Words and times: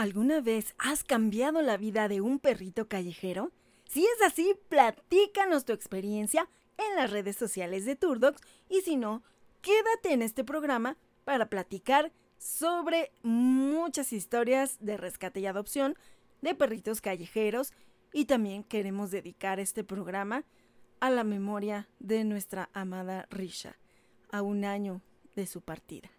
¿Alguna 0.00 0.40
vez 0.40 0.74
has 0.78 1.04
cambiado 1.04 1.60
la 1.60 1.76
vida 1.76 2.08
de 2.08 2.22
un 2.22 2.38
perrito 2.38 2.88
callejero? 2.88 3.52
Si 3.84 4.02
es 4.02 4.22
así, 4.26 4.56
platícanos 4.70 5.66
tu 5.66 5.74
experiencia 5.74 6.48
en 6.78 6.96
las 6.96 7.10
redes 7.10 7.36
sociales 7.36 7.84
de 7.84 7.96
Turdocs 7.96 8.40
y 8.70 8.80
si 8.80 8.96
no, 8.96 9.22
quédate 9.60 10.14
en 10.14 10.22
este 10.22 10.42
programa 10.42 10.96
para 11.24 11.50
platicar 11.50 12.12
sobre 12.38 13.12
muchas 13.22 14.14
historias 14.14 14.78
de 14.80 14.96
rescate 14.96 15.40
y 15.40 15.46
adopción 15.46 15.96
de 16.40 16.54
perritos 16.54 17.02
callejeros 17.02 17.74
y 18.14 18.24
también 18.24 18.64
queremos 18.64 19.10
dedicar 19.10 19.60
este 19.60 19.84
programa 19.84 20.44
a 21.00 21.10
la 21.10 21.24
memoria 21.24 21.90
de 21.98 22.24
nuestra 22.24 22.70
amada 22.72 23.26
Risha, 23.28 23.76
a 24.32 24.40
un 24.40 24.64
año 24.64 25.02
de 25.36 25.44
su 25.44 25.60
partida. 25.60 26.10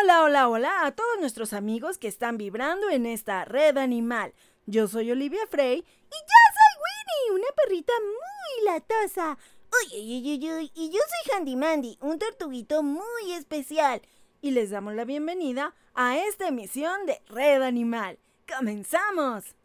Hola, 0.00 0.22
hola, 0.22 0.48
hola 0.48 0.86
a 0.86 0.92
todos 0.92 1.18
nuestros 1.18 1.52
amigos 1.52 1.98
que 1.98 2.06
están 2.06 2.36
vibrando 2.36 2.88
en 2.88 3.04
esta 3.04 3.44
red 3.44 3.76
animal. 3.78 4.32
Yo 4.66 4.86
soy 4.86 5.10
Olivia 5.10 5.40
Frey 5.50 5.78
y 5.78 5.82
yo 5.82 6.38
soy 6.54 7.32
Winnie, 7.32 7.40
una 7.40 7.48
perrita 7.56 7.92
muy 8.00 8.64
latosa. 8.64 9.38
Uy, 9.72 9.98
uy, 9.98 10.38
uy, 10.38 10.52
uy, 10.52 10.72
y 10.74 10.90
yo 10.90 11.00
soy 11.00 11.36
Handy 11.36 11.56
Mandy, 11.56 11.98
un 12.00 12.18
tortuguito 12.18 12.84
muy 12.84 13.32
especial. 13.32 14.02
Y 14.40 14.52
les 14.52 14.70
damos 14.70 14.94
la 14.94 15.04
bienvenida 15.04 15.74
a 15.94 16.16
esta 16.16 16.46
emisión 16.46 17.04
de 17.06 17.20
Red 17.26 17.62
Animal. 17.62 18.20
¡Comenzamos! 18.56 19.57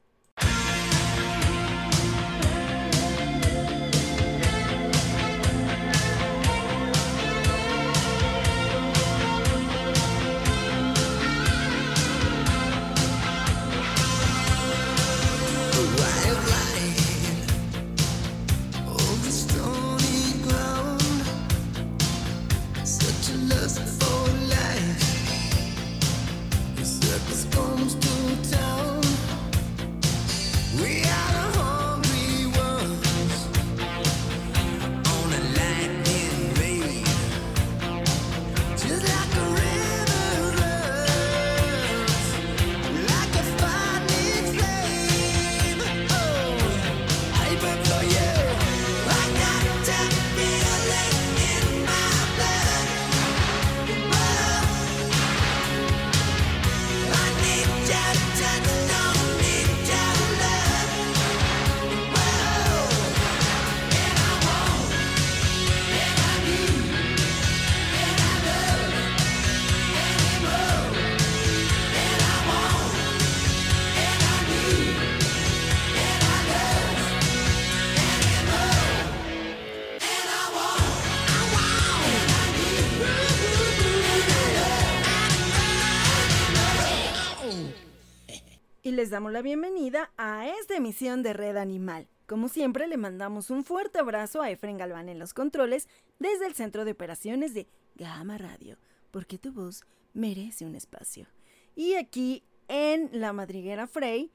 Les 89.03 89.09
damos 89.09 89.33
la 89.33 89.41
bienvenida 89.41 90.13
a 90.15 90.47
esta 90.47 90.77
emisión 90.77 91.23
de 91.23 91.33
Red 91.33 91.57
Animal. 91.57 92.07
Como 92.25 92.47
siempre, 92.47 92.87
le 92.87 92.95
mandamos 92.95 93.49
un 93.49 93.65
fuerte 93.65 93.99
abrazo 93.99 94.41
a 94.41 94.49
Efren 94.49 94.77
Galván 94.77 95.09
en 95.09 95.19
los 95.19 95.33
controles 95.33 95.89
desde 96.19 96.45
el 96.45 96.53
centro 96.53 96.85
de 96.85 96.91
operaciones 96.91 97.53
de 97.53 97.67
Gama 97.95 98.37
Radio, 98.37 98.77
porque 99.11 99.37
tu 99.37 99.51
voz 99.51 99.83
merece 100.13 100.65
un 100.65 100.75
espacio. 100.75 101.27
Y 101.75 101.95
aquí 101.95 102.45
en 102.69 103.09
La 103.11 103.33
Madriguera 103.33 103.87
Frey, 103.87 104.31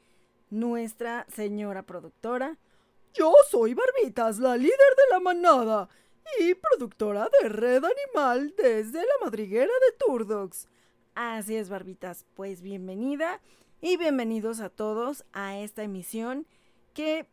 nuestra 0.51 1.25
señora 1.35 1.85
productora. 1.85 2.59
Yo 3.15 3.33
soy 3.51 3.73
Barbitas, 3.73 4.39
la 4.39 4.55
líder 4.59 4.69
de 4.69 5.15
la 5.15 5.21
manada 5.21 5.89
y 6.41 6.53
productora 6.53 7.31
de 7.41 7.49
Red 7.49 7.85
Animal 7.87 8.55
desde 8.55 8.99
La 8.99 9.25
Madriguera 9.25 9.73
de 9.73 9.97
Turdox. 9.97 10.69
Así 11.15 11.57
es, 11.57 11.71
Barbitas, 11.71 12.27
pues 12.35 12.61
bienvenida 12.61 13.41
y 13.81 13.97
bienvenidos 13.97 14.61
a 14.61 14.71
todos 14.71 15.25
a 15.33 15.57
esta 15.59 15.85
emisión 15.85 16.47
que, 16.95 17.29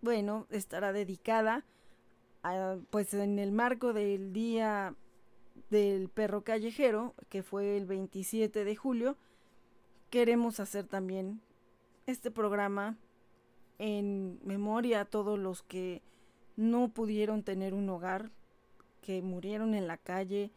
bueno, 0.00 0.46
estará 0.50 0.92
dedicada 0.92 1.64
a, 2.42 2.78
pues 2.90 3.12
en 3.12 3.38
el 3.38 3.52
marco 3.52 3.92
del 3.92 4.32
Día 4.32 4.94
del 5.68 6.08
Perro 6.08 6.42
Callejero, 6.42 7.14
que 7.28 7.42
fue 7.42 7.76
el 7.76 7.84
27 7.84 8.64
de 8.64 8.76
julio. 8.76 9.18
Queremos 10.08 10.58
hacer 10.58 10.86
también 10.86 11.42
este 12.06 12.30
programa 12.30 12.96
en 13.78 14.40
memoria 14.42 15.02
a 15.02 15.04
todos 15.04 15.38
los 15.38 15.62
que 15.62 16.02
no 16.56 16.88
pudieron 16.88 17.42
tener 17.42 17.74
un 17.74 17.88
hogar, 17.90 18.30
que 19.02 19.20
murieron 19.20 19.74
en 19.74 19.86
la 19.86 19.98
calle, 19.98 20.50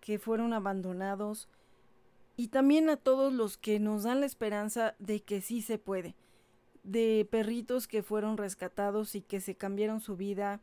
que 0.00 0.18
fueron 0.18 0.54
abandonados 0.54 1.48
y 2.38 2.48
también 2.48 2.88
a 2.88 2.96
todos 2.96 3.32
los 3.32 3.58
que 3.58 3.80
nos 3.80 4.04
dan 4.04 4.20
la 4.20 4.26
esperanza 4.26 4.94
de 5.00 5.20
que 5.20 5.40
sí 5.40 5.60
se 5.60 5.76
puede, 5.76 6.14
de 6.84 7.26
perritos 7.28 7.88
que 7.88 8.04
fueron 8.04 8.36
rescatados 8.36 9.16
y 9.16 9.22
que 9.22 9.40
se 9.40 9.56
cambiaron 9.56 10.00
su 10.00 10.16
vida 10.16 10.60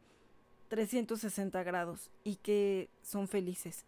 360 0.70 1.62
grados 1.64 2.12
y 2.24 2.38
que 2.38 2.88
son 3.02 3.28
felices. 3.28 3.84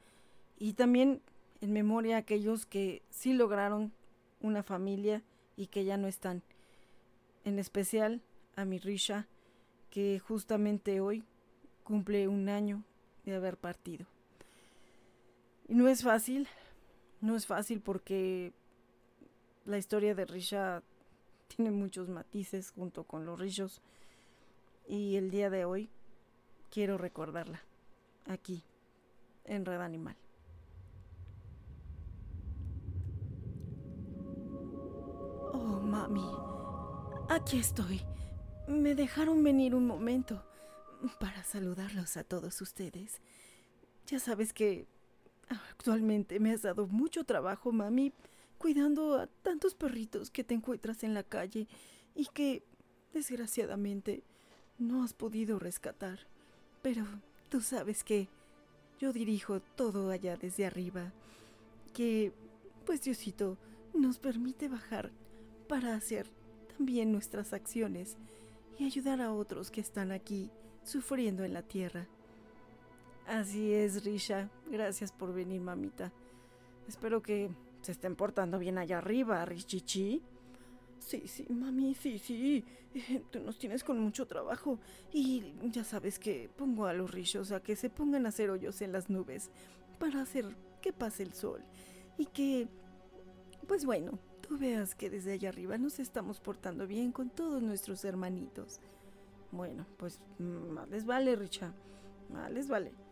Y 0.59 0.74
también 0.74 1.22
en 1.62 1.72
memoria 1.72 2.18
a 2.18 2.20
aquellos 2.20 2.66
que 2.66 3.03
sí 3.09 3.31
lograron 3.31 3.94
una 4.42 4.64
familia 4.64 5.24
y 5.56 5.68
que 5.68 5.86
ya 5.86 5.96
no 5.96 6.09
están. 6.09 6.44
En 7.46 7.58
especial 7.58 8.22
a 8.58 8.66
mi 8.66 8.80
Risha, 8.80 9.28
que 9.92 10.20
justamente 10.20 11.00
hoy 11.00 11.24
cumple 11.86 12.28
un 12.28 12.50
año 12.50 12.84
de 13.24 13.34
haber 13.34 13.56
partido. 13.56 14.06
Y 15.70 15.76
no 15.76 15.88
es 15.88 16.03
fácil, 16.03 16.50
no 17.22 17.35
es 17.35 17.45
fácil 17.45 17.81
porque 17.81 18.53
la 19.66 19.78
historia 19.78 20.16
de 20.16 20.25
Risha 20.25 20.83
tiene 21.47 21.72
muchos 21.72 22.09
matices 22.09 22.72
junto 22.72 23.03
con 23.03 23.25
los 23.25 23.39
Rishos. 23.39 23.81
Y 24.88 25.17
el 25.17 25.31
día 25.31 25.50
de 25.50 25.66
hoy 25.66 25.89
quiero 26.72 26.97
recordarla 26.97 27.61
aquí 28.25 28.63
en 29.44 29.66
Red 29.66 29.81
Animal. 29.81 30.16
Oh, 35.53 35.81
mami, 35.81 36.25
aquí 37.29 37.59
estoy. 37.59 38.01
Me 38.67 38.95
dejaron 38.95 39.44
venir 39.44 39.75
un 39.75 39.88
momento 39.88 40.44
para 41.19 41.44
saludarlos 41.44 42.17
a 42.17 42.23
todos 42.23 42.61
ustedes. 42.61 43.22
Ya 44.07 44.19
sabes 44.19 44.53
que 44.53 44.88
Actualmente 45.50 46.40
me 46.40 46.52
has 46.52 46.62
dado 46.62 46.88
mucho 46.88 47.24
trabajo, 47.24 47.72
mami, 47.72 48.13
cuidando 48.58 49.18
a 49.18 49.28
tantos 49.28 49.75
perritos 49.75 50.30
que 50.30 50.44
te 50.44 50.53
encuentras 50.53 51.03
en 51.03 51.14
la 51.14 51.23
calle 51.23 51.67
y 52.16 52.26
que, 52.34 52.64
desgraciadamente, 53.14 54.23
no 54.78 55.03
has 55.03 55.14
podido 55.14 55.59
rescatar. 55.59 56.20
Pero 56.82 57.05
tú 57.49 57.61
sabes 57.61 58.03
que 58.03 58.28
yo 58.99 59.14
dirijo 59.14 59.59
todo 59.59 60.09
allá 60.09 60.38
desde 60.38 60.66
arriba, 60.66 61.14
que, 61.94 62.34
pues 62.85 63.02
Diosito, 63.03 63.58
nos 63.94 64.20
permite 64.20 64.67
bajar 64.67 65.11
para 65.67 65.96
hacer 65.96 66.28
también 66.76 67.11
nuestras 67.11 67.53
acciones 67.53 68.17
y 68.78 68.85
ayudar 68.85 69.22
a 69.22 69.34
otros 69.34 69.72
que 69.72 69.82
están 69.82 70.11
aquí 70.11 70.52
sufriendo 70.84 71.44
en 71.44 71.53
la 71.53 71.64
tierra. 71.64 72.08
Así 73.28 73.74
es, 73.74 74.06
Risha. 74.06 74.50
Gracias 74.72 75.12
por 75.12 75.34
venir, 75.34 75.59
mamita. 75.59 76.14
Espero 76.88 77.22
que 77.22 77.50
se 77.82 77.91
estén 77.91 78.16
portando 78.16 78.58
bien 78.58 78.78
allá 78.78 79.00
arriba, 79.00 79.44
Richichi. 79.44 80.24
Sí, 80.97 81.28
sí, 81.28 81.46
mami, 81.50 81.94
sí, 81.94 82.18
sí. 82.20 82.64
Eh, 82.96 83.22
tú 83.29 83.41
nos 83.41 83.59
tienes 83.59 83.84
con 83.84 84.00
mucho 84.00 84.26
trabajo. 84.28 84.79
Y 85.12 85.53
ya 85.64 85.84
sabes 85.84 86.20
que 86.20 86.50
pongo 86.56 86.85
a 86.85 86.94
los 86.94 87.12
rillos 87.12 87.52
a 87.52 87.62
que 87.62 87.76
se 87.76 87.90
pongan 87.90 88.26
a 88.26 88.29
hacer 88.29 88.50
hoyos 88.50 88.82
en 88.82 88.94
las 88.94 89.09
nubes 89.09 89.52
para 90.00 90.22
hacer 90.22 90.46
que 90.82 90.94
pase 90.94 91.23
el 91.23 91.34
sol. 91.34 91.62
Y 92.18 92.28
que, 92.28 92.70
pues 93.68 93.84
bueno, 93.85 94.20
tú 94.40 94.58
veas 94.58 94.96
que 94.96 95.09
desde 95.09 95.34
allá 95.34 95.50
arriba 95.50 95.78
nos 95.78 96.00
estamos 96.00 96.40
portando 96.40 96.88
bien 96.88 97.12
con 97.12 97.30
todos 97.30 97.62
nuestros 97.62 98.06
hermanitos. 98.06 98.80
Bueno, 99.52 99.85
pues 99.97 100.22
más 100.40 100.88
les 100.90 101.06
vale, 101.06 101.35
Richa. 101.35 101.73
Más 102.30 102.50
les 102.52 102.70
vale. 102.70 103.07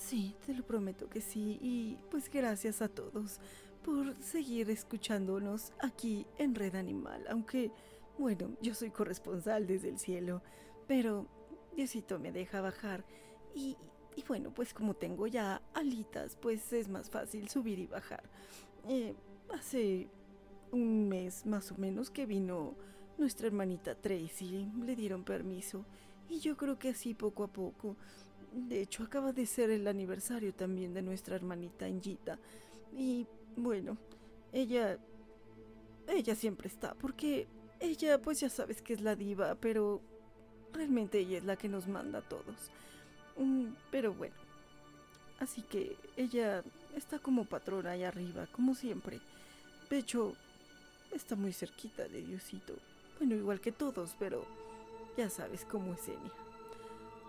Sí, 0.00 0.34
te 0.46 0.54
lo 0.54 0.64
prometo 0.64 1.08
que 1.08 1.20
sí. 1.20 1.58
Y 1.60 1.98
pues 2.10 2.30
gracias 2.30 2.80
a 2.80 2.88
todos 2.88 3.38
por 3.84 4.16
seguir 4.22 4.70
escuchándonos 4.70 5.72
aquí 5.78 6.26
en 6.38 6.54
Red 6.54 6.74
Animal. 6.74 7.24
Aunque, 7.28 7.70
bueno, 8.18 8.50
yo 8.62 8.74
soy 8.74 8.90
corresponsal 8.90 9.66
desde 9.66 9.90
el 9.90 9.98
cielo. 9.98 10.42
Pero 10.88 11.26
Diosito 11.76 12.18
me 12.18 12.32
deja 12.32 12.62
bajar. 12.62 13.04
Y, 13.54 13.76
y 14.16 14.24
bueno, 14.26 14.52
pues 14.54 14.72
como 14.72 14.94
tengo 14.94 15.26
ya 15.26 15.60
alitas, 15.74 16.36
pues 16.36 16.72
es 16.72 16.88
más 16.88 17.10
fácil 17.10 17.48
subir 17.48 17.78
y 17.78 17.86
bajar. 17.86 18.22
Eh, 18.88 19.14
hace 19.52 20.08
un 20.72 21.08
mes 21.08 21.44
más 21.44 21.70
o 21.72 21.76
menos 21.76 22.10
que 22.10 22.24
vino 22.24 22.74
nuestra 23.18 23.48
hermanita 23.48 23.94
Tracy, 23.94 24.66
le 24.82 24.96
dieron 24.96 25.24
permiso 25.24 25.84
y 26.30 26.40
yo 26.40 26.56
creo 26.56 26.78
que 26.78 26.88
así 26.88 27.12
poco 27.12 27.44
a 27.44 27.48
poco. 27.48 27.96
De 28.52 28.80
hecho, 28.80 29.04
acaba 29.04 29.32
de 29.32 29.46
ser 29.46 29.70
el 29.70 29.86
aniversario 29.86 30.52
también 30.52 30.92
de 30.92 31.02
nuestra 31.02 31.36
hermanita 31.36 31.86
Angita 31.86 32.38
y 32.92 33.26
bueno, 33.56 33.96
ella 34.52 34.98
ella 36.08 36.34
siempre 36.34 36.68
está 36.68 36.94
porque 36.94 37.46
ella 37.78 38.20
pues 38.20 38.40
ya 38.40 38.48
sabes 38.48 38.82
que 38.82 38.94
es 38.94 39.00
la 39.00 39.14
diva, 39.14 39.54
pero 39.54 40.00
realmente 40.72 41.18
ella 41.20 41.38
es 41.38 41.44
la 41.44 41.56
que 41.56 41.68
nos 41.68 41.86
manda 41.86 42.18
a 42.18 42.28
todos. 42.28 42.70
Mm, 43.36 43.68
pero 43.90 44.12
bueno, 44.14 44.34
así 45.38 45.62
que 45.62 45.96
ella 46.16 46.64
está 46.96 47.18
como 47.18 47.44
patrona 47.44 47.92
ahí 47.92 48.04
arriba, 48.04 48.46
como 48.52 48.74
siempre. 48.74 49.20
De 49.88 49.98
hecho, 49.98 50.34
está 51.12 51.36
muy 51.36 51.52
cerquita 51.52 52.06
de 52.08 52.22
Diosito. 52.22 52.74
Bueno, 53.18 53.34
igual 53.34 53.60
que 53.60 53.72
todos, 53.72 54.14
pero 54.18 54.44
ya 55.16 55.30
sabes 55.30 55.64
cómo 55.64 55.94
es 55.94 56.08
Enya. 56.08 56.49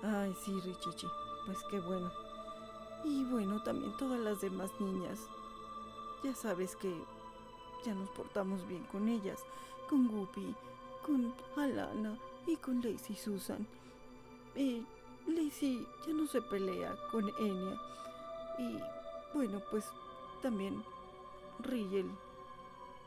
Ay, 0.03 0.35
sí, 0.43 0.59
Richichi, 0.59 1.07
pues 1.45 1.59
qué 1.69 1.79
bueno. 1.79 2.11
Y 3.03 3.23
bueno, 3.25 3.61
también 3.61 3.95
todas 3.97 4.19
las 4.19 4.41
demás 4.41 4.71
niñas. 4.79 5.27
Ya 6.23 6.33
sabes 6.35 6.75
que 6.75 6.93
ya 7.83 7.93
nos 7.93 8.09
portamos 8.09 8.67
bien 8.67 8.83
con 8.85 9.07
ellas, 9.07 9.43
con 9.89 10.07
Guppy, 10.07 10.55
con 11.05 11.33
Alana 11.55 12.17
y 12.47 12.55
con 12.55 12.81
Lacey 12.81 13.15
Susan. 13.15 13.65
Y 14.55 14.85
Lacey 15.27 15.87
ya 16.05 16.13
no 16.13 16.25
se 16.27 16.41
pelea 16.41 16.95
con 17.11 17.29
Enya. 17.39 17.79
Y 18.57 18.79
bueno, 19.33 19.61
pues 19.69 19.85
también 20.41 20.83
Riel 21.59 22.09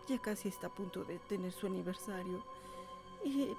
ya 0.09 0.19
casi 0.19 0.49
está 0.49 0.69
a 0.69 0.75
punto 0.75 1.05
de 1.05 1.19
tener 1.21 1.53
su 1.53 1.67
aniversario. 1.67 2.43
Y 3.25 3.57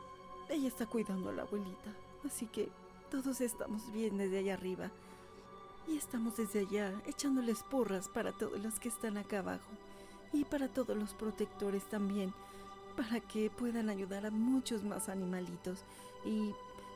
ella 0.49 0.67
está 0.67 0.85
cuidando 0.85 1.29
a 1.29 1.33
la 1.33 1.41
abuelita. 1.43 1.93
Así 2.25 2.47
que 2.47 2.69
todos 3.21 3.39
estamos 3.39 3.93
bien 3.93 4.17
desde 4.17 4.39
allá 4.39 4.55
arriba. 4.55 4.91
Y 5.87 5.95
estamos 5.95 6.35
desde 6.35 6.59
allá 6.59 6.91
echándoles 7.05 7.63
porras 7.63 8.09
para 8.09 8.33
todos 8.33 8.61
los 8.61 8.77
que 8.79 8.89
están 8.89 9.17
acá 9.17 9.39
abajo. 9.39 9.71
Y 10.33 10.43
para 10.43 10.67
todos 10.67 10.97
los 10.97 11.13
protectores 11.13 11.83
también. 11.85 12.33
Para 12.97 13.21
que 13.21 13.49
puedan 13.49 13.89
ayudar 13.89 14.25
a 14.25 14.31
muchos 14.31 14.83
más 14.83 15.07
animalitos. 15.07 15.79
Y 16.25 16.51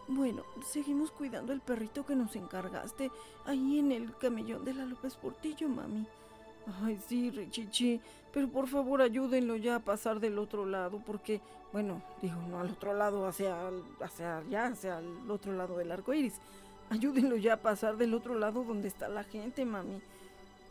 bueno, 0.09 0.43
seguimos 0.65 1.11
cuidando 1.11 1.53
el 1.53 1.61
perrito 1.61 2.05
que 2.05 2.15
nos 2.15 2.35
encargaste 2.35 3.11
ahí 3.45 3.79
en 3.79 3.93
el 3.93 4.13
camellón 4.17 4.65
de 4.65 4.73
la 4.73 4.85
López 4.85 5.15
Portillo, 5.15 5.69
mami. 5.69 6.05
Ay, 6.83 6.99
sí, 7.07 7.31
Richichi, 7.31 7.99
pero 8.33 8.47
por 8.47 8.67
favor 8.67 9.01
ayúdenlo 9.01 9.55
ya 9.55 9.75
a 9.75 9.79
pasar 9.79 10.19
del 10.19 10.37
otro 10.37 10.65
lado, 10.65 11.01
porque, 11.05 11.41
bueno, 11.73 12.01
digo, 12.21 12.35
no 12.49 12.59
al 12.59 12.69
otro 12.69 12.93
lado, 12.93 13.25
hacia, 13.27 13.55
hacia 14.01 14.37
allá, 14.37 14.67
hacia 14.67 14.99
el 14.99 15.29
otro 15.29 15.53
lado 15.53 15.77
del 15.77 15.91
arco 15.91 16.13
iris. 16.13 16.35
Ayúdenlo 16.89 17.37
ya 17.37 17.53
a 17.53 17.57
pasar 17.57 17.97
del 17.97 18.13
otro 18.13 18.35
lado 18.35 18.63
donde 18.63 18.87
está 18.87 19.07
la 19.07 19.23
gente, 19.23 19.65
mami. 19.65 20.01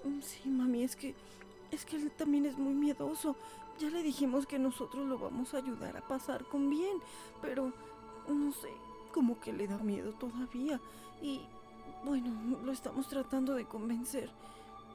Mm, 0.05 0.21
sí, 0.21 0.49
mami, 0.49 0.83
es 0.83 0.97
que, 0.97 1.15
es 1.71 1.85
que 1.85 1.97
él 1.97 2.11
también 2.11 2.47
es 2.47 2.59
muy 2.59 2.75
miedoso. 2.75 3.37
Ya 3.79 3.91
le 3.91 4.03
dijimos 4.03 4.47
que 4.47 4.59
nosotros 4.59 5.07
lo 5.07 5.19
vamos 5.19 5.55
a 5.55 5.59
ayudar 5.59 5.97
a 5.97 6.01
pasar 6.01 6.45
con 6.45 6.69
bien, 6.71 6.99
pero, 7.41 7.73
no 8.29 8.53
sé, 8.53 8.69
como 9.13 9.41
que 9.41 9.53
le 9.53 9.69
da 9.69 9.79
miedo 9.79 10.13
todavía. 10.13 10.81
Y, 11.23 11.43
bueno, 12.05 12.31
lo 12.65 12.73
estamos 12.73 13.09
tratando 13.09 13.55
de 13.55 13.65
convencer. 13.65 14.31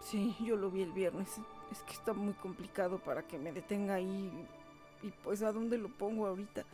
Sí, 0.03 0.35
yo 0.43 0.57
lo 0.57 0.69
vi 0.69 0.81
el 0.81 0.91
viernes. 0.91 1.29
Es 1.71 1.81
que 1.83 1.93
está 1.93 2.13
muy 2.13 2.33
complicado 2.33 2.99
para 2.99 3.23
que 3.23 3.37
me 3.37 3.51
detenga 3.51 3.95
ahí. 3.95 4.31
Y 5.01 5.09
pues 5.23 5.41
a 5.41 5.51
dónde 5.51 5.77
lo 5.77 5.89
pongo 5.89 6.27
ahorita. 6.27 6.65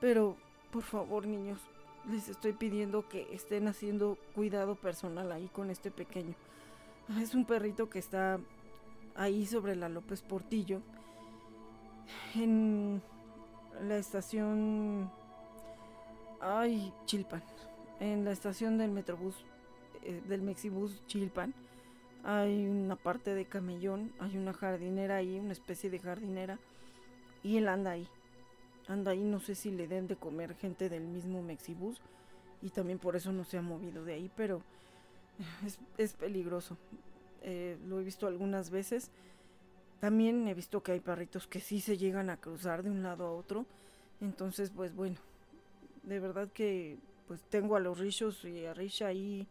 Pero, 0.00 0.36
por 0.72 0.82
favor, 0.82 1.26
niños, 1.26 1.60
les 2.10 2.28
estoy 2.28 2.52
pidiendo 2.52 3.08
que 3.08 3.32
estén 3.32 3.68
haciendo 3.68 4.18
cuidado 4.34 4.74
personal 4.74 5.30
ahí 5.32 5.48
con 5.48 5.70
este 5.70 5.90
pequeño. 5.90 6.34
Ah, 7.08 7.22
es 7.22 7.34
un 7.34 7.44
perrito 7.44 7.88
que 7.88 7.98
está 7.98 8.40
ahí 9.14 9.46
sobre 9.46 9.76
la 9.76 9.88
López 9.88 10.22
Portillo. 10.22 10.80
En 12.34 13.00
la 13.80 13.96
estación... 13.96 15.10
Ay, 16.40 16.92
Chilpan. 17.06 17.42
En 18.00 18.24
la 18.24 18.32
estación 18.32 18.76
del 18.76 18.90
Metrobús, 18.90 19.36
eh, 20.02 20.20
del 20.26 20.42
Mexibus 20.42 21.06
Chilpan 21.06 21.54
hay 22.24 22.66
una 22.66 22.96
parte 22.96 23.34
de 23.34 23.44
camellón, 23.46 24.12
hay 24.18 24.36
una 24.36 24.52
jardinera 24.52 25.16
ahí, 25.16 25.38
una 25.38 25.52
especie 25.52 25.90
de 25.90 25.98
jardinera, 25.98 26.58
y 27.42 27.56
él 27.56 27.68
anda 27.68 27.92
ahí. 27.92 28.08
Anda 28.88 29.12
ahí, 29.12 29.22
no 29.22 29.40
sé 29.40 29.54
si 29.54 29.70
le 29.70 29.88
den 29.88 30.06
de 30.06 30.16
comer 30.16 30.54
gente 30.56 30.88
del 30.88 31.04
mismo 31.04 31.42
Mexibus, 31.42 32.00
y 32.62 32.70
también 32.70 32.98
por 32.98 33.16
eso 33.16 33.32
no 33.32 33.44
se 33.44 33.58
ha 33.58 33.62
movido 33.62 34.04
de 34.04 34.14
ahí, 34.14 34.30
pero 34.36 34.62
es, 35.98 36.12
peligroso. 36.14 36.76
Eh, 37.42 37.76
lo 37.86 38.00
he 38.00 38.04
visto 38.04 38.26
algunas 38.26 38.70
veces. 38.70 39.10
También 40.00 40.46
he 40.48 40.54
visto 40.54 40.82
que 40.82 40.92
hay 40.92 41.00
perritos 41.00 41.46
que 41.46 41.60
sí 41.60 41.80
se 41.80 41.96
llegan 41.96 42.30
a 42.30 42.36
cruzar 42.36 42.82
de 42.82 42.90
un 42.90 43.02
lado 43.02 43.26
a 43.26 43.32
otro. 43.32 43.66
Entonces, 44.20 44.70
pues 44.70 44.94
bueno, 44.94 45.16
de 46.02 46.20
verdad 46.20 46.48
que 46.52 46.98
pues 47.26 47.42
tengo 47.42 47.76
a 47.76 47.80
los 47.80 47.98
Richos 47.98 48.44
y 48.44 48.64
a 48.66 48.74
Risha 48.74 49.08
ahí 49.08 49.46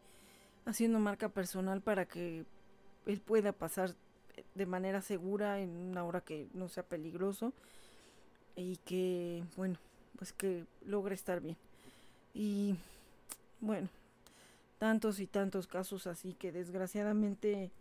haciendo 0.66 1.00
marca 1.00 1.30
personal 1.30 1.82
para 1.82 2.06
que 2.06 2.46
él 3.06 3.20
pueda 3.20 3.52
pasar 3.52 3.96
de 4.56 4.66
manera 4.66 5.02
segura 5.02 5.60
en 5.60 5.70
una 5.70 6.04
hora 6.04 6.22
que 6.22 6.48
no 6.54 6.70
sea 6.70 6.84
peligroso 6.84 7.54
y 8.56 8.78
que, 8.78 9.44
bueno, 9.56 9.78
pues 10.18 10.34
que 10.34 10.66
logre 10.86 11.16
estar 11.16 11.42
bien. 11.42 11.58
Y 12.34 12.76
bueno, 13.60 13.90
tantos 14.78 15.20
y 15.20 15.28
tantos 15.28 15.68
casos 15.68 16.08
así 16.08 16.34
que 16.34 16.52
desgraciadamente 16.52 17.72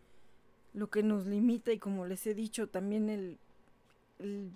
lo 0.74 0.90
que 0.90 1.02
nos 1.02 1.26
limita 1.26 1.72
y 1.72 1.78
como 1.78 2.06
les 2.06 2.26
he 2.26 2.34
dicho 2.34 2.68
también 2.68 3.08
el, 3.08 3.38
el 4.18 4.50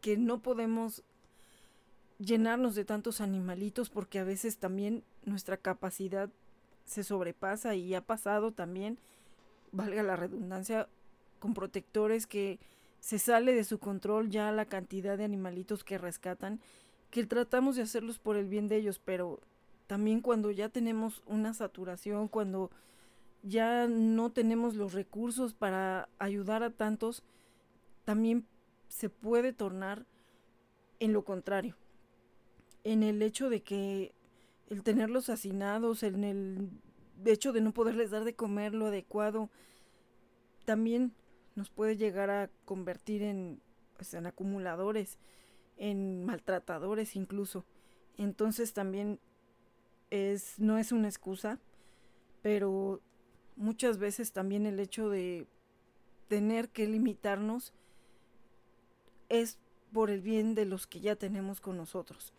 que 0.00 0.16
no 0.16 0.42
podemos 0.42 1.02
llenarnos 2.18 2.74
de 2.74 2.84
tantos 2.84 3.20
animalitos 3.20 3.90
porque 3.90 4.18
a 4.18 4.24
veces 4.24 4.58
también 4.58 5.04
nuestra 5.24 5.56
capacidad 5.56 6.28
se 6.84 7.04
sobrepasa 7.04 7.74
y 7.74 7.94
ha 7.94 8.00
pasado 8.00 8.52
también 8.52 8.98
valga 9.72 10.02
la 10.02 10.16
redundancia, 10.16 10.88
con 11.38 11.54
protectores 11.54 12.26
que 12.26 12.60
se 13.00 13.18
sale 13.18 13.52
de 13.52 13.64
su 13.64 13.78
control 13.78 14.30
ya 14.30 14.52
la 14.52 14.66
cantidad 14.66 15.18
de 15.18 15.24
animalitos 15.24 15.82
que 15.82 15.98
rescatan, 15.98 16.60
que 17.10 17.26
tratamos 17.26 17.74
de 17.74 17.82
hacerlos 17.82 18.18
por 18.18 18.36
el 18.36 18.46
bien 18.46 18.68
de 18.68 18.76
ellos, 18.76 19.00
pero 19.04 19.40
también 19.88 20.20
cuando 20.20 20.50
ya 20.50 20.68
tenemos 20.68 21.22
una 21.26 21.52
saturación, 21.52 22.28
cuando 22.28 22.70
ya 23.42 23.88
no 23.88 24.30
tenemos 24.30 24.76
los 24.76 24.92
recursos 24.92 25.52
para 25.52 26.08
ayudar 26.18 26.62
a 26.62 26.70
tantos, 26.70 27.24
también 28.04 28.46
se 28.88 29.08
puede 29.08 29.52
tornar 29.52 30.06
en 31.00 31.12
lo 31.12 31.24
contrario, 31.24 31.74
en 32.84 33.02
el 33.02 33.20
hecho 33.20 33.50
de 33.50 33.62
que 33.62 34.12
el 34.70 34.82
tenerlos 34.82 35.28
hacinados, 35.28 36.04
en 36.04 36.22
el 36.22 36.70
hecho 37.30 37.52
de 37.52 37.60
no 37.60 37.72
poderles 37.72 38.10
dar 38.10 38.24
de 38.24 38.34
comer 38.34 38.74
lo 38.74 38.86
adecuado, 38.86 39.50
también 40.64 41.12
nos 41.54 41.70
puede 41.70 41.96
llegar 41.96 42.30
a 42.30 42.50
convertir 42.64 43.22
en, 43.22 43.60
pues, 43.96 44.14
en 44.14 44.26
acumuladores, 44.26 45.18
en 45.76 46.24
maltratadores 46.24 47.14
incluso. 47.14 47.64
Entonces 48.16 48.72
también 48.72 49.20
es, 50.10 50.58
no 50.58 50.78
es 50.78 50.92
una 50.92 51.08
excusa, 51.08 51.58
pero 52.42 53.00
muchas 53.56 53.98
veces 53.98 54.32
también 54.32 54.66
el 54.66 54.80
hecho 54.80 55.08
de 55.08 55.46
tener 56.28 56.68
que 56.70 56.86
limitarnos 56.86 57.72
es 59.28 59.58
por 59.92 60.10
el 60.10 60.20
bien 60.20 60.54
de 60.54 60.64
los 60.64 60.86
que 60.86 61.00
ya 61.00 61.16
tenemos 61.16 61.60
con 61.60 61.76
nosotros. 61.76 62.32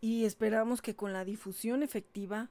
Y 0.00 0.24
esperamos 0.24 0.82
que 0.82 0.96
con 0.96 1.12
la 1.12 1.24
difusión 1.24 1.82
efectiva 1.82 2.50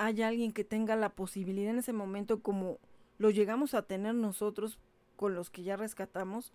haya 0.00 0.28
alguien 0.28 0.52
que 0.52 0.64
tenga 0.64 0.96
la 0.96 1.10
posibilidad 1.10 1.70
en 1.70 1.78
ese 1.78 1.92
momento, 1.92 2.40
como 2.40 2.78
lo 3.18 3.30
llegamos 3.30 3.74
a 3.74 3.82
tener 3.82 4.14
nosotros 4.14 4.78
con 5.16 5.34
los 5.34 5.50
que 5.50 5.62
ya 5.62 5.76
rescatamos, 5.76 6.52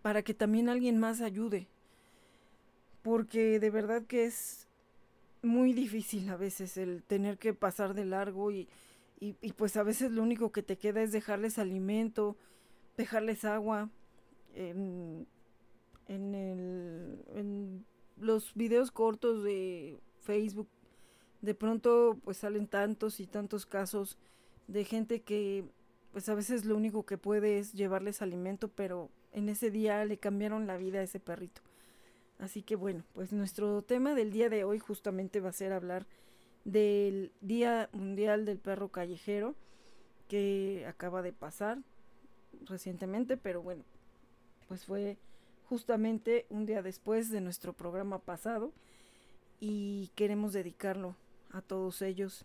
para 0.00 0.22
que 0.22 0.32
también 0.32 0.70
alguien 0.70 0.98
más 0.98 1.20
ayude. 1.20 1.68
Porque 3.02 3.60
de 3.60 3.70
verdad 3.70 4.06
que 4.06 4.24
es 4.24 4.66
muy 5.42 5.74
difícil 5.74 6.30
a 6.30 6.36
veces 6.36 6.78
el 6.78 7.02
tener 7.02 7.36
que 7.38 7.52
pasar 7.52 7.92
de 7.92 8.06
largo 8.06 8.50
y, 8.50 8.66
y, 9.20 9.34
pues 9.52 9.76
a 9.76 9.82
veces 9.82 10.10
lo 10.10 10.22
único 10.22 10.50
que 10.50 10.62
te 10.62 10.78
queda 10.78 11.02
es 11.02 11.12
dejarles 11.12 11.58
alimento, 11.58 12.36
dejarles 12.96 13.44
agua. 13.44 13.90
En, 14.54 15.26
en, 16.08 16.34
el, 16.34 17.24
en 17.34 17.84
los 18.16 18.54
videos 18.54 18.90
cortos 18.90 19.44
de 19.44 20.00
Facebook 20.22 20.68
de 21.40 21.54
pronto 21.54 22.18
pues 22.24 22.38
salen 22.38 22.66
tantos 22.66 23.20
y 23.20 23.26
tantos 23.26 23.66
casos 23.66 24.18
de 24.66 24.84
gente 24.84 25.22
que 25.22 25.64
pues 26.12 26.28
a 26.28 26.34
veces 26.34 26.64
lo 26.64 26.76
único 26.76 27.04
que 27.04 27.18
puede 27.18 27.58
es 27.58 27.72
llevarles 27.72 28.22
alimento, 28.22 28.68
pero 28.68 29.10
en 29.32 29.48
ese 29.48 29.70
día 29.70 30.04
le 30.04 30.18
cambiaron 30.18 30.66
la 30.66 30.76
vida 30.76 31.00
a 31.00 31.02
ese 31.02 31.20
perrito. 31.20 31.60
Así 32.38 32.62
que 32.62 32.76
bueno, 32.76 33.04
pues 33.14 33.32
nuestro 33.32 33.82
tema 33.82 34.14
del 34.14 34.30
día 34.30 34.48
de 34.48 34.64
hoy 34.64 34.78
justamente 34.78 35.40
va 35.40 35.50
a 35.50 35.52
ser 35.52 35.72
hablar 35.72 36.06
del 36.64 37.32
Día 37.40 37.88
Mundial 37.92 38.44
del 38.44 38.58
Perro 38.58 38.88
Callejero 38.88 39.54
que 40.28 40.84
acaba 40.86 41.22
de 41.22 41.32
pasar 41.32 41.78
recientemente, 42.66 43.36
pero 43.36 43.62
bueno, 43.62 43.84
pues 44.68 44.84
fue 44.84 45.16
justamente 45.68 46.46
un 46.50 46.66
día 46.66 46.82
después 46.82 47.30
de 47.30 47.40
nuestro 47.40 47.72
programa 47.72 48.18
pasado 48.18 48.72
y 49.60 50.10
queremos 50.14 50.52
dedicarlo 50.52 51.16
a 51.50 51.62
todos 51.62 52.02
ellos, 52.02 52.44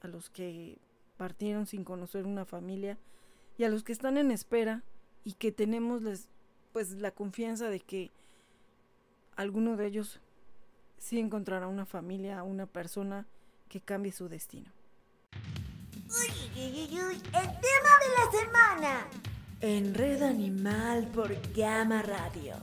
a 0.00 0.08
los 0.08 0.30
que 0.30 0.78
partieron 1.16 1.66
sin 1.66 1.84
conocer 1.84 2.26
una 2.26 2.44
familia 2.44 2.98
y 3.56 3.64
a 3.64 3.68
los 3.68 3.82
que 3.82 3.92
están 3.92 4.16
en 4.18 4.30
espera 4.30 4.82
y 5.24 5.32
que 5.32 5.52
tenemos 5.52 6.02
les, 6.02 6.28
pues 6.72 6.92
la 6.92 7.10
confianza 7.10 7.68
de 7.68 7.80
que 7.80 8.10
alguno 9.36 9.76
de 9.76 9.86
ellos 9.86 10.20
sí 10.98 11.18
encontrará 11.18 11.66
una 11.66 11.86
familia, 11.86 12.42
una 12.42 12.66
persona 12.66 13.26
que 13.68 13.80
cambie 13.80 14.12
su 14.12 14.28
destino. 14.28 14.70
Uy, 16.08 16.62
uy, 16.62 16.88
uy, 16.90 17.14
el 17.14 17.30
tema 17.30 17.92
de 18.00 18.08
la 18.16 18.30
semana. 18.40 19.06
En 19.60 19.94
Red 19.94 20.22
Animal 20.22 21.08
por 21.08 21.34
Gama 21.52 22.02
Radio. 22.02 22.54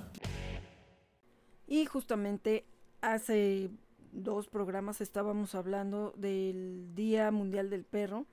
Y 1.68 1.86
justamente 1.86 2.66
hace 3.02 3.70
dos 4.16 4.48
programas 4.48 5.02
estábamos 5.02 5.56
hablando 5.56 6.14
del 6.18 6.96
Día 6.96 7.32
Mundial 7.32 7.70
del 7.70 7.84
Perro, 7.84 8.26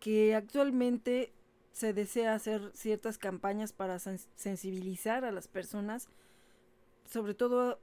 que 0.00 0.34
actualmente 0.34 1.32
se 1.72 1.92
desea 1.92 2.34
hacer 2.34 2.70
ciertas 2.74 3.18
campañas 3.18 3.72
para 3.72 3.98
sensibilizar 3.98 5.24
a 5.24 5.32
las 5.32 5.48
personas, 5.48 6.08
sobre 7.06 7.34
todo 7.34 7.78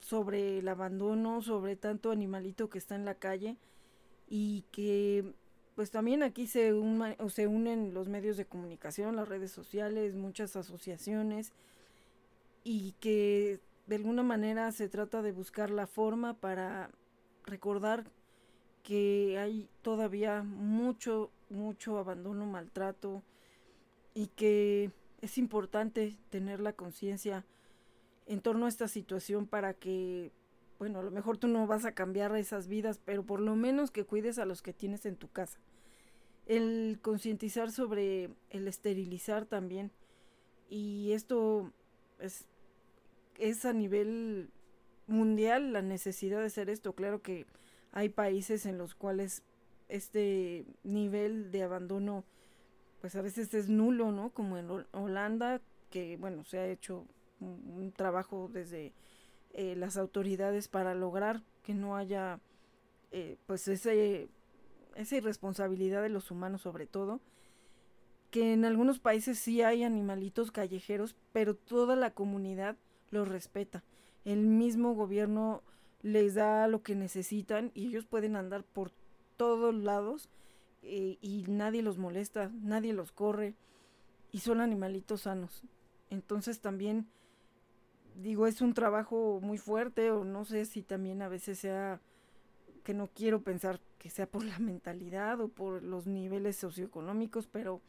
sobre 0.00 0.58
el 0.58 0.68
abandono, 0.68 1.42
sobre 1.42 1.76
tanto 1.76 2.10
animalito 2.10 2.68
que 2.68 2.78
está 2.78 2.94
en 2.94 3.04
la 3.04 3.14
calle 3.14 3.56
y 4.28 4.64
que 4.70 5.34
pues 5.74 5.90
también 5.90 6.22
aquí 6.22 6.46
se, 6.46 6.72
unen 6.72 7.94
los 7.94 8.08
medios 8.08 8.36
de 8.38 8.46
comunicación, 8.46 9.14
las 9.14 9.28
redes 9.28 9.52
sociales, 9.52 10.14
muchas 10.14 10.56
asociaciones 10.56 11.52
y 12.64 12.92
que 12.98 13.60
de 13.86 13.96
alguna 13.96 14.22
manera 14.22 14.70
se 14.72 14.88
trata 14.88 15.22
de 15.22 15.32
buscar 15.32 15.70
la 15.70 15.86
forma 15.86 16.34
para 16.34 16.90
recordar 17.44 18.10
que 18.82 19.38
hay 19.38 19.68
todavía 19.82 20.42
mucho, 20.42 21.30
mucho 21.50 21.98
abandono, 21.98 22.46
maltrato 22.46 23.22
y 24.14 24.28
que 24.28 24.90
es 25.20 25.38
importante 25.38 26.16
tener 26.30 26.60
la 26.60 26.72
conciencia 26.72 27.44
en 28.26 28.40
torno 28.40 28.66
a 28.66 28.68
esta 28.68 28.88
situación 28.88 29.46
para 29.46 29.74
que, 29.74 30.32
bueno, 30.78 30.98
a 30.98 31.02
lo 31.02 31.10
mejor 31.10 31.38
tú 31.38 31.46
no 31.48 31.66
vas 31.66 31.84
a 31.84 31.92
cambiar 31.92 32.34
esas 32.36 32.66
vidas, 32.66 33.00
pero 33.04 33.24
por 33.24 33.40
lo 33.40 33.54
menos 33.54 33.90
que 33.90 34.04
cuides 34.04 34.38
a 34.38 34.44
los 34.46 34.62
que 34.62 34.72
tienes 34.72 35.06
en 35.06 35.16
tu 35.16 35.30
casa. 35.30 35.58
El 36.46 36.98
concientizar 37.02 37.70
sobre 37.70 38.30
el 38.50 38.68
esterilizar 38.68 39.46
también. 39.46 39.90
Y 40.68 41.12
esto 41.12 41.72
es 42.18 42.46
es 43.38 43.64
a 43.64 43.72
nivel 43.72 44.50
mundial 45.06 45.72
la 45.72 45.82
necesidad 45.82 46.40
de 46.40 46.46
hacer 46.46 46.70
esto. 46.70 46.94
Claro 46.94 47.22
que 47.22 47.46
hay 47.92 48.08
países 48.08 48.66
en 48.66 48.78
los 48.78 48.94
cuales 48.94 49.42
este 49.88 50.66
nivel 50.82 51.50
de 51.50 51.62
abandono 51.62 52.24
pues 53.00 53.14
a 53.14 53.22
veces 53.22 53.52
es 53.54 53.68
nulo, 53.68 54.10
¿no? 54.10 54.30
Como 54.30 54.58
en 54.58 54.68
Holanda, 54.92 55.60
que 55.90 56.16
bueno, 56.16 56.44
se 56.44 56.58
ha 56.58 56.66
hecho 56.66 57.06
un, 57.40 57.92
trabajo 57.92 58.50
desde 58.52 58.92
eh, 59.52 59.76
las 59.76 59.96
autoridades 59.96 60.68
para 60.68 60.94
lograr 60.94 61.42
que 61.62 61.74
no 61.74 61.96
haya 61.96 62.40
eh, 63.12 63.36
pues 63.46 63.68
ese, 63.68 64.28
esa 64.96 65.16
irresponsabilidad 65.16 66.02
de 66.02 66.08
los 66.08 66.30
humanos 66.30 66.62
sobre 66.62 66.86
todo 66.86 67.20
que 68.30 68.52
en 68.52 68.64
algunos 68.64 68.98
países 68.98 69.38
sí 69.38 69.62
hay 69.62 69.82
animalitos 69.82 70.50
callejeros, 70.50 71.16
pero 71.32 71.54
toda 71.54 71.96
la 71.96 72.10
comunidad 72.10 72.76
los 73.10 73.28
respeta. 73.28 73.84
El 74.24 74.46
mismo 74.46 74.94
gobierno 74.94 75.62
les 76.02 76.34
da 76.34 76.68
lo 76.68 76.82
que 76.82 76.94
necesitan 76.94 77.70
y 77.74 77.88
ellos 77.88 78.06
pueden 78.06 78.36
andar 78.36 78.64
por 78.64 78.92
todos 79.36 79.74
lados 79.74 80.28
eh, 80.82 81.18
y 81.20 81.44
nadie 81.48 81.82
los 81.82 81.98
molesta, 81.98 82.50
nadie 82.62 82.92
los 82.92 83.12
corre 83.12 83.54
y 84.32 84.40
son 84.40 84.60
animalitos 84.60 85.22
sanos. 85.22 85.62
Entonces 86.10 86.60
también 86.60 87.08
digo, 88.22 88.46
es 88.46 88.60
un 88.60 88.74
trabajo 88.74 89.40
muy 89.42 89.58
fuerte 89.58 90.10
o 90.10 90.24
no 90.24 90.44
sé 90.44 90.64
si 90.64 90.82
también 90.82 91.22
a 91.22 91.28
veces 91.28 91.58
sea 91.58 92.00
que 92.84 92.94
no 92.94 93.08
quiero 93.08 93.42
pensar 93.42 93.80
que 93.98 94.10
sea 94.10 94.26
por 94.26 94.44
la 94.44 94.58
mentalidad 94.58 95.40
o 95.40 95.48
por 95.48 95.82
los 95.82 96.06
niveles 96.06 96.56
socioeconómicos, 96.56 97.46
pero 97.46 97.80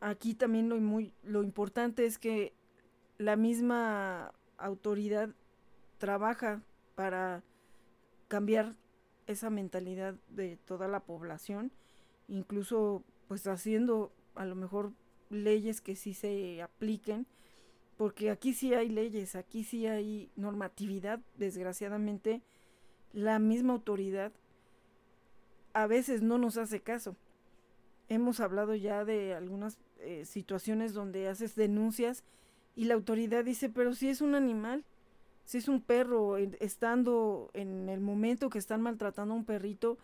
aquí 0.00 0.34
también 0.34 0.68
lo 0.68 0.76
muy 0.76 1.12
lo 1.22 1.42
importante 1.42 2.04
es 2.04 2.18
que 2.18 2.52
la 3.18 3.36
misma 3.36 4.32
autoridad 4.58 5.30
trabaja 5.98 6.62
para 6.94 7.42
cambiar 8.28 8.74
esa 9.26 9.50
mentalidad 9.50 10.14
de 10.28 10.56
toda 10.56 10.88
la 10.88 11.00
población, 11.00 11.72
incluso 12.28 13.02
pues 13.28 13.46
haciendo 13.46 14.12
a 14.34 14.44
lo 14.44 14.54
mejor 14.54 14.92
leyes 15.30 15.80
que 15.80 15.96
sí 15.96 16.14
se 16.14 16.62
apliquen, 16.62 17.26
porque 17.96 18.30
aquí 18.30 18.52
sí 18.52 18.74
hay 18.74 18.88
leyes, 18.88 19.36
aquí 19.36 19.64
sí 19.64 19.86
hay 19.86 20.30
normatividad, 20.36 21.20
desgraciadamente 21.36 22.42
la 23.12 23.38
misma 23.38 23.72
autoridad 23.72 24.32
a 25.72 25.86
veces 25.86 26.22
no 26.22 26.38
nos 26.38 26.56
hace 26.56 26.80
caso. 26.80 27.16
Hemos 28.08 28.40
hablado 28.40 28.74
ya 28.74 29.04
de 29.04 29.34
algunas 29.34 29.78
eh, 29.98 30.24
situaciones 30.24 30.94
donde 30.94 31.28
haces 31.28 31.54
denuncias 31.54 32.24
y 32.76 32.84
la 32.84 32.94
autoridad 32.94 33.44
dice, 33.44 33.68
pero 33.70 33.94
si 33.94 34.08
es 34.08 34.20
un 34.20 34.34
animal, 34.34 34.84
si 35.44 35.58
es 35.58 35.66
un 35.66 35.80
perro, 35.80 36.36
estando 36.36 37.50
en 37.54 37.88
el 37.88 38.00
momento 38.00 38.50
que 38.50 38.58
están 38.58 38.82
maltratando 38.82 39.34
a 39.34 39.36
un 39.38 39.44
perrito, 39.44 39.98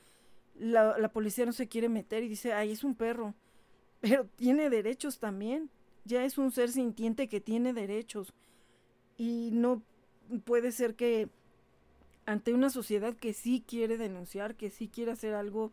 la, 0.59 0.99
la 0.99 1.13
policía 1.13 1.47
no 1.47 1.53
se 1.53 1.69
quiere 1.69 1.89
meter 1.89 2.23
y 2.25 2.29
dice, 2.29 2.55
ay, 2.55 2.73
es 2.73 2.83
un 2.83 2.95
perro, 2.95 3.35
pero 4.01 4.27
tiene 4.37 4.71
derechos 4.71 5.19
también, 5.19 5.71
ya 6.05 6.25
es 6.25 6.39
un 6.39 6.51
ser 6.51 6.71
sintiente 6.73 7.29
que 7.29 7.41
tiene 7.41 7.73
derechos 7.73 8.33
y 9.17 9.51
no 9.53 9.83
puede 10.45 10.73
ser 10.73 10.95
que 10.95 11.29
ante 12.25 12.55
una 12.55 12.71
sociedad 12.71 13.15
que 13.15 13.35
sí 13.35 13.63
quiere 13.67 13.99
denunciar, 13.99 14.55
que 14.55 14.71
sí 14.71 14.89
quiere 14.89 15.13
hacer 15.13 15.35
algo, 15.35 15.71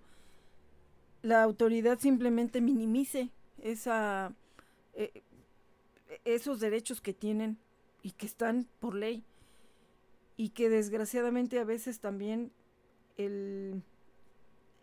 la 1.22 1.44
autoridad 1.44 2.00
simplemente 2.00 2.62
minimice 2.62 3.30
esa, 3.62 4.34
eh, 4.94 5.24
esos 6.26 6.60
derechos 6.60 7.02
que 7.02 7.14
tienen 7.14 7.58
y 8.02 8.12
que 8.12 8.26
están 8.26 8.68
por 8.80 8.96
ley. 8.96 9.24
Y 10.38 10.50
que 10.50 10.70
desgraciadamente 10.70 11.60
a 11.60 11.66
veces 11.66 12.00
también 12.00 12.52
el, 13.18 13.84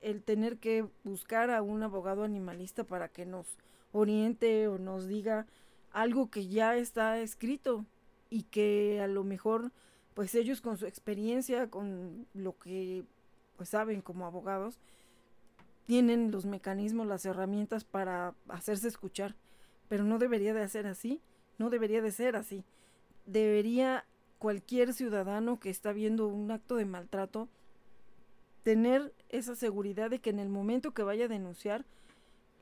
el 0.02 0.22
tener 0.22 0.58
que 0.58 0.86
buscar 1.02 1.50
a 1.50 1.62
un 1.62 1.82
abogado 1.82 2.24
animalista 2.24 2.84
para 2.84 3.08
que 3.08 3.24
nos 3.24 3.46
oriente 3.92 4.68
o 4.68 4.78
nos 4.78 5.08
diga 5.08 5.46
algo 5.92 6.30
que 6.30 6.46
ya 6.48 6.76
está 6.76 7.18
escrito 7.20 7.86
y 8.28 8.42
que 8.42 9.00
a 9.00 9.06
lo 9.06 9.24
mejor 9.24 9.72
pues 10.14 10.34
ellos 10.34 10.60
con 10.60 10.76
su 10.76 10.86
experiencia, 10.86 11.68
con 11.70 12.26
lo 12.34 12.58
que 12.58 13.04
pues 13.56 13.70
saben 13.70 14.02
como 14.02 14.26
abogados, 14.26 14.78
tienen 15.86 16.30
los 16.30 16.44
mecanismos, 16.44 17.06
las 17.06 17.24
herramientas 17.24 17.84
para 17.84 18.34
hacerse 18.48 18.88
escuchar 18.88 19.36
pero 19.88 20.04
no 20.04 20.18
debería 20.18 20.54
de 20.54 20.68
ser 20.68 20.86
así, 20.86 21.20
no 21.58 21.70
debería 21.70 22.02
de 22.02 22.12
ser 22.12 22.36
así. 22.36 22.64
Debería 23.26 24.04
cualquier 24.38 24.92
ciudadano 24.92 25.58
que 25.58 25.70
está 25.70 25.92
viendo 25.92 26.28
un 26.28 26.50
acto 26.50 26.76
de 26.76 26.84
maltrato 26.84 27.48
tener 28.62 29.14
esa 29.28 29.54
seguridad 29.54 30.10
de 30.10 30.18
que 30.18 30.30
en 30.30 30.40
el 30.40 30.48
momento 30.48 30.92
que 30.92 31.02
vaya 31.02 31.26
a 31.26 31.28
denunciar 31.28 31.84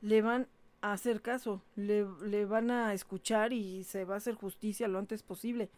le 0.01 0.21
van 0.21 0.47
a 0.81 0.93
hacer 0.93 1.21
caso, 1.21 1.63
le, 1.75 2.05
le 2.23 2.45
van 2.45 2.69
a 2.69 2.93
escuchar 2.93 3.53
y 3.53 3.83
se 3.83 4.05
va 4.05 4.13
a 4.13 4.17
hacer 4.17 4.35
justicia 4.35 4.87
lo 4.87 4.99
antes 4.99 5.23
posible. 5.23 5.69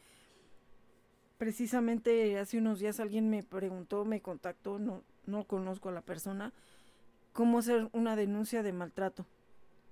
Precisamente 1.38 2.38
hace 2.38 2.58
unos 2.58 2.80
días 2.80 3.00
alguien 3.00 3.30
me 3.30 3.44
preguntó, 3.44 4.04
me 4.04 4.22
contactó, 4.22 4.80
no, 4.80 5.02
no 5.26 5.46
conozco 5.46 5.90
a 5.90 5.94
la 5.94 6.02
persona, 6.02 6.52
cómo 7.32 7.60
hacer 7.60 7.88
una 7.94 8.16
denuncia 8.16 8.64
de 8.64 8.74
maltrato. 8.74 9.26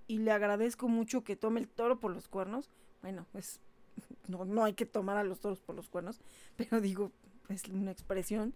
Y 0.08 0.20
le 0.20 0.32
agradezco 0.32 0.88
mucho 0.88 1.24
que 1.24 1.36
tome 1.36 1.60
el 1.60 1.68
toro 1.68 2.00
por 2.00 2.12
los 2.12 2.28
cuernos. 2.28 2.70
Bueno, 3.02 3.26
pues 3.32 3.60
no, 4.28 4.46
no 4.46 4.64
hay 4.64 4.74
que 4.74 4.86
tomar 4.86 5.18
a 5.18 5.24
los 5.24 5.40
toros 5.40 5.60
por 5.60 5.76
los 5.76 5.90
cuernos, 5.90 6.20
pero 6.56 6.82
digo, 6.82 7.12
es 7.50 7.64
una 7.66 7.92
expresión, 7.92 8.54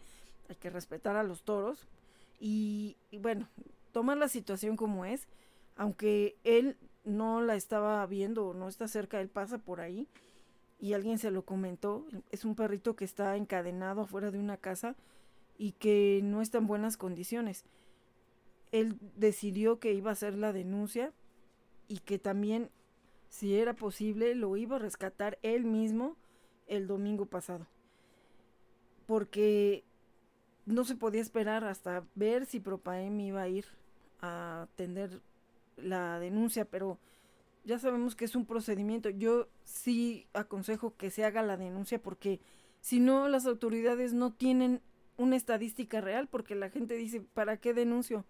hay 0.47 0.55
que 0.55 0.69
respetar 0.69 1.15
a 1.15 1.23
los 1.23 1.43
toros. 1.43 1.87
Y, 2.39 2.97
y 3.11 3.17
bueno, 3.17 3.47
tomar 3.91 4.17
la 4.17 4.27
situación 4.27 4.77
como 4.77 5.05
es, 5.05 5.27
aunque 5.75 6.37
él 6.43 6.77
no 7.03 7.41
la 7.41 7.55
estaba 7.55 8.05
viendo 8.05 8.47
o 8.47 8.53
no 8.53 8.67
está 8.67 8.87
cerca, 8.87 9.19
él 9.21 9.29
pasa 9.29 9.57
por 9.57 9.81
ahí 9.81 10.07
y 10.79 10.93
alguien 10.93 11.17
se 11.17 11.31
lo 11.31 11.43
comentó, 11.43 12.05
es 12.31 12.45
un 12.45 12.55
perrito 12.55 12.95
que 12.95 13.05
está 13.05 13.35
encadenado 13.35 14.01
afuera 14.01 14.31
de 14.31 14.39
una 14.39 14.57
casa 14.57 14.95
y 15.57 15.73
que 15.73 16.21
no 16.23 16.41
está 16.41 16.57
en 16.57 16.67
buenas 16.67 16.95
condiciones. 16.95 17.65
Él 18.71 18.97
decidió 19.15 19.79
que 19.79 19.93
iba 19.93 20.09
a 20.09 20.13
hacer 20.13 20.35
la 20.35 20.53
denuncia 20.53 21.11
y 21.89 21.97
que 21.97 22.19
también, 22.19 22.69
si 23.27 23.57
era 23.57 23.73
posible, 23.73 24.35
lo 24.35 24.55
iba 24.55 24.77
a 24.77 24.79
rescatar 24.79 25.37
él 25.41 25.65
mismo 25.65 26.15
el 26.67 26.87
domingo 26.87 27.25
pasado. 27.25 27.67
Porque 29.05 29.83
no 30.65 30.85
se 30.85 30.95
podía 30.95 31.19
esperar 31.19 31.65
hasta 31.65 32.05
ver 32.15 32.45
si 32.45 32.59
Propaem 32.59 33.19
iba 33.19 33.41
a 33.41 33.49
ir 33.49 33.65
a 34.21 34.61
atender 34.61 35.19
la 35.75 36.19
denuncia, 36.19 36.63
pero 36.63 36.99
ya 37.65 37.79
sabemos 37.79 38.15
que 38.15 38.25
es 38.25 38.35
un 38.35 38.45
procedimiento. 38.45 39.09
Yo 39.09 39.49
sí 39.63 40.27
aconsejo 40.33 40.95
que 40.95 41.09
se 41.09 41.25
haga 41.25 41.41
la 41.41 41.57
denuncia 41.57 42.01
porque 42.01 42.39
si 42.81 42.99
no 42.99 43.27
las 43.27 43.45
autoridades 43.47 44.13
no 44.13 44.31
tienen 44.31 44.81
una 45.17 45.35
estadística 45.35 46.01
real 46.01 46.27
porque 46.27 46.55
la 46.55 46.69
gente 46.69 46.95
dice, 46.95 47.21
¿para 47.21 47.57
qué 47.57 47.73
denuncio? 47.73 48.25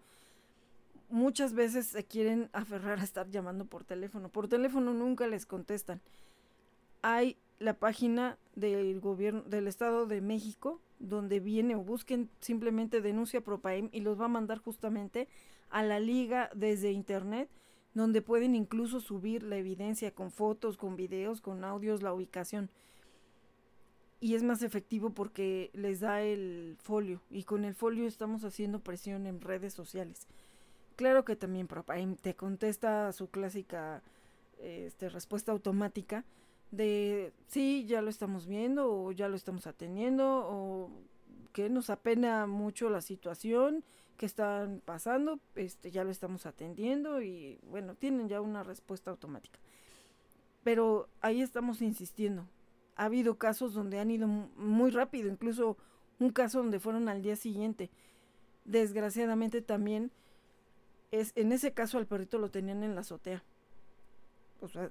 Muchas 1.10 1.54
veces 1.54 1.88
se 1.88 2.04
quieren 2.04 2.48
aferrar 2.52 3.00
a 3.00 3.04
estar 3.04 3.28
llamando 3.28 3.64
por 3.64 3.84
teléfono. 3.84 4.28
Por 4.28 4.48
teléfono 4.48 4.94
nunca 4.94 5.26
les 5.26 5.44
contestan. 5.44 6.00
Hay 7.02 7.36
la 7.58 7.74
página 7.74 8.38
del 8.54 9.00
gobierno 9.00 9.42
del 9.42 9.66
Estado 9.66 10.06
de 10.06 10.20
México 10.20 10.80
donde 11.00 11.40
viene 11.40 11.74
o 11.74 11.82
busquen 11.82 12.30
simplemente 12.40 13.00
denuncia 13.00 13.40
Propaem 13.40 13.88
y 13.92 14.00
los 14.00 14.20
va 14.20 14.26
a 14.26 14.28
mandar 14.28 14.58
justamente 14.58 15.28
a 15.70 15.82
la 15.82 15.98
liga 15.98 16.50
desde 16.54 16.92
internet 16.92 17.48
donde 17.94 18.22
pueden 18.22 18.54
incluso 18.54 19.00
subir 19.00 19.42
la 19.42 19.56
evidencia 19.56 20.12
con 20.12 20.30
fotos, 20.30 20.76
con 20.76 20.96
videos, 20.96 21.40
con 21.40 21.64
audios, 21.64 22.02
la 22.02 22.14
ubicación. 22.14 22.70
Y 24.20 24.34
es 24.34 24.42
más 24.42 24.62
efectivo 24.62 25.10
porque 25.10 25.70
les 25.72 26.00
da 26.00 26.22
el 26.22 26.76
folio 26.80 27.20
y 27.30 27.44
con 27.44 27.64
el 27.64 27.74
folio 27.74 28.06
estamos 28.06 28.44
haciendo 28.44 28.80
presión 28.80 29.26
en 29.26 29.40
redes 29.40 29.72
sociales. 29.72 30.28
Claro 31.00 31.24
que 31.24 31.34
también 31.34 31.66
Propaem 31.66 32.14
te 32.14 32.36
contesta 32.36 33.10
su 33.12 33.30
clásica 33.30 34.02
este, 34.58 35.08
respuesta 35.08 35.50
automática 35.50 36.26
de 36.72 37.32
sí, 37.46 37.86
ya 37.86 38.02
lo 38.02 38.10
estamos 38.10 38.46
viendo 38.46 38.92
o 38.92 39.10
ya 39.10 39.26
lo 39.30 39.34
estamos 39.34 39.66
atendiendo 39.66 40.46
o 40.46 40.90
que 41.54 41.70
nos 41.70 41.88
apena 41.88 42.46
mucho 42.46 42.90
la 42.90 43.00
situación 43.00 43.82
que 44.18 44.26
están 44.26 44.82
pasando, 44.84 45.40
este 45.54 45.90
ya 45.90 46.04
lo 46.04 46.10
estamos 46.10 46.44
atendiendo 46.44 47.22
y 47.22 47.58
bueno, 47.62 47.94
tienen 47.94 48.28
ya 48.28 48.42
una 48.42 48.62
respuesta 48.62 49.10
automática. 49.10 49.58
Pero 50.64 51.08
ahí 51.22 51.40
estamos 51.40 51.80
insistiendo. 51.80 52.46
Ha 52.96 53.06
habido 53.06 53.38
casos 53.38 53.72
donde 53.72 54.00
han 54.00 54.10
ido 54.10 54.28
muy 54.28 54.90
rápido, 54.90 55.30
incluso 55.30 55.78
un 56.18 56.28
caso 56.28 56.58
donde 56.58 56.78
fueron 56.78 57.08
al 57.08 57.22
día 57.22 57.36
siguiente. 57.36 57.88
Desgraciadamente 58.66 59.62
también 59.62 60.12
es 61.10 61.32
en 61.36 61.52
ese 61.52 61.72
caso 61.72 61.98
al 61.98 62.06
perrito 62.06 62.38
lo 62.38 62.50
tenían 62.50 62.82
en 62.82 62.94
la 62.94 63.02
azotea 63.02 63.42
o 64.60 64.68
sea, 64.68 64.90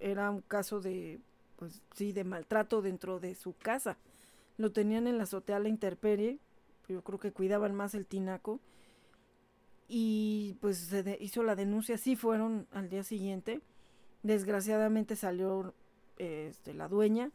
era 0.00 0.30
un 0.30 0.42
caso 0.42 0.80
de, 0.80 1.20
pues 1.56 1.82
sí, 1.94 2.12
de 2.12 2.24
maltrato 2.24 2.82
dentro 2.82 3.20
de 3.20 3.34
su 3.34 3.54
casa. 3.54 3.96
Lo 4.56 4.72
tenían 4.72 5.06
en 5.06 5.18
la 5.18 5.24
azotea 5.24 5.58
la 5.58 5.68
interperie, 5.68 6.38
yo 6.88 7.02
creo 7.02 7.18
que 7.18 7.32
cuidaban 7.32 7.74
más 7.74 7.94
el 7.94 8.06
tinaco. 8.06 8.60
Y 9.86 10.56
pues 10.60 10.78
se 10.78 11.18
hizo 11.20 11.42
la 11.42 11.56
denuncia, 11.56 11.98
sí 11.98 12.16
fueron 12.16 12.66
al 12.72 12.88
día 12.88 13.02
siguiente. 13.02 13.60
Desgraciadamente 14.22 15.16
salió 15.16 15.74
este, 16.16 16.72
la 16.74 16.88
dueña 16.88 17.30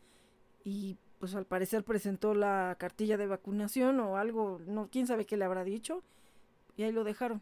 y 0.64 0.98
pues 1.20 1.36
al 1.36 1.46
parecer 1.46 1.84
presentó 1.84 2.34
la 2.34 2.76
cartilla 2.80 3.18
de 3.18 3.28
vacunación 3.28 4.00
o 4.00 4.18
algo, 4.18 4.60
no, 4.66 4.90
quién 4.90 5.06
sabe 5.06 5.26
qué 5.26 5.38
le 5.38 5.46
habrá 5.46 5.64
dicho, 5.64 6.02
y 6.78 6.84
ahí 6.84 6.92
lo 6.94 7.04
dejaron. 7.04 7.42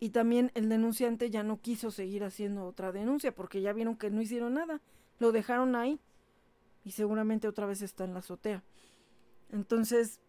Y 0.00 0.10
también 0.10 0.52
el 0.54 0.68
denunciante 0.68 1.30
ya 1.30 1.42
no 1.42 1.60
quiso 1.60 1.90
seguir 1.90 2.22
haciendo 2.24 2.64
otra 2.64 2.92
denuncia 2.92 3.34
porque 3.34 3.60
ya 3.60 3.72
vieron 3.72 3.96
que 3.96 4.10
no 4.10 4.22
hicieron 4.22 4.54
nada. 4.54 4.80
Lo 5.18 5.32
dejaron 5.32 5.74
ahí 5.74 6.00
y 6.84 6.92
seguramente 6.92 7.48
otra 7.48 7.66
vez 7.66 7.82
está 7.82 8.04
en 8.04 8.14
la 8.14 8.20
azotea. 8.20 8.62
Entonces, 9.50 10.20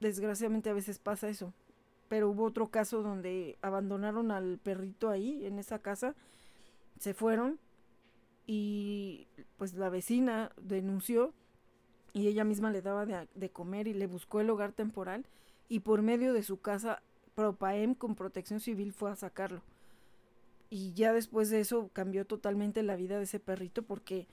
desgraciadamente 0.00 0.70
a 0.70 0.74
veces 0.74 0.98
pasa 0.98 1.28
eso. 1.28 1.52
Pero 2.08 2.30
hubo 2.30 2.44
otro 2.44 2.68
caso 2.68 3.02
donde 3.02 3.58
abandonaron 3.60 4.30
al 4.30 4.58
perrito 4.58 5.10
ahí, 5.10 5.44
en 5.44 5.58
esa 5.58 5.80
casa, 5.80 6.14
se 6.98 7.14
fueron 7.14 7.58
y 8.46 9.26
pues 9.58 9.74
la 9.74 9.90
vecina 9.90 10.52
denunció 10.56 11.34
y 12.14 12.28
ella 12.28 12.44
misma 12.44 12.70
le 12.70 12.80
daba 12.80 13.04
de, 13.04 13.28
de 13.34 13.50
comer 13.50 13.88
y 13.88 13.94
le 13.94 14.06
buscó 14.06 14.40
el 14.40 14.48
hogar 14.48 14.72
temporal 14.72 15.26
y 15.68 15.80
por 15.80 16.00
medio 16.00 16.32
de 16.32 16.42
su 16.42 16.60
casa 16.60 17.02
Propaem 17.38 17.94
con 17.94 18.16
protección 18.16 18.58
civil 18.58 18.92
fue 18.92 19.12
a 19.12 19.14
sacarlo. 19.14 19.62
Y 20.70 20.92
ya 20.94 21.12
después 21.12 21.50
de 21.50 21.60
eso 21.60 21.88
cambió 21.92 22.26
totalmente 22.26 22.82
la 22.82 22.96
vida 22.96 23.16
de 23.16 23.22
ese 23.22 23.38
perrito 23.38 23.84
porque 23.84 24.26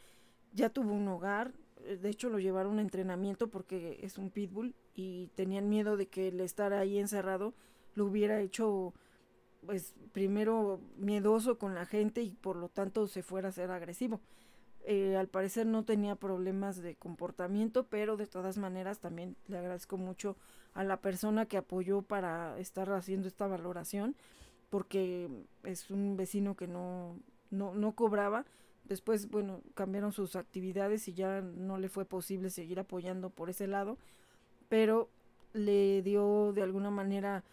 ya 0.54 0.72
tuvo 0.72 0.92
un 0.92 1.08
hogar, 1.08 1.54
eh, 1.84 1.98
de 1.98 2.10
hecho 2.10 2.32
lo 2.32 2.40
llevaron 2.40 2.80
a 2.80 2.82
entrenamiento 2.82 3.52
porque 3.52 4.00
es 4.02 4.18
un 4.18 4.32
pitbull 4.32 4.74
y 4.96 5.28
tenían 5.36 5.70
miedo 5.70 5.98
de 5.98 6.08
que 6.08 6.30
el 6.30 6.40
estar 6.40 6.74
ahí 6.74 6.98
encerrado 6.98 7.54
lo 7.94 8.06
hubiera 8.06 8.42
hecho 8.42 8.96
pues 9.64 9.94
primero 10.12 10.82
miedoso 10.98 11.60
con 11.60 11.76
la 11.76 11.86
gente 11.86 12.24
y 12.24 12.32
por 12.32 12.56
lo 12.56 12.70
tanto 12.70 13.06
se 13.06 13.22
fuera 13.22 13.50
a 13.50 13.52
ser 13.52 13.70
agresivo. 13.70 14.20
Eh, 14.84 15.16
al 15.16 15.28
parecer 15.28 15.68
no 15.68 15.86
tenía 15.86 16.16
problemas 16.16 16.82
de 16.82 16.96
comportamiento, 16.96 17.86
pero 17.86 18.18
de 18.18 18.26
todas 18.26 18.58
maneras 18.58 18.98
también 18.98 19.36
le 19.46 19.60
agradezco 19.60 19.96
mucho 19.96 20.38
a 20.76 20.84
la 20.84 20.98
persona 20.98 21.46
que 21.48 21.58
apoyó 21.58 22.02
para 22.02 22.60
estar 22.60 22.92
haciendo 22.92 23.28
esta 23.28 23.48
valoración, 23.48 24.16
porque 24.70 25.30
es 25.64 25.90
un 25.90 26.18
vecino 26.18 26.56
que 26.56 26.68
no, 26.68 27.18
no, 27.50 27.74
no 27.74 27.94
cobraba. 27.94 28.46
Después, 28.84 29.30
bueno, 29.32 29.62
cambiaron 29.74 30.12
sus 30.12 30.36
actividades 30.36 31.08
y 31.08 31.14
ya 31.14 31.42
no 31.42 31.80
le 31.80 31.90
fue 31.90 32.06
posible 32.06 32.50
seguir 32.50 32.80
apoyando 32.80 33.30
por 33.30 33.50
ese 33.50 33.68
lado, 33.68 33.98
pero 34.70 35.10
le 35.54 36.02
dio 36.04 36.52
de 36.54 36.62
alguna 36.62 36.92
manera 36.92 37.44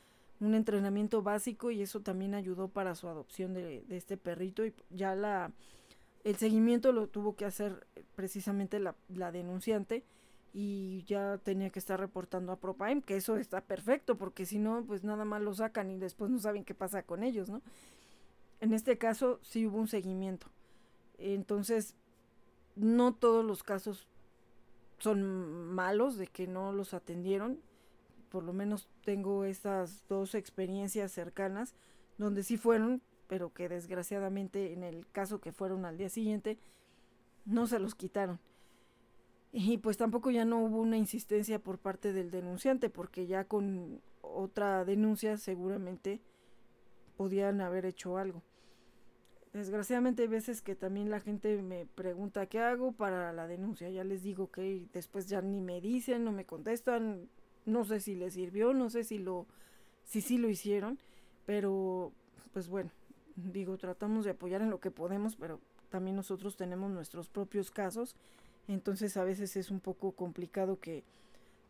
un 0.41 0.55
entrenamiento 0.55 1.23
básico 1.23 1.71
y 1.71 1.81
eso 1.81 2.01
también 2.01 2.35
ayudó 2.35 2.67
para 2.67 2.97
su 2.97 3.07
adopción 3.07 3.55
de, 3.55 3.85
este 3.91 4.17
perrito 4.17 4.67
y 4.67 4.75
ya 4.91 5.15
la 5.15 5.53
el 6.25 6.37
seguimiento 6.37 6.93
lo 6.93 7.09
tuvo 7.09 7.35
que 7.37 7.45
hacer 7.45 7.87
precisamente 8.15 8.79
la, 8.79 8.95
la 9.09 9.33
denunciante 9.33 10.05
y 10.53 11.03
ya 11.05 11.39
tenía 11.39 11.71
que 11.71 11.79
estar 11.79 11.99
reportando 11.99 12.53
a 12.53 12.61
Propaim, 12.61 13.01
que 13.01 13.17
eso 13.17 13.37
está 13.37 13.63
perfecto, 13.63 14.19
porque 14.19 14.45
si 14.45 14.59
no, 14.59 14.85
pues 14.85 15.03
nada 15.03 15.25
más 15.25 15.41
lo 15.41 15.55
sacan 15.55 15.91
y 15.91 15.99
después 15.99 16.31
no 16.31 16.39
saben 16.39 16.65
qué 16.65 16.75
pasa 16.75 17.03
con 17.03 17.23
ellos, 17.23 17.49
¿no? 17.49 17.63
En 18.61 18.73
este 18.75 18.99
caso 18.99 19.41
sí 19.43 19.67
hubo 19.67 19.79
un 19.79 19.89
seguimiento. 19.89 20.47
Entonces, 21.19 21.95
no 22.77 23.15
todos 23.15 23.45
los 23.45 23.63
casos 23.63 24.07
son 24.99 25.75
malos 25.75 26.17
de 26.17 26.27
que 26.27 26.47
no 26.47 26.73
los 26.73 26.95
atendieron. 26.95 27.59
Por 28.29 28.45
lo 28.45 28.53
menos 28.53 28.89
tengo 29.05 29.45
estas 29.45 30.05
dos 30.09 30.35
experiencias 30.35 31.13
cercanas 31.13 31.75
donde 32.19 32.43
sí 32.43 32.57
fueron, 32.57 33.03
pero 33.27 33.53
que 33.53 33.69
desgraciadamente 33.69 34.73
en 34.73 34.85
el 34.85 35.07
caso 35.09 35.41
que 35.41 35.53
fueron 35.53 35.85
al 35.85 35.97
día 35.97 36.09
siguiente, 36.09 36.59
no 37.45 37.67
se 37.67 37.79
los 37.79 37.95
quitaron. 37.95 38.39
Y 39.53 39.79
pues 39.79 39.99
tampoco 39.99 40.31
ya 40.31 40.45
no 40.47 40.61
hubo 40.65 40.79
una 40.79 40.97
insistencia 40.97 41.59
por 41.59 41.79
parte 41.79 42.13
del 42.13 42.31
denunciante, 42.31 42.89
porque 42.89 43.27
ya 43.27 43.45
con 43.45 44.01
otra 44.23 44.85
denuncia 44.85 45.37
seguramente 45.37 46.21
podían 47.17 47.61
haber 47.61 47.85
hecho 47.85 48.17
algo. 48.17 48.43
Desgraciadamente 49.53 50.23
hay 50.23 50.29
veces 50.29 50.63
que 50.63 50.75
también 50.75 51.11
la 51.11 51.21
gente 51.21 51.61
me 51.61 51.85
pregunta 51.85 52.47
qué 52.47 52.61
hago 52.61 52.93
para 52.93 53.35
la 53.35 53.47
denuncia. 53.47 53.91
Ya 53.91 54.03
les 54.03 54.23
digo 54.23 54.51
que 54.51 54.87
después 54.95 55.29
ya 55.29 55.43
ni 55.43 55.61
me 55.61 55.83
dicen, 55.83 56.25
no 56.25 56.33
me 56.33 56.47
contestan, 56.47 57.29
no 57.67 57.85
sé 57.85 58.01
si 58.01 58.15
les 58.15 58.33
sirvió, 58.33 58.73
no 58.73 58.89
sé 58.89 59.05
si 59.05 59.19
lo 59.19 59.47
si 60.05 60.21
sí 60.21 60.39
lo 60.39 60.49
hicieron, 60.49 60.99
pero 61.47 62.13
pues 62.53 62.69
bueno, 62.69 62.91
digo, 63.37 63.77
tratamos 63.79 64.25
de 64.25 64.33
apoyar 64.33 64.63
en 64.63 64.71
lo 64.71 64.81
que 64.81 64.91
podemos, 64.91 65.37
pero 65.37 65.61
también 65.91 66.17
nosotros 66.17 66.57
tenemos 66.57 66.91
nuestros 66.91 67.29
propios 67.29 67.71
casos, 67.71 68.17
entonces 68.69 69.17
a 69.17 69.25
veces 69.25 69.57
es 69.57 69.71
un 69.71 69.81
poco 69.81 70.13
complicado 70.13 70.79
que 70.79 71.05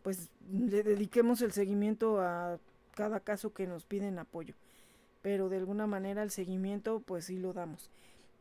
pues 0.03 0.31
le 0.51 0.83
dediquemos 0.83 1.43
el 1.43 1.53
seguimiento 1.53 2.21
a 2.21 2.59
cada 2.95 3.21
caso 3.21 3.55
que 3.55 3.67
nos 3.67 3.85
piden 3.85 4.19
apoyo, 4.19 4.55
pero 5.23 5.49
de 5.49 5.57
alguna 5.57 5.87
manera 5.87 6.23
el 6.23 6.31
seguimiento 6.31 7.01
pues 7.01 7.27
sí 7.27 7.39
lo 7.39 7.53
damos. 7.53 7.91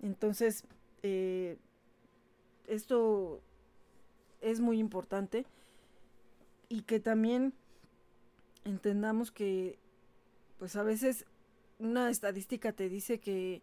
Entonces, 0.01 0.63
eh, 1.03 1.57
esto 2.67 3.41
es 4.41 4.59
muy 4.59 4.79
importante 4.79 5.45
y 6.69 6.81
que 6.81 6.99
también 6.99 7.53
entendamos 8.65 9.31
que 9.31 9.77
pues 10.57 10.75
a 10.75 10.83
veces 10.83 11.25
una 11.79 12.09
estadística 12.09 12.71
te 12.71 12.89
dice 12.89 13.19
que 13.19 13.61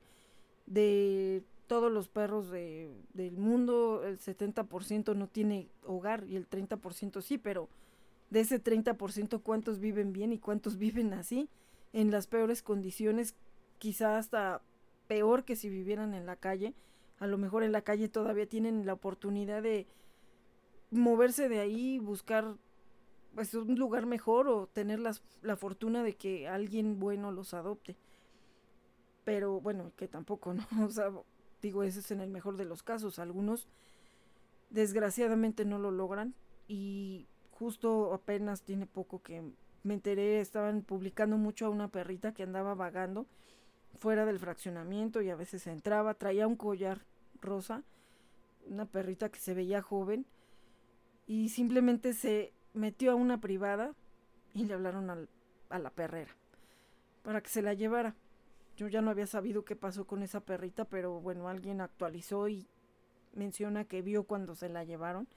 de 0.66 1.42
todos 1.68 1.92
los 1.92 2.08
perros 2.08 2.50
de, 2.50 2.90
del 3.12 3.36
mundo 3.36 4.02
el 4.04 4.18
70% 4.18 5.14
no 5.14 5.28
tiene 5.28 5.68
hogar 5.84 6.24
y 6.24 6.34
el 6.34 6.48
30% 6.48 7.20
sí, 7.22 7.38
pero 7.38 7.68
de 8.30 8.40
ese 8.40 8.62
30% 8.62 9.42
cuántos 9.42 9.78
viven 9.78 10.12
bien 10.12 10.32
y 10.32 10.38
cuántos 10.38 10.76
viven 10.78 11.12
así, 11.12 11.48
en 11.92 12.10
las 12.10 12.26
peores 12.26 12.62
condiciones, 12.62 13.36
quizá 13.78 14.18
hasta 14.18 14.62
peor 15.06 15.44
que 15.44 15.56
si 15.56 15.68
vivieran 15.68 16.14
en 16.14 16.26
la 16.26 16.36
calle. 16.36 16.74
A 17.18 17.26
lo 17.26 17.38
mejor 17.38 17.62
en 17.62 17.72
la 17.72 17.82
calle 17.82 18.08
todavía 18.08 18.48
tienen 18.48 18.84
la 18.86 18.94
oportunidad 18.94 19.62
de 19.62 19.86
moverse 20.90 21.48
de 21.48 21.60
ahí, 21.60 21.98
buscar 21.98 22.56
pues 23.34 23.54
un 23.54 23.74
lugar 23.76 24.06
mejor 24.06 24.48
o 24.48 24.66
tener 24.66 25.00
la 25.00 25.56
fortuna 25.56 26.02
de 26.02 26.16
que 26.16 26.48
alguien 26.48 26.98
bueno 26.98 27.30
los 27.32 27.54
adopte. 27.54 27.96
Pero 29.24 29.60
bueno, 29.60 29.92
que 29.96 30.08
tampoco, 30.08 30.54
¿no? 30.54 30.64
O 30.86 30.90
sea, 30.90 31.10
digo, 31.62 31.82
ese 31.82 32.00
es 32.00 32.10
en 32.10 32.20
el 32.20 32.30
mejor 32.30 32.56
de 32.56 32.64
los 32.64 32.82
casos. 32.82 33.18
Algunos 33.18 33.68
desgraciadamente 34.70 35.64
no 35.64 35.78
lo 35.78 35.90
logran 35.90 36.34
y 36.66 37.26
justo 37.50 38.12
apenas 38.12 38.62
tiene 38.62 38.86
poco 38.86 39.22
que 39.22 39.42
me 39.82 39.94
enteré, 39.94 40.40
estaban 40.40 40.82
publicando 40.82 41.36
mucho 41.36 41.66
a 41.66 41.70
una 41.70 41.88
perrita 41.88 42.32
que 42.32 42.42
andaba 42.42 42.74
vagando 42.74 43.26
fuera 43.98 44.26
del 44.26 44.38
fraccionamiento 44.38 45.22
y 45.22 45.30
a 45.30 45.36
veces 45.36 45.66
entraba, 45.66 46.14
traía 46.14 46.46
un 46.46 46.56
collar 46.56 47.04
rosa, 47.40 47.82
una 48.66 48.86
perrita 48.86 49.30
que 49.30 49.40
se 49.40 49.54
veía 49.54 49.82
joven 49.82 50.26
y 51.26 51.48
simplemente 51.48 52.12
se 52.12 52.52
metió 52.74 53.12
a 53.12 53.16
una 53.16 53.40
privada 53.40 53.94
y 54.54 54.64
le 54.64 54.74
hablaron 54.74 55.10
a 55.10 55.78
la 55.78 55.90
perrera 55.90 56.34
para 57.22 57.42
que 57.42 57.50
se 57.50 57.62
la 57.62 57.74
llevara. 57.74 58.14
Yo 58.78 58.88
ya 58.88 59.02
no 59.02 59.10
había 59.10 59.26
sabido 59.26 59.66
qué 59.66 59.76
pasó 59.76 60.06
con 60.06 60.22
esa 60.22 60.40
perrita, 60.40 60.86
pero 60.86 61.20
bueno, 61.20 61.48
alguien 61.48 61.82
actualizó 61.82 62.48
y 62.48 62.66
menciona 63.34 63.84
que 63.84 64.00
vio 64.00 64.24
cuando 64.24 64.54
se 64.54 64.70
la 64.70 64.84
llevaron 64.84 65.28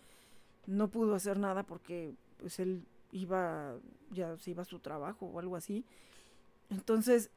no 0.65 0.89
pudo 0.89 1.15
hacer 1.15 1.38
nada 1.38 1.63
porque 1.63 2.13
pues 2.38 2.60
él 2.60 2.86
iba, 3.12 3.75
ya 4.12 4.38
se 4.38 4.51
iba 4.51 4.62
a 4.63 4.65
su 4.65 4.80
trabajo 4.80 5.25
o 5.25 5.39
algo 5.39 5.56
así. 5.56 5.86
Entonces, 6.69 7.30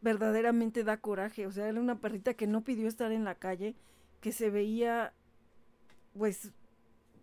verdaderamente 0.00 0.84
da 0.84 0.98
coraje. 0.98 1.46
O 1.46 1.52
sea, 1.52 1.68
era 1.68 1.80
una 1.80 2.00
perrita 2.00 2.34
que 2.34 2.46
no 2.46 2.62
pidió 2.62 2.88
estar 2.88 3.12
en 3.12 3.24
la 3.24 3.34
calle, 3.34 3.74
que 4.20 4.32
se 4.32 4.50
veía, 4.50 5.12
pues, 6.16 6.52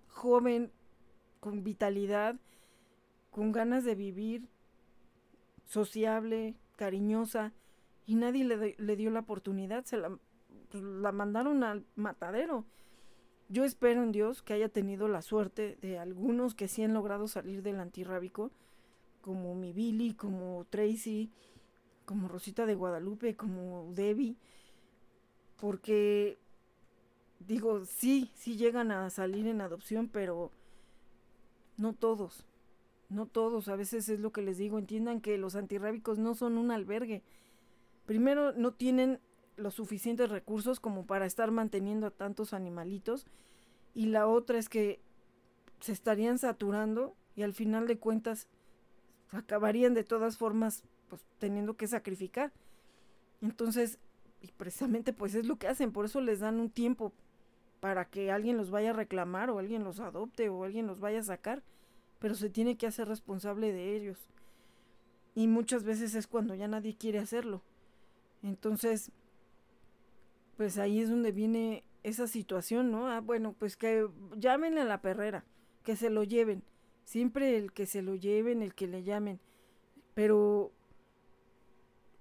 joven, 0.09 0.71
con 1.39 1.63
vitalidad, 1.63 2.35
con 3.31 3.51
ganas 3.51 3.83
de 3.83 3.95
vivir, 3.95 4.47
sociable, 5.65 6.55
cariñosa, 6.75 7.53
y 8.05 8.15
nadie 8.15 8.45
le, 8.45 8.75
le 8.77 8.95
dio 8.95 9.09
la 9.09 9.21
oportunidad. 9.21 9.85
Se 9.85 9.97
la, 9.97 10.17
pues, 10.69 10.83
la 10.83 11.11
mandaron 11.11 11.63
al 11.63 11.85
matadero. 11.95 12.65
Yo 13.49 13.63
espero 13.63 14.03
en 14.03 14.11
Dios 14.11 14.41
que 14.41 14.53
haya 14.53 14.69
tenido 14.69 15.07
la 15.07 15.21
suerte 15.21 15.77
de 15.81 15.99
algunos 15.99 16.55
que 16.55 16.67
sí 16.67 16.83
han 16.83 16.93
logrado 16.93 17.27
salir 17.27 17.61
del 17.61 17.79
antirrábico, 17.79 18.51
como 19.21 19.55
mi 19.55 19.71
Billy, 19.71 20.13
como 20.13 20.65
Tracy, 20.69 21.31
como 22.05 22.27
Rosita 22.27 22.65
de 22.65 22.75
Guadalupe, 22.75 23.35
como 23.35 23.91
Debbie, 23.93 24.35
porque 25.57 26.37
digo, 27.39 27.85
sí, 27.85 28.31
sí 28.35 28.57
llegan 28.57 28.91
a 28.91 29.09
salir 29.09 29.47
en 29.47 29.61
adopción, 29.61 30.07
pero 30.07 30.51
no 31.77 31.93
todos, 31.93 32.45
no 33.09 33.25
todos, 33.25 33.67
a 33.67 33.75
veces 33.75 34.09
es 34.09 34.19
lo 34.19 34.31
que 34.31 34.41
les 34.41 34.57
digo, 34.57 34.77
entiendan 34.79 35.21
que 35.21 35.37
los 35.37 35.55
antirrábicos 35.55 36.17
no 36.17 36.35
son 36.35 36.57
un 36.57 36.71
albergue. 36.71 37.23
Primero, 38.05 38.53
no 38.53 38.73
tienen 38.73 39.19
los 39.57 39.75
suficientes 39.75 40.29
recursos 40.29 40.79
como 40.79 41.05
para 41.05 41.25
estar 41.25 41.51
manteniendo 41.51 42.07
a 42.07 42.11
tantos 42.11 42.53
animalitos 42.53 43.25
y 43.93 44.07
la 44.07 44.27
otra 44.27 44.57
es 44.59 44.69
que 44.69 44.99
se 45.79 45.91
estarían 45.91 46.37
saturando 46.37 47.15
y 47.35 47.43
al 47.43 47.53
final 47.53 47.87
de 47.87 47.97
cuentas 47.97 48.47
acabarían 49.31 49.93
de 49.93 50.03
todas 50.03 50.37
formas 50.37 50.83
pues 51.07 51.25
teniendo 51.39 51.75
que 51.75 51.87
sacrificar. 51.87 52.51
Entonces, 53.41 53.99
y 54.41 54.51
precisamente 54.51 55.13
pues 55.13 55.35
es 55.35 55.45
lo 55.45 55.57
que 55.57 55.67
hacen, 55.67 55.91
por 55.91 56.05
eso 56.05 56.21
les 56.21 56.39
dan 56.39 56.59
un 56.59 56.69
tiempo 56.69 57.13
para 57.79 58.05
que 58.05 58.31
alguien 58.31 58.57
los 58.57 58.71
vaya 58.71 58.91
a 58.91 58.93
reclamar 58.93 59.49
o 59.49 59.59
alguien 59.59 59.83
los 59.83 59.99
adopte 59.99 60.49
o 60.49 60.63
alguien 60.63 60.87
los 60.87 60.99
vaya 60.99 61.19
a 61.19 61.23
sacar, 61.23 61.63
pero 62.19 62.35
se 62.35 62.49
tiene 62.49 62.77
que 62.77 62.87
hacer 62.87 63.07
responsable 63.07 63.71
de 63.71 63.95
ellos. 63.95 64.29
Y 65.35 65.47
muchas 65.47 65.83
veces 65.83 66.15
es 66.15 66.27
cuando 66.27 66.55
ya 66.55 66.67
nadie 66.67 66.95
quiere 66.95 67.19
hacerlo. 67.19 67.61
Entonces, 68.45 69.11
pues 70.55 70.77
ahí 70.77 70.99
es 70.99 71.09
donde 71.09 71.31
viene 71.31 71.83
esa 72.03 72.27
situación, 72.27 72.91
¿no? 72.91 73.07
Ah, 73.07 73.19
bueno, 73.19 73.55
pues 73.57 73.75
que 73.75 74.07
llamen 74.37 74.77
a 74.77 74.85
la 74.85 75.01
perrera, 75.01 75.43
que 75.83 75.95
se 75.95 76.11
lo 76.11 76.23
lleven. 76.23 76.63
Siempre 77.05 77.57
el 77.57 77.73
que 77.73 77.87
se 77.87 78.03
lo 78.03 78.13
lleven, 78.13 78.61
el 78.61 78.75
que 78.75 78.85
le 78.85 79.03
llamen. 79.03 79.39
Pero 80.13 80.71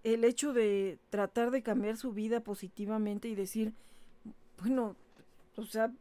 el 0.02 0.24
hecho 0.24 0.54
de 0.54 0.98
tratar 1.10 1.50
de 1.50 1.62
cambiar 1.62 1.98
su 1.98 2.12
vida 2.12 2.40
positivamente 2.40 3.28
y 3.28 3.34
decir, 3.34 3.74
bueno, 4.58 4.96
o 5.56 5.64
sea, 5.64 5.92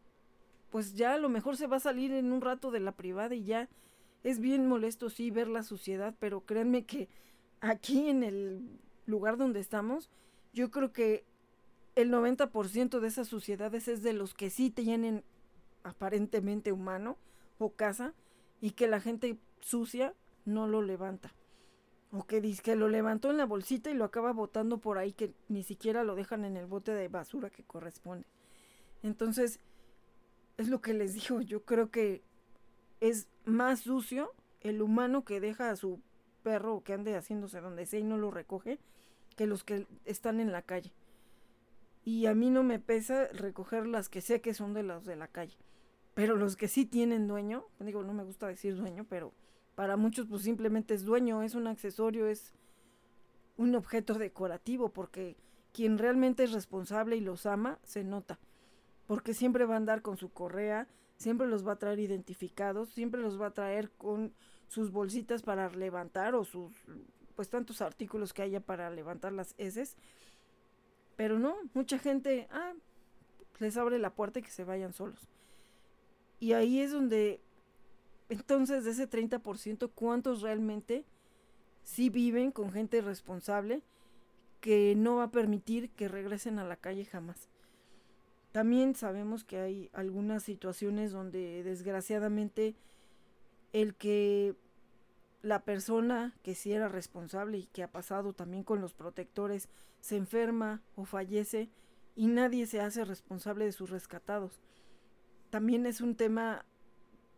pues 0.70 0.94
ya 0.94 1.16
a 1.16 1.18
lo 1.18 1.28
mejor 1.28 1.58
se 1.58 1.68
va 1.68 1.78
a 1.78 1.82
salir 1.82 2.14
en 2.14 2.32
un 2.32 2.40
rato 2.40 2.72
de 2.72 2.80
la 2.80 2.94
privada 2.94 3.36
y 3.36 3.44
ya 3.44 3.68
es 4.24 4.40
bien 4.40 4.68
molesto 4.68 5.10
sí 5.10 5.32
ver 5.32 5.50
la 5.50 5.64
suciedad, 5.64 6.16
pero 6.18 6.46
créanme 6.46 6.86
que 6.86 7.10
aquí 7.60 8.10
en 8.10 8.24
el 8.24 8.80
lugar 9.06 9.38
donde 9.38 9.60
estamos, 9.60 10.10
yo 10.54 10.72
creo 10.72 10.94
que 10.94 11.26
el 11.96 12.12
90% 12.12 13.00
de 13.00 13.08
esas 13.08 13.28
suciedades 13.28 13.88
es 13.88 14.02
de 14.02 14.14
los 14.14 14.34
que 14.34 14.50
sí 14.50 14.70
tienen 14.70 15.24
aparentemente 15.84 16.72
humano 16.72 17.18
o 17.60 17.74
casa 17.74 18.14
y 18.62 18.72
que 18.72 18.88
la 18.88 19.00
gente 19.00 19.38
sucia 19.60 20.14
no 20.46 20.68
lo 20.68 20.82
levanta. 20.82 21.34
O 22.12 22.26
que 22.26 22.42
dice 22.42 22.62
que 22.62 22.76
lo 22.76 22.88
levantó 22.88 23.32
en 23.32 23.38
la 23.38 23.46
bolsita 23.46 23.90
y 23.90 23.96
lo 23.96 24.06
acaba 24.06 24.32
botando 24.34 24.78
por 24.78 24.98
ahí 24.98 25.14
que 25.14 25.34
ni 25.50 25.64
siquiera 25.64 26.04
lo 26.04 26.16
dejan 26.16 26.46
en 26.46 26.58
el 26.58 26.68
bote 26.68 26.94
de 26.94 27.08
basura 27.08 27.50
que 27.50 27.64
corresponde. 27.64 28.28
Entonces, 29.02 29.60
es 30.58 30.70
lo 30.70 30.82
que 30.82 30.94
les 30.94 31.14
digo, 31.14 31.42
yo 31.42 31.64
creo 31.66 31.90
que 31.90 32.24
es 33.02 33.28
más 33.46 33.82
sucio 33.82 34.32
el 34.62 34.82
humano 34.82 35.26
que 35.26 35.40
deja 35.40 35.70
a 35.70 35.76
su 35.76 36.00
perro 36.44 36.84
que 36.84 36.94
ande 36.94 37.16
haciéndose 37.16 37.62
donde 37.62 37.86
sea 37.86 38.00
y 38.00 38.04
no 38.04 38.18
lo 38.18 38.32
recoge 38.32 38.80
que 39.34 39.48
los 39.48 39.64
que 39.64 39.88
están 40.06 40.40
en 40.40 40.52
la 40.52 40.62
calle 40.62 40.94
y 42.06 42.26
a 42.26 42.36
mí 42.36 42.50
no 42.50 42.64
me 42.64 42.80
pesa 42.80 43.28
recoger 43.28 43.88
las 43.88 44.10
que 44.10 44.22
sé 44.22 44.42
que 44.42 44.54
son 44.54 44.74
de 44.74 44.84
los 44.84 45.06
de 45.06 45.16
la 45.16 45.28
calle. 45.28 45.58
Pero 46.14 46.36
los 46.36 46.56
que 46.56 46.68
sí 46.68 46.86
tienen 46.86 47.28
dueño, 47.28 47.66
digo, 47.80 48.04
no 48.04 48.14
me 48.14 48.24
gusta 48.24 48.48
decir 48.48 48.76
dueño, 48.76 49.06
pero 49.10 49.34
para 49.76 49.98
muchos 49.98 50.28
pues 50.28 50.44
simplemente 50.44 50.94
es 50.94 51.04
dueño, 51.04 51.42
es 51.42 51.56
un 51.56 51.68
accesorio, 51.68 52.28
es 52.28 52.54
un 53.58 53.74
objeto 53.76 54.16
decorativo, 54.16 54.90
porque 54.90 55.38
quien 55.72 55.98
realmente 55.98 56.44
es 56.44 56.52
responsable 56.52 57.16
y 57.16 57.22
los 57.22 57.46
ama, 57.46 57.80
se 57.84 58.04
nota. 58.04 58.40
Porque 59.08 59.34
siempre 59.34 59.66
va 59.66 59.76
a 59.76 59.78
andar 59.78 60.02
con 60.02 60.18
su 60.18 60.32
correa, 60.32 60.88
siempre 61.16 61.48
los 61.48 61.66
va 61.66 61.74
a 61.74 61.80
traer 61.80 62.00
identificados, 62.00 62.90
siempre 62.90 63.22
los 63.22 63.42
va 63.42 63.48
a 63.48 63.54
traer 63.54 63.92
con 63.92 64.34
sus 64.68 64.92
bolsitas 64.92 65.42
para 65.42 65.70
levantar 65.70 66.36
o 66.36 66.44
sus, 66.44 66.74
pues 67.36 67.50
tantos 67.50 67.82
artículos 67.82 68.34
que 68.34 68.42
haya 68.42 68.60
para 68.60 68.90
levantar 68.90 69.34
las 69.34 69.56
heces 69.58 69.98
pero 71.16 71.40
no, 71.40 71.56
mucha 71.74 72.00
gente, 72.00 72.48
ah, 72.52 72.74
les 73.60 73.78
abre 73.78 74.00
la 74.00 74.14
puerta 74.14 74.40
y 74.40 74.44
que 74.44 74.52
se 74.52 74.64
vayan 74.64 74.94
solos. 74.94 75.28
Y 76.40 76.54
ahí 76.54 76.80
es 76.80 76.92
donde, 76.92 77.40
entonces, 78.30 78.84
de 78.84 78.92
ese 78.92 79.10
30%, 79.10 79.92
¿cuántos 79.94 80.42
realmente 80.42 81.06
sí 81.84 82.10
viven 82.10 82.52
con 82.52 82.72
gente 82.72 83.02
responsable 83.02 83.84
que 84.60 84.96
no 84.96 85.18
va 85.18 85.26
a 85.26 85.32
permitir 85.32 85.90
que 85.92 86.08
regresen 86.08 86.60
a 86.60 86.66
la 86.66 86.78
calle 86.78 87.06
jamás? 87.06 87.50
También 88.52 88.96
sabemos 88.96 89.44
que 89.44 89.58
hay 89.60 89.90
algunas 89.94 90.44
situaciones 90.44 91.12
donde 91.12 91.64
desgraciadamente 91.64 92.76
el 93.72 93.96
que 93.96 94.56
la 95.44 95.66
persona 95.66 96.34
que 96.42 96.56
sí 96.56 96.72
era 96.72 96.88
responsable 96.88 97.58
y 97.60 97.66
que 97.68 97.84
ha 97.84 97.92
pasado 97.92 98.32
también 98.34 98.64
con 98.64 98.80
los 98.80 98.94
protectores 98.94 99.68
se 100.00 100.16
enferma 100.16 100.82
o 100.96 101.04
fallece 101.04 101.70
y 102.16 102.28
nadie 102.28 102.66
se 102.66 102.80
hace 102.80 103.04
responsable 103.04 103.66
de 103.66 103.74
sus 103.74 103.90
rescatados. 103.90 104.62
También 105.50 105.86
es 105.86 106.00
un 106.00 106.16
tema 106.16 106.66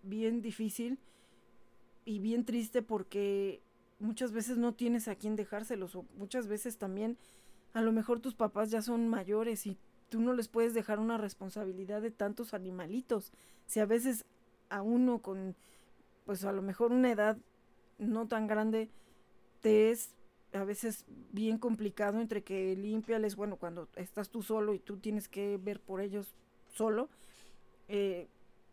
bien 0.04 0.44
difícil 0.44 1.00
y 2.06 2.20
bien 2.20 2.46
triste 2.46 2.84
porque 2.84 3.64
muchas 4.00 4.32
veces 4.32 4.58
no 4.58 4.76
tienes 4.76 5.08
a 5.08 5.16
quién 5.16 5.36
dejárselos 5.36 5.96
o 5.96 6.06
muchas 6.16 6.48
veces 6.48 6.78
también 6.78 7.18
a 7.74 7.82
lo 7.82 7.92
mejor 7.92 8.20
tus 8.20 8.36
papás 8.36 8.70
ya 8.70 8.84
son 8.84 9.08
mayores 9.08 9.66
y 9.66 9.80
tú 10.10 10.22
no 10.22 10.34
les 10.34 10.48
puedes 10.48 10.76
dejar 10.76 11.00
una 11.00 11.18
responsabilidad 11.18 12.04
de 12.04 12.12
tantos 12.12 12.54
animalitos. 12.54 13.34
Si 13.66 13.80
a 13.80 13.88
veces 13.88 14.26
a 14.70 14.84
uno 14.84 15.24
con 15.24 15.56
pues 16.24 16.46
a 16.46 16.52
lo 16.52 16.62
mejor 16.62 16.92
una 16.92 17.12
edad 17.12 17.38
no 17.98 18.28
tan 18.28 18.48
grande 18.48 18.90
te 19.62 19.92
es 19.92 20.12
a 20.54 20.64
veces 20.64 21.06
bien 21.32 21.58
complicado 21.58 22.22
entre 22.22 22.44
que 22.44 22.76
limpiales, 22.76 23.36
bueno, 23.36 23.58
cuando 23.58 23.90
estás 23.96 24.30
tú 24.30 24.42
solo 24.42 24.74
y 24.74 24.80
tú 24.80 24.98
tienes 24.98 25.28
que 25.28 25.58
ver 25.58 25.80
por 25.80 26.02
ellos 26.02 26.34
solo, 26.74 27.10
eh, 27.88 28.28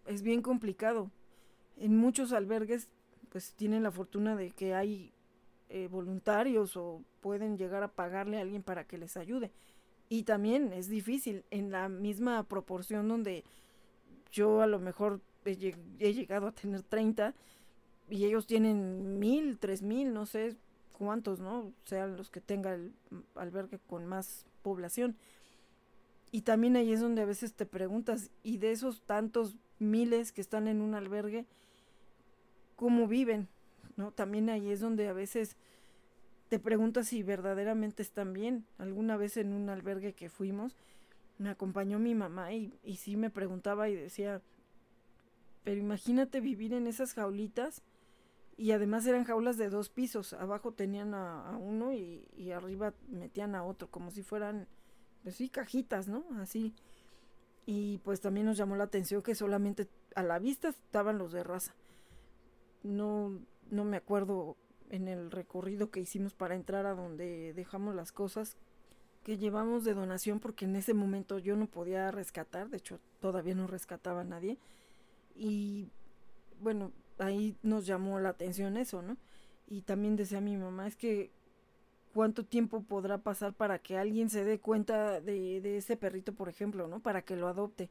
es 0.07 0.23
bien 0.23 0.43
complicado. 0.43 1.11
En 1.77 1.97
muchos 1.97 2.33
albergues 2.33 2.89
pues 3.31 3.55
tienen 3.55 3.83
la 3.83 3.91
fortuna 3.91 4.37
de 4.37 4.51
que 4.51 4.75
hay 4.75 5.13
eh, 5.71 5.89
voluntarios 5.91 6.77
o 6.77 7.03
pueden 7.23 7.57
llegar 7.57 7.83
a 7.83 7.89
pagarle 7.89 8.37
a 8.37 8.43
alguien 8.43 8.63
para 8.63 8.85
que 8.87 8.99
les 8.99 9.17
ayude. 9.17 9.51
Y 10.11 10.25
también 10.25 10.75
es 10.75 10.89
difícil 10.89 11.45
en 11.51 11.71
la 11.71 11.89
misma 11.89 12.43
proporción 12.43 13.09
donde 13.09 13.45
yo 14.31 14.61
a 14.61 14.67
lo 14.67 14.79
mejor 14.79 15.23
he, 15.47 15.57
llegado 16.13 16.49
a 16.49 16.53
tener 16.53 16.83
30 16.83 17.35
y 18.11 18.25
ellos 18.25 18.47
tienen 18.47 19.19
mil, 19.19 19.59
tres 19.59 19.83
mil, 19.83 20.13
no 20.13 20.27
sé 20.27 20.57
cuántos, 20.93 21.41
¿no? 21.41 21.73
Sean 21.85 22.17
los 22.17 22.31
que 22.31 22.41
tenga 22.41 22.75
el 22.75 22.93
albergue 23.35 23.79
con 23.87 24.07
más 24.07 24.47
población. 24.63 25.17
Y 26.31 26.43
también 26.43 26.77
ahí 26.77 26.93
es 26.93 27.01
donde 27.01 27.23
a 27.23 27.27
veces 27.27 27.55
te 27.55 27.67
preguntas, 27.67 28.31
y 28.43 28.59
de 28.59 28.73
esos 28.73 29.03
tantos 29.03 29.57
miles 29.79 30.33
que 30.33 30.41
están 30.41 30.69
en 30.69 30.81
un 30.81 30.95
albergue, 30.95 31.45
¿cómo 32.77 33.07
viven? 33.07 33.49
¿No? 33.97 34.13
También 34.13 34.49
ahí 34.49 34.71
es 34.71 34.81
donde 34.81 35.09
a 35.09 35.13
veces 35.13 35.57
te 36.49 36.59
preguntas 36.59 37.09
si 37.09 37.23
verdaderamente 37.23 38.03
están 38.03 38.33
bien. 38.33 38.65
Alguna 38.79 39.17
vez 39.17 39.37
en 39.37 39.53
un 39.53 39.69
albergue 39.69 40.15
que 40.15 40.31
fuimos, 40.31 40.77
me 41.39 41.51
acompañó 41.51 41.99
mi 41.99 42.15
mamá 42.15 42.53
y, 42.53 42.73
y 42.85 42.97
sí 42.97 43.17
me 43.17 43.31
preguntaba 43.31 43.89
y 43.89 43.95
decía, 43.95 44.41
pero 45.65 45.81
imagínate 45.81 46.41
vivir 46.41 46.73
en 46.73 46.87
esas 46.87 47.15
jaulitas 47.15 47.83
y 48.57 48.73
además 48.73 49.07
eran 49.07 49.25
jaulas 49.25 49.57
de 49.57 49.71
dos 49.71 49.89
pisos, 49.89 50.35
abajo 50.35 50.73
tenían 50.73 51.15
a, 51.15 51.57
uno 51.59 51.93
y, 51.93 52.53
arriba 52.53 52.95
metían 53.09 53.55
a 53.55 53.65
otro, 53.65 53.91
como 53.91 54.11
si 54.11 54.23
fueran, 54.23 54.69
pues 55.23 55.37
sí, 55.37 55.49
cajitas, 55.49 56.09
¿no? 56.09 56.25
Así. 56.39 56.75
Y 57.65 57.99
pues 57.99 58.21
también 58.21 58.47
nos 58.47 58.57
llamó 58.57 58.77
la 58.77 58.85
atención 58.85 59.23
que 59.23 59.35
solamente 59.35 59.89
a 60.15 60.23
la 60.23 60.39
vista 60.39 60.69
estaban 60.69 61.19
los 61.19 61.33
de 61.33 61.45
raza. 61.45 61.75
No, 62.83 63.41
no 63.71 63.85
me 63.85 63.97
acuerdo 63.97 64.57
en 64.91 65.09
el 65.09 65.31
recorrido 65.31 65.91
que 65.91 66.01
hicimos 66.01 66.35
para 66.35 66.55
entrar 66.55 66.87
a 66.87 66.95
donde 66.95 67.53
dejamos 67.55 67.95
las 67.95 68.13
cosas 68.13 68.57
que 69.25 69.39
llevamos 69.39 69.85
de 69.85 69.95
donación 69.95 70.41
porque 70.41 70.65
en 70.65 70.77
ese 70.77 70.95
momento 70.95 71.39
yo 71.39 71.57
no 71.57 71.67
podía 71.67 72.11
rescatar, 72.11 72.69
de 72.69 72.79
hecho 72.79 72.99
todavía 73.21 73.55
no 73.55 73.67
rescataba 73.67 74.23
a 74.23 74.25
nadie 74.25 74.59
y 75.35 75.89
bueno, 76.61 76.93
ahí 77.19 77.57
nos 77.63 77.87
llamó 77.87 78.19
la 78.21 78.31
atención 78.31 78.77
eso, 78.77 79.03
¿no? 79.03 79.17
Y 79.69 79.83
también 79.83 80.17
decía 80.17 80.41
mi 80.41 80.57
mamá, 80.57 80.87
es 80.87 80.97
que 80.97 81.31
cuánto 82.13 82.45
tiempo 82.45 82.83
podrá 82.83 83.19
pasar 83.19 83.55
para 83.55 83.79
que 83.79 83.97
alguien 83.97 84.31
se 84.31 84.45
dé 84.45 84.59
cuenta 84.61 85.21
de, 85.21 85.61
de 85.61 85.79
ese 85.79 85.97
perrito, 85.97 86.35
por 86.35 86.49
ejemplo, 86.49 86.89
¿no? 86.89 87.01
Para 87.01 87.23
que 87.23 87.37
lo 87.37 87.49
adopte. 87.49 87.89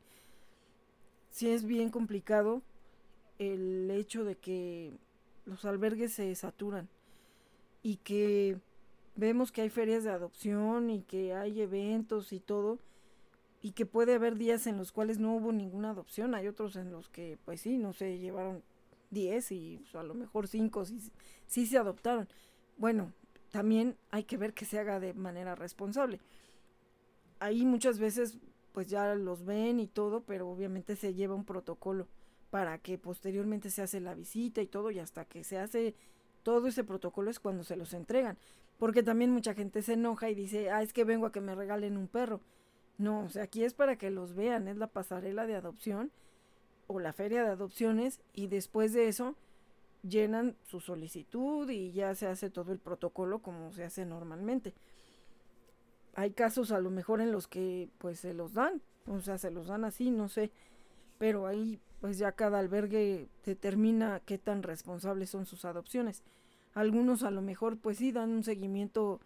Sí 1.29 1.49
es 1.49 1.63
bien 1.63 1.89
complicado 1.89 2.61
el 3.39 3.89
hecho 3.89 4.23
de 4.23 4.35
que 4.35 4.93
los 5.45 5.65
albergues 5.65 6.13
se 6.13 6.33
saturan 6.35 6.89
y 7.81 7.97
que 7.97 8.59
vemos 9.15 9.51
que 9.51 9.61
hay 9.61 9.69
ferias 9.69 10.03
de 10.03 10.11
adopción 10.11 10.89
y 10.89 11.01
que 11.01 11.33
hay 11.33 11.61
eventos 11.61 12.33
y 12.33 12.39
todo 12.39 12.79
y 13.61 13.71
que 13.71 13.85
puede 13.85 14.15
haber 14.15 14.37
días 14.37 14.67
en 14.67 14.77
los 14.77 14.91
cuales 14.91 15.19
no 15.19 15.35
hubo 15.35 15.51
ninguna 15.51 15.91
adopción, 15.91 16.33
hay 16.35 16.47
otros 16.47 16.75
en 16.75 16.91
los 16.91 17.09
que 17.09 17.37
pues 17.45 17.61
sí, 17.61 17.77
no 17.77 17.93
sé, 17.93 18.17
llevaron 18.17 18.63
10 19.11 19.51
y 19.51 19.77
pues, 19.77 19.95
a 19.95 20.03
lo 20.03 20.13
mejor 20.13 20.47
5 20.47 20.85
sí, 20.85 21.11
sí 21.45 21.65
se 21.65 21.77
adoptaron. 21.77 22.27
Bueno, 22.77 23.13
también 23.51 23.97
hay 24.09 24.23
que 24.23 24.37
ver 24.37 24.53
que 24.53 24.65
se 24.65 24.79
haga 24.79 24.99
de 24.99 25.13
manera 25.13 25.55
responsable. 25.55 26.19
Ahí 27.39 27.65
muchas 27.65 27.99
veces 27.99 28.39
pues 28.71 28.87
ya 28.87 29.13
los 29.15 29.45
ven 29.45 29.79
y 29.79 29.87
todo, 29.87 30.21
pero 30.21 30.49
obviamente 30.49 30.95
se 30.95 31.13
lleva 31.13 31.35
un 31.35 31.45
protocolo 31.45 32.07
para 32.49 32.77
que 32.77 32.97
posteriormente 32.97 33.69
se 33.69 33.81
hace 33.81 33.99
la 33.99 34.13
visita 34.13 34.61
y 34.61 34.67
todo, 34.67 34.91
y 34.91 34.99
hasta 34.99 35.25
que 35.25 35.43
se 35.43 35.57
hace 35.57 35.95
todo 36.43 36.67
ese 36.67 36.83
protocolo 36.83 37.29
es 37.29 37.39
cuando 37.39 37.63
se 37.63 37.75
los 37.75 37.93
entregan. 37.93 38.37
Porque 38.77 39.03
también 39.03 39.31
mucha 39.31 39.53
gente 39.53 39.81
se 39.81 39.93
enoja 39.93 40.29
y 40.29 40.35
dice, 40.35 40.71
ah, 40.71 40.81
es 40.81 40.91
que 40.93 41.03
vengo 41.03 41.25
a 41.25 41.31
que 41.31 41.41
me 41.41 41.55
regalen 41.55 41.97
un 41.97 42.07
perro. 42.07 42.41
No, 42.97 43.25
o 43.25 43.29
sea, 43.29 43.43
aquí 43.43 43.63
es 43.63 43.73
para 43.73 43.97
que 43.97 44.09
los 44.09 44.33
vean, 44.33 44.67
es 44.67 44.77
la 44.77 44.87
pasarela 44.87 45.45
de 45.45 45.55
adopción 45.55 46.11
o 46.91 46.99
la 46.99 47.13
feria 47.13 47.43
de 47.43 47.49
adopciones 47.49 48.21
y 48.33 48.47
después 48.47 48.93
de 48.93 49.07
eso 49.07 49.35
llenan 50.03 50.55
su 50.63 50.79
solicitud 50.79 51.69
y 51.69 51.91
ya 51.91 52.15
se 52.15 52.27
hace 52.27 52.49
todo 52.49 52.71
el 52.71 52.79
protocolo 52.79 53.39
como 53.39 53.71
se 53.71 53.83
hace 53.83 54.05
normalmente. 54.05 54.73
Hay 56.15 56.31
casos 56.31 56.71
a 56.71 56.79
lo 56.79 56.89
mejor 56.89 57.21
en 57.21 57.31
los 57.31 57.47
que 57.47 57.89
pues 57.97 58.19
se 58.19 58.33
los 58.33 58.53
dan, 58.53 58.81
o 59.07 59.21
sea, 59.21 59.37
se 59.37 59.51
los 59.51 59.67
dan 59.67 59.85
así, 59.85 60.11
no 60.11 60.27
sé, 60.27 60.51
pero 61.17 61.47
ahí 61.47 61.79
pues 61.99 62.17
ya 62.17 62.31
cada 62.31 62.59
albergue 62.59 63.29
determina 63.45 64.21
qué 64.25 64.37
tan 64.37 64.63
responsables 64.63 65.29
son 65.29 65.45
sus 65.45 65.65
adopciones. 65.65 66.23
Algunos 66.73 67.23
a 67.23 67.31
lo 67.31 67.41
mejor 67.41 67.77
pues 67.77 67.97
sí 67.97 68.11
dan 68.11 68.31
un 68.31 68.43
seguimiento 68.43 69.19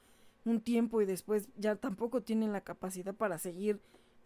un 0.45 0.61
tiempo 0.61 1.01
y 1.01 1.05
después 1.05 1.49
ya 1.57 1.75
tampoco 1.75 2.21
tienen 2.21 2.53
la 2.53 2.61
capacidad 2.61 3.15
para 3.15 3.37
seguir 3.39 3.79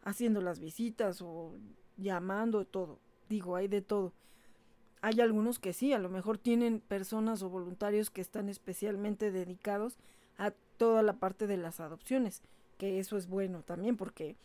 haciendo 0.04 0.42
las 0.42 0.60
visitas 0.60 1.22
o 1.22 1.54
llamando 1.98 2.66
todo. 2.66 3.00
Digo, 3.30 3.56
hay 3.56 3.68
de 3.68 3.82
todo. 3.82 4.14
Hay 5.02 5.22
algunos 5.22 5.60
que 5.60 5.72
sí, 5.72 5.94
a 5.94 6.00
lo 6.00 6.10
mejor 6.10 6.38
tienen 6.38 6.82
personas 6.82 7.42
o 7.42 7.50
voluntarios 7.50 8.10
que 8.10 8.22
están 8.22 8.50
especialmente 8.50 9.32
dedicados 9.32 9.98
a 10.38 10.52
toda 10.78 11.04
la 11.04 11.14
parte 11.14 11.48
de 11.48 11.58
las 11.58 11.80
adopciones, 11.80 12.42
que 12.78 13.00
eso 13.00 13.16
es 13.16 13.28
bueno 13.28 13.64
también 13.64 13.96
porque 13.96 14.36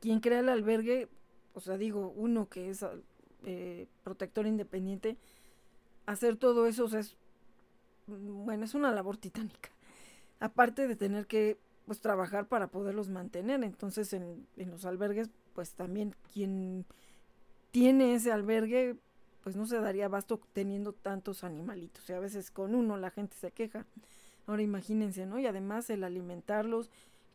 quien 0.00 0.18
crea 0.18 0.40
el 0.40 0.48
albergue 0.48 1.08
o 1.54 1.60
sea, 1.60 1.76
digo, 1.76 2.12
uno 2.16 2.48
que 2.48 2.70
es 2.70 2.84
eh, 3.44 3.86
protector 4.02 4.46
independiente, 4.46 5.16
hacer 6.06 6.36
todo 6.36 6.66
eso, 6.66 6.86
es, 6.96 7.16
bueno, 8.06 8.64
es 8.64 8.74
una 8.74 8.92
labor 8.92 9.16
titánica. 9.18 9.70
Aparte 10.40 10.88
de 10.88 10.96
tener 10.96 11.26
que, 11.26 11.58
pues, 11.86 12.00
trabajar 12.00 12.48
para 12.48 12.68
poderlos 12.68 13.08
mantener. 13.08 13.62
Entonces, 13.62 14.12
en, 14.12 14.46
en 14.56 14.70
los 14.70 14.84
albergues, 14.84 15.30
pues, 15.54 15.74
también 15.74 16.14
quien 16.32 16.84
tiene 17.72 18.14
ese 18.14 18.30
albergue, 18.30 18.96
pues, 19.42 19.56
no 19.56 19.66
se 19.66 19.80
daría 19.80 20.04
abasto 20.04 20.40
teniendo 20.52 20.92
tantos 20.92 21.42
animalitos. 21.42 22.04
Sea, 22.04 22.18
a 22.18 22.20
veces 22.20 22.52
con 22.52 22.76
uno 22.76 22.96
la 22.96 23.10
gente 23.10 23.36
se 23.36 23.50
queja. 23.50 23.86
Ahora 24.46 24.62
imagínense, 24.62 25.26
¿no? 25.26 25.38
Y 25.38 25.46
además 25.46 25.90
el 25.90 26.04
alimentarlos, 26.04 26.90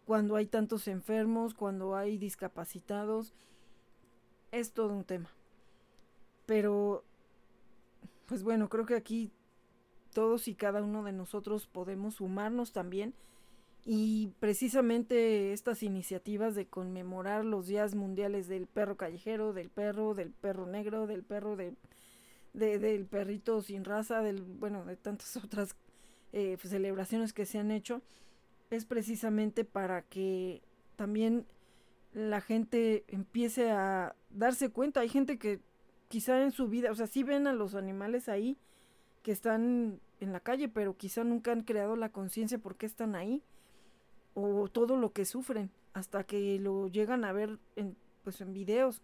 cuando 0.06 0.36
hay 0.36 0.45
tantos 0.45 0.88
enfermos, 0.88 1.54
cuando 1.54 1.95
hay 1.95 2.17
discapacitados, 2.17 3.34
es 4.52 4.71
todo 4.71 4.93
un 4.93 5.04
tema. 5.04 5.30
Pero, 6.45 7.04
pues 8.26 8.43
bueno, 8.43 8.69
creo 8.69 8.86
que 8.86 8.95
aquí 8.95 9.32
todos 10.13 10.47
y 10.47 10.56
cada 10.56 10.82
uno 10.82 11.04
de 11.04 11.12
nosotros 11.12 11.67
podemos 11.67 12.15
sumarnos 12.15 12.71
también 12.71 13.13
y 13.89 14.34
precisamente 14.41 15.54
estas 15.54 15.82
iniciativas 15.82 16.56
de 16.56 16.67
conmemorar 16.67 17.45
los 17.45 17.67
días 17.67 17.95
mundiales 17.95 18.50
del 18.50 18.67
perro 18.67 18.97
callejero, 18.97 19.54
del 19.54 19.69
perro, 19.69 20.13
del 20.13 20.32
perro 20.32 20.65
negro, 20.65 21.08
del 21.08 21.23
perro 21.23 21.56
de, 21.56 21.73
del 22.52 23.06
perrito 23.06 23.62
sin 23.62 23.86
raza, 23.86 24.21
del 24.21 24.41
bueno, 24.41 24.84
de 24.84 24.97
tantas 24.97 25.38
otras 25.43 25.78
eh, 26.34 26.58
celebraciones 26.62 27.32
que 27.32 27.45
se 27.45 27.60
han 27.60 27.71
hecho, 27.71 28.02
es 28.71 28.84
precisamente 28.84 29.63
para 29.63 30.02
que 30.02 30.62
también 30.97 31.45
la 32.12 32.41
gente 32.41 33.06
empiece 33.08 33.71
a 33.71 34.17
darse 34.32 34.69
cuenta. 34.69 35.00
Hay 35.00 35.10
gente 35.10 35.39
que 35.39 35.62
quizá 36.10 36.43
en 36.43 36.52
su 36.52 36.67
vida, 36.67 36.91
o 36.91 36.95
sea, 36.95 37.08
sí 37.08 37.23
ven 37.23 37.47
a 37.47 37.54
los 37.54 37.73
animales 37.73 38.28
ahí 38.28 38.58
que 39.23 39.32
están 39.32 40.02
en 40.19 40.34
la 40.34 40.41
calle, 40.41 40.67
pero 40.67 40.97
quizá 40.97 41.23
nunca 41.23 41.54
han 41.54 41.62
creado 41.62 41.95
la 41.95 42.10
conciencia 42.10 42.58
por 42.58 42.76
qué 42.76 42.86
están 42.86 43.15
ahí 43.15 43.41
o 44.39 44.67
todo 44.67 44.97
lo 44.97 45.12
que 45.13 45.26
sufren 45.26 45.71
hasta 45.93 46.23
que 46.23 46.60
lo 46.60 46.88
llegan 46.88 47.26
a 47.26 47.32
ver 47.32 47.58
en, 47.76 47.97
pues 48.23 48.39
en 48.39 48.54
videos. 48.54 49.02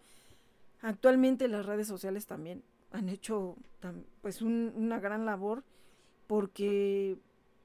Actualmente 0.82 1.48
las 1.48 1.66
redes 1.66 1.88
sociales 1.88 2.28
también 2.28 2.62
han 2.92 3.10
hecho 3.10 3.56
pues 4.22 4.44
una 4.44 5.00
gran 5.00 5.26
labor 5.26 5.64
porque 6.28 7.18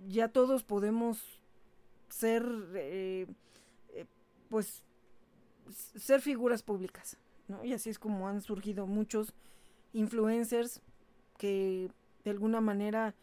ya 0.08 0.28
todos 0.28 0.64
podemos 0.64 1.40
ser, 2.08 2.42
eh, 2.74 3.26
eh, 3.90 4.06
pues, 4.48 4.82
ser 5.70 6.22
figuras 6.22 6.62
públicas. 6.62 7.18
Y 7.64 7.74
así 7.74 7.90
es 7.90 7.98
como 7.98 8.28
han 8.28 8.40
surgido 8.40 8.86
muchos 8.86 9.34
influencers 9.92 10.80
que 11.36 11.90
de 12.24 12.30
alguna 12.30 12.62
manera 12.62 13.14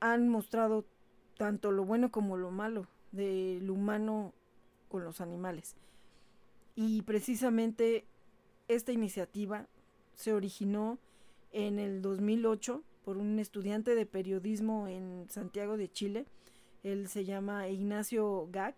han 0.00 0.28
mostrado 0.28 0.86
tanto 1.36 1.70
lo 1.70 1.84
bueno 1.84 2.10
como 2.10 2.38
lo 2.38 2.50
malo 2.50 2.86
del 3.16 3.70
humano 3.70 4.32
con 4.88 5.04
los 5.04 5.20
animales. 5.20 5.76
Y 6.74 7.02
precisamente 7.02 8.04
esta 8.68 8.92
iniciativa 8.92 9.66
se 10.14 10.32
originó 10.32 10.98
en 11.52 11.78
el 11.78 12.02
2008 12.02 12.82
por 13.04 13.16
un 13.16 13.38
estudiante 13.38 13.94
de 13.94 14.04
periodismo 14.04 14.88
en 14.88 15.26
Santiago 15.30 15.76
de 15.76 15.90
Chile. 15.90 16.26
Él 16.82 17.08
se 17.08 17.24
llama 17.24 17.68
Ignacio 17.68 18.48
Gac 18.50 18.74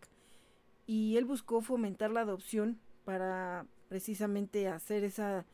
y 0.86 1.16
él 1.16 1.24
buscó 1.24 1.60
fomentar 1.60 2.10
la 2.10 2.20
adopción 2.20 2.78
para 3.04 3.66
precisamente 3.88 4.68
hacer 4.68 5.04
esa 5.04 5.44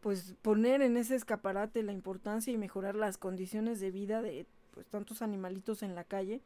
pues 0.00 0.36
poner 0.42 0.82
en 0.82 0.98
ese 0.98 1.14
escaparate 1.14 1.82
la 1.82 1.92
importancia 1.92 2.52
y 2.52 2.58
mejorar 2.58 2.94
las 2.94 3.16
condiciones 3.16 3.80
de 3.80 3.90
vida 3.90 4.20
de 4.20 4.46
pues 4.72 4.86
tantos 4.86 5.22
animalitos 5.22 5.82
en 5.82 5.94
la 5.94 6.04
calle 6.04 6.42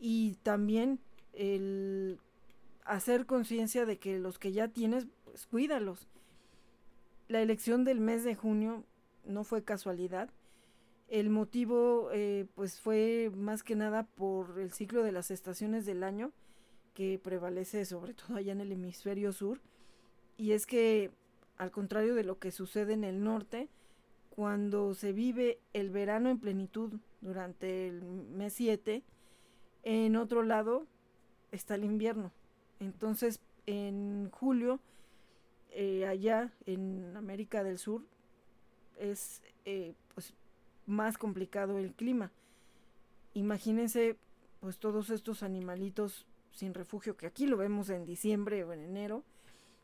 y 0.00 0.36
también 0.42 0.98
el 1.34 2.18
hacer 2.84 3.26
conciencia 3.26 3.84
de 3.86 3.98
que 3.98 4.18
los 4.18 4.38
que 4.38 4.50
ya 4.50 4.68
tienes 4.68 5.06
pues 5.24 5.46
cuídalos. 5.46 6.08
La 7.28 7.40
elección 7.40 7.84
del 7.84 8.00
mes 8.00 8.24
de 8.24 8.34
junio 8.34 8.84
no 9.24 9.44
fue 9.44 9.62
casualidad. 9.62 10.30
El 11.06 11.30
motivo 11.30 12.10
eh, 12.12 12.46
pues 12.54 12.80
fue 12.80 13.30
más 13.36 13.62
que 13.62 13.76
nada 13.76 14.04
por 14.04 14.58
el 14.58 14.72
ciclo 14.72 15.02
de 15.02 15.12
las 15.12 15.30
estaciones 15.30 15.86
del 15.86 16.02
año 16.02 16.32
que 16.94 17.20
prevalece 17.22 17.84
sobre 17.84 18.14
todo 18.14 18.36
allá 18.36 18.52
en 18.52 18.60
el 18.60 18.72
hemisferio 18.72 19.32
sur. 19.32 19.60
Y 20.36 20.52
es 20.52 20.66
que 20.66 21.10
al 21.58 21.70
contrario 21.70 22.14
de 22.14 22.24
lo 22.24 22.38
que 22.38 22.50
sucede 22.50 22.94
en 22.94 23.04
el 23.04 23.22
norte, 23.22 23.68
cuando 24.30 24.94
se 24.94 25.12
vive 25.12 25.60
el 25.74 25.90
verano 25.90 26.30
en 26.30 26.38
plenitud 26.38 26.94
durante 27.20 27.86
el 27.88 28.02
mes 28.02 28.54
7, 28.54 29.04
en 29.82 30.16
otro 30.16 30.42
lado 30.42 30.86
está 31.52 31.74
el 31.74 31.84
invierno. 31.84 32.32
Entonces, 32.80 33.40
en 33.66 34.30
julio, 34.30 34.80
eh, 35.70 36.06
allá 36.06 36.52
en 36.66 37.16
América 37.16 37.62
del 37.62 37.78
Sur, 37.78 38.02
es 38.98 39.42
eh, 39.64 39.94
pues, 40.14 40.34
más 40.86 41.18
complicado 41.18 41.78
el 41.78 41.92
clima. 41.92 42.30
Imagínense, 43.34 44.16
pues 44.60 44.78
todos 44.78 45.10
estos 45.10 45.42
animalitos 45.42 46.26
sin 46.52 46.74
refugio, 46.74 47.16
que 47.16 47.26
aquí 47.26 47.46
lo 47.46 47.56
vemos 47.56 47.90
en 47.90 48.04
diciembre 48.04 48.64
o 48.64 48.72
en 48.72 48.82
enero, 48.82 49.24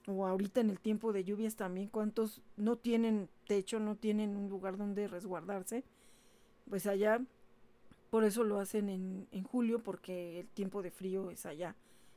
o 0.07 0.27
ahorita 0.27 0.61
en 0.61 0.71
el 0.71 0.81
tiempo 0.81 1.13
de 1.13 1.25
lluvias 1.25 1.57
también, 1.57 1.89
cuántos 1.89 2.43
no 2.57 2.77
tienen 2.77 3.29
techo, 3.47 3.81
no 3.81 3.97
tienen 3.97 4.37
un 4.37 4.49
lugar 4.49 4.77
donde 4.77 5.09
resguardarse, 5.09 5.85
pues 6.69 6.87
allá, 6.87 7.21
por 8.17 8.25
eso 8.25 8.45
lo 8.45 8.61
hacen 8.61 8.89
en, 8.89 9.29
en 9.31 9.45
julio, 9.45 9.83
porque 9.83 10.41
el 10.41 10.49
tiempo 10.49 10.81
de 10.81 10.91
frío 10.91 11.31
es 11.31 11.45
allá, 11.45 11.77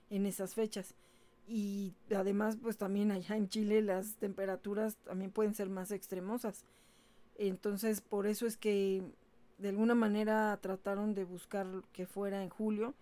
en 0.10 0.26
esas 0.26 0.54
fechas. 0.54 0.96
Y 1.46 1.94
además, 2.16 2.56
pues 2.56 2.78
también 2.78 3.12
allá 3.12 3.36
en 3.36 3.50
Chile 3.50 3.82
las 3.82 4.16
temperaturas 4.16 4.96
también 5.04 5.30
pueden 5.30 5.54
ser 5.54 5.68
más 5.68 5.92
extremosas. 5.92 6.64
Entonces, 7.36 8.00
por 8.00 8.28
eso 8.28 8.48
es 8.48 8.56
que 8.56 9.04
de 9.58 9.68
alguna 9.68 9.94
manera 9.94 10.58
trataron 10.62 11.16
de 11.16 11.26
buscar 11.26 11.68
que 11.92 12.08
fuera 12.08 12.44
en 12.44 12.50
julio, 12.50 12.94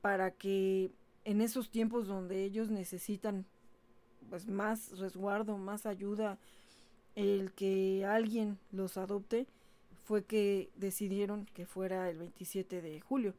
para 0.00 0.30
que 0.30 0.92
en 1.24 1.40
esos 1.40 1.68
tiempos 1.68 2.06
donde 2.06 2.44
ellos 2.44 2.70
necesitan 2.70 3.44
pues 4.30 4.46
más 4.46 4.96
resguardo, 5.00 5.58
más 5.58 5.84
ayuda, 5.84 6.38
el 7.16 7.50
que 7.54 8.04
alguien 8.06 8.56
los 8.70 8.98
adopte, 8.98 9.48
fue 10.04 10.24
que 10.24 10.70
decidieron 10.76 11.46
que 11.54 11.66
fuera 11.66 12.08
el 12.10 12.18
27 12.18 12.82
de 12.82 13.00
julio. 13.00 13.34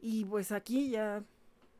Y 0.00 0.24
pues 0.24 0.52
aquí 0.52 0.90
ya 0.90 1.24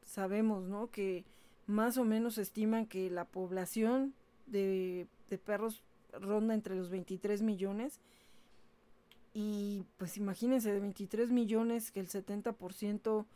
sabemos, 0.04 0.64
¿no? 0.64 0.90
Que 0.90 1.24
más 1.66 1.98
o 1.98 2.04
menos 2.04 2.38
estiman 2.38 2.86
que 2.86 3.10
la 3.10 3.24
población 3.24 4.14
de, 4.46 5.06
de 5.28 5.38
perros 5.38 5.82
ronda 6.12 6.54
entre 6.54 6.76
los 6.76 6.88
23 6.88 7.42
millones. 7.42 8.00
Y 9.34 9.84
pues 9.98 10.16
imagínense, 10.16 10.72
de 10.72 10.80
23 10.80 11.30
millones 11.30 11.90
que 11.90 12.00
el 12.00 12.08
70% 12.08 13.26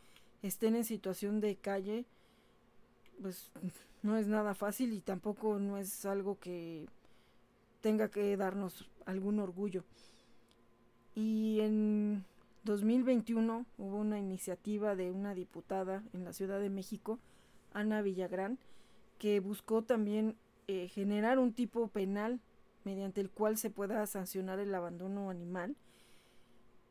estén 0.41 0.75
en 0.75 0.83
situación 0.83 1.39
de 1.39 1.55
calle, 1.55 2.05
pues 3.21 3.51
no 4.01 4.17
es 4.17 4.27
nada 4.27 4.53
fácil 4.53 4.93
y 4.93 5.01
tampoco 5.01 5.59
no 5.59 5.77
es 5.77 6.05
algo 6.05 6.39
que 6.39 6.87
tenga 7.81 8.09
que 8.09 8.35
darnos 8.37 8.89
algún 9.05 9.39
orgullo. 9.39 9.83
Y 11.15 11.59
en 11.61 12.25
2021 12.63 13.65
hubo 13.77 13.97
una 13.97 14.19
iniciativa 14.19 14.95
de 14.95 15.11
una 15.11 15.35
diputada 15.35 16.03
en 16.13 16.23
la 16.23 16.33
Ciudad 16.33 16.59
de 16.59 16.69
México, 16.69 17.19
Ana 17.73 18.01
Villagrán, 18.01 18.57
que 19.19 19.39
buscó 19.39 19.83
también 19.83 20.35
eh, 20.67 20.87
generar 20.87 21.39
un 21.39 21.53
tipo 21.53 21.87
penal 21.87 22.39
mediante 22.83 23.21
el 23.21 23.29
cual 23.29 23.57
se 23.57 23.69
pueda 23.69 24.05
sancionar 24.07 24.59
el 24.59 24.73
abandono 24.73 25.29
animal, 25.29 25.75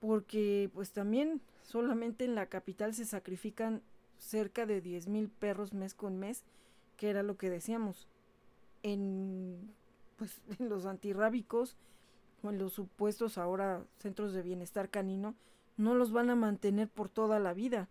porque 0.01 0.71
pues 0.75 0.93
también 0.93 1.41
solamente 1.63 2.25
en 2.25 2.35
la 2.35 2.47
capital 2.47 2.95
se 2.95 3.05
sacrifican 3.05 3.83
cerca 4.19 4.67
de 4.67 4.83
10.000 4.83 5.31
perros 5.31 5.75
mes 5.75 5.95
con 5.95 6.19
mes, 6.19 6.45
que 6.97 7.11
era 7.11 7.23
lo 7.23 7.37
que 7.37 7.51
decíamos. 7.51 8.09
En, 8.83 9.75
pues, 10.17 10.41
en 10.59 10.69
los 10.69 10.87
antirrábicos 10.87 11.77
los 12.51 12.73
supuestos 12.73 13.39
ahora 13.39 13.85
centros 13.99 14.33
de 14.33 14.43
bienestar 14.43 14.89
canino, 14.89 15.37
no 15.77 15.95
los 15.95 16.11
van 16.11 16.31
a 16.31 16.35
mantener 16.35 16.89
por 16.89 17.09
toda 17.09 17.39
la 17.39 17.55
vida. 17.55 17.89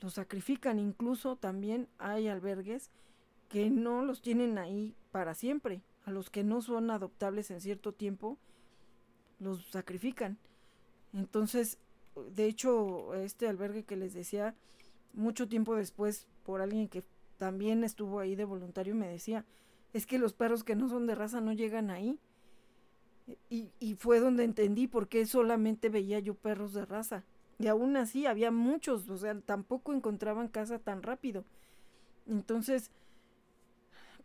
Los 0.00 0.14
sacrifican. 0.14 0.78
Incluso 0.78 1.36
también 1.36 1.88
hay 1.98 2.28
albergues 2.28 2.90
que 3.48 3.70
no 3.70 4.04
los 4.04 4.20
tienen 4.20 4.58
ahí 4.58 4.94
para 5.10 5.34
siempre. 5.34 5.82
A 6.04 6.10
los 6.10 6.28
que 6.30 6.44
no 6.44 6.60
son 6.60 6.90
adoptables 6.90 7.50
en 7.50 7.60
cierto 7.60 7.92
tiempo, 7.92 8.38
los 9.38 9.66
sacrifican. 9.70 10.38
Entonces, 11.12 11.78
de 12.34 12.46
hecho, 12.46 13.14
este 13.14 13.48
albergue 13.48 13.84
que 13.84 13.96
les 13.96 14.12
decía, 14.14 14.54
mucho 15.12 15.48
tiempo 15.48 15.74
después, 15.74 16.26
por 16.44 16.60
alguien 16.60 16.88
que 16.88 17.04
también 17.36 17.84
estuvo 17.84 18.20
ahí 18.20 18.34
de 18.34 18.44
voluntario, 18.44 18.94
me 18.94 19.08
decía, 19.08 19.44
es 19.92 20.06
que 20.06 20.18
los 20.18 20.32
perros 20.32 20.64
que 20.64 20.76
no 20.76 20.88
son 20.88 21.06
de 21.06 21.14
raza 21.14 21.40
no 21.40 21.52
llegan 21.52 21.90
ahí. 21.90 22.18
Y, 23.50 23.68
y 23.78 23.94
fue 23.94 24.20
donde 24.20 24.44
entendí 24.44 24.86
por 24.86 25.08
qué 25.08 25.26
solamente 25.26 25.88
veía 25.88 26.18
yo 26.18 26.34
perros 26.34 26.72
de 26.72 26.84
raza. 26.86 27.24
Y 27.58 27.66
aún 27.66 27.96
así 27.96 28.26
había 28.26 28.50
muchos, 28.50 29.08
o 29.10 29.18
sea, 29.18 29.38
tampoco 29.40 29.92
encontraban 29.92 30.48
casa 30.48 30.78
tan 30.78 31.02
rápido. 31.02 31.44
Entonces, 32.26 32.90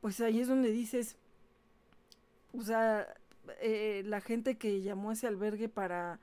pues 0.01 0.21
ahí 0.21 0.39
es 0.39 0.47
donde 0.47 0.71
dices, 0.71 1.17
o 2.53 2.61
sea, 2.61 3.07
eh, 3.61 4.03
la 4.05 4.21
gente 4.21 4.57
que 4.57 4.81
llamó 4.81 5.09
a 5.09 5.13
ese 5.13 5.27
albergue 5.27 5.69
para 5.69 6.19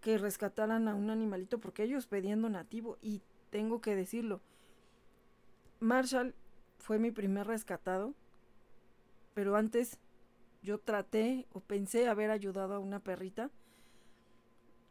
que 0.00 0.18
rescataran 0.18 0.88
a 0.88 0.94
un 0.94 1.10
animalito, 1.10 1.58
porque 1.58 1.82
ellos 1.82 2.06
pedían 2.06 2.42
donativo, 2.42 2.98
y 3.02 3.22
tengo 3.50 3.80
que 3.80 3.94
decirlo, 3.94 4.40
Marshall 5.78 6.34
fue 6.78 6.98
mi 6.98 7.10
primer 7.10 7.46
rescatado, 7.46 8.14
pero 9.34 9.56
antes 9.56 9.98
yo 10.62 10.78
traté 10.78 11.46
o 11.52 11.60
pensé 11.60 12.08
haber 12.08 12.30
ayudado 12.30 12.74
a 12.74 12.78
una 12.78 13.00
perrita 13.00 13.50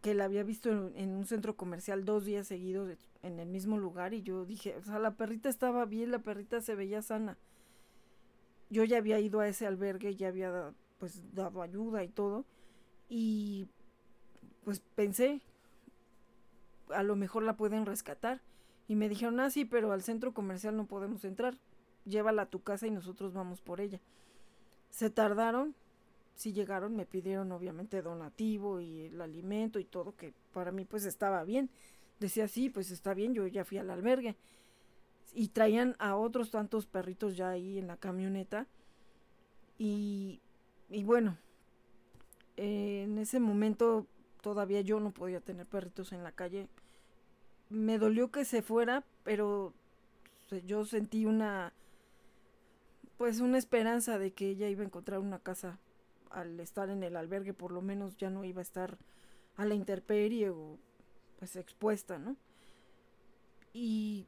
que 0.01 0.13
la 0.13 0.25
había 0.25 0.43
visto 0.43 0.69
en, 0.69 1.11
un 1.11 1.25
centro 1.25 1.57
comercial 1.57 2.05
dos 2.05 2.23
días 2.23 2.47
seguidos 2.47 2.97
en 3.21 3.39
el 3.39 3.49
mismo 3.49 3.77
lugar 3.77 4.13
y 4.13 4.21
yo 4.21 4.45
dije, 4.45 4.75
o 4.77 4.83
sea, 4.83 4.97
la 4.99 5.15
perrita 5.15 5.49
estaba 5.49 5.85
bien, 5.85 6.11
la 6.11 6.19
perrita 6.19 6.61
se 6.61 6.75
veía 6.75 7.01
sana. 7.01 7.37
Yo 8.69 8.83
ya 8.83 8.97
había 8.97 9.19
ido 9.19 9.41
a 9.41 9.47
ese 9.47 9.67
albergue, 9.67 10.15
ya 10.15 10.29
había 10.29 10.73
pues 10.99 11.33
dado 11.33 11.61
ayuda 11.61 12.03
y 12.03 12.07
todo 12.07 12.45
y 13.09 13.67
pues 14.63 14.79
pensé, 14.95 15.41
a 16.89 17.03
lo 17.03 17.15
mejor 17.15 17.43
la 17.43 17.57
pueden 17.57 17.85
rescatar. 17.85 18.41
Y 18.87 18.95
me 18.95 19.09
dijeron, 19.09 19.39
ah, 19.39 19.49
sí, 19.49 19.65
pero 19.65 19.91
al 19.91 20.01
centro 20.01 20.33
comercial 20.33 20.75
no 20.75 20.85
podemos 20.85 21.23
entrar. 21.25 21.55
Llévala 22.05 22.43
a 22.43 22.49
tu 22.49 22.63
casa 22.63 22.87
y 22.87 22.91
nosotros 22.91 23.33
vamos 23.33 23.61
por 23.61 23.81
ella. 23.81 23.99
Se 24.89 25.09
tardaron, 25.09 25.75
sí 26.35 26.53
llegaron, 26.53 26.95
me 26.95 27.05
pidieron 27.05 27.51
obviamente 27.51 28.01
donativo 28.01 28.79
y 28.79 29.07
el 29.07 29.21
alimento 29.21 29.79
y 29.79 29.85
todo, 29.85 30.15
que 30.15 30.33
para 30.53 30.71
mí 30.71 30.85
pues 30.85 31.05
estaba 31.05 31.43
bien. 31.43 31.69
Decía, 32.19 32.47
sí, 32.47 32.69
pues 32.69 32.91
está 32.91 33.13
bien, 33.13 33.33
yo 33.33 33.47
ya 33.47 33.65
fui 33.65 33.77
al 33.77 33.89
albergue. 33.89 34.35
Y 35.33 35.49
traían 35.49 35.95
a 35.99 36.15
otros 36.15 36.51
tantos 36.51 36.85
perritos 36.85 37.37
ya 37.37 37.49
ahí 37.49 37.77
en 37.77 37.87
la 37.87 37.97
camioneta. 37.97 38.67
Y, 39.77 40.41
y 40.89 41.03
bueno, 41.03 41.37
en 42.57 43.17
ese 43.17 43.39
momento 43.39 44.05
todavía 44.41 44.81
yo 44.81 44.99
no 44.99 45.11
podía 45.11 45.39
tener 45.39 45.65
perritos 45.65 46.11
en 46.11 46.23
la 46.23 46.31
calle. 46.31 46.67
Me 47.69 47.97
dolió 47.97 48.31
que 48.31 48.43
se 48.43 48.61
fuera, 48.61 49.03
pero 49.23 49.73
yo 50.65 50.83
sentí 50.85 51.25
una 51.25 51.73
pues 53.19 53.41
una 53.41 53.57
esperanza 53.57 54.17
de 54.17 54.31
que 54.31 54.47
ella 54.47 54.69
iba 54.69 54.81
a 54.81 54.85
encontrar 54.85 55.19
una 55.19 55.39
casa 55.39 55.77
al 56.29 56.57
estar 56.61 56.89
en 56.89 57.03
el 57.03 57.17
albergue, 57.17 57.53
por 57.53 57.73
lo 57.73 57.81
menos 57.81 58.15
ya 58.15 58.29
no 58.29 58.45
iba 58.45 58.59
a 58.59 58.61
estar 58.61 58.97
a 59.57 59.65
la 59.65 59.73
intemperie 59.73 60.51
o 60.51 60.79
pues 61.37 61.57
expuesta, 61.57 62.17
¿no? 62.17 62.37
Y 63.73 64.25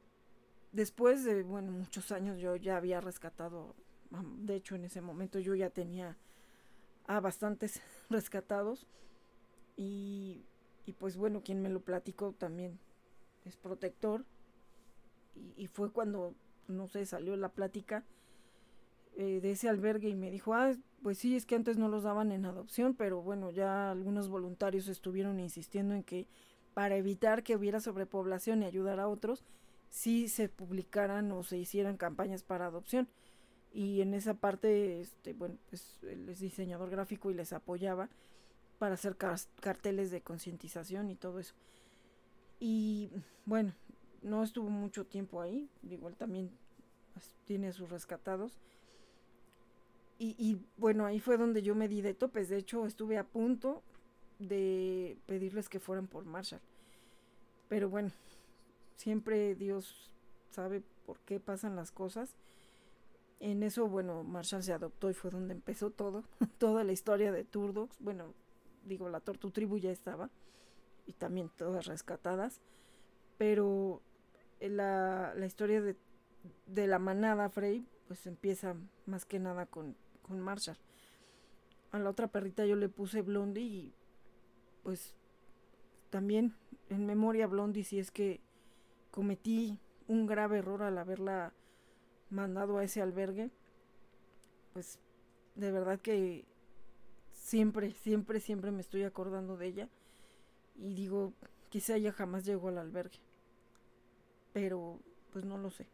después 0.72 1.24
de, 1.24 1.42
bueno, 1.42 1.72
muchos 1.72 2.12
años 2.12 2.38
yo 2.38 2.54
ya 2.56 2.76
había 2.76 3.00
rescatado, 3.00 3.74
de 4.10 4.56
hecho 4.56 4.74
en 4.74 4.84
ese 4.84 5.00
momento 5.00 5.38
yo 5.38 5.54
ya 5.54 5.70
tenía 5.70 6.18
a 7.06 7.18
bastantes 7.20 7.80
rescatados 8.10 8.86
y, 9.74 10.44
y 10.84 10.92
pues 10.92 11.16
bueno, 11.16 11.40
quien 11.42 11.62
me 11.62 11.70
lo 11.70 11.80
platicó 11.80 12.32
también 12.32 12.78
es 13.46 13.56
protector 13.56 14.26
y, 15.34 15.54
y 15.56 15.66
fue 15.66 15.90
cuando, 15.90 16.34
no 16.68 16.88
sé, 16.88 17.06
salió 17.06 17.36
la 17.36 17.48
plática 17.48 18.04
eh, 19.14 19.40
de 19.42 19.50
ese 19.50 19.68
albergue 19.68 20.08
y 20.08 20.14
me 20.14 20.30
dijo, 20.30 20.54
ah, 20.54 20.72
pues 21.02 21.18
sí, 21.18 21.36
es 21.36 21.44
que 21.44 21.54
antes 21.54 21.76
no 21.76 21.88
los 21.88 22.04
daban 22.04 22.32
en 22.32 22.46
adopción, 22.46 22.94
pero 22.94 23.20
bueno, 23.20 23.50
ya 23.50 23.90
algunos 23.90 24.28
voluntarios 24.28 24.88
estuvieron 24.88 25.38
insistiendo 25.40 25.94
en 25.94 26.02
que 26.02 26.28
para 26.74 26.96
evitar 26.96 27.42
que 27.42 27.56
hubiera 27.56 27.80
sobrepoblación 27.80 28.62
y 28.62 28.66
ayudar 28.66 29.00
a 29.00 29.08
otros, 29.08 29.44
sí 29.90 30.28
se 30.28 30.48
publicaran 30.48 31.30
o 31.32 31.42
se 31.42 31.58
hicieran 31.58 31.98
campañas 31.98 32.42
para 32.42 32.66
adopción. 32.66 33.08
Y 33.74 34.00
en 34.00 34.14
esa 34.14 34.34
parte, 34.34 35.00
este, 35.00 35.34
bueno, 35.34 35.56
pues 35.68 35.98
él 36.02 36.28
es 36.28 36.40
diseñador 36.40 36.90
gráfico 36.90 37.30
y 37.30 37.34
les 37.34 37.52
apoyaba 37.52 38.08
para 38.78 38.94
hacer 38.94 39.16
carteles 39.16 40.10
de 40.10 40.22
concientización 40.22 41.10
y 41.10 41.16
todo 41.16 41.38
eso. 41.38 41.54
Y 42.60 43.10
bueno, 43.44 43.74
no 44.22 44.42
estuvo 44.42 44.70
mucho 44.70 45.04
tiempo 45.04 45.40
ahí, 45.40 45.68
igual 45.88 46.16
también 46.16 46.50
pues, 47.12 47.34
tiene 47.44 47.72
sus 47.72 47.90
rescatados 47.90 48.58
y, 50.24 50.64
bueno, 50.76 51.04
ahí 51.04 51.18
fue 51.18 51.36
donde 51.36 51.62
yo 51.62 51.74
me 51.74 51.88
di 51.88 52.00
de 52.00 52.14
topes. 52.14 52.48
De 52.48 52.56
hecho, 52.56 52.86
estuve 52.86 53.18
a 53.18 53.24
punto 53.24 53.82
de 54.38 55.18
pedirles 55.26 55.68
que 55.68 55.80
fueran 55.80 56.06
por 56.06 56.24
Marshall. 56.24 56.60
Pero 57.68 57.88
bueno, 57.88 58.10
siempre 58.96 59.56
Dios 59.56 60.12
sabe 60.50 60.82
por 61.06 61.18
qué 61.20 61.40
pasan 61.40 61.74
las 61.74 61.90
cosas. 61.90 62.36
En 63.40 63.64
eso, 63.64 63.88
bueno, 63.88 64.22
Marshall 64.22 64.62
se 64.62 64.72
adoptó 64.72 65.10
y 65.10 65.14
fue 65.14 65.30
donde 65.30 65.54
empezó 65.54 65.90
todo. 65.90 66.22
Toda 66.58 66.84
la 66.84 66.92
historia 66.92 67.32
de 67.32 67.42
Turdox. 67.42 67.98
Bueno, 67.98 68.32
digo, 68.84 69.08
la 69.08 69.18
Tortu 69.18 69.50
Tribu 69.50 69.78
ya 69.78 69.90
estaba. 69.90 70.30
Y 71.04 71.14
también 71.14 71.50
todas 71.56 71.86
rescatadas. 71.86 72.60
Pero 73.38 74.02
la, 74.60 75.34
la 75.34 75.46
historia 75.46 75.80
de, 75.80 75.96
de 76.66 76.86
la 76.86 77.00
manada 77.00 77.48
Frey, 77.48 77.84
pues 78.06 78.24
empieza 78.28 78.76
más 79.06 79.24
que 79.24 79.40
nada 79.40 79.66
con 79.66 79.96
con 80.32 80.40
Marshall. 80.40 80.78
A 81.90 81.98
la 81.98 82.08
otra 82.08 82.26
perrita 82.28 82.64
yo 82.64 82.74
le 82.74 82.88
puse 82.88 83.20
Blondie 83.20 83.62
y 83.62 83.94
pues 84.82 85.14
también 86.08 86.54
en 86.88 87.04
memoria 87.04 87.46
Blondie 87.46 87.84
si 87.84 87.98
es 87.98 88.10
que 88.10 88.40
cometí 89.10 89.78
un 90.08 90.26
grave 90.26 90.58
error 90.58 90.82
al 90.82 90.96
haberla 90.96 91.52
mandado 92.30 92.78
a 92.78 92.84
ese 92.84 93.02
albergue. 93.02 93.50
Pues 94.72 94.98
de 95.54 95.70
verdad 95.70 96.00
que 96.00 96.46
siempre, 97.32 97.92
siempre, 97.92 98.40
siempre 98.40 98.70
me 98.70 98.80
estoy 98.80 99.02
acordando 99.02 99.58
de 99.58 99.66
ella. 99.66 99.88
Y 100.76 100.94
digo, 100.94 101.34
quizá 101.68 101.96
ella 101.96 102.12
jamás 102.12 102.46
llegó 102.46 102.68
al 102.68 102.78
albergue. 102.78 103.18
Pero 104.54 104.98
pues 105.30 105.44
no 105.44 105.58
lo 105.58 105.70
sé. 105.70 105.86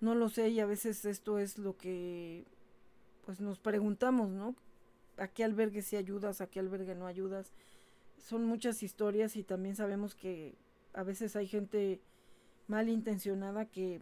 No 0.00 0.14
lo 0.14 0.28
sé 0.28 0.48
y 0.50 0.60
a 0.60 0.66
veces 0.66 1.04
esto 1.04 1.40
es 1.40 1.58
lo 1.58 1.76
que 1.76 2.44
pues 3.28 3.42
nos 3.42 3.58
preguntamos, 3.58 4.30
¿no? 4.30 4.54
¿A 5.18 5.28
qué 5.28 5.44
albergue 5.44 5.82
sí 5.82 5.96
ayudas? 5.96 6.40
¿A 6.40 6.46
qué 6.46 6.60
albergue 6.60 6.94
no 6.94 7.06
ayudas? 7.06 7.52
Son 8.16 8.46
muchas 8.46 8.82
historias 8.82 9.36
y 9.36 9.44
también 9.44 9.76
sabemos 9.76 10.14
que 10.14 10.56
a 10.94 11.02
veces 11.02 11.36
hay 11.36 11.46
gente 11.46 12.00
malintencionada 12.68 13.66
que, 13.66 14.00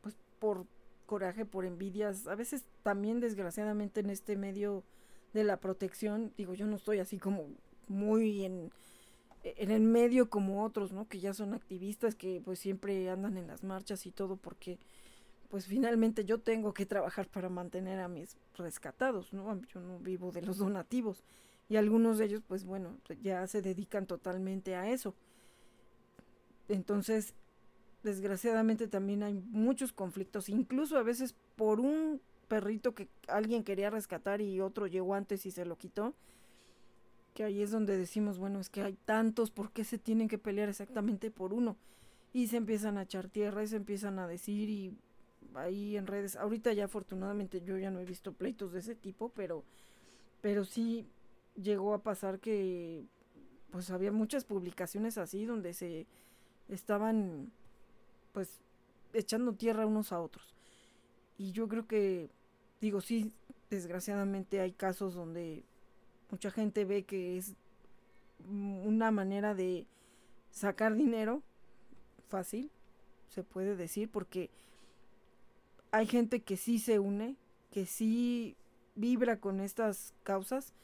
pues 0.00 0.16
por 0.38 0.64
coraje, 1.04 1.44
por 1.44 1.66
envidias, 1.66 2.26
a 2.26 2.34
veces 2.34 2.64
también 2.82 3.20
desgraciadamente 3.20 4.00
en 4.00 4.08
este 4.08 4.36
medio 4.36 4.84
de 5.34 5.44
la 5.44 5.58
protección, 5.58 6.32
digo, 6.38 6.54
yo 6.54 6.64
no 6.64 6.76
estoy 6.76 7.00
así 7.00 7.18
como 7.18 7.48
muy 7.88 8.46
en, 8.46 8.72
en 9.42 9.70
el 9.70 9.82
medio 9.82 10.30
como 10.30 10.64
otros, 10.64 10.94
¿no? 10.94 11.08
Que 11.08 11.20
ya 11.20 11.34
son 11.34 11.52
activistas, 11.52 12.14
que 12.14 12.40
pues 12.42 12.58
siempre 12.58 13.10
andan 13.10 13.36
en 13.36 13.48
las 13.48 13.64
marchas 13.64 14.06
y 14.06 14.12
todo 14.12 14.38
porque 14.38 14.78
pues 15.48 15.66
finalmente 15.66 16.24
yo 16.24 16.40
tengo 16.40 16.74
que 16.74 16.86
trabajar 16.86 17.28
para 17.28 17.48
mantener 17.48 18.00
a 18.00 18.08
mis 18.08 18.36
rescatados, 18.56 19.32
¿no? 19.32 19.60
Yo 19.66 19.80
no 19.80 19.98
vivo 19.98 20.32
de 20.32 20.42
los 20.42 20.58
donativos. 20.58 21.24
Y 21.68 21.76
algunos 21.76 22.18
de 22.18 22.26
ellos, 22.26 22.42
pues 22.46 22.64
bueno, 22.64 22.98
ya 23.22 23.46
se 23.46 23.62
dedican 23.62 24.06
totalmente 24.06 24.74
a 24.74 24.90
eso. 24.90 25.14
Entonces, 26.68 27.34
desgraciadamente 28.02 28.86
también 28.88 29.22
hay 29.22 29.34
muchos 29.34 29.92
conflictos, 29.92 30.48
incluso 30.48 30.98
a 30.98 31.02
veces 31.02 31.34
por 31.56 31.80
un 31.80 32.20
perrito 32.48 32.94
que 32.94 33.08
alguien 33.28 33.64
quería 33.64 33.90
rescatar 33.90 34.40
y 34.40 34.60
otro 34.60 34.86
llegó 34.86 35.14
antes 35.14 35.46
y 35.46 35.50
se 35.50 35.64
lo 35.64 35.76
quitó. 35.76 36.14
Que 37.32 37.44
ahí 37.44 37.62
es 37.62 37.70
donde 37.72 37.96
decimos, 37.96 38.38
bueno, 38.38 38.60
es 38.60 38.68
que 38.68 38.82
hay 38.82 38.96
tantos, 39.04 39.50
¿por 39.50 39.72
qué 39.72 39.82
se 39.84 39.98
tienen 39.98 40.28
que 40.28 40.38
pelear 40.38 40.68
exactamente 40.68 41.30
por 41.30 41.52
uno? 41.52 41.76
Y 42.32 42.46
se 42.48 42.58
empiezan 42.58 42.98
a 42.98 43.02
echar 43.02 43.28
tierra 43.28 43.64
y 43.64 43.66
se 43.66 43.76
empiezan 43.76 44.18
a 44.18 44.28
decir 44.28 44.68
y 44.68 44.96
ahí 45.56 45.96
en 45.96 46.06
redes. 46.06 46.36
Ahorita 46.36 46.72
ya 46.72 46.86
afortunadamente 46.86 47.62
yo 47.62 47.78
ya 47.78 47.90
no 47.90 48.00
he 48.00 48.04
visto 48.04 48.32
pleitos 48.32 48.72
de 48.72 48.80
ese 48.80 48.94
tipo, 48.94 49.30
pero, 49.30 49.64
pero 50.40 50.64
sí 50.64 51.06
llegó 51.56 51.94
a 51.94 52.02
pasar 52.02 52.40
que 52.40 53.04
pues 53.70 53.90
había 53.90 54.12
muchas 54.12 54.44
publicaciones 54.44 55.18
así 55.18 55.44
donde 55.44 55.72
se 55.72 56.06
estaban 56.68 57.50
pues 58.32 58.60
echando 59.12 59.54
tierra 59.54 59.86
unos 59.86 60.12
a 60.12 60.20
otros. 60.20 60.54
Y 61.38 61.52
yo 61.52 61.68
creo 61.68 61.86
que, 61.86 62.30
digo, 62.80 63.00
sí, 63.00 63.32
desgraciadamente 63.70 64.60
hay 64.60 64.72
casos 64.72 65.14
donde 65.14 65.64
mucha 66.30 66.50
gente 66.50 66.84
ve 66.84 67.04
que 67.04 67.36
es 67.38 67.54
una 68.48 69.10
manera 69.10 69.54
de 69.54 69.86
sacar 70.50 70.94
dinero 70.94 71.42
fácil, 72.28 72.70
se 73.28 73.42
puede 73.42 73.76
decir, 73.76 74.08
porque 74.10 74.50
hay 75.94 76.06
gente 76.06 76.42
que 76.42 76.56
sí 76.56 76.80
se 76.80 76.98
une, 76.98 77.36
que 77.70 77.86
sí 77.86 78.56
vibra 78.96 79.38
con 79.38 79.60
estas 79.60 80.12
causas, 80.24 80.74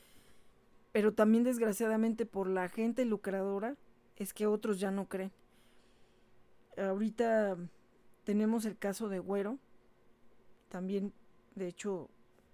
pero 0.92 1.14
también 1.14 1.42
desgraciadamente 1.42 2.26
por 2.26 2.46
la 2.46 2.68
gente 2.68 3.04
lucradora 3.04 3.74
es 4.14 4.32
que 4.32 4.46
otros 4.46 4.78
ya 4.78 4.92
no 4.92 5.08
creen. 5.08 5.32
Ahorita 6.78 7.56
tenemos 8.22 8.64
el 8.64 8.78
caso 8.78 9.08
de 9.08 9.18
Güero, 9.18 9.58
también 10.68 11.12
de 11.56 11.66
hecho 11.66 12.08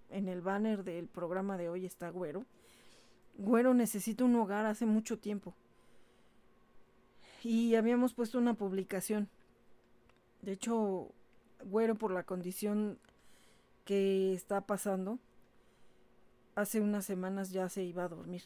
en 0.09 0.27
el 0.27 0.41
banner 0.41 0.83
del 0.83 1.07
programa 1.07 1.57
de 1.57 1.69
hoy 1.69 1.85
está 1.85 2.09
Güero. 2.09 2.43
Güero 3.37 3.75
necesita 3.75 4.25
un 4.25 4.35
hogar 4.35 4.65
hace 4.65 4.87
mucho 4.87 5.19
tiempo. 5.19 5.53
Y 7.43 7.75
habíamos 7.75 8.15
puesto 8.15 8.39
una 8.39 8.55
publicación. 8.55 9.29
De 10.41 10.53
hecho, 10.53 11.13
Güero 11.63 11.95
por 11.95 12.11
la 12.11 12.23
condición 12.23 12.99
que 13.85 14.33
está 14.33 14.61
pasando, 14.61 15.19
hace 16.55 16.81
unas 16.81 17.05
semanas 17.05 17.51
ya 17.51 17.69
se 17.69 17.83
iba 17.83 18.03
a 18.03 18.09
dormir. 18.09 18.43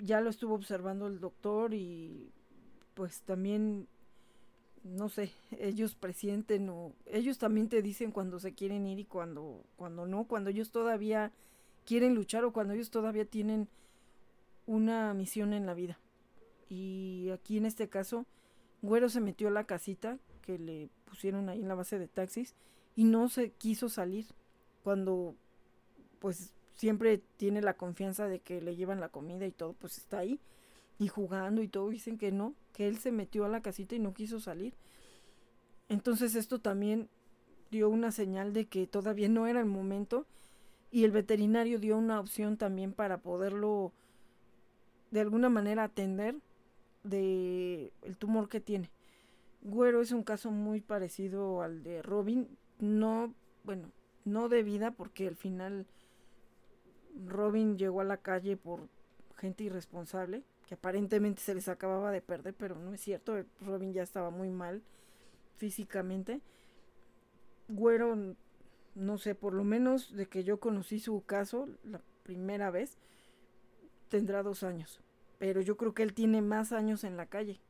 Ya 0.00 0.20
lo 0.20 0.30
estuvo 0.30 0.54
observando 0.54 1.06
el 1.06 1.20
doctor 1.20 1.74
y 1.74 2.30
pues 2.94 3.20
también, 3.22 3.86
no 4.82 5.08
sé, 5.08 5.32
ellos 5.58 5.94
presienten 5.94 6.68
o 6.68 6.92
ellos 7.06 7.38
también 7.38 7.68
te 7.68 7.82
dicen 7.82 8.12
cuando 8.12 8.38
se 8.38 8.54
quieren 8.54 8.86
ir 8.86 8.98
y 8.98 9.04
cuando, 9.04 9.62
cuando 9.76 10.06
no, 10.06 10.24
cuando 10.24 10.50
ellos 10.50 10.70
todavía 10.70 11.32
quieren 11.84 12.14
luchar 12.14 12.44
o 12.44 12.52
cuando 12.52 12.74
ellos 12.74 12.90
todavía 12.90 13.24
tienen 13.24 13.68
una 14.66 15.12
misión 15.14 15.52
en 15.52 15.66
la 15.66 15.74
vida. 15.74 15.98
Y 16.68 17.30
aquí 17.34 17.58
en 17.58 17.66
este 17.66 17.88
caso, 17.88 18.24
Güero 18.82 19.08
se 19.08 19.20
metió 19.20 19.48
a 19.48 19.50
la 19.50 19.64
casita 19.64 20.18
que 20.40 20.58
le 20.58 20.88
pusieron 21.04 21.48
ahí 21.48 21.60
en 21.60 21.68
la 21.68 21.74
base 21.74 21.98
de 21.98 22.08
taxis 22.08 22.54
y 22.96 23.04
no 23.04 23.28
se 23.28 23.50
quiso 23.52 23.88
salir 23.88 24.26
cuando 24.82 25.34
pues 26.18 26.52
siempre 26.74 27.22
tiene 27.36 27.62
la 27.62 27.74
confianza 27.74 28.26
de 28.26 28.40
que 28.40 28.60
le 28.60 28.76
llevan 28.76 29.00
la 29.00 29.08
comida 29.08 29.46
y 29.46 29.52
todo, 29.52 29.74
pues 29.74 29.98
está 29.98 30.18
ahí 30.18 30.40
y 30.98 31.08
jugando 31.08 31.62
y 31.62 31.68
todo, 31.68 31.88
dicen 31.88 32.18
que 32.18 32.32
no, 32.32 32.54
que 32.72 32.88
él 32.88 32.98
se 32.98 33.12
metió 33.12 33.44
a 33.44 33.48
la 33.48 33.62
casita 33.62 33.94
y 33.94 33.98
no 33.98 34.14
quiso 34.14 34.40
salir. 34.40 34.74
Entonces 35.88 36.34
esto 36.34 36.58
también 36.58 37.08
dio 37.70 37.88
una 37.88 38.12
señal 38.12 38.52
de 38.52 38.66
que 38.66 38.86
todavía 38.86 39.28
no 39.28 39.46
era 39.46 39.60
el 39.60 39.66
momento 39.66 40.26
y 40.90 41.04
el 41.04 41.10
veterinario 41.10 41.78
dio 41.78 41.96
una 41.96 42.20
opción 42.20 42.56
también 42.56 42.92
para 42.92 43.18
poderlo 43.18 43.92
de 45.10 45.20
alguna 45.20 45.48
manera 45.48 45.84
atender 45.84 46.36
de 47.02 47.92
el 48.02 48.16
tumor 48.16 48.48
que 48.48 48.60
tiene. 48.60 48.90
Güero 49.62 50.00
es 50.00 50.12
un 50.12 50.22
caso 50.22 50.50
muy 50.50 50.80
parecido 50.80 51.62
al 51.62 51.82
de 51.82 52.02
Robin, 52.02 52.48
no, 52.78 53.34
bueno, 53.64 53.90
no 54.24 54.48
de 54.48 54.62
vida 54.62 54.90
porque 54.90 55.28
al 55.28 55.36
final 55.36 55.86
Robin 57.26 57.76
llegó 57.76 58.00
a 58.00 58.04
la 58.04 58.16
calle 58.16 58.56
por 58.56 58.88
gente 59.36 59.64
irresponsable, 59.64 60.44
que 60.66 60.74
aparentemente 60.74 61.42
se 61.42 61.54
les 61.54 61.68
acababa 61.68 62.10
de 62.10 62.22
perder, 62.22 62.54
pero 62.54 62.76
no 62.76 62.94
es 62.94 63.00
cierto, 63.00 63.44
Robin 63.60 63.92
ya 63.92 64.02
estaba 64.02 64.30
muy 64.30 64.50
mal 64.50 64.82
físicamente. 65.56 66.40
Güero, 67.68 68.16
no 68.94 69.18
sé, 69.18 69.34
por 69.34 69.52
lo 69.52 69.64
menos 69.64 70.16
de 70.16 70.26
que 70.26 70.42
yo 70.42 70.58
conocí 70.58 71.00
su 71.00 71.22
caso 71.24 71.68
la 71.84 72.00
primera 72.22 72.70
vez, 72.70 72.96
tendrá 74.08 74.42
dos 74.42 74.62
años, 74.62 75.00
pero 75.38 75.60
yo 75.60 75.76
creo 75.76 75.94
que 75.94 76.02
él 76.02 76.14
tiene 76.14 76.40
más 76.42 76.72
años 76.72 77.04
en 77.04 77.16
la 77.16 77.26
calle. 77.26 77.60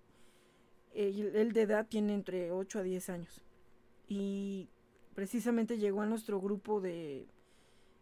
Él, 0.95 1.53
de 1.53 1.63
edad 1.63 1.87
tiene 1.89 2.15
entre 2.15 2.51
8 2.51 2.81
a 2.81 2.83
10 2.83 3.11
años. 3.11 3.43
Y 4.09 4.69
precisamente 5.15 5.79
llegó 5.79 6.03
a 6.03 6.07
nuestro 6.07 6.41
grupo 6.41 6.81
de, 6.81 7.27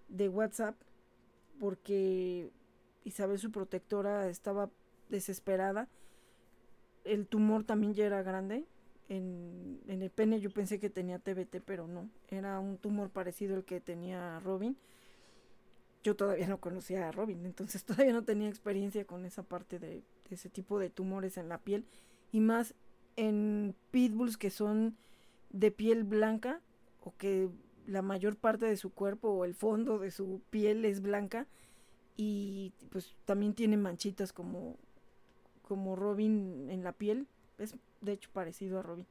de 0.08 0.28
WhatsApp 0.28 0.74
porque 1.58 2.50
Isabel, 3.04 3.38
su 3.38 3.50
protectora, 3.50 4.28
estaba 4.28 4.70
desesperada. 5.08 5.88
El 7.04 7.26
tumor 7.26 7.64
también 7.64 7.94
ya 7.94 8.06
era 8.06 8.22
grande. 8.22 8.64
En, 9.08 9.80
en, 9.88 10.02
el 10.02 10.10
pene 10.10 10.40
yo 10.40 10.50
pensé 10.50 10.78
que 10.78 10.90
tenía 10.90 11.18
TBT, 11.18 11.62
pero 11.64 11.86
no. 11.86 12.08
Era 12.28 12.60
un 12.60 12.76
tumor 12.76 13.10
parecido 13.10 13.56
al 13.56 13.64
que 13.64 13.80
tenía 13.80 14.38
Robin. 14.40 14.76
Yo 16.02 16.14
todavía 16.14 16.46
no 16.46 16.60
conocía 16.60 17.08
a 17.08 17.12
Robin, 17.12 17.44
entonces 17.44 17.84
todavía 17.84 18.12
no 18.12 18.24
tenía 18.24 18.48
experiencia 18.48 19.04
con 19.04 19.24
esa 19.24 19.42
parte 19.42 19.78
de, 19.78 19.88
de 20.28 20.34
ese 20.34 20.48
tipo 20.48 20.78
de 20.78 20.90
tumores 20.90 21.38
en 21.38 21.48
la 21.48 21.58
piel. 21.58 21.84
Y 22.32 22.40
más 22.40 22.74
en 23.16 23.74
pitbulls 23.90 24.36
que 24.36 24.50
son 24.50 24.96
de 25.50 25.70
piel 25.70 26.04
blanca 26.04 26.60
o 27.02 27.14
que 27.16 27.48
la 27.86 28.02
mayor 28.02 28.36
parte 28.36 28.66
de 28.66 28.76
su 28.76 28.90
cuerpo 28.90 29.30
o 29.30 29.44
el 29.44 29.54
fondo 29.54 29.98
de 29.98 30.10
su 30.10 30.42
piel 30.50 30.84
es 30.84 31.00
blanca 31.00 31.46
y 32.16 32.72
pues 32.90 33.16
también 33.24 33.54
tiene 33.54 33.76
manchitas 33.76 34.32
como 34.32 34.76
como 35.62 35.96
Robin 35.96 36.70
en 36.70 36.82
la 36.82 36.92
piel. 36.92 37.26
Es 37.58 37.74
de 38.00 38.12
hecho 38.12 38.30
parecido 38.32 38.78
a 38.78 38.82
Robin 38.82 39.06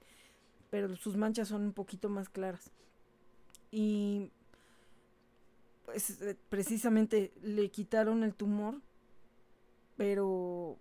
pero 0.70 0.95
sus 0.95 1.15
manchas 1.15 1.47
son 1.47 1.63
un 1.63 1.74
poquito 1.74 2.09
más 2.09 2.30
claras. 2.30 2.72
Y 3.72 4.32
pues 5.86 6.20
precisamente 6.49 7.32
le 7.41 7.70
quitaron 7.70 8.24
el 8.24 8.34
tumor 8.34 8.82
pero 9.95 10.78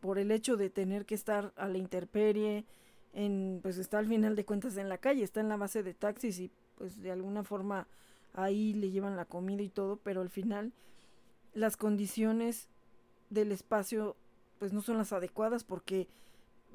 por 0.00 0.18
el 0.18 0.30
hecho 0.30 0.56
de 0.56 0.70
tener 0.70 1.06
que 1.06 1.14
estar 1.14 1.52
a 1.56 1.68
la 1.68 1.78
intemperie 1.78 2.64
en 3.12 3.60
pues 3.62 3.78
está 3.78 3.98
al 3.98 4.06
final 4.06 4.36
de 4.36 4.44
cuentas 4.44 4.76
en 4.76 4.88
la 4.88 4.98
calle 4.98 5.24
está 5.24 5.40
en 5.40 5.48
la 5.48 5.56
base 5.56 5.82
de 5.82 5.94
taxis 5.94 6.38
y 6.38 6.50
pues 6.76 7.00
de 7.02 7.10
alguna 7.10 7.44
forma 7.44 7.86
ahí 8.34 8.72
le 8.74 8.90
llevan 8.90 9.16
la 9.16 9.24
comida 9.24 9.62
y 9.62 9.68
todo, 9.68 9.96
pero 9.96 10.20
al 10.20 10.30
final 10.30 10.72
las 11.52 11.76
condiciones 11.76 12.68
del 13.28 13.52
espacio 13.52 14.16
pues 14.58 14.72
no 14.72 14.82
son 14.82 14.98
las 14.98 15.12
adecuadas 15.12 15.64
porque 15.64 16.08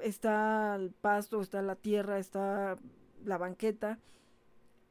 está 0.00 0.74
el 0.76 0.90
pasto, 0.90 1.40
está 1.40 1.62
la 1.62 1.76
tierra, 1.76 2.18
está 2.18 2.78
la 3.24 3.38
banqueta 3.38 3.98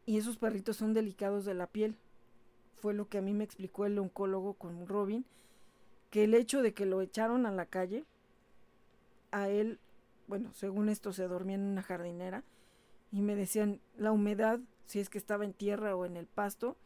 y 0.06 0.18
esos 0.18 0.38
perritos 0.38 0.78
son 0.78 0.94
delicados 0.94 1.46
de 1.46 1.54
la 1.54 1.68
piel. 1.68 1.98
Fue 2.78 2.94
lo 2.94 3.08
que 3.08 3.18
a 3.18 3.22
mí 3.22 3.34
me 3.34 3.44
explicó 3.44 3.86
el 3.86 3.98
oncólogo 3.98 4.54
con 4.54 4.88
Robin, 4.88 5.26
que 6.10 6.24
el 6.24 6.34
hecho 6.34 6.62
de 6.62 6.74
que 6.74 6.86
lo 6.86 7.02
echaron 7.02 7.46
a 7.46 7.52
la 7.52 7.66
calle, 7.66 8.06
a 9.36 9.50
él, 9.50 9.80
bueno, 10.28 10.52
según 10.54 10.90
esto 10.90 11.12
se 11.14 11.28
dormía 11.28 11.56
en 11.56 11.64
una 11.64 11.82
jardinera 11.82 12.44
y 13.12 13.22
me 13.22 13.36
decían, 13.36 13.82
la 13.98 14.12
humedad 14.12 14.60
si 14.86 15.00
es 15.00 15.10
que 15.10 15.18
estaba 15.18 15.46
en 15.46 15.54
tierra 15.54 15.96
o 15.96 16.06
en 16.06 16.18
el 16.18 16.28
pasto, 16.28 16.78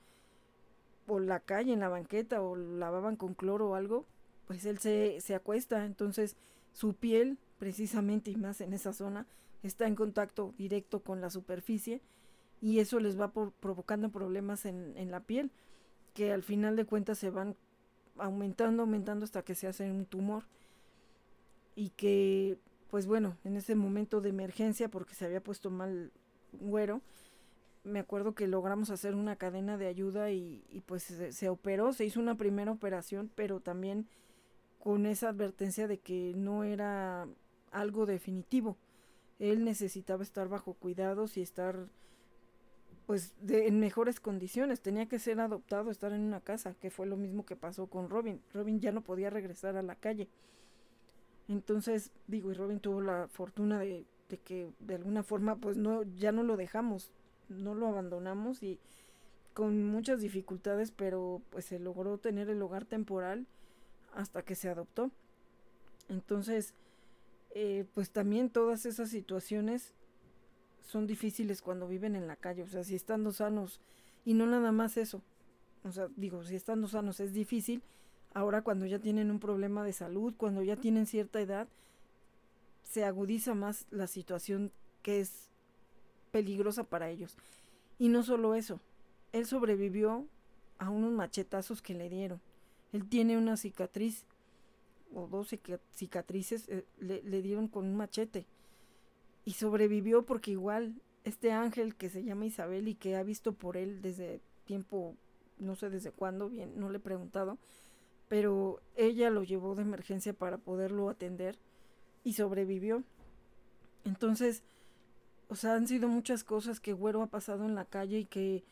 o 1.08 1.20
la 1.20 1.40
calle, 1.40 1.74
en 1.74 1.80
la 1.80 1.90
banqueta, 1.90 2.42
o 2.42 2.56
lavaban 2.56 3.16
con 3.16 3.34
cloro 3.34 3.70
o 3.70 3.76
algo, 3.76 4.06
pues 4.48 4.66
él 4.66 4.80
se, 4.80 5.20
se 5.22 5.36
acuesta. 5.36 5.86
Entonces 5.86 6.36
su 6.72 6.94
piel, 6.94 7.38
precisamente 7.58 8.32
y 8.32 8.36
más 8.36 8.62
en 8.62 8.74
esa 8.74 8.94
zona, 8.94 9.26
está 9.64 9.88
en 9.88 9.96
contacto 9.96 10.54
directo 10.58 11.02
con 11.02 11.20
la 11.20 11.30
superficie 11.30 12.02
y 12.62 12.80
eso 12.80 13.00
les 13.00 13.20
va 13.20 13.32
provocando 13.32 14.10
problemas 14.10 14.66
en, 14.66 14.96
en 14.98 15.12
la 15.12 15.22
piel 15.22 15.52
que 16.14 16.32
al 16.32 16.44
final 16.44 16.76
de 16.76 16.86
cuentas 16.86 17.18
se 17.18 17.30
van 17.30 17.56
aumentando, 18.18 18.84
aumentando 18.84 19.26
hasta 19.26 19.44
que 19.44 19.56
se 19.56 19.68
hace 19.68 19.90
un 19.90 20.06
tumor 20.06 20.44
y 21.76 21.90
que 21.92 22.58
pues 22.90 23.06
bueno, 23.06 23.38
en 23.44 23.56
ese 23.56 23.76
momento 23.76 24.20
de 24.20 24.30
emergencia 24.30 24.90
porque 24.90 25.14
se 25.14 25.26
había 25.26 25.42
puesto 25.42 25.70
mal 25.70 26.12
güero, 26.54 27.02
me 27.84 28.00
acuerdo 28.00 28.34
que 28.34 28.48
logramos 28.48 28.90
hacer 28.90 29.16
una 29.16 29.36
cadena 29.36 29.78
de 29.78 29.88
ayuda 29.88 30.32
y, 30.32 30.84
pues 30.86 31.04
se, 31.04 31.50
operó, 31.50 31.94
se 31.94 32.06
hizo 32.06 32.20
una 32.20 32.36
primera 32.36 32.72
operación, 32.72 33.32
pero 33.36 33.60
también 33.60 34.08
con 34.80 35.06
esa 35.06 35.30
advertencia 35.30 35.88
de 35.88 36.00
que 36.00 36.34
no 36.36 36.64
era 36.64 37.28
algo 37.72 38.06
definitivo. 38.06 38.78
Él 39.38 39.64
necesitaba 39.64 40.24
estar 40.24 40.50
bajo 40.50 40.74
cuidados 40.74 41.38
y 41.38 41.42
estar 41.42 41.88
pues 43.06 43.34
de, 43.40 43.68
en 43.68 43.80
mejores 43.80 44.20
condiciones. 44.20 44.82
Tenía 44.82 45.08
que 45.08 45.20
ser 45.20 45.40
adoptado, 45.40 45.90
estar 45.90 46.12
en 46.12 46.22
una 46.22 46.42
casa, 46.42 46.76
que 46.80 46.92
fue 46.92 47.08
lo 47.08 47.18
mismo 47.18 47.46
que 47.46 47.56
pasó 47.56 47.88
con 47.88 48.10
Robin. 48.10 48.42
Robin 48.54 48.80
ya 48.80 48.92
no 48.92 49.02
podía 49.02 49.30
regresar 49.30 49.78
a 49.78 49.84
la 49.84 49.96
calle. 49.96 50.28
Entonces, 51.50 52.12
digo, 52.28 52.52
y 52.52 52.54
Robin 52.54 52.80
tuvo 52.80 53.02
la 53.02 53.28
fortuna 53.28 53.80
de, 53.80 54.06
de 54.30 54.38
que 54.38 54.72
de 54.80 54.96
alguna 54.96 55.24
forma 55.24 55.58
pues 55.58 55.76
no 55.76 56.04
ya 56.04 56.32
no 56.32 56.44
lo 56.44 56.56
dejamos 56.56 57.12
no 57.50 57.74
lo 57.76 57.88
abandonamos 57.88 58.64
y 58.64 58.80
con 59.54 59.84
muchas 59.84 60.22
dificultades, 60.22 60.92
pero 60.92 61.42
pues 61.50 61.66
se 61.66 61.80
logró 61.80 62.18
tener 62.18 62.50
el 62.50 62.62
hogar 62.62 62.86
temporal 62.86 63.46
hasta 64.14 64.44
que 64.44 64.56
se 64.56 64.70
adoptó. 64.70 65.12
Entonces, 66.08 66.74
eh, 67.52 67.86
pues 67.94 68.12
también 68.12 68.50
todas 68.50 68.86
esas 68.86 69.10
situaciones 69.10 69.94
son 70.82 71.08
difíciles 71.08 71.62
cuando 71.62 71.88
viven 71.88 72.16
en 72.16 72.28
la 72.28 72.36
calle, 72.36 72.64
o 72.64 72.68
sea, 72.68 72.84
si 72.84 72.96
estando 72.96 73.32
sanos, 73.32 73.82
y 74.26 74.34
no 74.34 74.48
nada 74.48 74.72
más 74.72 74.98
eso, 74.98 75.22
o 75.84 75.92
sea, 75.92 76.08
digo, 76.16 76.44
si 76.44 76.56
estando 76.56 76.88
sanos 76.88 77.20
es 77.20 77.34
difícil, 77.34 77.84
ahora 78.40 78.62
cuando 78.62 78.86
ya 78.86 79.00
tienen 79.00 79.32
un 79.32 79.40
problema 79.40 79.84
de 79.84 79.92
salud, 79.92 80.34
cuando 80.38 80.64
ya 80.64 80.78
tienen 80.78 81.06
cierta 81.06 81.42
edad, 81.42 81.68
se 82.84 83.04
agudiza 83.04 83.54
más 83.54 83.86
la 83.92 84.08
situación 84.08 84.72
que 85.02 85.20
es 85.20 85.50
peligrosa 86.32 86.86
para 86.86 87.10
ellos. 87.10 87.36
Y 87.98 88.08
no 88.08 88.24
solo 88.24 88.56
eso, 88.56 88.80
él 89.34 89.46
sobrevivió 89.46 90.26
a 90.78 90.90
unos 90.90 91.12
machetazos 91.12 91.82
que 91.82 91.94
le 91.94 92.10
dieron. 92.10 92.40
Él 92.94 93.08
tiene 93.08 93.38
una 93.38 93.58
cicatriz 93.58 94.26
o 95.14 95.28
dos 95.28 95.54
cicatrices 95.94 96.70
eh, 96.70 96.86
le, 97.00 97.22
le, 97.24 97.42
dieron 97.42 97.68
con 97.68 97.86
un 97.86 97.98
machete 97.98 98.46
y 99.44 99.54
sobrevivió 99.54 100.24
porque 100.24 100.52
igual 100.52 100.94
este 101.24 101.52
ángel 101.52 101.96
que 101.96 102.10
se 102.10 102.24
llama 102.24 102.46
Isabel 102.46 102.88
y 102.88 102.94
que 102.94 103.16
ha 103.16 103.24
visto 103.24 103.54
por 103.54 103.76
él 103.76 104.04
desde 104.04 104.40
tiempo 104.66 105.16
no 105.58 105.76
sé 105.76 105.90
desde 105.90 106.12
cuándo 106.12 106.48
bien 106.48 106.80
no 106.80 106.92
le 106.92 106.98
he 106.98 107.02
preguntado 107.02 107.58
pero 108.30 108.82
ella 108.96 109.30
lo 109.30 109.44
llevó 109.44 109.76
de 109.76 109.82
emergencia 109.82 110.34
para 110.34 110.58
poderlo 110.58 111.10
atender 111.10 111.60
y 112.24 112.34
sobrevivió 112.34 113.04
entonces 114.06 114.64
o 115.50 115.56
sea, 115.56 115.74
han 115.74 115.88
sido 115.88 116.08
muchas 116.08 116.44
cosas 116.44 116.80
que 116.80 116.94
Güero 116.94 117.24
ha 117.24 117.28
pasado 117.28 117.66
en 117.66 117.74
la 117.74 117.84
calle 117.84 118.20
y 118.20 118.26
que 118.26 118.64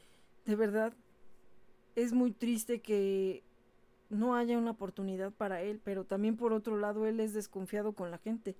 de 0.45 0.55
verdad 0.55 0.93
es 1.95 2.13
muy 2.13 2.31
triste 2.31 2.81
que 2.81 3.43
no 4.11 4.35
haya 4.35 4.59
una 4.59 4.71
oportunidad 4.71 5.31
para 5.31 5.63
él, 5.63 5.81
pero 5.83 6.05
también 6.05 6.37
por 6.37 6.53
otro 6.53 6.77
lado 6.77 7.07
él 7.07 7.19
es 7.19 7.33
desconfiado 7.33 7.93
con 7.93 8.11
la 8.11 8.19
gente. 8.19 8.55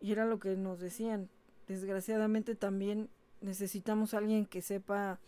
Y 0.00 0.12
era 0.12 0.26
lo 0.26 0.38
que 0.38 0.56
nos 0.56 0.78
decían. 0.78 1.28
Desgraciadamente 1.66 2.54
también 2.54 3.10
necesitamos 3.40 4.14
a 4.14 4.18
alguien 4.18 4.46
que 4.46 4.62
sepa 4.62 5.18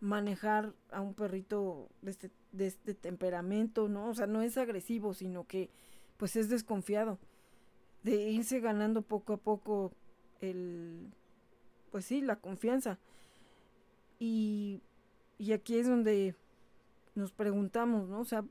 manejar 0.00 0.74
a 0.90 1.00
un 1.00 1.14
perrito 1.14 1.88
de 2.02 2.10
este, 2.10 2.30
de 2.56 2.66
este 2.66 2.94
temperamento, 2.94 3.88
¿no? 3.88 4.08
O 4.08 4.14
sea, 4.14 4.26
no 4.26 4.42
es 4.42 4.56
agresivo, 4.56 5.14
sino 5.14 5.46
que 5.46 5.70
pues 6.16 6.36
es 6.36 6.48
desconfiado. 6.48 7.18
De 8.02 8.30
irse 8.30 8.60
ganando 8.60 9.02
poco 9.02 9.34
a 9.34 9.36
poco 9.36 9.92
el 10.40 11.12
pues 11.90 12.04
sí, 12.04 12.20
la 12.20 12.36
confianza. 12.36 12.98
Y, 14.18 14.82
y 15.38 15.52
aquí 15.52 15.78
es 15.78 15.88
donde 15.88 16.34
nos 17.14 17.32
preguntamos, 17.32 18.08
¿no? 18.08 18.20
O 18.20 18.24
sea, 18.24 18.44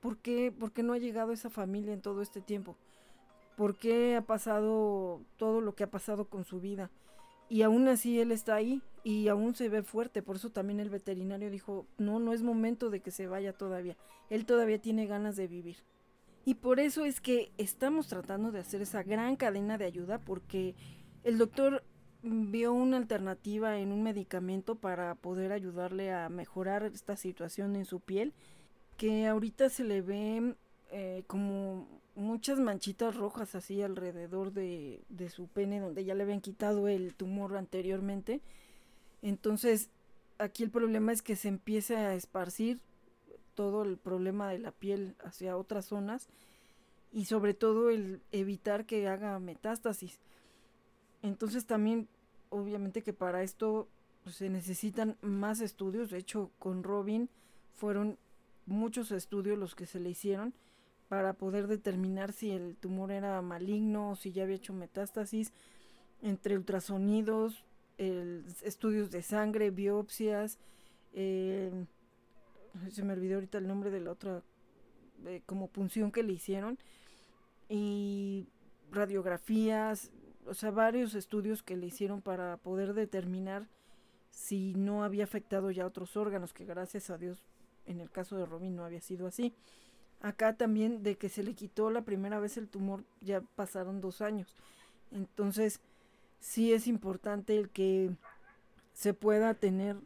¿por 0.00 0.18
qué, 0.18 0.52
¿por 0.52 0.72
qué 0.72 0.82
no 0.82 0.92
ha 0.92 0.98
llegado 0.98 1.32
esa 1.32 1.50
familia 1.50 1.92
en 1.92 2.00
todo 2.00 2.22
este 2.22 2.40
tiempo? 2.40 2.76
¿Por 3.56 3.76
qué 3.76 4.16
ha 4.16 4.22
pasado 4.22 5.20
todo 5.36 5.60
lo 5.60 5.74
que 5.74 5.84
ha 5.84 5.90
pasado 5.90 6.26
con 6.26 6.44
su 6.44 6.60
vida? 6.60 6.90
Y 7.48 7.62
aún 7.62 7.88
así 7.88 8.20
él 8.20 8.30
está 8.32 8.54
ahí 8.54 8.82
y 9.06 9.28
aún 9.28 9.54
se 9.54 9.68
ve 9.68 9.84
fuerte, 9.84 10.20
por 10.20 10.34
eso 10.34 10.50
también 10.50 10.80
el 10.80 10.90
veterinario 10.90 11.48
dijo, 11.48 11.86
no, 11.96 12.18
no 12.18 12.32
es 12.32 12.42
momento 12.42 12.90
de 12.90 12.98
que 12.98 13.12
se 13.12 13.28
vaya 13.28 13.52
todavía, 13.52 13.96
él 14.30 14.46
todavía 14.46 14.80
tiene 14.80 15.06
ganas 15.06 15.36
de 15.36 15.46
vivir. 15.46 15.76
Y 16.44 16.54
por 16.54 16.80
eso 16.80 17.04
es 17.04 17.20
que 17.20 17.52
estamos 17.56 18.08
tratando 18.08 18.50
de 18.50 18.58
hacer 18.58 18.82
esa 18.82 19.04
gran 19.04 19.36
cadena 19.36 19.78
de 19.78 19.84
ayuda 19.84 20.18
porque 20.18 20.74
el 21.22 21.38
doctor 21.38 21.84
vio 22.24 22.72
una 22.72 22.96
alternativa 22.96 23.78
en 23.78 23.92
un 23.92 24.02
medicamento 24.02 24.74
para 24.74 25.14
poder 25.14 25.52
ayudarle 25.52 26.12
a 26.12 26.28
mejorar 26.28 26.82
esta 26.82 27.16
situación 27.16 27.76
en 27.76 27.84
su 27.84 28.00
piel, 28.00 28.34
que 28.96 29.28
ahorita 29.28 29.68
se 29.68 29.84
le 29.84 30.02
ve 30.02 30.56
eh, 30.90 31.22
como 31.28 32.02
muchas 32.16 32.58
manchitas 32.58 33.14
rojas 33.14 33.54
así 33.54 33.82
alrededor 33.82 34.52
de, 34.52 35.04
de 35.08 35.28
su 35.28 35.46
pene 35.46 35.78
donde 35.78 36.04
ya 36.04 36.16
le 36.16 36.24
habían 36.24 36.40
quitado 36.40 36.88
el 36.88 37.14
tumor 37.14 37.56
anteriormente 37.56 38.40
entonces, 39.22 39.90
aquí 40.38 40.62
el 40.62 40.70
problema 40.70 41.12
es 41.12 41.22
que 41.22 41.36
se 41.36 41.48
empiece 41.48 41.96
a 41.96 42.14
esparcir 42.14 42.80
todo 43.54 43.82
el 43.82 43.96
problema 43.96 44.50
de 44.50 44.58
la 44.58 44.70
piel 44.70 45.16
hacia 45.24 45.56
otras 45.56 45.86
zonas 45.86 46.28
y 47.12 47.24
sobre 47.24 47.54
todo 47.54 47.90
el 47.90 48.20
evitar 48.32 48.84
que 48.84 49.08
haga 49.08 49.38
metástasis. 49.38 50.20
Entonces 51.22 51.66
también, 51.66 52.08
obviamente 52.50 53.02
que 53.02 53.12
para 53.12 53.42
esto 53.42 53.88
pues, 54.22 54.36
se 54.36 54.50
necesitan 54.50 55.16
más 55.22 55.60
estudios. 55.60 56.10
De 56.10 56.18
hecho, 56.18 56.50
con 56.58 56.82
Robin 56.82 57.30
fueron 57.74 58.18
muchos 58.66 59.10
estudios 59.12 59.58
los 59.58 59.74
que 59.74 59.86
se 59.86 60.00
le 60.00 60.10
hicieron 60.10 60.52
para 61.08 61.34
poder 61.34 61.68
determinar 61.68 62.32
si 62.32 62.50
el 62.50 62.76
tumor 62.76 63.12
era 63.12 63.40
maligno 63.40 64.10
o 64.10 64.16
si 64.16 64.32
ya 64.32 64.42
había 64.42 64.56
hecho 64.56 64.72
metástasis 64.72 65.52
entre 66.22 66.56
ultrasonidos, 66.56 67.64
estudios 67.98 69.10
de 69.10 69.22
sangre, 69.22 69.70
biopsias, 69.70 70.58
eh, 71.12 71.72
se 72.90 73.02
me 73.02 73.14
olvidó 73.14 73.36
ahorita 73.36 73.58
el 73.58 73.66
nombre 73.66 73.90
de 73.90 74.00
la 74.00 74.10
otra, 74.10 74.42
como 75.46 75.68
punción 75.68 76.12
que 76.12 76.22
le 76.22 76.34
hicieron, 76.34 76.78
y 77.68 78.48
radiografías, 78.90 80.10
o 80.46 80.54
sea, 80.54 80.70
varios 80.70 81.14
estudios 81.14 81.62
que 81.62 81.76
le 81.76 81.86
hicieron 81.86 82.22
para 82.22 82.56
poder 82.58 82.94
determinar 82.94 83.66
si 84.30 84.74
no 84.74 85.02
había 85.02 85.24
afectado 85.24 85.70
ya 85.70 85.86
otros 85.86 86.16
órganos, 86.16 86.52
que 86.52 86.64
gracias 86.64 87.10
a 87.10 87.18
Dios 87.18 87.42
en 87.86 88.00
el 88.00 88.10
caso 88.10 88.36
de 88.36 88.46
Robin 88.46 88.76
no 88.76 88.84
había 88.84 89.00
sido 89.00 89.26
así. 89.26 89.54
Acá 90.20 90.56
también 90.56 91.02
de 91.02 91.16
que 91.16 91.28
se 91.28 91.42
le 91.42 91.54
quitó 91.54 91.90
la 91.90 92.02
primera 92.02 92.38
vez 92.38 92.56
el 92.56 92.68
tumor 92.68 93.04
ya 93.20 93.40
pasaron 93.40 94.00
dos 94.00 94.20
años. 94.20 94.54
Entonces, 95.10 95.80
sí 96.46 96.72
es 96.72 96.86
importante 96.86 97.56
el 97.56 97.70
que 97.70 98.14
se 98.92 99.14
pueda 99.14 99.54
tener 99.54 99.96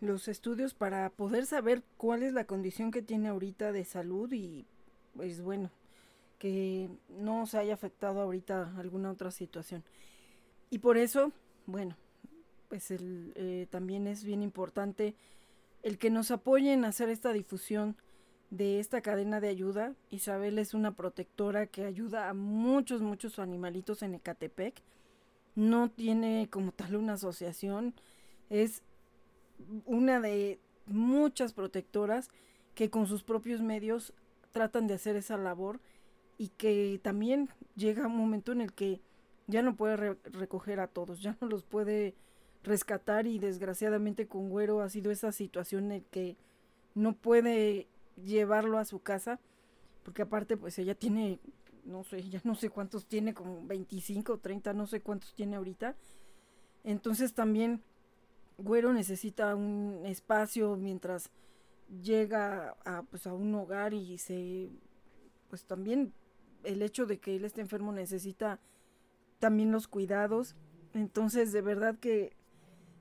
los 0.00 0.26
estudios 0.26 0.74
para 0.74 1.08
poder 1.10 1.46
saber 1.46 1.84
cuál 1.96 2.24
es 2.24 2.32
la 2.32 2.44
condición 2.44 2.90
que 2.90 3.02
tiene 3.02 3.28
ahorita 3.28 3.70
de 3.70 3.84
salud 3.84 4.32
y 4.32 4.66
pues 5.14 5.40
bueno, 5.40 5.70
que 6.40 6.90
no 7.08 7.46
se 7.46 7.58
haya 7.58 7.74
afectado 7.74 8.20
ahorita 8.20 8.74
alguna 8.76 9.12
otra 9.12 9.30
situación. 9.30 9.84
Y 10.70 10.80
por 10.80 10.98
eso, 10.98 11.30
bueno, 11.66 11.96
pues 12.68 12.90
el, 12.90 13.32
eh, 13.36 13.68
también 13.70 14.08
es 14.08 14.24
bien 14.24 14.42
importante 14.42 15.14
el 15.84 15.98
que 15.98 16.10
nos 16.10 16.32
apoyen 16.32 16.84
a 16.84 16.88
hacer 16.88 17.10
esta 17.10 17.32
difusión 17.32 17.96
de 18.50 18.80
esta 18.80 19.02
cadena 19.02 19.40
de 19.40 19.48
ayuda. 19.48 19.94
Isabel 20.10 20.58
es 20.58 20.74
una 20.74 20.96
protectora 20.96 21.68
que 21.68 21.84
ayuda 21.84 22.28
a 22.28 22.34
muchos, 22.34 23.02
muchos 23.02 23.38
animalitos 23.38 24.02
en 24.02 24.14
Ecatepec 24.14 24.82
no 25.56 25.90
tiene 25.90 26.48
como 26.50 26.70
tal 26.70 26.94
una 26.94 27.14
asociación, 27.14 27.94
es 28.50 28.82
una 29.84 30.20
de 30.20 30.60
muchas 30.86 31.52
protectoras 31.52 32.28
que 32.74 32.90
con 32.90 33.06
sus 33.06 33.24
propios 33.24 33.62
medios 33.62 34.12
tratan 34.52 34.86
de 34.86 34.94
hacer 34.94 35.16
esa 35.16 35.36
labor 35.36 35.80
y 36.38 36.48
que 36.48 37.00
también 37.02 37.48
llega 37.74 38.06
un 38.06 38.16
momento 38.16 38.52
en 38.52 38.60
el 38.60 38.72
que 38.72 39.00
ya 39.46 39.62
no 39.62 39.76
puede 39.76 39.96
recoger 40.24 40.78
a 40.78 40.88
todos, 40.88 41.22
ya 41.22 41.36
no 41.40 41.48
los 41.48 41.64
puede 41.64 42.14
rescatar 42.62 43.26
y 43.26 43.38
desgraciadamente 43.38 44.26
con 44.26 44.50
Güero 44.50 44.82
ha 44.82 44.90
sido 44.90 45.10
esa 45.10 45.32
situación 45.32 45.90
en 45.90 46.04
que 46.10 46.36
no 46.94 47.14
puede 47.14 47.86
llevarlo 48.24 48.78
a 48.78 48.84
su 48.84 49.00
casa 49.00 49.40
porque 50.02 50.22
aparte 50.22 50.56
pues 50.56 50.78
ella 50.78 50.94
tiene 50.94 51.38
no 51.86 52.04
sé, 52.04 52.28
ya 52.28 52.40
no 52.44 52.54
sé 52.54 52.70
cuántos 52.70 53.06
tiene, 53.06 53.34
como 53.34 53.66
25 53.66 54.34
o 54.34 54.38
30, 54.38 54.72
no 54.72 54.86
sé 54.86 55.00
cuántos 55.00 55.34
tiene 55.34 55.56
ahorita. 55.56 55.96
Entonces 56.84 57.34
también 57.34 57.82
Güero 58.58 58.92
necesita 58.92 59.54
un 59.54 60.02
espacio 60.04 60.76
mientras 60.76 61.30
llega 62.02 62.76
a, 62.84 63.02
pues, 63.02 63.26
a 63.26 63.34
un 63.34 63.54
hogar 63.54 63.94
y 63.94 64.18
se, 64.18 64.70
pues 65.48 65.64
también 65.64 66.12
el 66.64 66.82
hecho 66.82 67.06
de 67.06 67.18
que 67.18 67.36
él 67.36 67.44
esté 67.44 67.60
enfermo 67.60 67.92
necesita 67.92 68.60
también 69.38 69.72
los 69.72 69.88
cuidados. 69.88 70.56
Entonces 70.94 71.52
de 71.52 71.60
verdad 71.60 71.98
que 71.98 72.34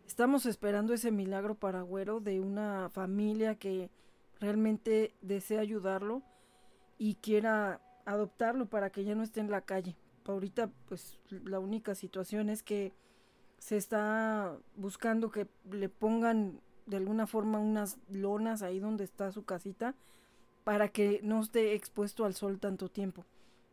estamos 0.06 0.46
esperando 0.46 0.94
ese 0.94 1.12
milagro 1.12 1.56
para 1.56 1.82
Güero 1.82 2.20
de 2.20 2.40
una 2.40 2.90
familia 2.90 3.56
que 3.56 3.90
realmente 4.40 5.16
desea 5.22 5.62
ayudarlo 5.62 6.22
y 6.98 7.16
quiera 7.16 7.82
adoptarlo 8.06 8.68
para 8.68 8.90
que 8.90 9.04
ya 9.04 9.16
no 9.16 9.24
esté 9.24 9.40
en 9.40 9.52
la 9.52 9.62
calle. 9.62 9.96
Ahorita 10.26 10.72
pues 10.88 11.20
la 11.30 11.60
única 11.60 11.96
situación 11.96 12.50
es 12.50 12.64
que 12.64 12.94
se 13.58 13.78
está 13.78 14.58
buscando 14.76 15.32
que 15.32 15.48
le 15.72 15.90
pongan 15.90 16.60
de 16.86 16.98
alguna 16.98 17.28
forma 17.28 17.60
unas 17.60 17.98
lonas 18.10 18.62
ahí 18.62 18.80
donde 18.80 19.04
está 19.04 19.32
su 19.32 19.44
casita 19.44 19.96
para 20.64 20.90
que 20.90 21.20
no 21.24 21.42
esté 21.42 21.74
expuesto 21.74 22.26
al 22.26 22.34
sol 22.34 22.60
tanto 22.60 22.90
tiempo. 22.90 23.26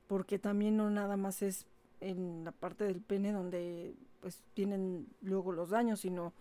Porque 0.06 0.38
también 0.38 0.76
no 0.76 0.90
nada 0.90 1.16
más 1.16 1.42
es 1.42 1.66
en 2.00 2.44
la 2.44 2.52
parte 2.52 2.84
del 2.84 3.00
pene 3.00 3.32
donde 3.32 3.94
pues 4.20 4.42
tienen 4.54 5.08
luego 5.20 5.52
los 5.52 5.70
daños, 5.70 6.00
sino 6.00 6.32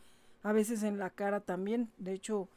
a 0.43 0.51
veces 0.51 0.83
en 0.83 0.97
la 0.97 1.09
cara 1.09 1.39
también. 1.39 1.89
De 1.97 2.13
hecho, 2.13 2.49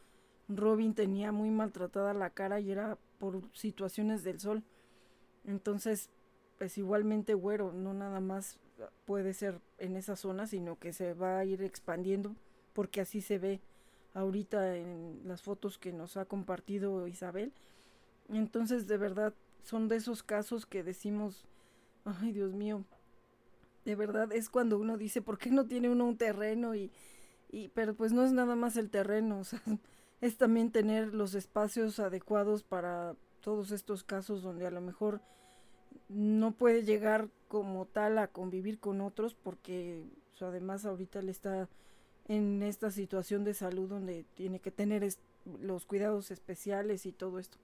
Robin 0.49 0.95
tenía 0.95 1.33
muy 1.33 1.51
maltratada 1.51 2.15
la 2.15 2.31
cara 2.31 2.61
y 2.61 2.71
era 2.71 2.99
por 3.19 3.43
situaciones 3.55 4.25
del 4.25 4.41
sol. 4.41 4.63
Entonces, 5.45 6.11
pues 6.59 6.79
igualmente 6.79 7.35
güero, 7.35 7.73
no 7.73 7.95
nada 7.95 8.21
más 8.21 8.59
puede 9.05 9.35
ser 9.35 9.61
en 9.79 9.97
esa 9.97 10.17
zona, 10.17 10.47
sino 10.47 10.79
que 10.79 10.93
se 10.93 11.15
va 11.15 11.39
a 11.39 11.45
ir 11.45 11.63
expandiendo 11.63 12.35
porque 12.73 13.01
así 13.01 13.21
se 13.21 13.39
ve 13.39 13.61
ahorita 14.13 14.77
en 14.77 15.23
las 15.25 15.43
fotos 15.43 15.79
que 15.79 15.93
nos 15.93 16.17
ha 16.17 16.25
compartido 16.27 17.07
Isabel. 17.07 17.53
Entonces, 18.29 18.87
de 18.87 18.97
verdad, 18.97 19.35
son 19.63 19.89
de 19.89 19.97
esos 19.97 20.23
casos 20.23 20.67
que 20.67 20.83
decimos, 20.83 21.47
ay 22.05 22.33
Dios 22.33 22.53
mío, 22.53 22.85
de 23.85 23.95
verdad 23.97 24.33
es 24.33 24.49
cuando 24.49 24.79
uno 24.79 24.97
dice, 24.97 25.23
¿por 25.23 25.39
qué 25.39 25.51
no 25.51 25.67
tiene 25.67 25.89
uno 25.89 26.07
un 26.07 26.17
terreno? 26.17 26.75
Y, 26.75 26.91
y 27.51 27.69
pero 27.69 27.95
pues 27.95 28.13
no 28.13 28.25
es 28.25 28.33
nada 28.33 28.57
más 28.57 28.77
el 28.77 28.91
terreno, 28.91 29.43
es 30.21 30.37
también 30.37 30.71
tener 30.71 31.15
los 31.15 31.35
espacios 31.35 32.01
adecuados 32.01 32.63
para 32.63 33.15
todos 33.45 33.73
estos 33.73 34.05
casos 34.05 34.43
donde 34.43 34.67
a 34.67 34.71
lo 34.71 34.81
mejor 34.81 35.21
no 36.09 36.53
puede 36.53 36.83
llegar 36.83 37.29
como 37.47 37.85
tal 37.85 38.17
a 38.17 38.29
convivir 38.29 38.79
con 38.81 39.03
otros 39.03 39.35
porque 39.35 40.03
además 40.41 40.87
ahorita 40.87 41.21
le 41.21 41.31
está 41.31 41.69
en 42.27 42.63
esta 42.63 42.91
situación 42.91 43.45
de 43.45 43.53
salud 43.53 43.91
donde 43.91 44.25
tiene 44.35 44.61
que 44.61 44.71
tener 44.71 45.07
los 45.61 45.85
cuidados 45.85 46.31
especiales 46.31 47.05
y 47.05 47.13
todo 47.13 47.39
esto. 47.39 47.59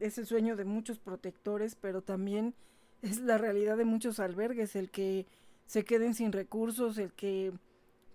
Es 0.00 0.16
el 0.16 0.26
sueño 0.26 0.56
de 0.56 0.64
muchos 0.64 0.98
protectores, 0.98 1.74
pero 1.74 2.00
también 2.00 2.54
es 3.02 3.20
la 3.20 3.36
realidad 3.36 3.76
de 3.76 3.84
muchos 3.84 4.20
albergues, 4.20 4.74
el 4.74 4.90
que 4.90 5.26
se 5.66 5.84
queden 5.84 6.14
sin 6.14 6.32
recursos, 6.32 6.96
el 6.96 7.12
que 7.12 7.52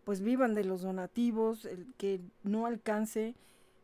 pues 0.05 0.21
vivan 0.21 0.55
de 0.55 0.63
los 0.63 0.82
donativos, 0.82 1.65
el 1.65 1.93
que 1.97 2.19
no 2.41 2.65
alcance 2.65 3.36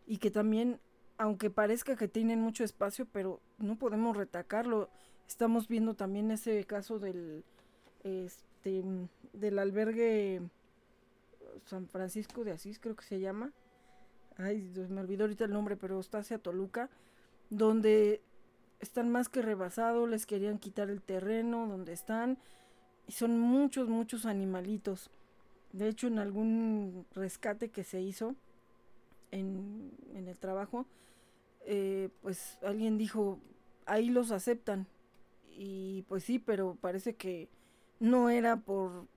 y 0.08 0.18
que 0.18 0.32
también 0.32 0.80
aunque 1.20 1.50
parezca 1.50 1.98
que 1.98 2.08
tienen 2.08 2.40
mucho 2.40 2.64
espacio, 2.64 3.06
pero 3.12 3.42
no 3.58 3.78
podemos 3.78 4.16
retacarlo. 4.16 4.90
Estamos 5.28 5.68
viendo 5.68 5.94
también 5.94 6.32
ese 6.32 6.64
caso 6.64 6.98
del, 6.98 7.44
este, 8.06 8.84
del 9.34 9.60
albergue 9.60 10.42
San 11.66 11.90
Francisco 11.90 12.46
de 12.46 12.54
Asís, 12.54 12.80
creo 12.80 12.96
que 12.96 13.04
se 13.04 13.20
llama. 13.20 13.52
Ay, 14.38 14.72
me 14.90 15.02
olvidó 15.02 15.26
ahorita 15.26 15.44
el 15.44 15.52
nombre, 15.52 15.76
pero 15.76 16.00
está 16.00 16.20
hacia 16.20 16.40
Toluca, 16.40 16.90
donde 17.50 18.22
están 18.80 19.10
más 19.10 19.28
que 19.28 19.42
rebasados, 19.42 20.10
les 20.10 20.26
querían 20.26 20.58
quitar 20.58 20.90
el 20.90 21.02
terreno 21.02 21.68
donde 21.68 21.92
están, 21.92 22.38
y 23.08 23.12
son 23.12 23.38
muchos, 23.38 23.90
muchos 23.90 24.26
animalitos. 24.26 25.12
De 25.74 25.90
hecho, 25.90 26.08
en 26.08 26.18
algún 26.18 27.06
rescate 27.14 27.70
que 27.72 27.84
se 27.84 28.00
hizo 28.00 28.36
en, 29.32 29.92
en 30.14 30.30
el 30.30 30.40
trabajo, 30.40 30.86
eh, 31.66 32.10
pues 32.22 32.58
alguien 32.64 32.98
dijo, 32.98 33.40
ahí 33.86 34.10
los 34.10 34.32
aceptan. 34.32 34.88
Y 35.52 36.04
pues 36.04 36.24
sí, 36.24 36.40
pero 36.40 36.78
parece 36.80 37.16
que 37.16 37.50
no 38.00 38.30
era 38.30 38.58
por, 38.58 39.08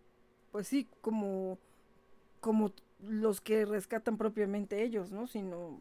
pues 0.51 0.67
sí, 0.67 0.89
como, 1.01 1.59
como 2.41 2.73
los 3.01 3.41
que 3.41 3.65
rescatan 3.65 4.17
propiamente 4.17 4.83
ellos, 4.83 5.13
¿no? 5.13 5.27
Sino 5.27 5.81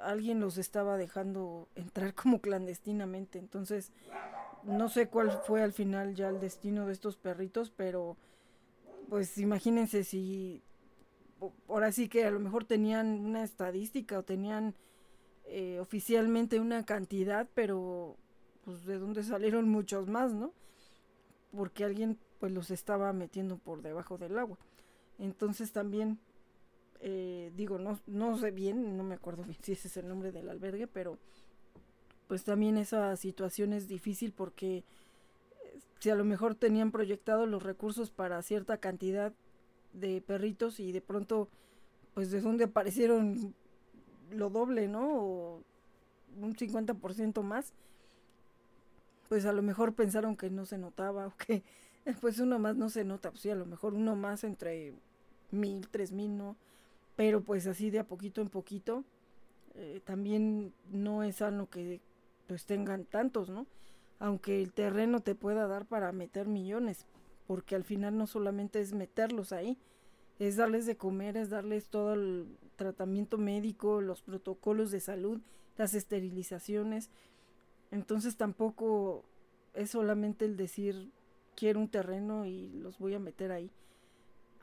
alguien 0.00 0.40
los 0.40 0.58
estaba 0.58 0.96
dejando 0.96 1.68
entrar 1.74 2.14
como 2.14 2.40
clandestinamente. 2.40 3.38
Entonces, 3.38 3.92
no 4.64 4.88
sé 4.88 5.08
cuál 5.08 5.30
fue 5.46 5.62
al 5.62 5.72
final 5.72 6.14
ya 6.14 6.28
el 6.28 6.40
destino 6.40 6.86
de 6.86 6.92
estos 6.92 7.16
perritos, 7.16 7.70
pero 7.70 8.16
pues 9.08 9.38
imagínense 9.38 10.04
si 10.04 10.62
ahora 11.68 11.92
sí 11.92 12.08
que 12.08 12.24
a 12.24 12.30
lo 12.30 12.40
mejor 12.40 12.64
tenían 12.64 13.24
una 13.24 13.42
estadística 13.42 14.18
o 14.18 14.22
tenían 14.22 14.74
eh, 15.50 15.78
oficialmente 15.80 16.60
una 16.60 16.84
cantidad, 16.84 17.48
pero 17.54 18.16
pues 18.64 18.84
de 18.84 18.98
dónde 18.98 19.22
salieron 19.22 19.68
muchos 19.68 20.06
más, 20.08 20.34
¿no? 20.34 20.52
Porque 21.56 21.84
alguien 21.84 22.18
pues 22.38 22.52
los 22.52 22.70
estaba 22.70 23.12
metiendo 23.12 23.56
por 23.56 23.82
debajo 23.82 24.18
del 24.18 24.38
agua. 24.38 24.58
Entonces 25.18 25.72
también 25.72 26.18
eh, 27.00 27.52
digo, 27.56 27.78
no, 27.78 27.98
no 28.06 28.36
sé 28.36 28.50
bien, 28.50 28.96
no 28.96 29.04
me 29.04 29.14
acuerdo 29.14 29.44
bien 29.44 29.58
si 29.62 29.72
ese 29.72 29.88
es 29.88 29.96
el 29.96 30.08
nombre 30.08 30.32
del 30.32 30.48
albergue, 30.48 30.86
pero 30.86 31.18
pues 32.26 32.44
también 32.44 32.76
esa 32.76 33.16
situación 33.16 33.72
es 33.72 33.88
difícil 33.88 34.32
porque 34.32 34.78
eh, 34.78 34.84
si 35.98 36.10
a 36.10 36.14
lo 36.14 36.24
mejor 36.24 36.54
tenían 36.54 36.92
proyectado 36.92 37.46
los 37.46 37.62
recursos 37.62 38.10
para 38.10 38.42
cierta 38.42 38.78
cantidad 38.78 39.32
de 39.92 40.20
perritos 40.20 40.78
y 40.78 40.92
de 40.92 41.00
pronto 41.00 41.48
pues 42.12 42.30
de 42.30 42.40
dónde 42.40 42.64
aparecieron 42.64 43.54
lo 44.30 44.50
doble, 44.50 44.88
¿no? 44.88 45.22
O 45.22 45.62
un 46.40 46.54
50% 46.54 47.42
más, 47.42 47.72
pues 49.28 49.46
a 49.46 49.52
lo 49.52 49.62
mejor 49.62 49.94
pensaron 49.94 50.36
que 50.36 50.50
no 50.50 50.66
se 50.66 50.78
notaba 50.78 51.26
o 51.26 51.36
que 51.36 51.62
pues 52.20 52.38
uno 52.38 52.58
más 52.58 52.76
no 52.76 52.88
se 52.90 53.04
nota, 53.04 53.30
pues 53.30 53.42
sí, 53.42 53.50
a 53.50 53.54
lo 53.54 53.66
mejor 53.66 53.94
uno 53.94 54.16
más 54.16 54.44
entre 54.44 54.94
mil, 55.50 55.88
tres 55.88 56.12
mil, 56.12 56.36
¿no? 56.36 56.56
pero 57.18 57.40
pues 57.40 57.66
así 57.66 57.90
de 57.90 57.98
a 57.98 58.06
poquito 58.06 58.40
en 58.40 58.48
poquito, 58.48 59.02
eh, 59.74 60.00
también 60.04 60.72
no 60.92 61.24
es 61.24 61.38
sano 61.38 61.68
que 61.68 62.00
pues 62.46 62.64
tengan 62.64 63.06
tantos, 63.06 63.50
¿no? 63.50 63.66
Aunque 64.20 64.62
el 64.62 64.72
terreno 64.72 65.18
te 65.18 65.34
pueda 65.34 65.66
dar 65.66 65.84
para 65.84 66.12
meter 66.12 66.46
millones, 66.46 67.06
porque 67.48 67.74
al 67.74 67.82
final 67.82 68.16
no 68.16 68.28
solamente 68.28 68.80
es 68.80 68.92
meterlos 68.92 69.50
ahí, 69.50 69.76
es 70.38 70.56
darles 70.56 70.86
de 70.86 70.96
comer, 70.96 71.36
es 71.36 71.50
darles 71.50 71.88
todo 71.88 72.14
el 72.14 72.46
tratamiento 72.76 73.38
médico, 73.38 74.00
los 74.00 74.22
protocolos 74.22 74.90
de 74.90 75.00
salud, 75.00 75.40
las 75.76 75.94
esterilizaciones. 75.94 77.10
Entonces 77.90 78.36
tampoco 78.36 79.24
es 79.74 79.90
solamente 79.90 80.44
el 80.44 80.56
decir 80.56 81.10
quiero 81.56 81.80
un 81.80 81.88
terreno 81.88 82.46
y 82.46 82.68
los 82.68 82.98
voy 82.98 83.14
a 83.14 83.18
meter 83.18 83.52
ahí. 83.52 83.70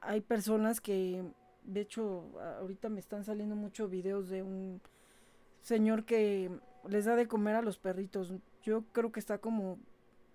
Hay 0.01 0.21
personas 0.21 0.80
que 0.80 1.23
de 1.65 1.82
hecho, 1.82 2.23
ahorita 2.59 2.89
me 2.89 2.99
están 2.99 3.23
saliendo 3.23 3.55
muchos 3.55 3.89
videos 3.89 4.30
de 4.30 4.43
un 4.43 4.82
señor 5.61 6.05
que 6.05 6.51
les 6.88 7.05
da 7.05 7.15
de 7.15 7.28
comer 7.28 7.55
a 7.55 7.61
los 7.61 7.80
perritos. 7.80 8.34
Yo 8.61 8.84
creo 8.91 9.11
que 9.11 9.19
está 9.19 9.39
como 9.39 9.80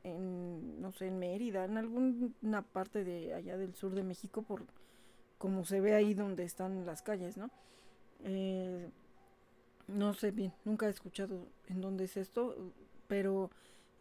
en, 0.02 0.80
no 0.80 0.92
sé, 0.92 1.06
en 1.06 1.18
Mérida, 1.18 1.64
en 1.64 1.78
alguna 1.78 2.62
parte 2.62 3.04
de 3.04 3.34
allá 3.34 3.56
del 3.56 3.74
sur 3.74 3.94
de 3.94 4.02
México, 4.02 4.42
por 4.42 4.64
como 5.40 5.64
se 5.64 5.80
ve 5.80 5.94
ahí 5.94 6.12
donde 6.12 6.44
están 6.44 6.84
las 6.84 7.00
calles, 7.00 7.38
¿no? 7.38 7.50
Eh, 8.24 8.90
no 9.88 10.12
sé 10.12 10.32
bien, 10.32 10.52
nunca 10.66 10.86
he 10.86 10.90
escuchado 10.90 11.46
en 11.66 11.80
dónde 11.80 12.04
es 12.04 12.18
esto, 12.18 12.54
pero 13.08 13.50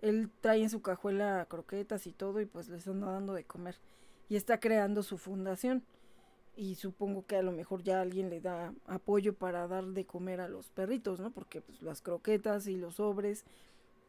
él 0.02 0.30
trae 0.42 0.62
en 0.62 0.70
su 0.70 0.82
cajuela 0.82 1.48
croquetas 1.50 2.08
y 2.08 2.12
todo 2.12 2.42
y 2.42 2.46
pues 2.46 2.68
les 2.68 2.86
anda 2.90 3.10
dando 3.10 3.34
de 3.34 3.46
comer. 3.46 3.78
Y 4.28 4.36
está 4.36 4.60
creando 4.60 5.02
su 5.02 5.18
fundación 5.18 5.82
y 6.58 6.76
supongo 6.76 7.26
que 7.26 7.38
a 7.38 7.42
lo 7.42 7.54
mejor 7.54 7.84
ya 7.84 8.02
alguien 8.02 8.30
le 8.30 8.42
da 8.42 8.74
apoyo 8.86 9.34
para 9.34 9.66
dar 9.70 9.86
de 9.86 10.06
comer 10.06 10.42
a 10.42 10.50
los 10.50 10.68
perritos, 10.68 11.22
¿no? 11.22 11.32
Porque 11.32 11.62
pues 11.62 11.82
las 11.82 12.02
croquetas 12.02 12.68
y 12.68 12.76
los 12.76 12.96
sobres, 12.96 13.46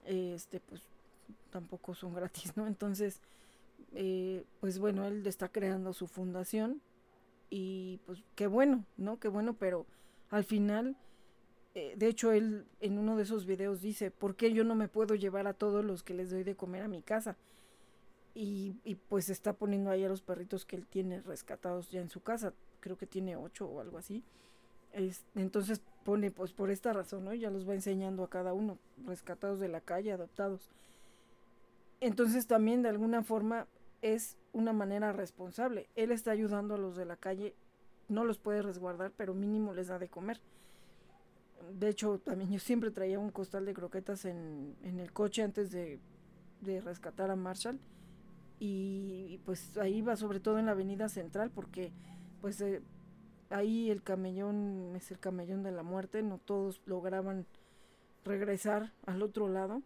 este, 0.04 0.58
pues 0.58 0.82
tampoco 1.50 1.94
son 1.94 2.12
gratis, 2.12 2.56
¿no? 2.56 2.66
Entonces, 2.66 3.20
eh, 3.94 4.42
pues 4.58 4.80
bueno, 4.80 5.06
él 5.06 5.24
está 5.28 5.48
creando 5.48 5.92
su 5.92 6.08
fundación 6.08 6.82
y 7.50 7.98
pues 8.06 8.22
qué 8.36 8.46
bueno, 8.46 8.84
¿no? 8.96 9.18
Qué 9.18 9.28
bueno, 9.28 9.54
pero 9.54 9.84
al 10.30 10.44
final, 10.44 10.96
eh, 11.74 11.94
de 11.96 12.06
hecho, 12.06 12.30
él 12.32 12.64
en 12.80 12.96
uno 12.96 13.16
de 13.16 13.24
esos 13.24 13.44
videos 13.44 13.80
dice, 13.80 14.12
¿por 14.12 14.36
qué 14.36 14.52
yo 14.52 14.62
no 14.62 14.76
me 14.76 14.88
puedo 14.88 15.16
llevar 15.16 15.48
a 15.48 15.54
todos 15.54 15.84
los 15.84 16.04
que 16.04 16.14
les 16.14 16.30
doy 16.30 16.44
de 16.44 16.54
comer 16.54 16.84
a 16.84 16.88
mi 16.88 17.02
casa? 17.02 17.36
Y, 18.32 18.76
pues 19.08 19.28
está 19.28 19.52
poniendo 19.52 19.90
ahí 19.90 20.04
a 20.04 20.08
los 20.08 20.22
perritos 20.22 20.64
que 20.64 20.76
él 20.76 20.86
tiene 20.86 21.20
rescatados 21.20 21.90
ya 21.90 22.00
en 22.00 22.08
su 22.08 22.22
casa. 22.22 22.54
Creo 22.78 22.96
que 22.96 23.06
tiene 23.06 23.34
ocho 23.36 23.66
o 23.66 23.80
algo 23.80 23.98
así. 23.98 24.22
Es, 24.92 25.24
entonces 25.34 25.82
pone 26.04 26.30
pues 26.30 26.52
por 26.52 26.70
esta 26.70 26.92
razón, 26.92 27.24
¿no? 27.24 27.34
Ya 27.34 27.50
los 27.50 27.68
va 27.68 27.74
enseñando 27.74 28.22
a 28.22 28.30
cada 28.30 28.52
uno, 28.52 28.78
rescatados 29.04 29.58
de 29.58 29.68
la 29.68 29.80
calle, 29.80 30.12
adoptados. 30.12 30.70
Entonces 32.00 32.46
también 32.46 32.82
de 32.82 32.88
alguna 32.88 33.22
forma 33.22 33.66
es 34.02 34.38
una 34.52 34.72
manera 34.72 35.12
responsable. 35.12 35.88
Él 35.96 36.12
está 36.12 36.30
ayudando 36.30 36.74
a 36.74 36.78
los 36.78 36.96
de 36.96 37.04
la 37.04 37.16
calle, 37.16 37.54
no 38.08 38.24
los 38.24 38.38
puede 38.38 38.62
resguardar, 38.62 39.12
pero 39.16 39.34
mínimo 39.34 39.74
les 39.74 39.88
da 39.88 39.98
de 39.98 40.08
comer. 40.08 40.40
De 41.78 41.88
hecho, 41.88 42.18
también 42.18 42.50
yo 42.50 42.58
siempre 42.58 42.90
traía 42.90 43.18
un 43.18 43.30
costal 43.30 43.66
de 43.66 43.74
croquetas 43.74 44.24
en, 44.24 44.76
en 44.82 44.98
el 44.98 45.12
coche 45.12 45.42
antes 45.42 45.70
de, 45.70 46.00
de 46.60 46.80
rescatar 46.80 47.30
a 47.30 47.36
Marshall 47.36 47.78
y 48.58 49.40
pues 49.46 49.76
ahí 49.78 50.02
va 50.02 50.16
sobre 50.16 50.40
todo 50.40 50.58
en 50.58 50.66
la 50.66 50.72
avenida 50.72 51.08
central 51.08 51.50
porque 51.50 51.92
pues 52.40 52.60
eh, 52.60 52.82
ahí 53.48 53.90
el 53.90 54.02
camellón 54.02 54.94
es 54.94 55.10
el 55.10 55.18
camellón 55.18 55.62
de 55.62 55.72
la 55.72 55.82
muerte, 55.82 56.22
no 56.22 56.38
todos 56.38 56.82
lograban 56.84 57.46
regresar 58.24 58.92
al 59.06 59.22
otro 59.22 59.48
lado, 59.48 59.82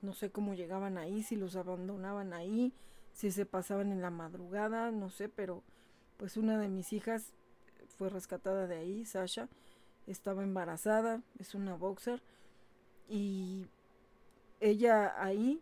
no 0.00 0.14
sé 0.14 0.30
cómo 0.30 0.54
llegaban 0.54 0.96
ahí, 0.96 1.22
si 1.22 1.36
los 1.36 1.56
abandonaban 1.56 2.32
ahí, 2.32 2.72
si 3.18 3.32
se 3.32 3.46
pasaban 3.46 3.90
en 3.90 4.00
la 4.00 4.10
madrugada, 4.10 4.92
no 4.92 5.10
sé, 5.10 5.28
pero 5.28 5.64
pues 6.18 6.36
una 6.36 6.56
de 6.56 6.68
mis 6.68 6.92
hijas 6.92 7.32
fue 7.96 8.10
rescatada 8.10 8.68
de 8.68 8.76
ahí, 8.76 9.04
Sasha, 9.04 9.48
estaba 10.06 10.44
embarazada, 10.44 11.20
es 11.36 11.56
una 11.56 11.74
boxer 11.74 12.22
y 13.08 13.66
ella 14.60 15.20
ahí 15.20 15.60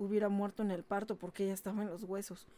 hubiera 0.00 0.28
muerto 0.28 0.64
en 0.64 0.72
el 0.72 0.82
parto 0.82 1.14
porque 1.14 1.44
ella 1.44 1.54
estaba 1.54 1.80
en 1.82 1.90
los 1.90 2.02
huesos. 2.02 2.48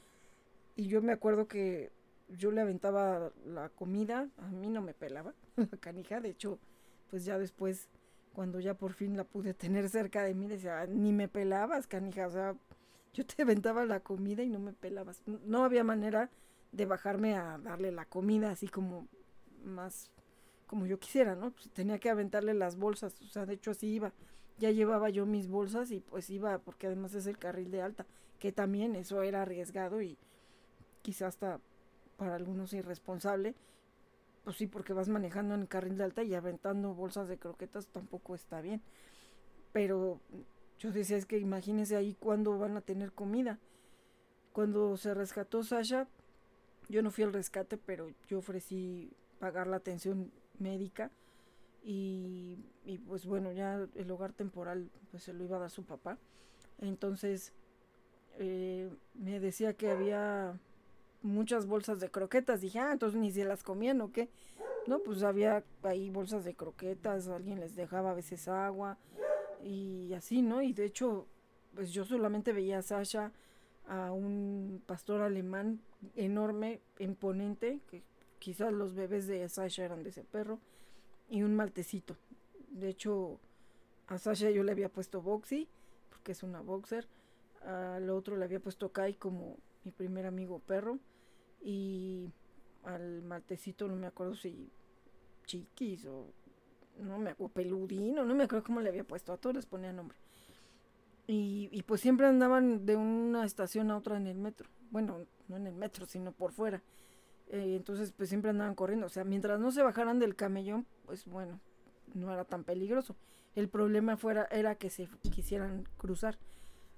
Y 0.77 0.89
yo 0.89 1.03
me 1.03 1.13
acuerdo 1.13 1.47
que 1.47 1.93
yo 2.31 2.51
le 2.51 2.63
aventaba 2.63 3.31
la 3.45 3.69
comida, 3.69 4.31
a 4.39 4.49
mí 4.49 4.71
no 4.71 4.81
me 4.81 4.95
pelaba 4.95 5.35
la 5.57 5.77
canija, 5.79 6.23
de 6.23 6.31
hecho, 6.31 6.59
pues 7.11 7.27
ya 7.27 7.39
después, 7.39 7.91
cuando 8.33 8.61
ya 8.61 8.73
por 8.73 8.95
fin 8.95 9.15
la 9.15 9.25
pude 9.25 9.53
tener 9.53 9.91
cerca 9.91 10.23
de 10.23 10.33
mí, 10.33 10.49
decía, 10.49 10.87
ni 10.87 11.13
me 11.13 11.29
pelabas, 11.29 11.87
canija, 11.87 12.29
o 12.29 12.31
sea, 12.31 12.57
yo 13.15 13.27
te 13.27 13.43
aventaba 13.43 13.85
la 13.85 14.01
comida 14.01 14.43
y 14.43 14.49
no 14.49 14.59
me 14.59 14.73
pelabas. 14.73 15.23
No 15.27 15.65
había 15.65 15.85
manera 15.85 16.31
de 16.73 16.87
bajarme 16.87 17.35
a 17.35 17.59
darle 17.59 17.93
la 17.93 18.05
comida 18.05 18.51
así 18.51 18.69
como 18.69 19.09
más 19.65 20.11
como 20.67 20.85
yo 20.87 20.99
quisiera, 20.99 21.35
¿no? 21.35 21.51
Pues 21.53 21.71
tenía 21.71 21.99
que 21.99 22.11
aventarle 22.11 22.53
las 22.53 22.77
bolsas, 22.77 23.23
o 23.23 23.29
sea, 23.29 23.47
de 23.47 23.55
hecho 23.55 23.71
así 23.71 23.87
iba 23.87 24.13
ya 24.59 24.71
llevaba 24.71 25.09
yo 25.09 25.25
mis 25.27 25.49
bolsas 25.49 25.91
y 25.91 26.01
pues 26.01 26.31
iba, 26.31 26.59
porque 26.59 26.89
además 26.89 27.15
es 27.15 27.27
el 27.27 27.39
carril 27.39 27.71
de 27.71 27.83
alta, 27.83 28.07
que 28.39 28.53
también 28.53 28.97
eso 28.97 29.23
era 29.23 29.43
arriesgado 29.43 30.03
y 30.03 30.19
quizás 31.03 31.29
hasta 31.29 31.61
para 32.17 32.35
algunos 32.35 32.73
irresponsable. 32.73 33.55
Pues 34.45 34.57
sí, 34.57 34.67
porque 34.67 34.93
vas 34.93 35.09
manejando 35.09 35.55
en 35.55 35.63
el 35.63 35.69
carril 35.69 35.97
de 35.97 36.05
alta 36.05 36.23
y 36.23 36.35
aventando 36.35 36.95
bolsas 36.95 37.29
de 37.29 37.39
croquetas 37.39 37.87
tampoco 37.89 38.35
está 38.35 38.61
bien. 38.61 38.83
Pero 39.73 40.21
yo 40.79 40.93
decía, 40.93 41.16
es 41.16 41.26
que 41.26 41.39
imagínense 41.39 41.97
ahí 41.97 42.14
cuándo 42.14 42.57
van 42.57 42.76
a 42.76 42.81
tener 42.81 43.12
comida. 43.12 43.59
Cuando 44.53 44.97
se 44.97 45.12
rescató 45.12 45.62
Sasha, 45.62 46.09
yo 46.89 47.03
no 47.03 47.11
fui 47.11 47.24
al 47.24 47.33
rescate, 47.33 47.76
pero 47.76 48.11
yo 48.29 48.39
ofrecí 48.39 49.12
pagar 49.41 49.66
la 49.66 49.76
atención 49.76 50.33
médica 50.59 51.11
y, 51.83 52.59
pues 53.07 53.26
bueno, 53.26 53.53
ya 53.53 53.87
el 53.95 54.11
hogar 54.11 54.33
temporal 54.33 54.91
pues 55.11 55.22
se 55.22 55.33
lo 55.33 55.45
iba 55.45 55.57
a 55.57 55.61
dar 55.61 55.70
su 55.70 55.85
papá. 55.85 56.18
Entonces 56.79 57.53
eh, 58.39 58.91
me 59.14 59.41
decía 59.41 59.74
que 59.74 59.91
había 59.91 60.59
muchas 61.22 61.66
bolsas 61.66 61.99
de 61.99 62.11
croquetas. 62.11 62.61
Dije, 62.61 62.79
ah, 62.79 62.93
entonces 62.93 63.18
ni 63.18 63.33
se 63.33 63.45
las 63.45 63.62
comían 63.62 64.01
o 64.01 64.12
qué. 64.12 64.29
No, 64.87 65.01
pues 65.01 65.22
había 65.22 65.64
ahí 65.83 66.09
bolsas 66.09 66.45
de 66.45 66.55
croquetas, 66.55 67.29
alguien 67.29 67.61
les 67.61 67.74
dejaba 67.74 68.12
a 68.12 68.14
veces 68.14 68.49
agua 68.49 68.97
y 69.65 70.13
así, 70.15 70.43
¿no? 70.43 70.63
Y 70.63 70.73
de 70.73 70.85
hecho, 70.85 71.27
pues 71.75 71.93
yo 71.93 72.05
solamente 72.05 72.53
veía 72.53 72.79
a 72.79 72.83
Sasha, 72.83 73.33
a 73.87 74.13
un 74.13 74.83
pastor 74.87 75.23
alemán 75.23 75.81
enorme, 76.15 76.81
imponente, 76.99 77.81
que 77.91 78.03
quizás 78.39 78.73
los 78.73 78.95
bebés 78.95 79.27
de 79.27 79.49
Sasha 79.49 79.85
eran 79.85 80.03
de 80.03 80.11
ese 80.11 80.25
perro 80.25 80.59
y 81.29 81.43
un 81.43 81.55
maltecito. 81.55 82.17
De 82.71 82.89
hecho, 82.89 83.39
a 84.07 84.19
Sasha 84.19 84.51
yo 84.51 84.63
le 84.63 84.73
había 84.73 84.89
puesto 84.89 85.23
Boxy, 85.23 85.69
porque 86.11 86.33
es 86.33 86.43
una 86.43 86.61
boxer. 86.61 87.07
Al 87.65 88.09
otro 88.11 88.37
le 88.37 88.45
había 88.45 88.61
puesto 88.61 88.93
Kai 88.93 89.15
como 89.15 89.57
mi 89.85 89.91
primer 89.91 90.27
amigo 90.27 90.61
perro. 90.61 90.99
Y 91.61 92.31
al 92.85 93.23
maltecito, 93.23 93.89
no 93.89 93.97
me 93.97 94.07
acuerdo 94.07 94.35
si 94.35 94.71
chiquis 95.45 96.05
o 96.07 96.27
no 96.99 97.19
me 97.19 97.31
acuerdo, 97.31 97.55
peludino, 97.55 98.25
no 98.25 98.35
me 98.35 98.45
acuerdo 98.45 98.65
cómo 98.65 98.81
le 98.81 98.89
había 98.89 99.05
puesto, 99.05 99.33
a 99.33 99.37
todos 99.37 99.57
les 99.57 99.67
ponía 99.67 99.93
nombre. 99.93 100.19
Y, 101.27 101.69
y 101.73 101.83
pues 101.83 102.01
siempre 102.01 102.27
andaban 102.27 102.87
de 102.87 102.97
una 102.97 103.45
estación 103.45 103.91
a 103.91 103.97
otra 103.97 104.17
en 104.17 104.27
el 104.27 104.39
metro. 104.39 104.69
Bueno, 104.91 105.27
no 105.49 105.57
en 105.57 105.67
el 105.67 105.75
metro, 105.75 106.07
sino 106.07 106.33
por 106.33 106.53
fuera. 106.53 106.83
Eh, 107.49 107.77
entonces 107.77 108.13
pues 108.13 108.29
siempre 108.29 108.51
andaban 108.51 108.75
corriendo. 108.75 109.07
O 109.07 109.11
sea, 109.11 109.25
mientras 109.25 109.59
no 109.61 109.71
se 109.71 109.83
bajaran 109.83 110.19
del 110.19 110.37
camellón, 110.37 110.87
pues 111.07 111.27
bueno, 111.27 111.61
no 112.15 112.33
era 112.33 112.45
tan 112.45 112.65
peligroso. 112.65 113.17
El 113.55 113.69
problema 113.69 114.17
fuera 114.17 114.47
era 114.51 114.77
que 114.77 114.91
se 114.91 115.09
quisieran 115.31 115.85
cruzar. 115.97 116.39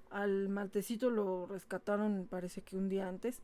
Al 0.09 0.49
maltecito 0.49 1.09
lo 1.09 1.45
rescataron 1.45 2.27
parece 2.29 2.61
que 2.61 2.75
un 2.75 2.89
día 2.89 3.07
antes 3.07 3.41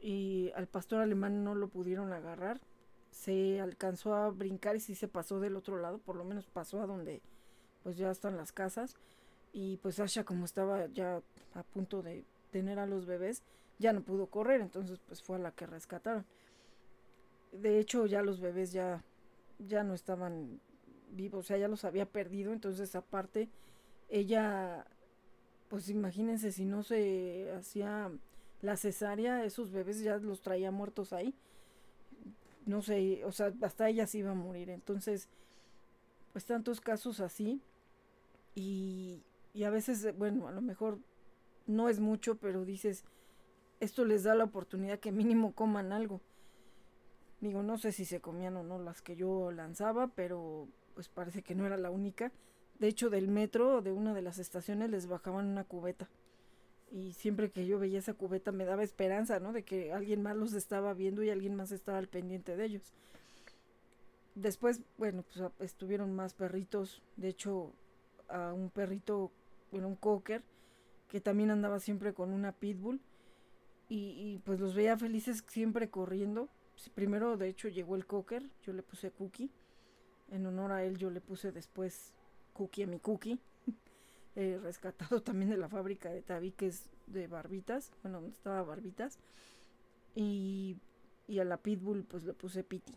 y 0.00 0.50
al 0.56 0.66
pastor 0.66 1.00
alemán 1.00 1.44
no 1.44 1.54
lo 1.54 1.68
pudieron 1.68 2.12
agarrar. 2.12 2.60
Se 3.12 3.60
alcanzó 3.60 4.14
a 4.14 4.30
brincar 4.30 4.74
y 4.74 4.80
sí 4.80 4.96
se 4.96 5.06
pasó 5.06 5.38
del 5.38 5.54
otro 5.54 5.78
lado, 5.78 5.98
por 5.98 6.16
lo 6.16 6.24
menos 6.24 6.46
pasó 6.46 6.82
a 6.82 6.86
donde 6.86 7.22
pues 7.84 7.96
ya 7.96 8.10
están 8.10 8.36
las 8.36 8.50
casas. 8.50 8.96
Y 9.52 9.76
pues 9.76 10.00
Asha 10.00 10.24
como 10.24 10.44
estaba 10.44 10.86
ya 10.86 11.22
a 11.54 11.62
punto 11.62 12.02
de 12.02 12.24
tener 12.50 12.78
a 12.78 12.86
los 12.86 13.06
bebés, 13.06 13.42
ya 13.78 13.92
no 13.92 14.02
pudo 14.02 14.26
correr, 14.26 14.60
entonces 14.60 14.98
pues 15.06 15.22
fue 15.22 15.36
a 15.36 15.40
la 15.40 15.52
que 15.52 15.66
rescataron. 15.66 16.24
De 17.52 17.78
hecho 17.78 18.06
ya 18.06 18.22
los 18.22 18.40
bebés 18.40 18.72
ya, 18.72 19.04
ya 19.58 19.84
no 19.84 19.94
estaban 19.94 20.60
vivos, 21.10 21.44
o 21.44 21.46
sea, 21.46 21.58
ya 21.58 21.68
los 21.68 21.84
había 21.84 22.06
perdido, 22.06 22.52
entonces 22.52 22.94
aparte 22.96 23.50
ella, 24.08 24.86
pues 25.68 25.88
imagínense 25.88 26.52
si 26.52 26.64
no 26.64 26.82
se 26.82 27.52
hacía 27.52 28.10
la 28.62 28.76
cesárea, 28.76 29.44
esos 29.44 29.70
bebés 29.70 30.00
ya 30.00 30.18
los 30.18 30.40
traía 30.40 30.70
muertos 30.70 31.12
ahí. 31.12 31.34
No 32.66 32.82
sé, 32.82 33.24
o 33.24 33.32
sea, 33.32 33.52
hasta 33.62 33.88
ella 33.88 34.06
se 34.06 34.18
iba 34.18 34.30
a 34.30 34.34
morir. 34.34 34.70
Entonces, 34.70 35.28
pues 36.32 36.44
tantos 36.44 36.80
casos 36.80 37.20
así. 37.20 37.60
Y, 38.54 39.22
y 39.54 39.64
a 39.64 39.70
veces, 39.70 40.16
bueno, 40.16 40.48
a 40.48 40.52
lo 40.52 40.60
mejor 40.60 40.98
no 41.66 41.88
es 41.88 42.00
mucho, 42.00 42.36
pero 42.36 42.64
dices, 42.64 43.04
esto 43.80 44.04
les 44.04 44.24
da 44.24 44.34
la 44.34 44.44
oportunidad 44.44 45.00
que 45.00 45.12
mínimo 45.12 45.54
coman 45.54 45.92
algo. 45.92 46.20
Digo, 47.40 47.62
no 47.62 47.76
sé 47.78 47.90
si 47.90 48.04
se 48.04 48.20
comían 48.20 48.56
o 48.56 48.62
no 48.62 48.78
las 48.78 49.02
que 49.02 49.16
yo 49.16 49.50
lanzaba, 49.50 50.08
pero 50.08 50.68
pues 50.94 51.08
parece 51.08 51.42
que 51.42 51.54
no 51.54 51.66
era 51.66 51.76
la 51.76 51.90
única. 51.90 52.32
De 52.78 52.86
hecho, 52.86 53.10
del 53.10 53.28
metro, 53.28 53.82
de 53.82 53.92
una 53.92 54.14
de 54.14 54.22
las 54.22 54.38
estaciones, 54.38 54.90
les 54.90 55.08
bajaban 55.08 55.46
una 55.46 55.64
cubeta. 55.64 56.08
Y 56.92 57.14
siempre 57.14 57.50
que 57.50 57.66
yo 57.66 57.78
veía 57.78 57.98
esa 57.98 58.12
cubeta 58.12 58.52
me 58.52 58.66
daba 58.66 58.82
esperanza, 58.82 59.40
¿no? 59.40 59.52
De 59.52 59.64
que 59.64 59.92
alguien 59.92 60.22
más 60.22 60.36
los 60.36 60.52
estaba 60.52 60.92
viendo 60.92 61.22
y 61.22 61.30
alguien 61.30 61.54
más 61.54 61.72
estaba 61.72 61.96
al 61.96 62.08
pendiente 62.08 62.54
de 62.54 62.66
ellos. 62.66 62.92
Después, 64.34 64.82
bueno, 64.98 65.22
pues 65.22 65.50
estuvieron 65.60 66.14
más 66.14 66.34
perritos. 66.34 67.02
De 67.16 67.28
hecho, 67.28 67.72
a 68.28 68.52
un 68.52 68.68
perrito, 68.68 69.32
bueno, 69.70 69.88
un 69.88 69.96
cocker, 69.96 70.42
que 71.08 71.20
también 71.20 71.50
andaba 71.50 71.80
siempre 71.80 72.12
con 72.12 72.30
una 72.30 72.52
pitbull 72.52 73.00
y, 73.88 74.38
pues 74.44 74.60
los 74.60 74.74
veía 74.74 74.96
felices 74.96 75.44
siempre 75.48 75.90
corriendo. 75.90 76.48
Primero, 76.94 77.36
de 77.36 77.48
hecho, 77.48 77.68
llegó 77.68 77.96
el 77.96 78.06
cocker, 78.06 78.42
yo 78.62 78.72
le 78.72 78.82
puse 78.82 79.10
Cookie. 79.10 79.50
En 80.30 80.46
honor 80.46 80.72
a 80.72 80.84
él, 80.84 80.96
yo 80.96 81.10
le 81.10 81.20
puse 81.20 81.52
después 81.52 82.14
Cookie 82.54 82.84
a 82.84 82.86
mi 82.86 82.98
Cookie. 82.98 83.38
Rescatado 84.34 85.22
también 85.22 85.50
de 85.50 85.56
la 85.56 85.68
fábrica 85.68 86.10
de 86.10 86.22
tabiques 86.22 86.84
de 87.06 87.26
barbitas. 87.26 87.92
Bueno, 88.02 88.20
donde 88.20 88.36
estaba 88.36 88.62
barbitas. 88.62 89.18
Y, 90.14 90.76
y 91.26 91.38
a 91.38 91.44
la 91.44 91.56
Pitbull, 91.56 92.04
pues 92.04 92.24
le 92.24 92.34
puse 92.34 92.64
Piti. 92.64 92.94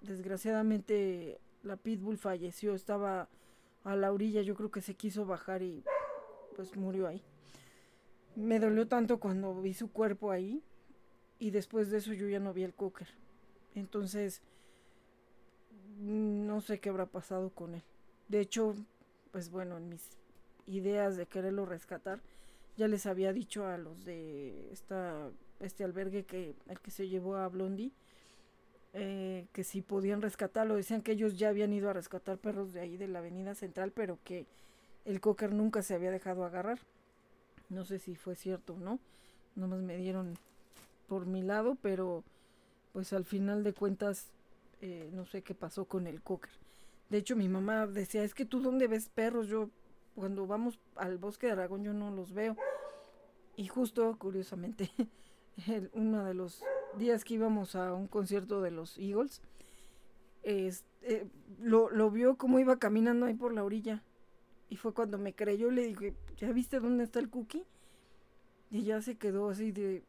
Desgraciadamente, 0.00 1.40
la 1.62 1.76
Pitbull 1.76 2.18
falleció. 2.18 2.74
Estaba 2.74 3.28
a 3.84 3.96
la 3.96 4.12
orilla, 4.12 4.42
yo 4.42 4.54
creo 4.54 4.70
que 4.70 4.80
se 4.80 4.94
quiso 4.94 5.26
bajar 5.26 5.62
y 5.62 5.84
pues 6.56 6.76
murió 6.76 7.06
ahí 7.06 7.22
me 8.38 8.60
dolió 8.60 8.86
tanto 8.86 9.18
cuando 9.18 9.60
vi 9.60 9.74
su 9.74 9.90
cuerpo 9.90 10.30
ahí 10.30 10.62
y 11.40 11.50
después 11.50 11.90
de 11.90 11.98
eso 11.98 12.12
yo 12.12 12.28
ya 12.28 12.38
no 12.38 12.54
vi 12.54 12.62
el 12.62 12.72
cocker. 12.72 13.08
Entonces, 13.74 14.42
no 15.98 16.60
sé 16.60 16.78
qué 16.78 16.88
habrá 16.88 17.06
pasado 17.06 17.50
con 17.50 17.74
él. 17.74 17.82
De 18.28 18.40
hecho, 18.40 18.76
pues 19.32 19.50
bueno, 19.50 19.76
en 19.76 19.88
mis 19.88 20.02
ideas 20.66 21.16
de 21.16 21.26
quererlo 21.26 21.66
rescatar, 21.66 22.20
ya 22.76 22.88
les 22.88 23.06
había 23.06 23.32
dicho 23.32 23.66
a 23.66 23.78
los 23.78 24.04
de 24.04 24.70
esta, 24.72 25.30
este 25.60 25.84
albergue 25.84 26.24
que 26.24 26.54
el 26.68 26.80
que 26.80 26.90
se 26.90 27.08
llevó 27.08 27.36
a 27.36 27.48
Blondie, 27.48 27.90
eh, 28.94 29.46
que 29.52 29.64
si 29.64 29.82
podían 29.82 30.22
rescatarlo. 30.22 30.76
Decían 30.76 31.02
que 31.02 31.12
ellos 31.12 31.38
ya 31.38 31.48
habían 31.48 31.72
ido 31.72 31.90
a 31.90 31.92
rescatar 31.92 32.38
perros 32.38 32.72
de 32.72 32.80
ahí 32.80 32.96
de 32.96 33.08
la 33.08 33.18
avenida 33.18 33.54
central, 33.54 33.92
pero 33.94 34.18
que 34.24 34.46
el 35.04 35.20
cocker 35.20 35.52
nunca 35.52 35.82
se 35.82 35.94
había 35.94 36.10
dejado 36.10 36.44
agarrar. 36.44 36.78
No 37.68 37.84
sé 37.84 37.98
si 37.98 38.14
fue 38.14 38.34
cierto 38.34 38.74
o 38.74 38.78
no. 38.78 38.98
Nomás 39.56 39.80
me 39.80 39.96
dieron 39.96 40.38
por 41.08 41.26
mi 41.26 41.42
lado, 41.42 41.76
pero 41.82 42.22
pues 42.92 43.12
al 43.12 43.24
final 43.24 43.64
de 43.64 43.72
cuentas 43.72 44.28
eh, 44.80 45.10
no 45.12 45.26
sé 45.26 45.42
qué 45.42 45.54
pasó 45.54 45.84
con 45.84 46.06
el 46.06 46.22
cocker. 46.22 46.52
De 47.08 47.18
hecho 47.18 47.36
mi 47.36 47.48
mamá 47.48 47.86
decía, 47.86 48.22
es 48.22 48.34
que 48.34 48.44
tú 48.44 48.60
dónde 48.60 48.86
ves 48.86 49.08
perros, 49.08 49.48
yo 49.48 49.70
cuando 50.14 50.46
vamos 50.46 50.78
al 50.96 51.18
bosque 51.18 51.46
de 51.46 51.52
Aragón 51.52 51.84
yo 51.84 51.92
no 51.92 52.10
los 52.10 52.32
veo. 52.32 52.56
Y 53.56 53.66
justo, 53.66 54.16
curiosamente, 54.18 54.90
uno 55.92 56.24
de 56.24 56.34
los 56.34 56.62
días 56.96 57.24
que 57.24 57.34
íbamos 57.34 57.74
a 57.74 57.92
un 57.92 58.06
concierto 58.06 58.60
de 58.60 58.70
los 58.70 58.98
Eagles, 58.98 59.42
eh, 60.42 61.26
lo, 61.60 62.10
vio 62.10 62.36
como 62.36 62.58
iba 62.58 62.78
caminando 62.78 63.26
ahí 63.26 63.34
por 63.34 63.52
la 63.52 63.64
orilla. 63.64 64.02
Y 64.68 64.76
fue 64.76 64.92
cuando 64.92 65.18
me 65.18 65.34
creyó, 65.34 65.70
le 65.70 65.86
dije, 65.86 66.14
¿ya 66.36 66.52
viste 66.52 66.80
dónde 66.80 67.04
está 67.04 67.18
el 67.18 67.30
cookie? 67.30 67.64
Y 68.70 68.82
ya 68.82 69.00
se 69.00 69.16
quedó 69.16 69.48
así 69.48 69.72
de, 69.72 70.04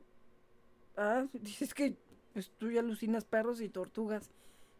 ah, 0.97 1.25
dices 1.33 1.73
que 1.73 1.97
pues, 2.33 2.51
tú 2.57 2.71
ya 2.71 2.81
alucinas 2.81 3.25
perros 3.25 3.61
y 3.61 3.69
tortugas. 3.69 4.29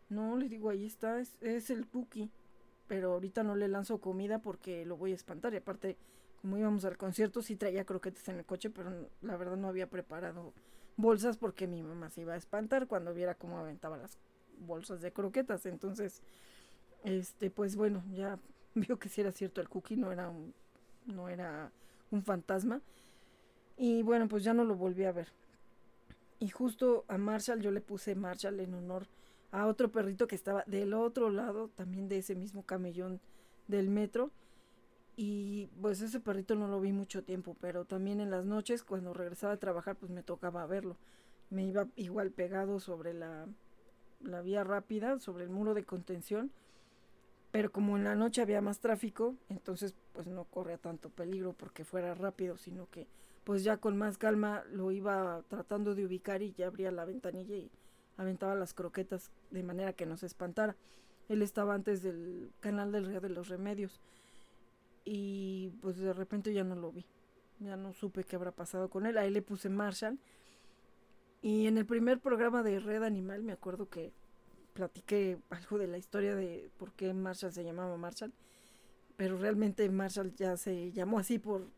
No, 0.09 0.37
le 0.37 0.49
digo, 0.49 0.69
ahí 0.69 0.85
está, 0.85 1.19
es, 1.19 1.69
el 1.69 1.87
cookie. 1.87 2.31
Pero 2.87 3.13
ahorita 3.13 3.43
no 3.43 3.55
le 3.55 3.67
lanzo 3.67 3.99
comida 3.99 4.39
porque 4.39 4.85
lo 4.85 4.97
voy 4.97 5.11
a 5.11 5.15
espantar. 5.15 5.53
Y 5.53 5.57
aparte, 5.57 5.97
como 6.41 6.57
íbamos 6.57 6.85
al 6.85 6.97
concierto, 6.97 7.41
sí 7.41 7.55
traía 7.55 7.85
croquetes 7.85 8.27
en 8.29 8.37
el 8.37 8.45
coche, 8.45 8.69
pero 8.71 9.09
la 9.21 9.37
verdad 9.37 9.57
no 9.57 9.67
había 9.67 9.89
preparado 9.89 10.53
bolsas 10.97 11.37
porque 11.37 11.67
mi 11.67 11.83
mamá 11.83 12.09
se 12.09 12.21
iba 12.21 12.33
a 12.33 12.37
espantar 12.37 12.87
cuando 12.87 13.13
viera 13.13 13.35
cómo 13.35 13.59
aventaba 13.59 13.97
las 13.97 14.17
bolsas 14.57 15.01
de 15.01 15.13
croquetas. 15.13 15.67
Entonces, 15.67 16.23
este, 17.03 17.51
pues 17.51 17.75
bueno, 17.75 18.03
ya 18.11 18.39
vio 18.73 18.97
que 18.97 19.09
si 19.09 19.21
era 19.21 19.31
cierto 19.31 19.61
el 19.61 19.69
cookie, 19.69 19.95
no 19.95 20.11
era 20.11 20.29
un, 20.29 20.53
no 21.05 21.29
era 21.29 21.71
un 22.09 22.23
fantasma. 22.23 22.81
Y 23.77 24.01
bueno, 24.01 24.27
pues 24.27 24.43
ya 24.43 24.53
no 24.53 24.63
lo 24.63 24.75
volví 24.75 25.05
a 25.05 25.11
ver. 25.11 25.27
Y 26.39 26.49
justo 26.49 27.05
a 27.07 27.17
Marshall 27.17 27.61
yo 27.61 27.71
le 27.71 27.81
puse 27.81 28.15
Marshall 28.15 28.59
en 28.59 28.73
honor 28.73 29.07
a 29.51 29.67
otro 29.67 29.91
perrito 29.91 30.27
que 30.27 30.35
estaba 30.35 30.63
del 30.67 30.93
otro 30.93 31.29
lado, 31.29 31.69
también 31.75 32.07
de 32.07 32.17
ese 32.19 32.35
mismo 32.35 32.63
camellón 32.63 33.19
del 33.67 33.89
metro. 33.89 34.31
Y 35.15 35.67
pues 35.81 36.01
ese 36.01 36.19
perrito 36.19 36.55
no 36.55 36.67
lo 36.67 36.79
vi 36.79 36.93
mucho 36.93 37.23
tiempo, 37.23 37.55
pero 37.59 37.85
también 37.85 38.21
en 38.21 38.31
las 38.31 38.45
noches 38.45 38.83
cuando 38.83 39.13
regresaba 39.13 39.53
a 39.53 39.57
trabajar 39.57 39.95
pues 39.97 40.11
me 40.11 40.23
tocaba 40.23 40.65
verlo. 40.65 40.97
Me 41.49 41.65
iba 41.65 41.87
igual 41.95 42.31
pegado 42.31 42.79
sobre 42.79 43.13
la, 43.13 43.47
la 44.21 44.41
vía 44.41 44.63
rápida, 44.63 45.19
sobre 45.19 45.43
el 45.43 45.49
muro 45.49 45.73
de 45.73 45.83
contención 45.83 46.51
pero 47.51 47.71
como 47.71 47.97
en 47.97 48.03
la 48.03 48.15
noche 48.15 48.41
había 48.41 48.61
más 48.61 48.79
tráfico, 48.79 49.35
entonces 49.49 49.95
pues 50.13 50.27
no 50.27 50.45
corría 50.45 50.77
tanto 50.77 51.09
peligro 51.09 51.53
porque 51.53 51.83
fuera 51.83 52.13
rápido, 52.13 52.57
sino 52.57 52.87
que 52.89 53.07
pues 53.43 53.63
ya 53.63 53.77
con 53.77 53.97
más 53.97 54.17
calma 54.17 54.63
lo 54.71 54.91
iba 54.91 55.43
tratando 55.47 55.95
de 55.95 56.05
ubicar 56.05 56.43
y 56.43 56.53
ya 56.53 56.67
abría 56.67 56.91
la 56.91 57.05
ventanilla 57.05 57.55
y 57.55 57.71
aventaba 58.19 58.53
las 58.53 58.73
croquetas 58.73 59.31
de 59.49 59.63
manera 59.63 59.93
que 59.93 60.05
no 60.05 60.17
se 60.17 60.25
espantara. 60.25 60.75
Él 61.29 61.41
estaba 61.41 61.73
antes 61.73 62.03
del 62.03 62.51
canal 62.59 62.91
del 62.91 63.05
Río 63.05 63.21
de 63.21 63.29
los 63.29 63.47
Remedios 63.47 64.01
y 65.05 65.69
pues 65.81 65.97
de 65.97 66.11
repente 66.11 66.53
ya 66.53 66.65
no 66.65 66.75
lo 66.75 66.91
vi. 66.91 67.05
Ya 67.59 67.77
no 67.77 67.93
supe 67.93 68.25
qué 68.25 68.35
habrá 68.35 68.51
pasado 68.51 68.89
con 68.89 69.05
él. 69.05 69.17
Ahí 69.17 69.29
le 69.29 69.41
puse 69.41 69.69
Marshall. 69.69 70.19
Y 71.41 71.67
en 71.67 71.77
el 71.77 71.85
primer 71.85 72.19
programa 72.19 72.61
de 72.61 72.79
Red 72.79 73.03
Animal 73.03 73.41
me 73.41 73.53
acuerdo 73.53 73.89
que 73.89 74.11
platiqué 74.73 75.37
algo 75.49 75.77
de 75.77 75.87
la 75.87 75.97
historia 75.97 76.35
de 76.35 76.69
por 76.77 76.91
qué 76.91 77.13
Marshall 77.13 77.53
se 77.53 77.63
llamaba 77.63 77.95
Marshall, 77.95 78.33
pero 79.15 79.37
realmente 79.37 79.89
Marshall 79.89 80.35
ya 80.35 80.57
se 80.57 80.91
llamó 80.91 81.19
así 81.19 81.39
por, 81.39 81.69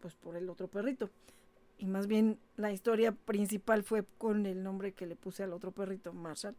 pues 0.00 0.14
por 0.14 0.36
el 0.36 0.50
otro 0.50 0.68
perrito. 0.68 1.08
Y 1.78 1.86
más 1.86 2.06
bien 2.06 2.38
la 2.56 2.72
historia 2.72 3.12
principal 3.12 3.82
fue 3.82 4.04
con 4.18 4.46
el 4.46 4.62
nombre 4.62 4.92
que 4.92 5.06
le 5.06 5.16
puse 5.16 5.42
al 5.42 5.52
otro 5.52 5.72
perrito, 5.72 6.12
Marshall, 6.12 6.56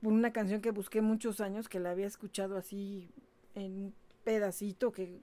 por 0.00 0.12
una 0.12 0.32
canción 0.32 0.60
que 0.60 0.70
busqué 0.70 1.00
muchos 1.00 1.40
años, 1.40 1.68
que 1.68 1.80
la 1.80 1.90
había 1.90 2.06
escuchado 2.06 2.56
así 2.56 3.10
en 3.54 3.72
un 3.72 3.94
pedacito, 4.22 4.92
que 4.92 5.20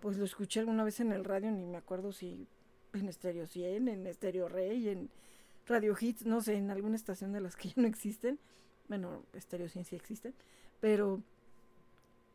pues 0.00 0.16
lo 0.16 0.24
escuché 0.24 0.60
alguna 0.60 0.84
vez 0.84 1.00
en 1.00 1.12
el 1.12 1.24
radio, 1.24 1.50
ni 1.50 1.66
me 1.66 1.76
acuerdo 1.76 2.12
si 2.12 2.46
en 2.94 3.08
Estéreo 3.08 3.46
100, 3.46 3.88
en 3.88 4.06
Estéreo 4.06 4.48
Rey, 4.48 4.88
en 4.88 5.10
radio 5.66 5.94
hits, 5.98 6.24
no 6.24 6.40
sé, 6.40 6.54
en 6.54 6.70
alguna 6.70 6.96
estación 6.96 7.32
de 7.32 7.40
las 7.40 7.56
que 7.56 7.68
ya 7.74 7.74
no 7.76 7.88
existen. 7.88 8.38
Bueno, 8.88 9.22
Stereo 9.36 9.68
sí, 9.68 9.84
sí 9.84 9.96
existen, 9.96 10.34
pero 10.80 11.20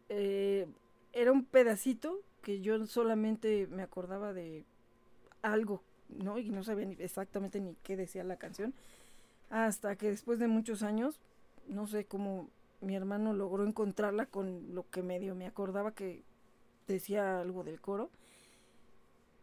eh, 0.10 0.68
era 1.14 1.32
un 1.32 1.46
pedacito 1.46 2.20
que 2.44 2.62
yo 2.62 2.86
solamente 2.86 3.68
me 3.68 3.82
acordaba 3.82 4.34
de 4.34 4.66
algo, 5.44 5.84
¿no? 6.10 6.40
Y 6.40 6.50
no 6.50 6.64
sabía 6.64 6.86
ni 6.86 6.96
exactamente 7.00 7.62
ni 7.62 7.76
qué 7.84 7.96
decía 7.96 8.24
la 8.24 8.38
canción. 8.38 8.74
Hasta 9.52 9.96
que 9.96 10.10
después 10.10 10.40
de 10.40 10.48
muchos 10.48 10.82
años, 10.82 11.20
no 11.68 11.86
sé 11.86 12.06
cómo 12.06 12.50
mi 12.82 12.96
hermano 12.96 13.34
logró 13.34 13.66
encontrarla 13.66 14.26
con 14.26 14.74
lo 14.74 14.90
que 14.90 15.04
medio 15.04 15.36
me 15.36 15.46
acordaba 15.46 15.94
que 15.94 16.24
decía 16.88 17.40
algo 17.40 17.64
del 17.64 17.80
coro. 17.80 18.10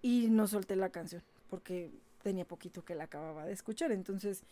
Y 0.03 0.29
no 0.31 0.47
solté 0.47 0.77
la 0.77 0.91
canción, 0.91 1.23
porque 1.49 1.91
tenía 2.23 2.47
poquito 2.47 2.85
que 2.85 2.95
la 2.95 3.05
acababa 3.05 3.45
de 3.45 3.53
escuchar. 3.53 3.93
Entonces, 3.93 4.45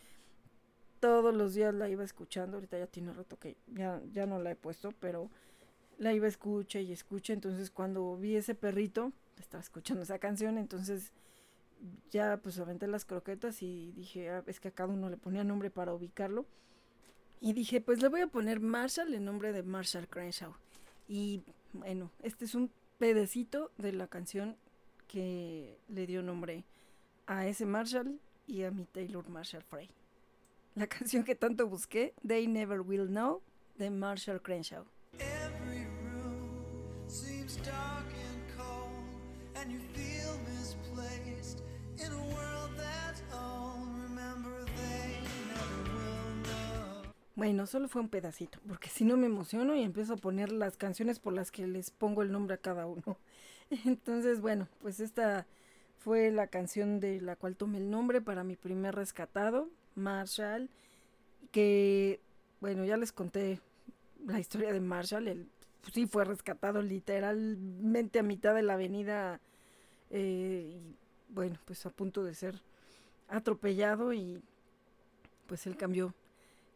todos 0.99 1.33
los 1.33 1.55
días 1.55 1.73
la 1.73 1.89
iba 1.89 2.03
escuchando. 2.03 2.57
Ahorita 2.57 2.77
ya 2.77 2.87
tiene 2.87 3.13
rato 3.13 3.37
que 3.37 3.57
ya, 3.67 4.01
ya 4.13 4.25
no 4.25 4.39
la 4.39 4.51
he 4.51 4.55
puesto, 4.55 4.91
pero 4.99 5.29
la 5.97 6.13
iba 6.13 6.25
a 6.25 6.29
escuchar 6.29 6.83
y 6.83 6.91
escucha. 6.91 7.33
Entonces, 7.33 7.71
cuando 7.71 8.15
vi 8.15 8.35
ese 8.35 8.53
perrito, 8.53 9.11
estaba 9.39 9.61
escuchando 9.61 10.03
esa 10.03 10.19
canción. 10.19 10.57
Entonces, 10.57 11.11
ya 12.11 12.37
pues 12.37 12.59
aventé 12.59 12.87
las 12.87 13.05
croquetas 13.05 13.61
y 13.61 13.91
dije, 13.91 14.29
ah, 14.29 14.43
es 14.47 14.59
que 14.59 14.69
a 14.69 14.71
cada 14.71 14.93
uno 14.93 15.09
le 15.09 15.17
ponía 15.17 15.43
nombre 15.43 15.69
para 15.69 15.93
ubicarlo. 15.93 16.45
Y 17.41 17.53
dije, 17.53 17.79
pues 17.79 18.01
le 18.01 18.09
voy 18.09 18.21
a 18.21 18.27
poner 18.27 18.59
Marshall 18.59 19.13
en 19.13 19.25
nombre 19.25 19.53
de 19.53 19.63
Marshall 19.63 20.07
Crenshaw. 20.07 20.53
Y 21.07 21.41
bueno, 21.73 22.11
este 22.21 22.45
es 22.45 22.55
un 22.55 22.71
pedacito 22.97 23.71
de 23.77 23.93
la 23.93 24.07
canción 24.07 24.57
que 25.07 25.77
le 25.87 26.05
dio 26.05 26.21
nombre 26.21 26.65
a 27.27 27.47
ese 27.47 27.65
Marshall 27.65 28.19
y 28.45 28.63
a 28.63 28.71
mi 28.71 28.85
Taylor 28.85 29.27
Marshall 29.29 29.63
Frey. 29.63 29.89
La 30.75 30.87
canción 30.87 31.23
que 31.23 31.35
tanto 31.35 31.67
busqué, 31.67 32.13
They 32.27 32.47
Never 32.47 32.81
Will 32.81 33.07
Know, 33.07 33.41
de 33.77 33.89
Marshall 33.89 34.41
Crenshaw. 34.41 34.85
Bueno, 47.39 47.67
solo 47.67 47.87
fue 47.87 48.01
un 48.01 48.09
pedacito, 48.09 48.59
porque 48.67 48.89
si 48.89 49.05
no 49.05 49.15
me 49.15 49.27
emociono 49.27 49.73
y 49.73 49.81
empiezo 49.81 50.15
a 50.15 50.17
poner 50.17 50.51
las 50.51 50.75
canciones 50.75 51.19
por 51.19 51.31
las 51.31 51.51
que 51.51 51.65
les 51.67 51.89
pongo 51.89 52.21
el 52.21 52.33
nombre 52.33 52.55
a 52.55 52.57
cada 52.57 52.85
uno. 52.85 53.17
Entonces, 53.85 54.41
bueno, 54.41 54.67
pues 54.81 54.99
esta 54.99 55.47
fue 55.99 56.31
la 56.31 56.47
canción 56.47 56.99
de 56.99 57.21
la 57.21 57.37
cual 57.37 57.55
tomé 57.55 57.77
el 57.77 57.89
nombre 57.89 58.19
para 58.19 58.43
mi 58.43 58.57
primer 58.57 58.93
rescatado, 58.93 59.69
Marshall, 59.95 60.69
que, 61.53 62.19
bueno, 62.59 62.83
ya 62.83 62.97
les 62.97 63.13
conté 63.13 63.61
la 64.25 64.41
historia 64.41 64.73
de 64.73 64.81
Marshall, 64.81 65.29
él 65.29 65.47
sí 65.93 66.07
fue 66.07 66.25
rescatado 66.25 66.81
literalmente 66.81 68.19
a 68.19 68.23
mitad 68.23 68.53
de 68.53 68.63
la 68.63 68.73
avenida 68.73 69.39
eh, 70.09 70.75
y, 70.75 71.33
bueno, 71.33 71.57
pues 71.63 71.85
a 71.85 71.89
punto 71.89 72.21
de 72.21 72.33
ser 72.33 72.61
atropellado 73.29 74.11
y 74.11 74.41
pues 75.47 75.65
él 75.67 75.77
cambió 75.77 76.13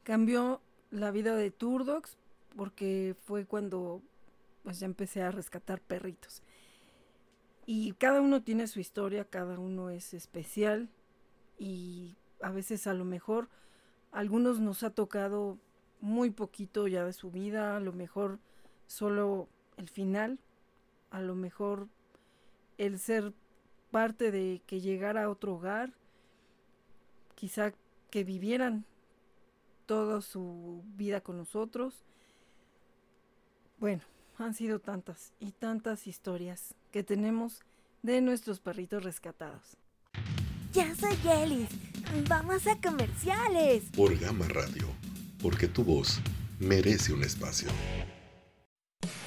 cambió 0.03 0.61
la 0.91 1.11
vida 1.11 1.35
de 1.35 1.51
Turdox 1.51 2.17
porque 2.55 3.15
fue 3.25 3.45
cuando 3.45 4.01
pues 4.63 4.79
ya 4.79 4.85
empecé 4.85 5.21
a 5.21 5.31
rescatar 5.31 5.81
perritos. 5.81 6.41
Y 7.65 7.93
cada 7.93 8.21
uno 8.21 8.43
tiene 8.43 8.67
su 8.67 8.79
historia, 8.79 9.25
cada 9.25 9.57
uno 9.57 9.89
es 9.89 10.13
especial 10.13 10.89
y 11.57 12.15
a 12.41 12.51
veces 12.51 12.87
a 12.87 12.93
lo 12.93 13.05
mejor 13.05 13.49
a 14.11 14.19
algunos 14.19 14.59
nos 14.59 14.83
ha 14.83 14.89
tocado 14.89 15.57
muy 16.01 16.29
poquito 16.29 16.87
ya 16.87 17.05
de 17.05 17.13
su 17.13 17.31
vida, 17.31 17.77
a 17.77 17.79
lo 17.79 17.93
mejor 17.93 18.39
solo 18.87 19.47
el 19.77 19.89
final, 19.89 20.39
a 21.09 21.21
lo 21.21 21.35
mejor 21.35 21.87
el 22.77 22.99
ser 22.99 23.33
parte 23.91 24.31
de 24.31 24.61
que 24.65 24.81
llegara 24.81 25.23
a 25.23 25.29
otro 25.29 25.55
hogar, 25.55 25.93
quizá 27.35 27.73
que 28.09 28.23
vivieran 28.23 28.85
toda 29.93 30.21
su 30.21 30.83
vida 30.95 31.21
con 31.21 31.37
nosotros. 31.37 31.93
Bueno, 33.77 34.01
han 34.39 34.55
sido 34.55 34.79
tantas 34.79 35.33
y 35.39 35.51
tantas 35.51 36.07
historias 36.07 36.73
que 36.89 37.03
tenemos 37.03 37.61
de 38.01 38.19
nuestros 38.19 38.59
perritos 38.59 39.03
rescatados. 39.03 39.77
Ya 40.71 40.95
soy 40.95 41.15
Yelis. 41.17 41.69
Vamos 42.27 42.65
a 42.65 42.75
comerciales. 42.81 43.83
Por 43.95 44.17
Gama 44.17 44.47
Radio, 44.47 44.87
porque 45.39 45.67
tu 45.67 45.83
voz 45.83 46.19
merece 46.59 47.13
un 47.13 47.21
espacio. 47.23 47.69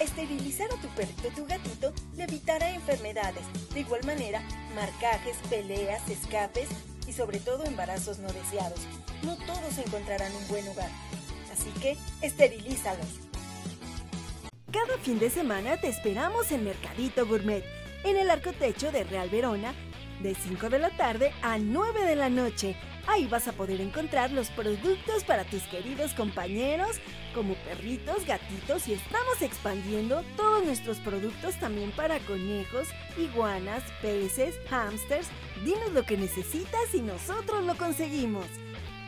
Esterilizar 0.00 0.66
a 0.72 0.82
tu 0.82 0.88
perrito 0.96 1.28
tu 1.36 1.46
gatito 1.46 1.92
le 2.16 2.24
evitará 2.24 2.74
enfermedades. 2.74 3.44
De 3.72 3.80
igual 3.82 4.04
manera, 4.04 4.42
marcajes, 4.74 5.36
peleas, 5.48 6.10
escapes 6.10 6.68
y 7.06 7.12
sobre 7.12 7.38
todo 7.38 7.64
embarazos 7.64 8.18
no 8.18 8.28
deseados. 8.32 8.80
No 9.22 9.36
todos 9.36 9.78
encontrarán 9.78 10.34
un 10.34 10.48
buen 10.48 10.66
hogar, 10.68 10.90
así 11.52 11.70
que 11.80 11.96
esterilízalos. 12.22 13.06
Cada 14.72 14.98
fin 14.98 15.18
de 15.18 15.30
semana 15.30 15.80
te 15.80 15.88
esperamos 15.88 16.50
en 16.52 16.64
Mercadito 16.64 17.26
Gourmet, 17.26 17.64
en 18.04 18.16
el 18.16 18.30
arco 18.30 18.52
techo 18.52 18.92
de 18.92 19.04
Real 19.04 19.30
Verona, 19.30 19.74
de 20.22 20.34
5 20.34 20.68
de 20.70 20.78
la 20.78 20.90
tarde 20.96 21.32
a 21.42 21.58
9 21.58 22.04
de 22.04 22.16
la 22.16 22.28
noche. 22.28 22.76
Ahí 23.06 23.26
vas 23.26 23.46
a 23.46 23.52
poder 23.52 23.80
encontrar 23.80 24.32
los 24.32 24.48
productos 24.50 25.22
para 25.24 25.44
tus 25.44 25.62
queridos 25.64 26.12
compañeros, 26.14 26.96
como 27.34 27.54
perritos, 27.54 28.26
gatitos 28.26 28.88
y 28.88 28.94
estamos 28.94 29.42
expandiendo 29.42 30.24
todos 30.36 30.64
nuestros 30.64 30.98
productos 30.98 31.58
también 31.60 31.92
para 31.92 32.18
conejos, 32.20 32.88
iguanas, 33.16 33.82
peces, 34.02 34.58
hámsters. 34.70 35.28
Dinos 35.64 35.92
lo 35.92 36.04
que 36.04 36.16
necesitas 36.16 36.94
y 36.94 37.00
nosotros 37.00 37.64
lo 37.64 37.76
conseguimos. 37.76 38.46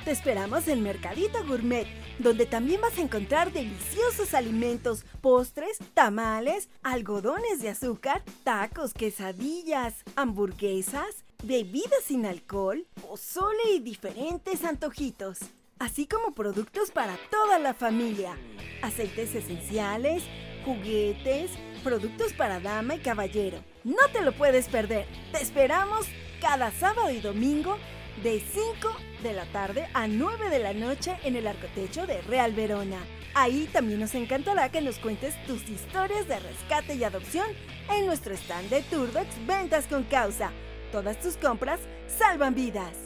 Te 0.05 0.13
esperamos 0.13 0.69
en 0.69 0.83
Mercadito 0.83 1.45
Gourmet, 1.45 1.87
donde 2.19 2.47
también 2.47 2.81
vas 2.81 2.97
a 2.97 3.03
encontrar 3.03 3.53
deliciosos 3.53 4.33
alimentos, 4.33 5.05
postres, 5.21 5.79
tamales, 5.93 6.69
algodones 6.83 7.61
de 7.61 7.71
azúcar, 7.71 8.23
tacos, 8.45 8.95
quesadillas, 8.95 9.97
hamburguesas, 10.17 11.25
bebidas 11.43 12.03
sin 12.05 12.27
alcohol, 12.27 12.87
pozole 13.01 13.75
y 13.75 13.81
diferentes 13.81 14.65
antojitos, 14.65 15.39
así 15.79 16.07
como 16.07 16.35
productos 16.35 16.91
para 16.91 17.17
toda 17.31 17.59
la 17.59 17.75
familia, 17.75 18.37
aceites 18.83 19.35
esenciales, 19.35 20.25
juguetes, 20.65 21.53
productos 21.85 22.33
para 22.33 22.61
dama 22.61 22.97
y 22.97 22.99
caballero. 22.99 23.63
No 23.85 24.09
te 24.13 24.21
lo 24.21 24.33
puedes 24.33 24.69
perder. 24.69 25.07
Te 25.33 25.41
esperamos 25.41 26.07
cada 26.41 26.73
sábado 26.73 27.11
y 27.11 27.21
domingo 27.21 27.79
de 28.23 28.41
5 28.41 28.97
de 29.23 29.33
la 29.33 29.47
tarde 29.47 29.89
a 29.95 30.09
9 30.09 30.51
de 30.51 30.59
la 30.59 30.73
noche 30.75 31.17
en 31.23 31.37
el 31.37 31.47
arcotecho 31.47 32.07
de 32.07 32.21
Real 32.23 32.53
Verona. 32.53 32.99
Ahí 33.35 33.69
también 33.73 34.01
nos 34.01 34.15
encantará 34.17 34.71
que 34.71 34.81
nos 34.81 34.99
cuentes 34.99 35.35
tus 35.47 35.69
historias 35.69 36.27
de 36.27 36.41
rescate 36.41 36.97
y 36.97 37.05
adopción 37.05 37.47
en 37.91 38.07
nuestro 38.07 38.35
stand 38.35 38.71
de 38.71 38.83
Turbox 38.83 39.29
Ventas 39.47 39.87
con 39.87 40.03
Causa. 40.05 40.51
Todas 40.93 41.21
tus 41.21 41.37
compras 41.37 41.81
salvan 42.07 42.55
vidas. 42.55 42.97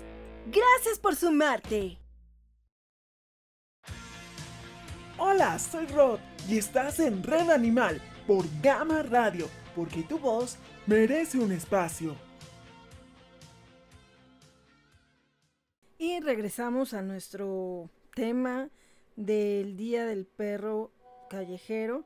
Gracias 0.46 1.00
por 1.00 1.16
sumarte. 1.16 1.98
Hola, 5.18 5.58
soy 5.58 5.86
Rod 5.86 6.20
y 6.48 6.58
estás 6.58 7.00
en 7.00 7.24
Red 7.24 7.50
Animal 7.50 8.00
por 8.26 8.44
Gama 8.62 9.02
Radio, 9.02 9.48
porque 9.74 10.04
tu 10.04 10.18
voz 10.18 10.58
merece 10.86 11.38
un 11.38 11.50
espacio. 11.50 12.14
Y 15.98 16.20
regresamos 16.20 16.94
a 16.94 17.02
nuestro 17.02 17.90
tema 18.14 18.70
del 19.16 19.76
Día 19.76 20.06
del 20.06 20.26
Perro 20.26 20.92
Callejero 21.28 22.04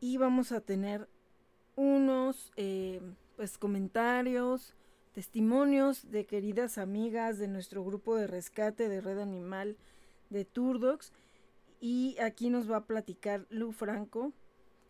y 0.00 0.16
vamos 0.16 0.52
a 0.52 0.60
tener 0.60 1.08
unos 1.74 2.52
eh, 2.56 3.00
pues 3.36 3.58
comentarios, 3.58 4.74
testimonios 5.12 6.10
de 6.10 6.24
queridas 6.24 6.78
amigas 6.78 7.38
de 7.38 7.48
nuestro 7.48 7.84
grupo 7.84 8.16
de 8.16 8.26
rescate 8.26 8.88
de 8.88 9.00
Red 9.00 9.18
Animal 9.18 9.76
de 10.30 10.44
Turdox. 10.44 11.12
Y 11.80 12.16
aquí 12.18 12.50
nos 12.50 12.70
va 12.70 12.78
a 12.78 12.86
platicar 12.86 13.46
Lu 13.50 13.72
Franco 13.72 14.32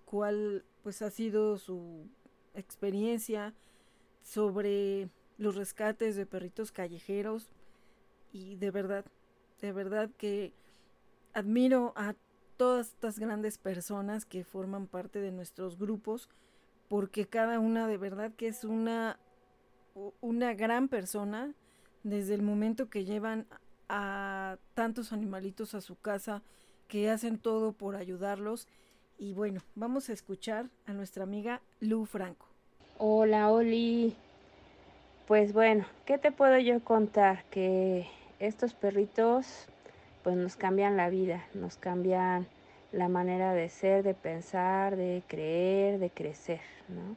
cuál 0.05 0.65
pues 0.83 1.03
ha 1.03 1.11
sido 1.11 1.59
su 1.59 2.07
experiencia 2.55 3.55
sobre 4.23 5.09
los 5.39 5.57
rescates 5.57 6.17
de 6.17 6.27
perritos 6.27 6.73
callejeros. 6.73 7.51
Y 8.33 8.57
de 8.57 8.71
verdad, 8.71 9.05
de 9.61 9.73
verdad 9.73 10.11
que 10.17 10.53
admiro 11.33 11.93
a 11.97 12.15
todas 12.57 12.89
estas 12.89 13.19
grandes 13.19 13.59
personas 13.59 14.25
que 14.25 14.45
forman 14.45 14.87
parte 14.87 15.21
de 15.21 15.33
nuestros 15.33 15.79
grupos, 15.79 16.29
porque 16.89 17.27
cada 17.27 17.59
una 17.59 17.89
de 17.89 17.97
verdad 17.97 18.33
que 18.37 18.49
es 18.49 18.65
una, 18.65 19.19
una 20.21 20.55
gran 20.55 20.89
persona, 20.89 21.53
desde 22.03 22.35
el 22.35 22.43
momento 22.43 22.89
que 22.89 23.05
llevan 23.05 23.47
a 23.89 24.57
tantos 24.75 25.13
animalitos 25.13 25.75
a 25.75 25.81
su 25.81 25.97
casa, 25.97 26.43
que 26.89 27.11
hacen 27.11 27.39
todo 27.39 27.73
por 27.73 27.97
ayudarlos. 27.97 28.69
Y 29.19 29.35
bueno, 29.35 29.61
vamos 29.75 30.09
a 30.09 30.13
escuchar 30.13 30.69
a 30.87 30.93
nuestra 30.93 31.25
amiga 31.25 31.61
Lu 31.81 32.07
Franco. 32.07 32.47
Hola, 32.99 33.51
Oli. 33.51 34.17
Pues 35.27 35.53
bueno, 35.53 35.87
¿qué 36.05 36.19
te 36.19 36.33
puedo 36.33 36.59
yo 36.59 36.83
contar? 36.83 37.45
Que 37.51 38.09
estos 38.39 38.75
perritos 38.75 39.67
pues 40.23 40.37
nos 40.37 40.57
cambian 40.57 40.97
la 40.97 41.09
vida, 41.11 41.47
nos 41.55 41.77
cambian 41.77 42.47
la 42.93 43.09
manera 43.09 43.55
de 43.55 43.69
ser, 43.69 44.03
de 44.03 44.15
pensar, 44.15 44.97
de 44.97 45.23
creer, 45.27 45.99
de 45.99 46.11
crecer, 46.11 46.61
¿no? 46.89 47.17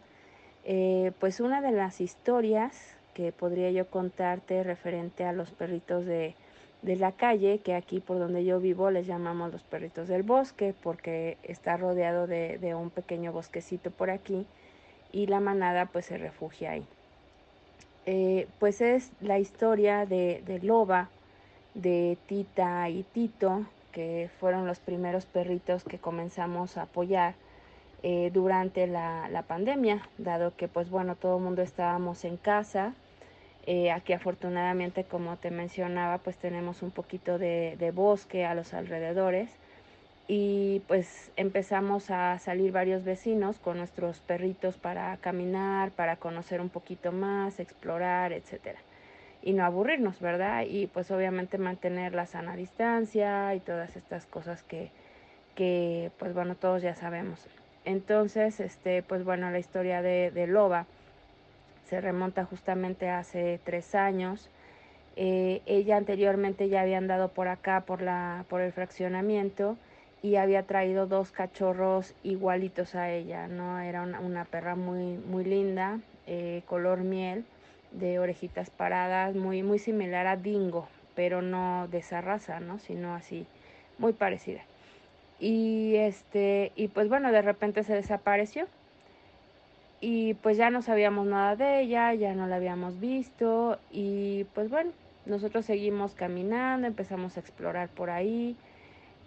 Eh, 0.68 1.12
pues 1.20 1.40
una 1.40 1.62
de 1.62 1.72
las 1.72 2.02
historias 2.02 2.96
que 3.14 3.32
podría 3.32 3.70
yo 3.70 3.88
contarte 3.88 4.64
referente 4.64 5.24
a 5.24 5.32
los 5.32 5.52
perritos 5.52 6.06
de, 6.06 6.36
la 6.82 7.12
calle, 7.12 7.60
que 7.60 7.74
aquí 7.74 8.00
por 8.00 8.20
donde 8.20 8.46
yo 8.46 8.60
vivo 8.60 8.92
les 8.92 9.08
llamamos 9.08 9.52
los 9.52 9.64
perritos 9.64 10.08
del 10.08 10.24
bosque, 10.24 10.74
porque 10.84 11.38
está 11.44 11.78
rodeado 11.78 12.28
de, 12.28 12.76
un 12.76 12.90
pequeño 12.90 13.32
bosquecito 13.32 13.90
por 13.90 14.10
aquí 14.10 14.46
y 15.12 15.28
la 15.28 15.40
manada 15.40 15.86
pues 15.86 16.06
se 16.06 16.18
refugia 16.18 16.72
ahí. 16.72 16.86
Eh, 18.08 18.48
pues 18.60 18.82
es 18.82 19.12
la 19.22 19.40
historia 19.40 20.06
de, 20.06 20.60
Loba, 20.62 21.10
de 21.74 22.18
Tita 22.28 22.90
y 22.90 23.04
Tito, 23.04 23.66
que 23.92 24.30
fueron 24.40 24.68
los 24.68 24.80
primeros 24.80 25.26
perritos 25.26 25.84
que 25.84 25.98
comenzamos 25.98 26.78
a 26.78 26.84
apoyar 26.84 27.34
eh, 28.08 28.30
durante 28.32 28.86
la, 28.86 29.28
la, 29.30 29.42
pandemia, 29.42 30.08
dado 30.20 30.56
que 30.56 30.68
pues 30.68 30.92
bueno, 30.92 31.16
todo 31.16 31.38
el 31.38 31.44
mundo 31.44 31.64
estábamos 31.64 32.24
en 32.24 32.38
casa, 32.38 32.94
eh, 33.66 33.92
aquí 33.92 34.14
afortunadamente, 34.14 35.06
como 35.06 35.38
te 35.38 35.50
mencionaba, 35.50 36.20
pues 36.20 36.38
tenemos 36.38 36.84
un 36.84 36.92
poquito 36.92 37.40
de, 37.40 37.92
bosque 37.96 38.46
a 38.46 38.54
los 38.54 38.76
alrededores 38.76 39.50
y 40.28 40.84
pues 40.88 41.32
empezamos 41.36 42.12
a 42.12 42.38
salir 42.38 42.72
varios 42.72 43.04
vecinos 43.04 43.58
con 43.58 43.78
nuestros 43.80 44.20
perritos 44.20 44.78
para 44.78 45.18
caminar, 45.18 45.90
para 45.90 46.18
conocer 46.18 46.62
un 46.62 46.70
poquito 46.70 47.12
más, 47.12 47.60
explorar, 47.60 48.34
etcétera. 48.34 48.78
Y 49.42 49.54
no 49.54 49.66
aburrirnos, 49.66 50.20
¿verdad? 50.20 50.66
Y 50.70 50.86
pues 50.86 51.10
obviamente 51.10 51.58
mantener 51.58 52.14
la 52.14 52.28
sana 52.28 52.56
distancia 52.56 53.56
y 53.56 53.62
todas 53.62 53.96
estas 53.96 54.28
cosas 54.28 54.62
que, 54.62 54.92
que 55.56 56.12
pues 56.20 56.36
bueno, 56.36 56.54
todos 56.54 56.84
ya 56.84 56.94
sabemos. 56.94 57.48
Entonces, 57.86 58.60
este, 58.60 59.04
pues 59.04 59.24
bueno, 59.24 59.52
la 59.52 59.60
historia 59.60 60.02
de, 60.02 60.48
Loba 60.48 60.88
se 61.88 62.02
remonta 62.02 62.44
justamente 62.44 63.10
hace 63.10 63.60
tres 63.64 63.94
años. 63.94 64.50
Eh, 65.16 65.62
ella 65.68 65.98
anteriormente 65.98 66.68
ya 66.68 66.82
había 66.82 66.98
andado 66.98 67.30
por 67.30 67.48
acá, 67.48 67.82
por, 67.82 68.02
la, 68.02 68.44
por 68.50 68.62
el 68.62 68.74
fraccionamiento, 68.74 69.78
y 70.24 70.38
había 70.38 70.64
traído 70.64 71.06
dos 71.06 71.32
cachorros 71.32 72.16
igualitos 72.24 72.96
a 72.96 73.12
ella, 73.12 73.48
¿no? 73.48 73.80
Era 73.80 74.02
una, 74.02 74.46
perra 74.46 74.76
muy, 74.76 75.18
muy 75.18 75.46
linda, 75.46 76.00
eh, 76.26 76.64
color 76.66 77.02
miel, 77.02 77.46
de 77.92 78.18
orejitas 78.18 78.72
paradas, 78.72 79.36
muy, 79.36 79.62
muy 79.62 79.78
similar 79.78 80.26
a 80.26 80.36
Dingo, 80.36 80.88
pero 81.16 81.44
no 81.44 81.88
de 81.90 82.00
esa 82.00 82.22
raza, 82.22 82.60
¿no? 82.60 82.80
Sino 82.80 83.14
así, 83.14 83.46
muy 84.00 84.14
parecida. 84.14 84.62
Y 85.40 85.96
este, 85.96 86.72
y 86.76 86.88
pues 86.88 87.10
bueno, 87.10 87.32
de 87.32 87.42
repente 87.42 87.84
se 87.84 87.94
desapareció 87.94 88.68
y 90.00 90.36
pues 90.36 90.58
ya 90.58 90.70
no 90.70 90.82
sabíamos 90.82 91.28
nada 91.28 91.56
de 91.56 91.82
ella, 91.82 92.14
ya 92.14 92.34
no 92.34 92.48
la 92.48 92.58
habíamos 92.58 93.00
visto 93.00 93.80
y 93.92 94.46
pues 94.54 94.70
bueno, 94.70 94.92
nosotros 95.26 95.66
seguimos 95.66 96.14
caminando, 96.14 96.88
empezamos 96.88 97.38
a 97.38 97.40
explorar 97.40 97.90
por 97.90 98.10
ahí 98.10 98.56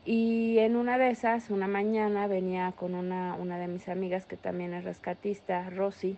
y 0.05 0.59
en 0.59 0.77
una 0.77 0.97
de 0.97 1.11
esas, 1.11 1.51
una 1.51 1.67
mañana 1.67 2.27
venía 2.27 2.73
con 2.73 2.95
una, 2.95 3.35
una 3.35 3.59
de 3.59 3.69
mis 3.69 3.89
amigas 3.89 4.25
que 4.25 4.37
también 4.37 4.73
es 4.73 4.85
rescatista, 4.85 5.69
Rosy, 5.69 6.17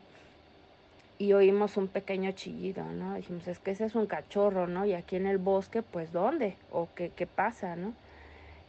y 1.18 1.32
oímos 1.32 1.76
un 1.76 1.88
pequeño 1.88 2.30
chillido, 2.32 2.84
¿no? 2.84 3.14
Dijimos, 3.14 3.48
es 3.48 3.58
que 3.58 3.72
ese 3.72 3.84
es 3.86 3.94
un 3.94 4.06
cachorro, 4.06 4.66
¿no? 4.66 4.86
Y 4.86 4.94
aquí 4.94 5.16
en 5.16 5.26
el 5.26 5.38
bosque, 5.38 5.82
pues 5.82 6.12
¿dónde? 6.12 6.56
¿O 6.70 6.88
qué, 6.94 7.10
qué 7.16 7.26
pasa, 7.26 7.74
¿no? 7.74 7.92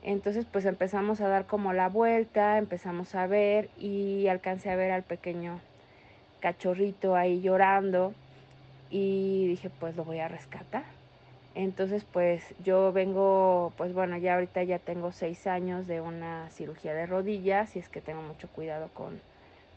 Entonces 0.03 0.45
pues 0.51 0.65
empezamos 0.65 1.21
a 1.21 1.27
dar 1.27 1.45
como 1.45 1.73
la 1.73 1.87
vuelta, 1.89 2.57
empezamos 2.57 3.13
a 3.13 3.27
ver 3.27 3.69
y 3.77 4.27
alcancé 4.27 4.71
a 4.71 4.75
ver 4.75 4.91
al 4.91 5.03
pequeño 5.03 5.59
cachorrito 6.39 7.15
ahí 7.15 7.41
llorando 7.41 8.13
y 8.89 9.47
dije 9.47 9.69
pues 9.69 9.95
lo 9.95 10.03
voy 10.03 10.19
a 10.19 10.27
rescatar. 10.27 10.83
Entonces 11.53 12.03
pues 12.03 12.43
yo 12.63 12.91
vengo, 12.93 13.73
pues 13.77 13.93
bueno, 13.93 14.17
ya 14.17 14.35
ahorita 14.35 14.63
ya 14.63 14.79
tengo 14.79 15.11
seis 15.11 15.45
años 15.47 15.85
de 15.85 16.01
una 16.01 16.49
cirugía 16.49 16.93
de 16.93 17.05
rodillas 17.05 17.75
y 17.75 17.79
es 17.79 17.89
que 17.89 18.01
tengo 18.01 18.21
mucho 18.21 18.47
cuidado 18.47 18.89
con 18.93 19.21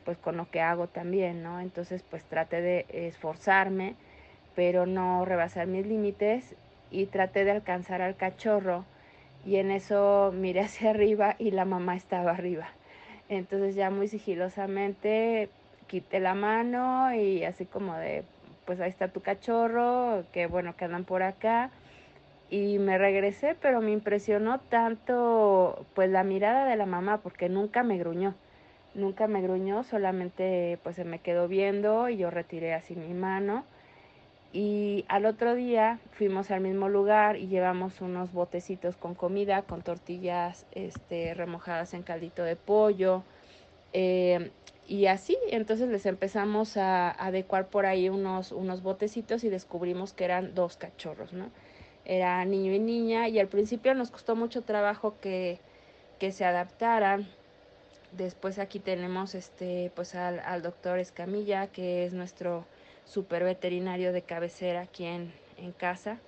pues 0.05 0.19
con 0.19 0.37
lo 0.37 0.51
que 0.51 0.61
hago 0.61 0.87
también, 0.87 1.43
¿no? 1.43 1.61
Entonces 1.61 2.03
pues 2.09 2.25
traté 2.25 2.61
de 2.63 2.87
esforzarme, 2.89 3.95
pero 4.55 4.87
no 4.87 5.25
rebasar 5.25 5.67
mis 5.67 5.87
límites 5.87 6.55
y 6.91 7.07
traté 7.07 7.45
de 7.45 7.51
alcanzar 7.51 8.01
al 8.03 8.17
cachorro 8.17 8.85
y 9.45 9.57
en 9.57 9.71
eso 9.71 10.33
miré 10.35 10.61
hacia 10.61 10.91
arriba 10.91 11.37
y 11.39 11.51
la 11.51 11.65
mamá 11.65 11.97
estaba 11.97 12.33
arriba. 12.33 12.69
Entonces 13.29 13.75
ya 13.75 13.91
muy 13.91 14.09
sigilosamente 14.09 15.49
quité 15.87 16.21
la 16.21 16.35
mano 16.35 17.15
y 17.15 17.45
así 17.45 17.67
como 17.67 17.95
de, 17.97 18.25
pues 18.65 18.81
ahí 18.81 18.91
está 18.91 19.09
tu 19.09 19.21
cachorro, 19.21 20.25
que 20.33 20.47
bueno, 20.47 20.77
que 20.77 20.85
andan 20.85 21.05
por 21.05 21.23
acá. 21.23 21.71
Y 22.51 22.79
me 22.79 22.99
regresé, 22.99 23.57
pero 23.61 23.81
me 23.81 23.91
impresionó 23.93 24.61
tanto 24.61 25.87
pues 25.95 26.11
la 26.11 26.25
mirada 26.25 26.67
de 26.67 26.77
la 26.77 26.87
mamá, 26.87 27.19
porque 27.19 27.49
nunca 27.49 27.83
me 27.83 27.99
gruñó, 27.99 28.35
nunca 28.95 29.27
me 29.27 29.43
gruñó, 29.43 29.83
solamente 29.83 30.79
pues 30.83 30.97
se 30.97 31.05
me 31.05 31.19
quedó 31.21 31.49
viendo 31.49 32.09
y 32.09 32.17
yo 32.17 32.31
retiré 32.31 32.75
así 32.75 32.95
mi 32.95 33.15
mano. 33.15 33.65
Y 34.55 35.05
al 35.09 35.27
otro 35.27 35.55
día 35.55 35.99
fuimos 36.13 36.51
al 36.53 36.61
mismo 36.61 36.89
lugar 36.89 37.37
y 37.37 37.49
llevamos 37.49 38.01
unos 38.01 38.33
botecitos 38.33 38.97
con 38.97 39.15
comida, 39.15 39.63
con 39.63 39.83
tortillas 39.83 40.65
este, 40.73 41.35
remojadas 41.35 41.93
en 41.93 42.05
caldito 42.05 42.45
de 42.45 42.55
pollo, 42.55 43.25
eh, 43.93 44.51
y 44.87 45.07
así, 45.07 45.37
entonces 45.51 45.89
les 45.89 46.05
empezamos 46.05 46.77
a, 46.77 47.11
adecuar 47.11 47.69
por 47.69 47.87
ahí 47.87 48.09
unos, 48.11 48.53
unos 48.53 48.83
botecitos 48.83 49.43
y 49.45 49.49
descubrimos 49.49 50.13
que 50.13 50.25
eran 50.25 50.55
dos 50.55 50.77
cachorros, 50.77 51.33
¿no? 51.33 51.51
Era 52.05 52.45
niño 52.45 52.73
y 52.73 52.79
niña 52.79 53.29
y 53.29 53.39
al 53.39 53.49
principio 53.49 53.95
nos 53.95 54.11
costó 54.11 54.37
mucho 54.37 54.63
trabajo 54.63 55.15
que, 55.23 55.59
que 56.19 56.33
se 56.33 56.45
adaptaran. 56.45 57.27
Después 58.13 58.59
aquí 58.59 58.79
tenemos 58.79 59.35
este, 59.35 59.91
pues 59.97 60.15
al, 60.15 60.41
al 60.41 60.63
doctor 60.63 60.99
Escamilla, 60.99 61.69
que 61.69 62.05
es 62.05 62.13
nuestro 62.13 62.67
super 63.05 63.45
veterinario 63.45 64.13
de 64.13 64.23
cabecera 64.23 64.83
aquí 64.83 65.05
en, 65.05 65.33
en 65.57 65.73
casa. 65.73 66.19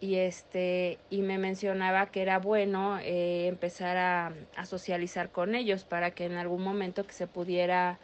Y 0.00 0.16
este 0.16 0.98
y 1.10 1.22
me 1.22 1.38
mencionaba 1.38 2.06
que 2.06 2.22
era 2.22 2.38
bueno 2.38 2.98
eh, 3.00 3.48
empezar 3.48 3.96
a, 3.96 4.64
socializar 4.64 5.30
con 5.30 5.56
ellos 5.56 5.84
para 5.84 6.12
que 6.12 6.24
en 6.24 6.36
algún 6.36 6.62
momento 6.62 7.04
que 7.04 7.12
se 7.12 7.26
pudiera 7.26 7.98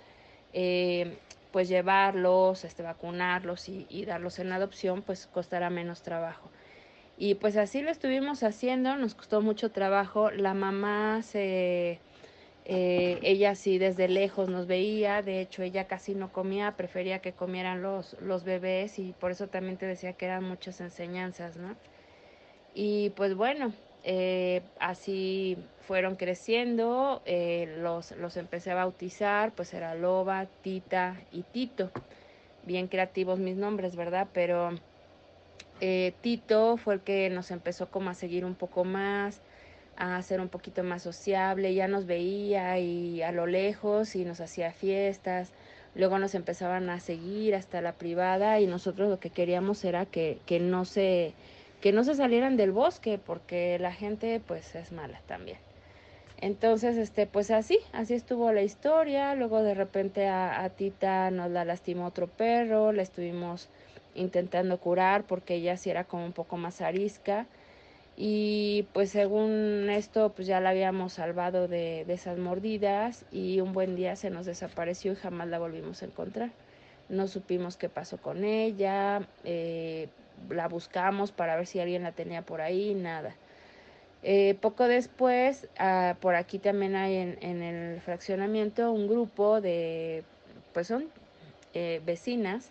eh, 0.52 1.16
pues 1.52 1.68
llevarlos 1.68 2.64
este 2.64 2.82
vacunarlos 2.82 3.68
y, 3.68 3.86
y, 3.88 4.06
darlos 4.06 4.40
en 4.40 4.50
adopción 4.52 5.02
pues 5.02 5.28
costará 5.28 5.70
menos 5.70 6.02
trabajo. 6.02 6.50
Y 7.16 7.36
pues 7.36 7.56
así 7.56 7.80
lo 7.80 7.90
estuvimos 7.90 8.42
haciendo 8.42 8.96
nos 8.96 9.14
costó 9.14 9.40
mucho 9.40 9.70
trabajo. 9.70 10.32
La 10.32 10.52
mamá 10.52 11.22
se 11.22 12.00
eh, 12.66 13.18
ella 13.22 13.54
sí 13.56 13.76
desde 13.76 14.08
lejos 14.08 14.48
nos 14.48 14.66
veía, 14.66 15.20
de 15.20 15.40
hecho 15.42 15.62
ella 15.62 15.86
casi 15.86 16.14
no 16.14 16.32
comía, 16.32 16.76
prefería 16.76 17.18
que 17.18 17.32
comieran 17.32 17.82
los, 17.82 18.16
los 18.22 18.44
bebés 18.44 18.98
y 18.98 19.12
por 19.12 19.30
eso 19.30 19.48
también 19.48 19.76
te 19.76 19.84
decía 19.84 20.14
que 20.14 20.24
eran 20.24 20.44
muchas 20.44 20.80
enseñanzas, 20.80 21.56
¿no? 21.56 21.76
Y 22.74 23.10
pues 23.10 23.34
bueno, 23.34 23.74
eh, 24.02 24.62
así 24.80 25.58
fueron 25.86 26.16
creciendo, 26.16 27.20
eh, 27.26 27.74
los, 27.78 28.12
los 28.12 28.36
empecé 28.38 28.70
a 28.70 28.76
bautizar, 28.76 29.52
pues 29.52 29.74
era 29.74 29.94
Loba, 29.94 30.46
Tita 30.62 31.20
y 31.32 31.42
Tito. 31.42 31.90
Bien 32.64 32.88
creativos 32.88 33.38
mis 33.38 33.56
nombres, 33.56 33.94
¿verdad? 33.94 34.26
Pero 34.32 34.70
Tito 36.22 36.78
fue 36.78 36.94
el 36.94 37.00
que 37.00 37.28
nos 37.28 37.50
empezó 37.50 37.90
como 37.90 38.08
a 38.08 38.14
seguir 38.14 38.46
un 38.46 38.54
poco 38.54 38.84
más, 38.84 39.42
a 39.96 40.20
ser 40.22 40.40
un 40.40 40.48
poquito 40.48 40.82
más 40.82 41.02
sociable, 41.02 41.74
ya 41.74 41.88
nos 41.88 42.06
veía 42.06 42.78
y 42.78 43.22
a 43.22 43.32
lo 43.32 43.46
lejos 43.46 44.16
y 44.16 44.24
nos 44.24 44.40
hacía 44.40 44.72
fiestas, 44.72 45.52
luego 45.94 46.18
nos 46.18 46.34
empezaban 46.34 46.90
a 46.90 47.00
seguir 47.00 47.54
hasta 47.54 47.80
la 47.80 47.92
privada 47.92 48.60
y 48.60 48.66
nosotros 48.66 49.08
lo 49.08 49.20
que 49.20 49.30
queríamos 49.30 49.84
era 49.84 50.06
que, 50.06 50.38
que 50.46 50.60
no 50.60 50.84
se 50.84 51.34
que 51.80 51.92
no 51.92 52.02
se 52.02 52.14
salieran 52.14 52.56
del 52.56 52.72
bosque 52.72 53.18
porque 53.18 53.78
la 53.78 53.92
gente 53.92 54.40
pues 54.46 54.74
es 54.74 54.90
mala 54.90 55.20
también. 55.26 55.58
Entonces, 56.40 56.96
este, 56.96 57.26
pues 57.26 57.50
así, 57.50 57.78
así 57.92 58.14
estuvo 58.14 58.52
la 58.52 58.62
historia. 58.62 59.34
Luego 59.34 59.62
de 59.62 59.74
repente 59.74 60.26
a, 60.26 60.64
a, 60.64 60.70
Tita 60.70 61.30
nos 61.30 61.50
la 61.50 61.66
lastimó 61.66 62.06
otro 62.06 62.26
perro, 62.26 62.92
la 62.92 63.02
estuvimos 63.02 63.68
intentando 64.14 64.78
curar 64.78 65.24
porque 65.24 65.56
ella 65.56 65.76
sí 65.76 65.90
era 65.90 66.04
como 66.04 66.24
un 66.24 66.32
poco 66.32 66.56
más 66.56 66.80
arisca 66.80 67.46
y 68.16 68.86
pues 68.92 69.10
según 69.10 69.88
esto 69.90 70.32
pues 70.32 70.46
ya 70.46 70.60
la 70.60 70.70
habíamos 70.70 71.14
salvado 71.14 71.66
de, 71.66 72.02
esas 72.08 72.38
mordidas 72.38 73.24
y 73.32 73.60
un 73.60 73.72
buen 73.72 73.96
día 73.96 74.14
se 74.14 74.30
nos 74.30 74.46
desapareció 74.46 75.12
y 75.12 75.16
jamás 75.16 75.48
la 75.48 75.58
volvimos 75.58 76.02
a 76.02 76.06
encontrar. 76.06 76.50
No 77.08 77.26
supimos 77.26 77.76
qué 77.76 77.88
pasó 77.88 78.18
con 78.18 78.44
ella, 78.44 79.26
eh, 79.42 80.08
la 80.48 80.68
buscamos 80.68 81.32
para 81.32 81.56
ver 81.56 81.66
si 81.66 81.80
alguien 81.80 82.04
la 82.04 82.12
tenía 82.12 82.42
por 82.42 82.60
ahí, 82.60 82.94
nada. 82.94 83.34
Eh, 84.22 84.56
poco 84.60 84.88
después, 84.88 85.68
ah, 85.78 86.16
por 86.20 86.34
aquí 86.34 86.58
también 86.58 86.96
hay 86.96 87.16
en, 87.16 87.62
el 87.62 88.00
fraccionamiento 88.00 88.90
un 88.92 89.06
grupo 89.08 89.60
de, 89.60 90.24
pues 90.72 90.86
son 90.86 91.10
eh, 91.74 92.00
vecinas, 92.06 92.70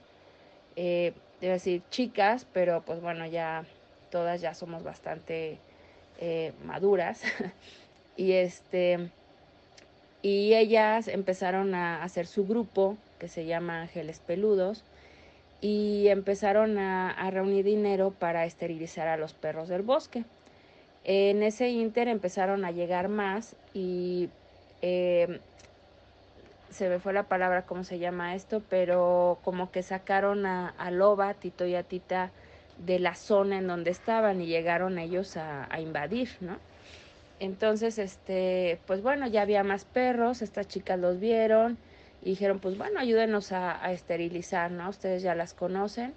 debo 0.75 1.13
decir 1.41 1.83
chicas, 1.91 2.47
pero 2.53 2.81
pues 2.83 3.01
bueno, 3.01 3.27
ya 3.27 3.65
todas 4.13 4.41
ya 4.41 4.53
somos 4.53 4.83
bastante 4.83 5.57
eh, 6.19 6.53
maduras. 6.63 7.23
y 8.15 8.33
este 8.33 9.09
y 10.21 10.53
ellas 10.53 11.07
empezaron 11.07 11.73
a 11.73 12.03
hacer 12.03 12.27
su 12.27 12.45
grupo 12.45 12.95
que 13.17 13.27
se 13.27 13.45
llama 13.45 13.81
Ángeles 13.81 14.19
Peludos 14.19 14.83
y 15.61 16.09
empezaron 16.09 16.77
a, 16.77 17.29
reunir 17.31 17.65
dinero 17.65 18.11
para 18.11 18.45
esterilizar 18.45 19.07
a 19.07 19.17
los 19.17 19.33
perros 19.33 19.67
del 19.67 19.81
bosque. 19.81 20.25
En 21.03 21.41
ese 21.41 21.69
inter 21.69 22.07
empezaron 22.07 22.65
a 22.65 22.71
llegar 22.71 23.09
más 23.09 23.55
y 23.73 24.29
eh, 24.83 25.39
se 26.69 26.87
me 26.87 26.99
fue 26.99 27.13
la 27.13 27.23
palabra 27.23 27.65
cómo 27.65 27.83
se 27.83 27.97
llama 27.97 28.35
esto, 28.35 28.61
pero 28.69 29.39
como 29.43 29.71
que 29.71 29.81
sacaron 29.81 30.45
a, 30.45 30.69
a 30.69 30.91
Loba, 30.91 31.33
Tito 31.33 31.65
y 31.65 31.73
a 31.73 31.81
Tita 31.81 32.31
de 32.85 32.99
la 32.99 33.15
zona 33.15 33.57
en 33.57 33.67
donde 33.67 33.91
estaban 33.91 34.41
y 34.41 34.47
llegaron 34.47 34.97
ellos 34.99 35.37
a, 35.37 35.67
invadir, 35.79 36.29
¿no? 36.41 36.57
Entonces, 37.39 37.97
este, 37.97 38.79
pues 38.85 39.01
bueno, 39.01 39.27
ya 39.27 39.41
había 39.41 39.63
más 39.63 39.85
perros, 39.85 40.41
estas 40.41 40.67
chicas 40.67 40.99
los 40.99 41.19
vieron 41.19 41.77
y 42.21 42.31
dijeron, 42.31 42.59
pues 42.59 42.77
bueno, 42.77 42.99
ayúdenos 42.99 43.51
a, 43.51 43.91
esterilizar, 43.91 44.71
¿no? 44.71 44.89
Ustedes 44.89 45.23
ya 45.23 45.35
las 45.35 45.53
conocen. 45.53 46.13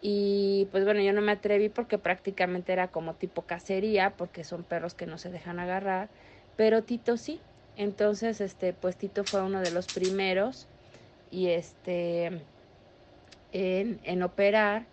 Y 0.00 0.68
pues 0.72 0.84
bueno, 0.84 1.00
yo 1.00 1.12
no 1.12 1.20
me 1.20 1.32
atreví 1.32 1.68
porque 1.68 1.98
prácticamente 1.98 2.72
era 2.72 2.88
como 2.88 3.14
tipo 3.14 3.42
cacería, 3.42 4.14
porque 4.16 4.44
son 4.44 4.64
perros 4.64 4.94
que 4.94 5.06
no 5.06 5.18
se 5.18 5.30
dejan 5.30 5.60
agarrar, 5.60 6.08
pero 6.56 6.82
Tito 6.82 7.16
sí. 7.16 7.40
Entonces, 7.76 8.40
este, 8.40 8.72
pues 8.72 8.96
Tito 8.96 9.24
fue 9.24 9.42
uno 9.42 9.60
de 9.60 9.70
los 9.70 9.88
primeros 9.88 10.66
y 11.30 11.48
este, 11.48 12.42
en, 13.52 14.00
en 14.04 14.22
operar 14.22 14.84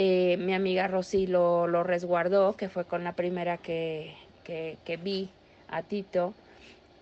eh, 0.00 0.36
mi 0.36 0.54
amiga 0.54 0.86
Rosy 0.86 1.26
lo, 1.26 1.66
resguardó, 1.82 2.56
que 2.56 2.68
fue 2.68 2.84
con 2.84 3.02
la 3.02 3.14
primera 3.14 3.58
que, 3.58 4.14
que, 4.44 4.96
vi 4.96 5.28
a 5.68 5.82
Tito. 5.82 6.34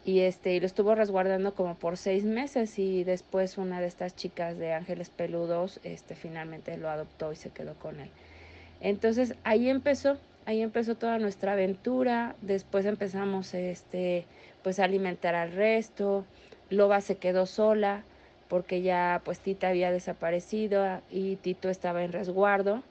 Y 0.07 0.21
este, 0.21 0.55
y 0.55 0.61
lo 0.61 0.67
estuvo 0.67 0.95
resguardando 0.95 1.55
como 1.55 1.75
por 1.75 1.99
seis 1.99 2.25
meses 2.25 2.79
y 2.79 3.05
después 3.05 3.59
una 3.59 3.81
de 3.81 3.89
estas 3.89 4.15
chicas 4.17 4.57
de 4.57 4.73
Ángeles 4.73 5.11
Peludos 5.11 5.81
este, 5.83 6.15
finalmente 6.15 6.77
lo 6.79 6.89
adoptó 6.89 7.33
y 7.33 7.37
se 7.37 7.51
quedó 7.51 7.75
con 7.75 8.01
él. 8.01 8.09
Entonces 8.81 9.35
ahí 9.45 9.69
empezó, 9.69 10.17
ahí 10.47 10.63
empezó 10.63 10.95
toda 10.95 11.19
nuestra 11.19 11.53
aventura. 11.53 12.37
Después 12.41 12.87
empezamos 12.87 13.53
este, 13.53 14.27
pues 14.63 14.79
a 14.79 14.85
alimentar 14.85 15.35
al 15.35 15.53
resto. 15.53 16.25
Loba 16.71 17.01
se 17.01 17.17
quedó 17.17 17.45
sola 17.45 18.05
porque 18.49 18.83
ya 18.83 19.21
pues 19.25 19.41
Tita 19.41 19.69
había 19.69 19.91
desaparecido 19.91 21.01
y 21.11 21.37
Tito 21.37 21.69
estaba 21.69 22.05
en 22.05 22.13
resguardo 22.13 22.83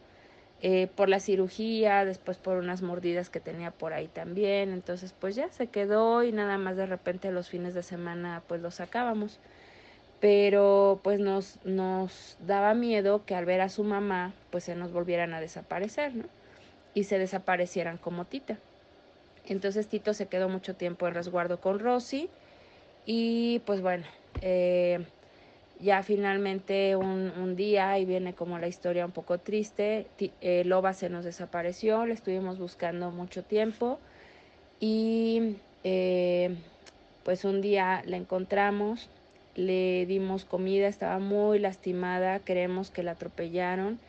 eh, 0.61 0.87
por 0.95 1.09
la 1.09 1.19
cirugía, 1.19 2.05
después 2.05 2.37
por 2.37 2.57
unas 2.57 2.81
mordidas 2.81 3.29
que 3.29 3.39
tenía 3.39 3.71
por 3.71 3.93
ahí 3.93 4.07
también, 4.07 4.71
entonces 4.71 5.13
pues 5.19 5.35
ya 5.35 5.49
se 5.49 5.67
quedó 5.67 6.23
y 6.23 6.31
nada 6.31 6.57
más 6.57 6.77
de 6.77 6.85
repente 6.85 7.31
los 7.31 7.49
fines 7.49 7.73
de 7.73 7.83
semana 7.83 8.41
pues 8.47 8.61
lo 8.61 8.71
sacábamos. 8.71 9.39
Pero 10.21 11.01
pues 11.03 11.19
nos, 11.19 11.59
nos 11.65 12.37
daba 12.39 12.73
miedo 12.73 13.25
que 13.25 13.35
al 13.35 13.45
ver 13.45 13.61
a 13.61 13.69
su 13.69 13.83
mamá 13.83 14.33
pues 14.49 14.63
se 14.63 14.75
nos 14.75 14.91
volvieran 14.91 15.33
a 15.33 15.41
desaparecer, 15.41 16.15
¿no? 16.15 16.25
Y 16.93 17.03
se 17.03 17.19
desaparecieran 17.19 17.97
como 17.97 18.25
Tita. 18.25 18.57
Entonces 19.45 19.87
Tito 19.87 20.13
se 20.13 20.27
quedó 20.27 20.49
mucho 20.49 20.75
tiempo 20.75 21.07
en 21.07 21.13
resguardo 21.13 21.59
con 21.59 21.79
Rosy 21.79 22.29
y 23.05 23.59
pues 23.65 23.81
bueno, 23.81 24.05
eh, 24.41 25.05
ya 25.79 26.03
finalmente 26.03 26.95
un, 26.95 27.55
día, 27.55 27.97
y 27.99 28.05
viene 28.05 28.33
como 28.33 28.59
la 28.59 28.67
historia 28.67 29.05
un 29.05 29.11
poco 29.11 29.39
triste, 29.39 30.07
eh, 30.41 30.63
Loba 30.65 30.93
se 30.93 31.09
nos 31.09 31.25
desapareció, 31.25 32.05
le 32.05 32.13
estuvimos 32.13 32.59
buscando 32.59 33.11
mucho 33.11 33.43
tiempo 33.43 33.99
y 34.79 35.57
eh, 35.83 36.55
pues 37.23 37.45
un 37.45 37.61
día 37.61 38.01
la 38.05 38.17
encontramos, 38.17 39.09
le 39.55 40.05
dimos 40.05 40.45
comida, 40.45 40.87
estaba 40.87 41.19
muy 41.19 41.59
lastimada, 41.59 42.39
creemos 42.39 42.91
que 42.91 43.03
la 43.03 43.11
atropellaron, 43.11 43.99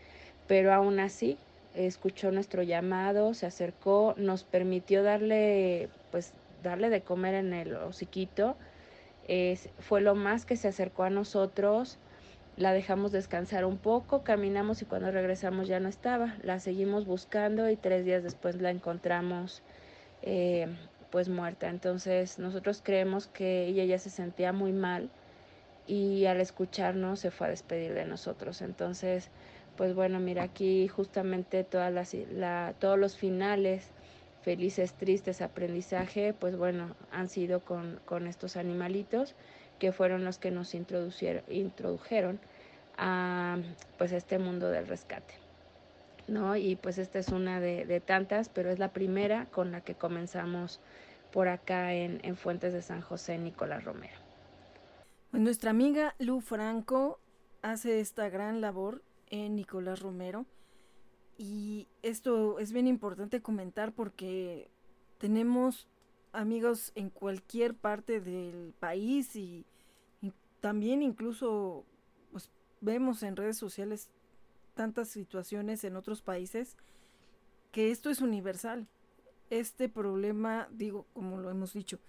pero 0.47 0.72
aún 0.72 1.01
así 1.01 1.36
escuchó 1.74 2.32
nuestro 2.32 2.62
llamado, 2.62 3.34
se 3.34 3.47
acercó, 3.47 4.14
nos 4.16 4.44
permitió 4.44 5.02
darle 5.02 5.88
pues 6.10 6.32
darle 6.62 6.90
de 6.90 7.02
comer 7.02 7.34
en 7.34 7.52
el 7.52 7.76
hociquito 7.76 8.56
fue 9.80 10.00
lo 10.00 10.14
más 10.14 10.44
que 10.44 10.56
se 10.56 10.68
acercó 10.68 11.02
a 11.02 11.10
nosotros, 11.10 11.98
la 12.56 12.72
dejamos 12.72 13.12
descansar 13.12 13.64
un 13.64 13.76
poco, 13.76 14.22
caminamos 14.22 14.80
y 14.82 14.86
cuando 14.86 15.10
regresamos 15.10 15.68
ya 15.68 15.80
no 15.80 15.88
estaba, 15.88 16.36
la 16.42 16.58
seguimos 16.58 17.04
buscando 17.06 17.68
y 17.68 17.76
tres 17.76 18.04
días 18.04 18.22
después 18.22 18.60
la 18.60 18.70
encontramos 18.70 19.62
eh, 20.22 20.66
pues 21.10 21.28
muerta. 21.28 21.68
Entonces 21.68 22.38
nosotros 22.38 22.80
creemos 22.82 23.26
que 23.26 23.66
ella 23.66 23.84
ya 23.84 23.98
se 23.98 24.10
sentía 24.10 24.52
muy 24.52 24.72
mal 24.72 25.10
y 25.86 26.26
al 26.26 26.40
escucharnos 26.40 27.20
se 27.20 27.30
fue 27.30 27.48
a 27.48 27.50
despedir 27.50 27.94
de 27.94 28.06
nosotros. 28.06 28.62
Entonces, 28.62 29.30
pues 29.76 29.94
bueno, 29.94 30.18
mira 30.18 30.42
aquí 30.42 30.88
justamente 30.88 31.62
todas 31.62 31.92
las, 31.92 32.14
la, 32.14 32.74
todos 32.78 32.98
los 32.98 33.16
finales 33.16 33.90
felices, 34.47 34.93
tristes, 34.93 35.43
aprendizaje, 35.43 36.32
pues 36.32 36.56
bueno, 36.56 36.94
han 37.10 37.28
sido 37.28 37.64
con, 37.64 37.98
con 38.05 38.28
estos 38.28 38.56
animalitos 38.56 39.35
que 39.81 39.90
fueron 39.90 40.24
los 40.24 40.39
que 40.39 40.52
nos 40.52 40.73
introdujeron 40.73 42.39
a 42.97 43.59
pues 43.98 44.12
este 44.12 44.39
mundo 44.39 44.70
del 44.70 44.86
rescate. 44.86 45.35
¿no? 46.28 46.55
Y 46.55 46.77
pues 46.77 46.98
esta 46.98 47.18
es 47.18 47.31
una 47.31 47.59
de, 47.59 48.01
tantas, 48.06 48.48
pero 48.48 48.70
es 48.70 48.78
la 48.78 48.93
primera 48.93 49.47
con 49.47 49.73
la 49.73 49.81
que 49.81 49.97
comenzamos 49.97 50.78
por 51.32 51.48
acá 51.48 51.94
en, 51.94 52.20
en 52.23 52.36
Fuentes 52.36 52.73
de 52.73 52.82
San 52.82 53.01
José, 53.01 53.39
Nicolás 53.39 53.82
Romero. 53.82 54.14
Pues 55.32 55.43
nuestra 55.43 55.70
amiga 55.73 56.14
Lu 56.20 56.40
Franco 56.40 57.18
hace 57.62 57.98
esta 57.98 58.28
gran 58.28 58.60
labor 58.60 59.02
en 59.28 59.56
Nicolás 59.56 59.98
Romero 59.98 60.47
y 61.38 61.88
esto 62.02 62.58
es 62.58 62.72
bien 62.72 62.86
importante 62.86 63.42
comentar 63.42 63.92
porque 63.92 64.70
tenemos 65.18 65.86
amigos 66.32 66.92
en 66.94 67.10
cualquier 67.10 67.74
parte 67.74 68.20
del 68.20 68.74
país 68.78 69.36
y, 69.36 69.64
también 70.60 71.02
incluso 71.02 71.84
pues, 72.32 72.50
vemos 72.80 73.22
en 73.22 73.36
redes 73.36 73.56
sociales 73.56 74.08
tantas 74.74 75.08
situaciones 75.08 75.84
en 75.84 75.96
otros 75.96 76.22
países 76.22 76.76
que 77.70 77.90
esto 77.90 78.10
es 78.10 78.20
universal. 78.20 78.88
Este 79.48 79.88
problema, 79.88 80.66
digo, 80.72 81.06
como 81.12 81.38
lo 81.38 81.50
hemos 81.50 81.72
dicho, 81.74 82.00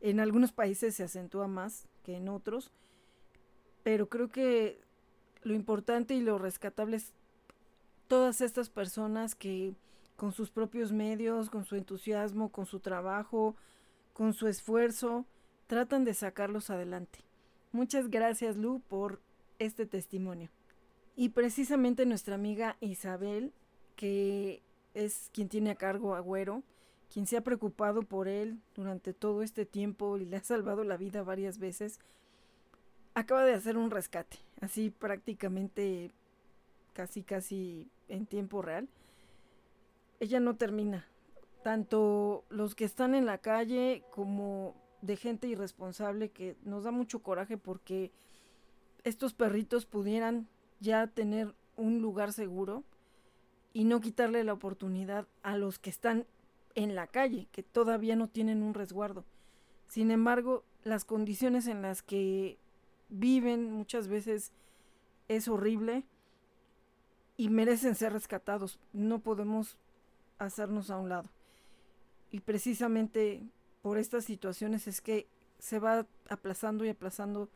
en 0.00 0.20
algunos 0.20 0.52
países 0.52 0.94
se 0.94 1.02
acentúa 1.02 1.46
más 1.46 1.88
que 2.04 2.16
en 2.16 2.28
otros, 2.28 2.70
pero 3.82 4.08
creo 4.08 4.28
que 4.28 4.80
lo 5.42 5.54
importante 5.54 6.14
y 6.14 6.20
lo 6.20 6.38
rescatable 6.38 6.96
es 6.96 7.12
todas 8.08 8.40
estas 8.40 8.70
personas 8.70 9.34
que 9.34 9.74
con 10.16 10.32
sus 10.32 10.50
propios 10.50 10.92
medios, 10.92 11.50
con 11.50 11.64
su 11.64 11.76
entusiasmo, 11.76 12.50
con 12.50 12.66
su 12.66 12.80
trabajo, 12.80 13.54
con 14.12 14.32
su 14.32 14.48
esfuerzo, 14.48 15.26
tratan 15.66 16.04
de 16.04 16.14
sacarlos 16.14 16.70
adelante. 16.70 17.20
Muchas 17.72 18.08
gracias 18.08 18.56
Lu 18.56 18.80
por 18.88 19.20
este 19.58 19.86
testimonio. 19.86 20.50
Y 21.16 21.30
precisamente 21.30 22.06
nuestra 22.06 22.34
amiga 22.34 22.76
Isabel, 22.80 23.52
que 23.96 24.62
es 24.94 25.30
quien 25.32 25.48
tiene 25.48 25.70
a 25.70 25.74
cargo 25.74 26.14
a 26.14 26.18
Agüero, 26.18 26.62
quien 27.12 27.26
se 27.26 27.36
ha 27.36 27.42
preocupado 27.42 28.02
por 28.02 28.28
él 28.28 28.58
durante 28.74 29.12
todo 29.12 29.42
este 29.42 29.66
tiempo 29.66 30.16
y 30.16 30.24
le 30.24 30.36
ha 30.36 30.42
salvado 30.42 30.84
la 30.84 30.96
vida 30.96 31.22
varias 31.22 31.58
veces, 31.58 32.00
acaba 33.14 33.44
de 33.44 33.54
hacer 33.54 33.76
un 33.76 33.90
rescate, 33.90 34.38
así 34.60 34.90
prácticamente 34.90 36.10
casi 36.92 37.22
casi 37.22 37.90
en 38.08 38.26
tiempo 38.26 38.62
real, 38.62 38.88
ella 40.20 40.40
no 40.40 40.56
termina. 40.56 41.06
Tanto 41.62 42.44
los 42.48 42.74
que 42.74 42.84
están 42.84 43.14
en 43.14 43.26
la 43.26 43.38
calle 43.38 44.04
como 44.10 44.74
de 45.02 45.16
gente 45.16 45.48
irresponsable 45.48 46.30
que 46.30 46.56
nos 46.64 46.84
da 46.84 46.90
mucho 46.90 47.22
coraje 47.22 47.56
porque 47.56 48.12
estos 49.04 49.34
perritos 49.34 49.86
pudieran 49.86 50.48
ya 50.80 51.06
tener 51.06 51.54
un 51.76 52.00
lugar 52.00 52.32
seguro 52.32 52.84
y 53.72 53.84
no 53.84 54.00
quitarle 54.00 54.42
la 54.44 54.52
oportunidad 54.52 55.26
a 55.42 55.56
los 55.56 55.78
que 55.78 55.90
están 55.90 56.26
en 56.74 56.94
la 56.94 57.06
calle, 57.06 57.48
que 57.52 57.62
todavía 57.62 58.16
no 58.16 58.28
tienen 58.28 58.62
un 58.62 58.74
resguardo. 58.74 59.24
Sin 59.86 60.10
embargo, 60.10 60.64
las 60.82 61.04
condiciones 61.04 61.66
en 61.66 61.82
las 61.82 62.02
que 62.02 62.58
viven 63.08 63.72
muchas 63.72 64.08
veces 64.08 64.52
es 65.28 65.48
horrible 65.48 66.04
y 67.36 67.48
merecen 67.48 67.94
ser 67.94 68.12
rescatados. 68.12 68.78
No 68.92 69.20
podemos 69.20 69.76
hacernos 70.38 70.90
a 70.90 70.98
un 70.98 71.08
lado. 71.08 71.28
Y 72.30 72.40
precisamente 72.40 73.42
por 73.82 73.98
estas 73.98 74.24
situaciones 74.24 74.86
es 74.88 75.00
que 75.00 75.26
se 75.58 75.78
va 75.78 76.06
aplazando 76.28 76.84
y 76.84 76.88
aplazando 76.88 77.48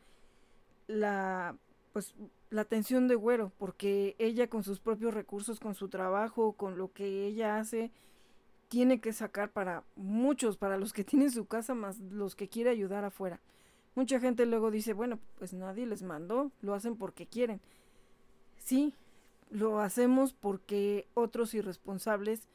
la 0.87 1.55
pues 1.93 2.15
la 2.49 2.61
atención 2.61 3.07
de 3.07 3.15
Güero, 3.15 3.51
porque 3.57 4.15
ella 4.19 4.47
con 4.47 4.63
sus 4.63 4.79
propios 4.79 5.13
recursos, 5.13 5.59
con 5.59 5.75
su 5.75 5.89
trabajo, 5.89 6.53
con 6.53 6.77
lo 6.77 6.91
que 6.91 7.25
ella 7.25 7.57
hace, 7.57 7.91
tiene 8.67 8.99
que 8.99 9.13
sacar 9.13 9.51
para 9.51 9.83
muchos, 9.95 10.57
para 10.57 10.77
los 10.77 10.93
que 10.93 11.03
tienen 11.05 11.31
su 11.31 11.45
casa, 11.45 11.75
más 11.75 11.99
los 11.99 12.35
que 12.35 12.49
quiere 12.49 12.69
ayudar 12.69 13.05
afuera. 13.05 13.39
Mucha 13.95 14.19
gente 14.19 14.45
luego 14.45 14.71
dice, 14.71 14.93
bueno, 14.93 15.19
pues 15.37 15.53
nadie 15.53 15.85
les 15.85 16.01
mandó, 16.01 16.51
lo 16.61 16.73
hacen 16.73 16.95
porque 16.95 17.25
quieren. 17.25 17.59
Sí, 18.57 18.93
lo 19.51 19.81
hacemos 19.81 20.33
porque 20.33 21.07
otros 21.13 21.53
irresponsables 21.53 22.47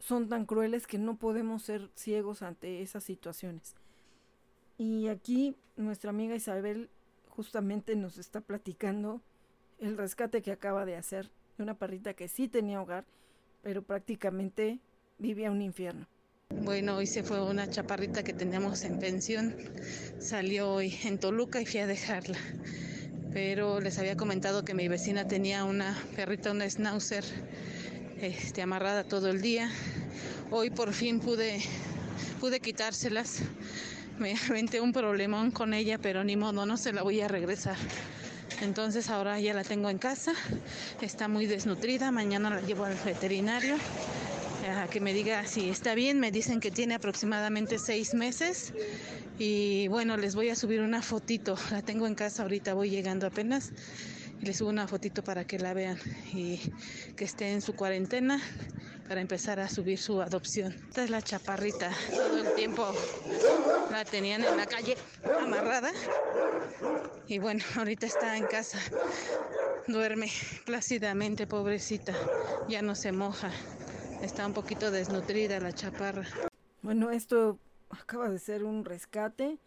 son 0.00 0.28
tan 0.28 0.44
crueles 0.46 0.86
que 0.86 0.98
no 0.98 1.16
podemos 1.16 1.62
ser 1.62 1.90
ciegos 1.94 2.42
ante 2.42 2.82
esas 2.82 3.04
situaciones. 3.04 3.74
Y 4.76 5.08
aquí 5.08 5.56
nuestra 5.76 6.10
amiga 6.10 6.34
Isabel 6.34 6.90
justamente 7.28 7.96
nos 7.96 8.18
está 8.18 8.40
platicando 8.40 9.22
el 9.78 9.96
rescate 9.96 10.42
que 10.42 10.52
acaba 10.52 10.84
de 10.84 10.96
hacer 10.96 11.30
de 11.56 11.62
una 11.62 11.74
perrita 11.74 12.14
que 12.14 12.28
sí 12.28 12.48
tenía 12.48 12.82
hogar, 12.82 13.04
pero 13.62 13.82
prácticamente 13.82 14.80
vivía 15.18 15.50
un 15.50 15.62
infierno. 15.62 16.06
Bueno, 16.50 16.96
hoy 16.96 17.06
se 17.06 17.22
fue 17.22 17.44
una 17.44 17.68
chaparrita 17.68 18.22
que 18.22 18.32
teníamos 18.32 18.82
en 18.82 18.98
pensión. 18.98 19.54
Salió 20.18 20.72
hoy 20.72 20.96
en 21.04 21.18
Toluca 21.18 21.60
y 21.60 21.66
fui 21.66 21.80
a 21.80 21.86
dejarla. 21.86 22.38
Pero 23.32 23.80
les 23.80 23.98
había 23.98 24.16
comentado 24.16 24.64
que 24.64 24.74
mi 24.74 24.88
vecina 24.88 25.28
tenía 25.28 25.64
una 25.64 25.96
perrita, 26.16 26.50
una 26.50 26.68
schnauzer, 26.68 27.24
este, 28.20 28.62
amarrada 28.62 29.04
todo 29.04 29.28
el 29.28 29.42
día. 29.42 29.70
Hoy 30.50 30.70
por 30.70 30.92
fin 30.92 31.20
pude, 31.20 31.60
pude 32.40 32.60
quitárselas. 32.60 33.40
Me 34.18 34.34
aventé 34.48 34.80
un 34.80 34.92
problemón 34.92 35.50
con 35.50 35.74
ella, 35.74 35.98
pero 35.98 36.24
ni 36.24 36.36
modo, 36.36 36.64
no 36.66 36.76
se 36.76 36.92
la 36.92 37.02
voy 37.02 37.20
a 37.20 37.28
regresar. 37.28 37.76
Entonces 38.60 39.08
ahora 39.10 39.38
ya 39.38 39.54
la 39.54 39.62
tengo 39.62 39.88
en 39.88 39.98
casa, 39.98 40.32
está 41.00 41.28
muy 41.28 41.46
desnutrida, 41.46 42.10
mañana 42.10 42.50
la 42.50 42.60
llevo 42.60 42.86
al 42.86 42.96
veterinario 43.04 43.76
que 44.90 45.00
me 45.00 45.12
diga 45.12 45.46
si 45.46 45.70
está 45.70 45.94
bien. 45.94 46.20
Me 46.20 46.30
dicen 46.30 46.60
que 46.60 46.70
tiene 46.70 46.94
aproximadamente 46.94 47.78
seis 47.78 48.14
meses. 48.14 48.72
Y 49.38 49.88
bueno, 49.88 50.16
les 50.16 50.34
voy 50.34 50.50
a 50.50 50.56
subir 50.56 50.80
una 50.80 51.02
fotito. 51.02 51.56
La 51.70 51.82
tengo 51.82 52.06
en 52.06 52.14
casa 52.14 52.42
ahorita, 52.42 52.74
voy 52.74 52.90
llegando 52.90 53.26
apenas. 53.26 53.72
Y 54.40 54.46
les 54.46 54.58
subo 54.58 54.68
una 54.68 54.86
fotito 54.86 55.24
para 55.24 55.44
que 55.44 55.58
la 55.58 55.74
vean 55.74 55.98
y 56.32 56.60
que 57.16 57.24
esté 57.24 57.52
en 57.52 57.60
su 57.60 57.74
cuarentena 57.74 58.40
para 59.08 59.20
empezar 59.20 59.58
a 59.58 59.68
subir 59.68 59.98
su 59.98 60.20
adopción. 60.20 60.74
Esta 60.88 61.02
es 61.04 61.10
la 61.10 61.22
chaparrita. 61.22 61.90
Todo 62.10 62.38
el 62.38 62.54
tiempo 62.54 62.94
la 63.90 64.04
tenían 64.04 64.44
en 64.44 64.56
la 64.56 64.66
calle 64.66 64.96
amarrada. 65.40 65.90
Y 67.26 67.38
bueno, 67.38 67.64
ahorita 67.76 68.06
está 68.06 68.36
en 68.36 68.46
casa. 68.46 68.78
Duerme 69.86 70.30
plácidamente, 70.66 71.46
pobrecita. 71.46 72.14
Ya 72.68 72.82
no 72.82 72.94
se 72.94 73.12
moja. 73.12 73.50
Está 74.22 74.44
un 74.46 74.52
poquito 74.52 74.90
desnutrida 74.90 75.60
la 75.60 75.72
chaparra. 75.72 76.24
Bueno, 76.82 77.10
esto 77.10 77.58
acaba 77.88 78.28
de 78.28 78.40
ser 78.40 78.64
un 78.64 78.84
rescate 78.84 79.58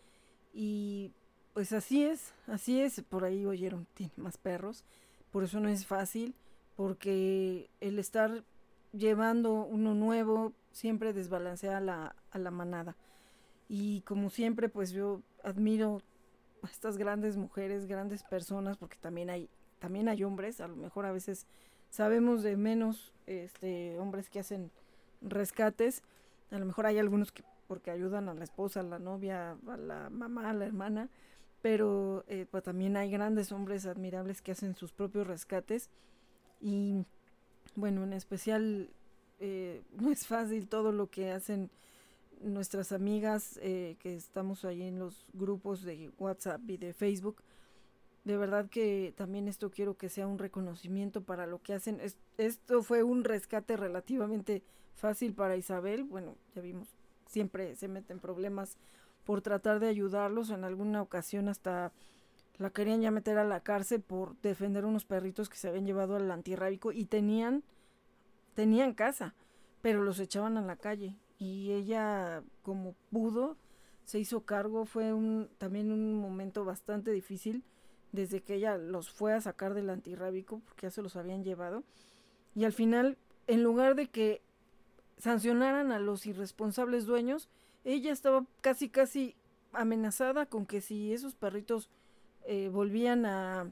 y 0.53 1.13
pues 1.53 1.71
así 1.71 2.03
es, 2.03 2.33
así 2.47 2.81
es. 2.81 3.01
Por 3.01 3.23
ahí 3.23 3.45
oyeron, 3.45 3.87
tiene 3.93 4.11
más 4.17 4.37
perros. 4.37 4.83
Por 5.31 5.45
eso 5.45 5.61
no 5.61 5.69
es 5.69 5.85
fácil, 5.85 6.35
porque 6.75 7.69
el 7.79 7.97
estar 7.97 8.43
llevando 8.91 9.53
uno 9.53 9.93
nuevo 9.93 10.51
siempre 10.71 11.13
desbalancea 11.13 11.79
la, 11.79 12.15
a 12.31 12.37
la 12.37 12.51
manada. 12.51 12.97
Y 13.69 14.01
como 14.01 14.29
siempre, 14.29 14.67
pues 14.67 14.91
yo 14.91 15.21
admiro 15.45 16.01
a 16.61 16.67
estas 16.67 16.97
grandes 16.97 17.37
mujeres, 17.37 17.85
grandes 17.85 18.23
personas, 18.23 18.75
porque 18.75 18.97
también 18.97 19.29
hay, 19.29 19.49
también 19.79 20.09
hay 20.09 20.25
hombres, 20.25 20.59
a 20.59 20.67
lo 20.67 20.75
mejor 20.75 21.05
a 21.05 21.13
veces 21.13 21.47
sabemos 21.91 22.41
de 22.41 22.57
menos 22.57 23.13
este, 23.27 23.99
hombres 23.99 24.29
que 24.29 24.39
hacen 24.39 24.71
rescates. 25.21 26.01
A 26.49 26.57
lo 26.57 26.65
mejor 26.65 26.87
hay 26.87 26.97
algunos 26.97 27.31
que 27.31 27.43
porque 27.67 27.89
ayudan 27.89 28.27
a 28.27 28.33
la 28.33 28.43
esposa, 28.43 28.81
a 28.81 28.83
la 28.83 28.99
novia, 28.99 29.55
a 29.65 29.77
la 29.77 30.09
mamá, 30.09 30.49
a 30.49 30.53
la 30.53 30.65
hermana, 30.65 31.07
pero 31.61 32.25
eh, 32.27 32.45
pues 32.51 32.63
también 32.63 32.97
hay 32.97 33.09
grandes 33.09 33.53
hombres 33.53 33.85
admirables 33.85 34.41
que 34.41 34.51
hacen 34.51 34.75
sus 34.75 34.91
propios 34.91 35.25
rescates 35.25 35.89
y 36.59 37.05
bueno, 37.75 38.03
en 38.03 38.11
especial 38.11 38.89
eh, 39.39 39.83
no 40.01 40.11
es 40.11 40.27
fácil 40.27 40.67
todo 40.67 40.91
lo 40.91 41.07
que 41.07 41.31
hacen 41.31 41.69
nuestras 42.41 42.91
amigas 42.91 43.57
eh, 43.61 43.95
que 43.99 44.17
estamos 44.17 44.65
ahí 44.65 44.81
en 44.81 44.99
los 44.99 45.25
grupos 45.31 45.83
de 45.83 46.11
WhatsApp 46.19 46.59
y 46.67 46.75
de 46.75 46.93
Facebook 46.93 47.41
de 48.23 48.37
verdad 48.37 48.69
que 48.69 49.13
también 49.17 49.47
esto 49.47 49.71
quiero 49.71 49.97
que 49.97 50.09
sea 50.09 50.27
un 50.27 50.37
reconocimiento 50.37 51.21
para 51.21 51.47
lo 51.47 51.61
que 51.61 51.73
hacen. 51.73 51.99
esto 52.37 52.83
fue 52.83 53.03
un 53.03 53.23
rescate 53.23 53.77
relativamente 53.77 54.63
fácil 54.95 55.33
para 55.33 55.55
Isabel. 55.55 56.03
Bueno, 56.03 56.35
ya 56.53 56.61
vimos, 56.61 56.87
siempre 57.25 57.75
se 57.75 57.87
meten 57.87 58.19
problemas 58.19 58.77
por 59.25 59.41
tratar 59.41 59.79
de 59.79 59.87
ayudarlos. 59.87 60.51
En 60.51 60.63
alguna 60.63 61.01
ocasión 61.01 61.49
hasta 61.49 61.91
la 62.59 62.69
querían 62.69 63.01
ya 63.01 63.09
meter 63.09 63.39
a 63.39 63.43
la 63.43 63.61
cárcel 63.61 64.01
por 64.01 64.39
defender 64.41 64.85
unos 64.85 65.03
perritos 65.03 65.49
que 65.49 65.57
se 65.57 65.69
habían 65.69 65.87
llevado 65.87 66.15
al 66.15 66.29
antirrábico 66.29 66.91
y 66.91 67.05
tenían, 67.05 67.63
tenían 68.53 68.93
casa, 68.93 69.33
pero 69.81 70.03
los 70.03 70.19
echaban 70.19 70.57
a 70.57 70.61
la 70.61 70.75
calle. 70.75 71.17
Y 71.39 71.71
ella, 71.71 72.43
como 72.61 72.93
pudo, 73.09 73.57
se 74.05 74.19
hizo 74.19 74.45
cargo. 74.45 74.85
Fue 74.85 75.11
un, 75.11 75.49
también 75.57 75.91
un 75.91 76.13
momento 76.21 76.65
bastante 76.65 77.09
difícil 77.09 77.63
desde 78.11 78.41
que 78.41 78.55
ella 78.55 78.77
los 78.77 79.09
fue 79.09 79.33
a 79.33 79.41
sacar 79.41 79.73
del 79.73 79.89
antirrábico, 79.89 80.61
porque 80.65 80.87
ya 80.87 80.91
se 80.91 81.01
los 81.01 81.15
habían 81.15 81.43
llevado. 81.43 81.83
Y 82.55 82.65
al 82.65 82.73
final, 82.73 83.17
en 83.47 83.63
lugar 83.63 83.95
de 83.95 84.07
que 84.07 84.41
sancionaran 85.17 85.91
a 85.91 85.99
los 85.99 86.25
irresponsables 86.25 87.05
dueños, 87.05 87.47
ella 87.83 88.11
estaba 88.11 88.45
casi, 88.61 88.89
casi 88.89 89.35
amenazada 89.73 90.45
con 90.45 90.65
que 90.65 90.81
si 90.81 91.13
esos 91.13 91.35
perritos 91.35 91.89
eh, 92.45 92.69
volvían 92.69 93.25
a, 93.25 93.71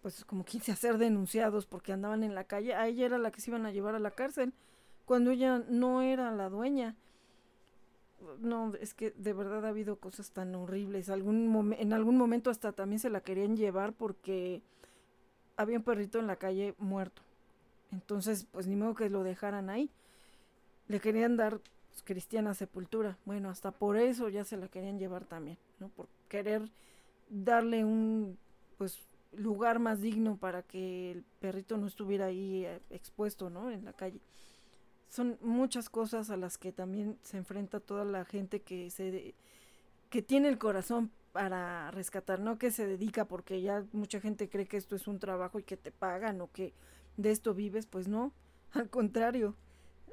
pues 0.00 0.24
como 0.24 0.44
quise, 0.44 0.72
a 0.72 0.76
ser 0.76 0.98
denunciados 0.98 1.66
porque 1.66 1.92
andaban 1.92 2.24
en 2.24 2.34
la 2.34 2.44
calle, 2.44 2.74
a 2.74 2.88
ella 2.88 3.06
era 3.06 3.18
la 3.18 3.30
que 3.30 3.40
se 3.40 3.50
iban 3.50 3.66
a 3.66 3.70
llevar 3.70 3.94
a 3.94 4.00
la 4.00 4.10
cárcel, 4.10 4.52
cuando 5.04 5.30
ella 5.30 5.62
no 5.68 6.02
era 6.02 6.30
la 6.32 6.48
dueña 6.48 6.96
no, 8.40 8.72
es 8.80 8.94
que 8.94 9.10
de 9.12 9.32
verdad 9.32 9.64
ha 9.64 9.68
habido 9.68 9.96
cosas 9.96 10.30
tan 10.30 10.54
horribles. 10.54 11.08
Algún 11.08 11.74
en 11.78 11.92
algún 11.92 12.16
momento 12.16 12.50
hasta 12.50 12.72
también 12.72 12.98
se 12.98 13.10
la 13.10 13.20
querían 13.20 13.56
llevar 13.56 13.92
porque 13.92 14.62
había 15.56 15.78
un 15.78 15.84
perrito 15.84 16.18
en 16.18 16.26
la 16.26 16.36
calle 16.36 16.74
muerto. 16.78 17.22
Entonces, 17.90 18.46
pues 18.50 18.66
ni 18.66 18.76
modo 18.76 18.94
que 18.94 19.10
lo 19.10 19.22
dejaran 19.22 19.70
ahí. 19.70 19.90
Le 20.88 21.00
querían 21.00 21.36
dar 21.36 21.60
pues, 21.90 22.02
cristiana 22.02 22.54
sepultura. 22.54 23.18
Bueno, 23.24 23.50
hasta 23.50 23.70
por 23.70 23.96
eso 23.96 24.28
ya 24.28 24.44
se 24.44 24.56
la 24.56 24.68
querían 24.68 24.98
llevar 24.98 25.24
también, 25.24 25.58
¿no? 25.78 25.88
Por 25.88 26.08
querer 26.28 26.70
darle 27.28 27.84
un 27.84 28.38
pues 28.78 29.00
lugar 29.32 29.78
más 29.78 30.00
digno 30.00 30.36
para 30.36 30.62
que 30.62 31.12
el 31.12 31.24
perrito 31.40 31.76
no 31.76 31.86
estuviera 31.86 32.26
ahí 32.26 32.64
eh, 32.64 32.80
expuesto, 32.90 33.50
¿no? 33.50 33.70
En 33.70 33.84
la 33.84 33.92
calle 33.92 34.20
son 35.12 35.36
muchas 35.42 35.90
cosas 35.90 36.30
a 36.30 36.38
las 36.38 36.56
que 36.56 36.72
también 36.72 37.18
se 37.22 37.36
enfrenta 37.36 37.80
toda 37.80 38.02
la 38.06 38.24
gente 38.24 38.62
que 38.62 38.88
se 38.88 39.34
que 40.08 40.22
tiene 40.22 40.48
el 40.48 40.56
corazón 40.56 41.10
para 41.32 41.90
rescatar, 41.90 42.40
no 42.40 42.56
que 42.58 42.70
se 42.70 42.86
dedica 42.86 43.26
porque 43.26 43.60
ya 43.60 43.84
mucha 43.92 44.20
gente 44.20 44.48
cree 44.48 44.66
que 44.66 44.78
esto 44.78 44.96
es 44.96 45.06
un 45.06 45.18
trabajo 45.18 45.58
y 45.58 45.64
que 45.64 45.76
te 45.76 45.90
pagan 45.90 46.40
o 46.40 46.50
que 46.50 46.72
de 47.18 47.30
esto 47.30 47.52
vives, 47.52 47.84
pues 47.84 48.08
no, 48.08 48.32
al 48.72 48.88
contrario. 48.88 49.54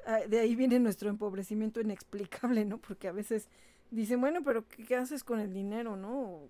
Ah, 0.06 0.20
de 0.28 0.38
ahí 0.38 0.54
viene 0.54 0.78
nuestro 0.78 1.08
empobrecimiento 1.08 1.80
inexplicable, 1.80 2.66
¿no? 2.66 2.76
Porque 2.76 3.08
a 3.08 3.12
veces 3.12 3.48
dicen, 3.90 4.20
bueno, 4.20 4.42
pero 4.44 4.68
¿qué, 4.68 4.96
haces 4.96 5.24
con 5.24 5.40
el 5.40 5.54
dinero, 5.54 5.96
no? 5.96 6.42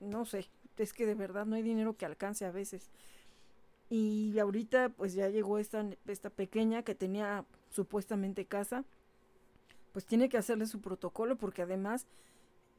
No 0.00 0.26
sé, 0.26 0.46
es 0.76 0.92
que 0.92 1.06
de 1.06 1.14
verdad 1.14 1.46
no 1.46 1.56
hay 1.56 1.62
dinero 1.62 1.96
que 1.96 2.04
alcance 2.04 2.44
a 2.44 2.50
veces. 2.50 2.90
Y 3.88 4.38
ahorita 4.38 4.90
pues 4.90 5.14
ya 5.14 5.30
llegó 5.30 5.58
esta, 5.58 5.86
esta 6.06 6.28
pequeña 6.28 6.82
que 6.82 6.94
tenía 6.94 7.46
supuestamente 7.74 8.46
casa, 8.46 8.84
pues 9.92 10.06
tiene 10.06 10.28
que 10.28 10.38
hacerle 10.38 10.66
su 10.66 10.80
protocolo 10.80 11.36
porque 11.36 11.62
además 11.62 12.06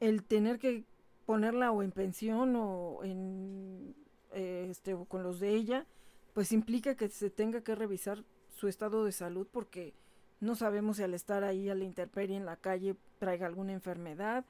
el 0.00 0.24
tener 0.24 0.58
que 0.58 0.84
ponerla 1.26 1.70
o 1.72 1.82
en 1.82 1.92
pensión 1.92 2.56
o 2.56 3.04
en 3.04 3.94
eh, 4.32 4.68
este 4.70 4.94
o 4.94 5.04
con 5.04 5.22
los 5.22 5.40
de 5.40 5.50
ella 5.50 5.86
pues 6.34 6.52
implica 6.52 6.96
que 6.96 7.08
se 7.08 7.30
tenga 7.30 7.62
que 7.62 7.74
revisar 7.74 8.24
su 8.48 8.68
estado 8.68 9.04
de 9.04 9.12
salud 9.12 9.46
porque 9.50 9.94
no 10.40 10.54
sabemos 10.54 10.98
si 10.98 11.02
al 11.02 11.14
estar 11.14 11.44
ahí 11.44 11.68
a 11.70 11.74
la 11.74 11.84
intemperie 11.84 12.36
en 12.36 12.44
la 12.44 12.56
calle 12.56 12.96
traiga 13.18 13.46
alguna 13.46 13.72
enfermedad. 13.72 14.44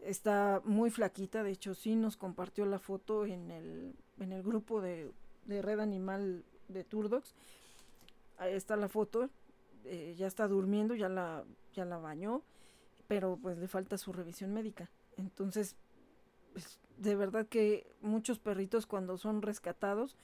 Está 0.00 0.62
muy 0.64 0.90
flaquita, 0.90 1.42
de 1.42 1.50
hecho 1.50 1.74
sí 1.74 1.94
nos 1.94 2.16
compartió 2.16 2.64
la 2.64 2.78
foto 2.78 3.26
en 3.26 3.50
el, 3.50 3.94
en 4.18 4.32
el 4.32 4.42
grupo 4.42 4.80
de, 4.80 5.10
de 5.44 5.62
Red 5.62 5.80
Animal 5.80 6.44
de 6.68 6.84
Turdox. 6.84 7.34
Ahí 8.38 8.54
está 8.54 8.76
la 8.76 8.88
foto, 8.88 9.28
eh, 9.86 10.14
ya 10.16 10.26
está 10.26 10.48
durmiendo, 10.48 10.94
ya 10.94 11.08
la, 11.08 11.44
ya 11.74 11.84
la 11.84 11.98
bañó, 11.98 12.42
pero 13.08 13.38
pues 13.40 13.58
le 13.58 13.68
falta 13.68 13.98
su 13.98 14.12
revisión 14.12 14.52
médica. 14.52 14.90
Entonces, 15.16 15.76
pues, 16.52 16.78
de 16.98 17.14
verdad 17.14 17.46
que 17.46 17.86
muchos 18.00 18.38
perritos 18.38 18.86
cuando 18.86 19.18
son 19.18 19.42
rescatados 19.42 20.16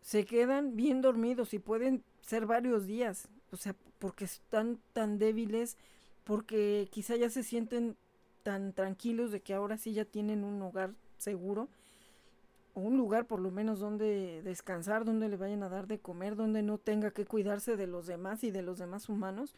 se 0.00 0.24
quedan 0.24 0.76
bien 0.76 1.02
dormidos 1.02 1.54
y 1.54 1.58
pueden 1.58 2.02
ser 2.22 2.46
varios 2.46 2.86
días, 2.86 3.28
o 3.52 3.56
sea, 3.56 3.74
porque 3.98 4.24
están 4.24 4.78
tan 4.92 5.18
débiles, 5.18 5.76
porque 6.24 6.88
quizá 6.90 7.16
ya 7.16 7.30
se 7.30 7.42
sienten 7.42 7.96
tan 8.42 8.72
tranquilos 8.72 9.32
de 9.32 9.40
que 9.40 9.54
ahora 9.54 9.76
sí 9.76 9.92
ya 9.92 10.04
tienen 10.04 10.44
un 10.44 10.60
hogar 10.62 10.94
seguro 11.18 11.68
un 12.78 12.96
lugar 12.96 13.26
por 13.26 13.40
lo 13.40 13.50
menos 13.50 13.80
donde 13.80 14.42
descansar, 14.42 15.04
donde 15.04 15.28
le 15.28 15.36
vayan 15.36 15.62
a 15.62 15.68
dar 15.68 15.86
de 15.86 15.98
comer, 15.98 16.36
donde 16.36 16.62
no 16.62 16.78
tenga 16.78 17.10
que 17.10 17.24
cuidarse 17.26 17.76
de 17.76 17.86
los 17.86 18.06
demás 18.06 18.44
y 18.44 18.50
de 18.50 18.62
los 18.62 18.78
demás 18.78 19.08
humanos, 19.08 19.54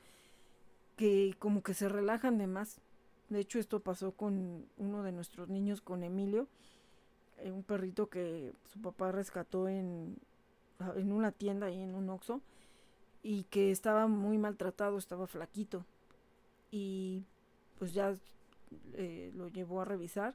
que 0.97 1.34
como 1.38 1.62
que 1.62 1.74
se 1.74 1.88
relajan 1.88 2.38
de 2.38 2.47
más. 2.47 2.80
De 3.28 3.40
hecho, 3.40 3.59
esto 3.59 3.80
pasó 3.80 4.12
con 4.12 4.66
uno 4.76 5.02
de 5.02 5.12
nuestros 5.12 5.48
niños, 5.48 5.80
con 5.80 6.02
Emilio, 6.02 6.48
eh, 7.38 7.51
un 7.51 7.62
perrito 7.62 8.09
que 8.09 8.52
su 8.72 8.80
papá 8.80 9.12
rescató 9.12 9.68
en, 9.68 10.16
en 10.97 11.12
una 11.12 11.32
tienda 11.32 11.70
y 11.70 11.80
en 11.80 11.94
un 11.94 12.10
oxo 12.10 12.40
y 13.22 13.44
que 13.44 13.70
estaba 13.70 14.06
muy 14.06 14.38
maltratado, 14.38 14.98
estaba 14.98 15.26
flaquito 15.26 15.84
y 16.70 17.24
pues 17.78 17.92
ya 17.92 18.14
eh, 18.94 19.32
lo 19.34 19.48
llevó 19.48 19.80
a 19.80 19.84
revisar. 19.84 20.34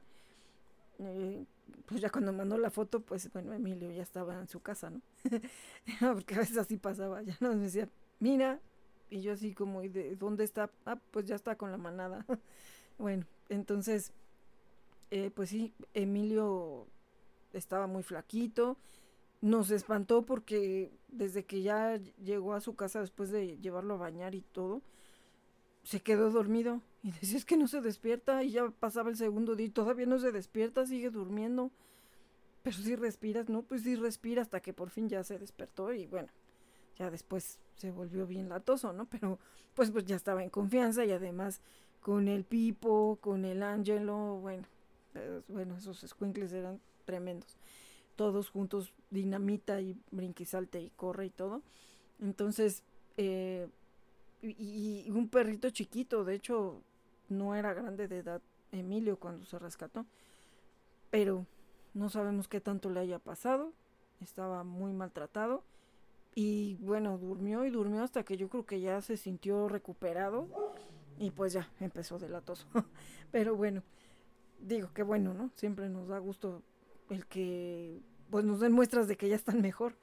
Eh, 0.98 1.44
pues 1.86 2.00
ya 2.00 2.10
cuando 2.10 2.32
mandó 2.32 2.58
la 2.58 2.70
foto, 2.70 3.00
pues 3.00 3.32
bueno, 3.32 3.52
Emilio 3.52 3.90
ya 3.90 4.02
estaba 4.02 4.38
en 4.38 4.48
su 4.48 4.60
casa, 4.60 4.90
¿no? 4.90 5.00
Porque 6.14 6.34
a 6.34 6.38
veces 6.38 6.56
así 6.56 6.76
pasaba, 6.76 7.22
ya 7.22 7.36
nos 7.40 7.60
decía, 7.60 7.88
mira, 8.18 8.60
y 9.10 9.22
yo 9.22 9.32
así 9.32 9.52
como, 9.52 9.82
¿y 9.82 9.88
de 9.88 10.16
dónde 10.16 10.44
está? 10.44 10.70
Ah, 10.84 10.98
pues 11.10 11.26
ya 11.26 11.36
está 11.36 11.56
con 11.56 11.70
la 11.70 11.78
manada. 11.78 12.26
bueno, 12.98 13.24
entonces, 13.48 14.12
eh, 15.10 15.30
pues 15.34 15.50
sí, 15.50 15.72
Emilio 15.94 16.86
estaba 17.52 17.86
muy 17.86 18.02
flaquito, 18.02 18.76
nos 19.40 19.70
espantó 19.70 20.22
porque 20.22 20.90
desde 21.08 21.44
que 21.44 21.62
ya 21.62 21.96
llegó 22.22 22.54
a 22.54 22.60
su 22.60 22.74
casa 22.74 23.00
después 23.00 23.30
de 23.30 23.58
llevarlo 23.58 23.94
a 23.94 23.98
bañar 23.98 24.34
y 24.34 24.40
todo, 24.40 24.82
se 25.86 26.00
quedó 26.00 26.30
dormido 26.30 26.82
y 27.04 27.12
decía 27.12 27.38
es 27.38 27.44
que 27.44 27.56
no 27.56 27.68
se 27.68 27.80
despierta 27.80 28.42
y 28.42 28.50
ya 28.50 28.68
pasaba 28.70 29.08
el 29.08 29.16
segundo 29.16 29.54
día 29.54 29.66
y 29.66 29.70
todavía 29.70 30.04
no 30.04 30.18
se 30.18 30.32
despierta, 30.32 30.84
sigue 30.84 31.10
durmiendo. 31.10 31.70
Pero 32.64 32.76
si 32.78 32.96
respiras, 32.96 33.48
no, 33.48 33.62
pues 33.62 33.84
si 33.84 33.94
respira 33.94 34.42
hasta 34.42 34.58
que 34.58 34.72
por 34.72 34.90
fin 34.90 35.08
ya 35.08 35.22
se 35.22 35.38
despertó 35.38 35.92
y 35.92 36.06
bueno, 36.06 36.28
ya 36.98 37.08
después 37.08 37.60
se 37.76 37.92
volvió 37.92 38.26
bien 38.26 38.48
latoso, 38.48 38.92
¿no? 38.92 39.04
Pero 39.06 39.38
pues 39.74 39.92
pues 39.92 40.04
ya 40.04 40.16
estaba 40.16 40.42
en 40.42 40.50
confianza 40.50 41.04
y 41.04 41.12
además 41.12 41.60
con 42.00 42.26
el 42.26 42.42
Pipo, 42.42 43.18
con 43.20 43.44
el 43.44 43.62
Ángelo, 43.62 44.38
bueno, 44.40 44.64
bueno, 45.46 45.76
esos 45.76 46.00
squinkles 46.00 46.52
eran 46.52 46.80
tremendos 47.04 47.56
todos 48.16 48.48
juntos, 48.48 48.92
dinamita 49.10 49.80
y 49.80 49.94
brinquisalte 50.10 50.80
y 50.80 50.90
corre 50.96 51.26
y 51.26 51.30
todo. 51.30 51.62
Entonces, 52.18 52.82
eh, 53.18 53.68
y, 54.42 55.10
un 55.10 55.28
perrito 55.28 55.70
chiquito, 55.70 56.24
de 56.24 56.34
hecho, 56.34 56.82
no 57.28 57.54
era 57.54 57.74
grande 57.74 58.08
de 58.08 58.18
edad 58.18 58.42
Emilio 58.72 59.18
cuando 59.18 59.44
se 59.44 59.58
rescató, 59.58 60.06
pero 61.10 61.46
no 61.94 62.08
sabemos 62.10 62.48
qué 62.48 62.60
tanto 62.60 62.90
le 62.90 63.00
haya 63.00 63.18
pasado, 63.18 63.72
estaba 64.20 64.64
muy 64.64 64.92
maltratado 64.92 65.62
y 66.34 66.74
bueno, 66.80 67.18
durmió 67.18 67.64
y 67.64 67.70
durmió 67.70 68.02
hasta 68.02 68.22
que 68.22 68.36
yo 68.36 68.48
creo 68.48 68.66
que 68.66 68.80
ya 68.80 69.00
se 69.00 69.16
sintió 69.16 69.68
recuperado 69.68 70.46
y 71.18 71.30
pues 71.30 71.52
ya 71.54 71.70
empezó 71.80 72.18
de 72.18 72.28
latoso. 72.28 72.66
pero 73.32 73.56
bueno, 73.56 73.82
digo 74.60 74.92
que 74.92 75.02
bueno, 75.02 75.32
¿no? 75.32 75.50
Siempre 75.54 75.88
nos 75.88 76.08
da 76.08 76.18
gusto 76.18 76.62
el 77.08 77.26
que 77.26 78.02
pues 78.30 78.44
nos 78.44 78.60
den 78.60 78.72
muestras 78.72 79.08
de 79.08 79.16
que 79.16 79.28
ya 79.28 79.36
están 79.36 79.62
mejor. 79.62 79.94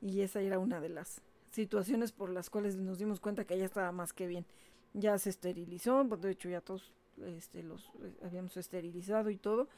Y 0.00 0.20
esa 0.20 0.40
era 0.40 0.58
una 0.58 0.80
de 0.80 0.88
las 0.88 1.20
situaciones 1.54 2.12
por 2.12 2.30
las 2.30 2.50
cuales 2.50 2.76
nos 2.76 2.98
dimos 2.98 3.20
cuenta 3.20 3.44
que 3.44 3.58
ya 3.58 3.64
estaba 3.64 3.92
más 3.92 4.12
que 4.12 4.26
bien. 4.26 4.46
Ya 4.92 5.18
se 5.18 5.30
esterilizó, 5.30 6.06
pues, 6.08 6.20
de 6.20 6.30
hecho 6.30 6.48
ya 6.48 6.60
todos 6.60 6.92
este, 7.26 7.62
los 7.62 7.90
eh, 8.02 8.14
habíamos 8.22 8.56
esterilizado 8.56 9.30
y 9.30 9.36
todo. 9.36 9.68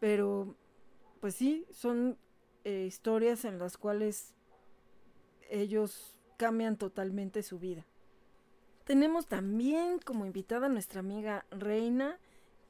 Pero 0.00 0.56
pues 1.20 1.34
sí, 1.34 1.66
son 1.70 2.16
eh, 2.64 2.84
historias 2.86 3.44
en 3.44 3.58
las 3.58 3.76
cuales 3.76 4.34
ellos 5.50 6.14
cambian 6.36 6.76
totalmente 6.76 7.42
su 7.42 7.58
vida. 7.58 7.84
Tenemos 8.84 9.26
también 9.26 9.98
como 9.98 10.24
invitada 10.24 10.66
a 10.66 10.70
nuestra 10.70 11.00
amiga 11.00 11.44
Reina, 11.50 12.18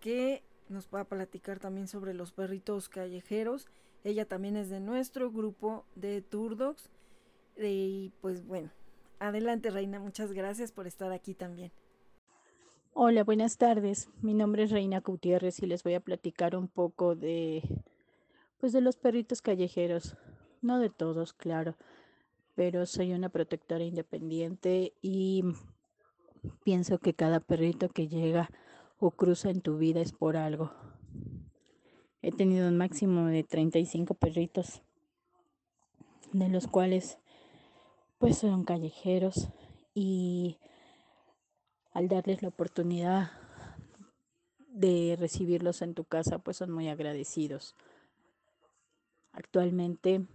que 0.01 0.43
nos 0.69 0.89
va 0.93 1.01
a 1.01 1.09
platicar 1.09 1.61
también 1.61 1.87
sobre 1.87 2.13
los 2.15 2.33
perritos 2.33 2.89
callejeros. 2.89 3.69
Ella 4.03 4.27
también 4.27 4.57
es 4.57 4.69
de 4.69 4.81
nuestro 4.81 5.31
grupo 5.31 5.85
de 5.95 6.21
Turdocs. 6.21 6.91
Y 7.57 8.13
pues 8.21 8.47
bueno, 8.47 8.71
adelante 9.19 9.71
Reina, 9.71 10.01
muchas 10.01 10.33
gracias 10.33 10.73
por 10.73 10.87
estar 10.87 11.13
aquí 11.13 11.35
también. 11.35 11.73
Hola, 12.93 13.23
buenas 13.25 13.57
tardes. 13.57 14.09
Mi 14.21 14.35
nombre 14.35 14.65
es 14.65 14.71
Reina 14.71 15.01
Gutiérrez 15.01 15.63
y 15.63 15.67
les 15.67 15.83
voy 15.85 15.95
a 15.95 16.01
platicar 16.01 16.57
un 16.57 16.69
poco 16.69 17.15
de 17.15 17.63
pues 18.59 18.73
de 18.73 18.81
los 18.81 18.97
perritos 18.97 19.41
callejeros. 19.43 20.17
No 20.61 20.79
de 20.79 20.91
todos, 20.91 21.33
claro, 21.33 21.77
pero 22.55 22.85
soy 22.85 23.13
una 23.13 23.31
protectora 23.31 23.85
independiente 23.85 24.93
y 25.01 25.45
pienso 26.65 26.99
que 26.99 27.15
cada 27.15 27.41
perrito 27.41 27.89
que 27.89 28.09
llega 28.09 28.51
o 28.99 29.13
cruza 29.13 29.51
en 29.51 29.63
tu 29.63 29.79
vida 29.79 30.01
es 30.01 30.13
por 30.13 30.37
algo. 30.37 30.73
He 32.23 32.33
tenido 32.33 32.69
un 32.69 32.77
máximo 32.77 33.27
de 33.27 33.45
35 33.45 34.13
perritos, 34.15 34.83
de 36.33 36.49
los 36.51 36.67
cuales 36.67 37.19
pues 38.21 38.37
son 38.37 38.65
callejeros 38.65 39.49
y 39.95 40.59
al 41.93 42.07
darles 42.09 42.43
la 42.43 42.49
oportunidad 42.49 43.31
de 44.69 45.17
recibirlos 45.19 45.81
en 45.81 45.95
tu 45.95 46.05
casa 46.05 46.39
pues 46.39 46.59
son 46.59 46.71
muy 46.71 46.89
agradecidos. 46.89 47.75
Actualmente 49.33 50.27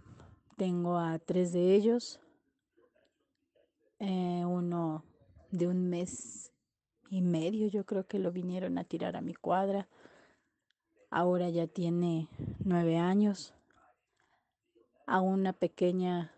tengo 0.56 0.98
a 0.98 1.20
tres 1.20 1.52
de 1.52 1.76
ellos, 1.76 2.18
eh, 4.00 4.44
uno 4.44 5.04
de 5.52 5.68
un 5.68 5.88
mes 5.88 6.52
y 7.08 7.22
medio, 7.22 7.68
yo 7.68 7.86
creo 7.86 8.04
que 8.04 8.18
lo 8.18 8.32
vinieron 8.32 8.78
a 8.78 8.84
tirar 8.84 9.14
a 9.14 9.20
mi 9.20 9.34
cuadra. 9.34 9.86
Ahora 11.08 11.50
ya 11.50 11.68
tiene 11.68 12.28
nueve 12.64 12.98
años. 12.98 13.54
A 15.06 15.20
una 15.20 15.52
pequeña 15.52 16.35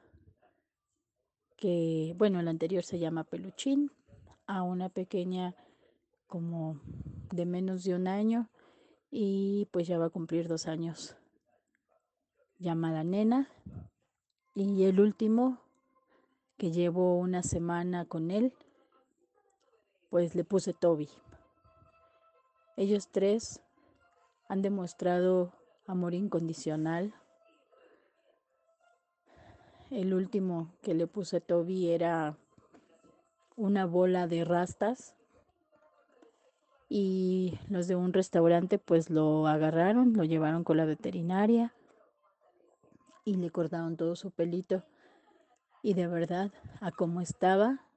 que, 1.58 2.14
bueno, 2.16 2.40
la 2.40 2.50
anterior 2.50 2.82
se 2.82 2.98
llama 2.98 3.24
Peluchín. 3.24 3.90
A 4.46 4.62
una 4.62 4.88
pequeña 4.88 5.54
como 6.26 6.80
de 7.32 7.44
menos 7.44 7.84
de 7.84 7.94
un 7.94 8.08
año 8.08 8.48
y 9.10 9.68
pues 9.72 9.86
ya 9.86 9.98
va 9.98 10.06
a 10.06 10.10
cumplir 10.10 10.48
dos 10.48 10.66
años 10.66 11.16
llamada 12.58 13.04
nena 13.04 13.48
y 14.54 14.84
el 14.84 15.00
último 15.00 15.58
que 16.56 16.70
llevo 16.72 17.18
una 17.18 17.42
semana 17.42 18.06
con 18.06 18.30
él 18.30 18.54
pues 20.10 20.34
le 20.34 20.44
puse 20.44 20.72
Toby. 20.72 21.08
Ellos 22.76 23.08
tres 23.08 23.60
han 24.48 24.62
demostrado 24.62 25.52
amor 25.86 26.14
incondicional. 26.14 27.14
El 29.90 30.14
último 30.14 30.72
que 30.82 30.94
le 30.94 31.06
puse 31.06 31.40
Toby 31.40 31.90
era 31.90 32.36
una 33.56 33.86
bola 33.86 34.26
de 34.26 34.44
rastas 34.44 35.14
y 36.88 37.58
los 37.68 37.86
de 37.88 37.96
un 37.96 38.12
restaurante 38.12 38.78
pues 38.78 39.10
lo 39.10 39.46
agarraron, 39.46 40.14
lo 40.14 40.24
llevaron 40.24 40.64
con 40.64 40.76
la 40.76 40.84
veterinaria 40.84 41.74
y 43.24 43.34
le 43.34 43.50
cortaron 43.50 43.96
todo 43.96 44.16
su 44.16 44.30
pelito 44.30 44.84
y 45.82 45.94
de 45.94 46.06
verdad 46.06 46.50
a 46.80 46.90
cómo 46.90 47.20
estaba 47.20 47.88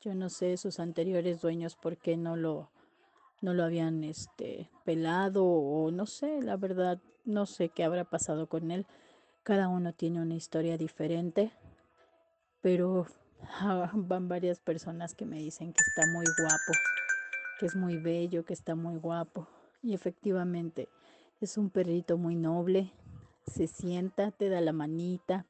yo 0.00 0.14
no 0.14 0.30
sé 0.30 0.56
sus 0.56 0.80
anteriores 0.80 1.42
dueños 1.42 1.76
por 1.76 1.98
qué 1.98 2.16
no 2.16 2.34
lo, 2.34 2.70
no 3.42 3.52
lo 3.52 3.64
habían 3.64 4.02
este, 4.02 4.70
pelado 4.84 5.44
o 5.44 5.90
no 5.90 6.06
sé, 6.06 6.40
la 6.40 6.56
verdad, 6.56 6.98
no 7.26 7.44
sé 7.44 7.68
qué 7.68 7.84
habrá 7.84 8.04
pasado 8.04 8.46
con 8.46 8.70
él. 8.70 8.86
Cada 9.50 9.66
uno 9.66 9.92
tiene 9.92 10.22
una 10.22 10.36
historia 10.36 10.78
diferente, 10.78 11.50
pero 12.60 13.08
van 13.94 14.28
varias 14.28 14.60
personas 14.60 15.16
que 15.16 15.26
me 15.26 15.38
dicen 15.38 15.72
que 15.72 15.82
está 15.82 16.06
muy 16.12 16.24
guapo, 16.38 16.72
que 17.58 17.66
es 17.66 17.74
muy 17.74 17.96
bello, 17.96 18.44
que 18.44 18.52
está 18.52 18.76
muy 18.76 18.96
guapo. 18.96 19.48
Y 19.82 19.92
efectivamente, 19.92 20.88
es 21.40 21.58
un 21.58 21.68
perrito 21.68 22.16
muy 22.16 22.36
noble. 22.36 22.92
Se 23.44 23.66
sienta, 23.66 24.30
te 24.30 24.48
da 24.48 24.60
la 24.60 24.72
manita, 24.72 25.46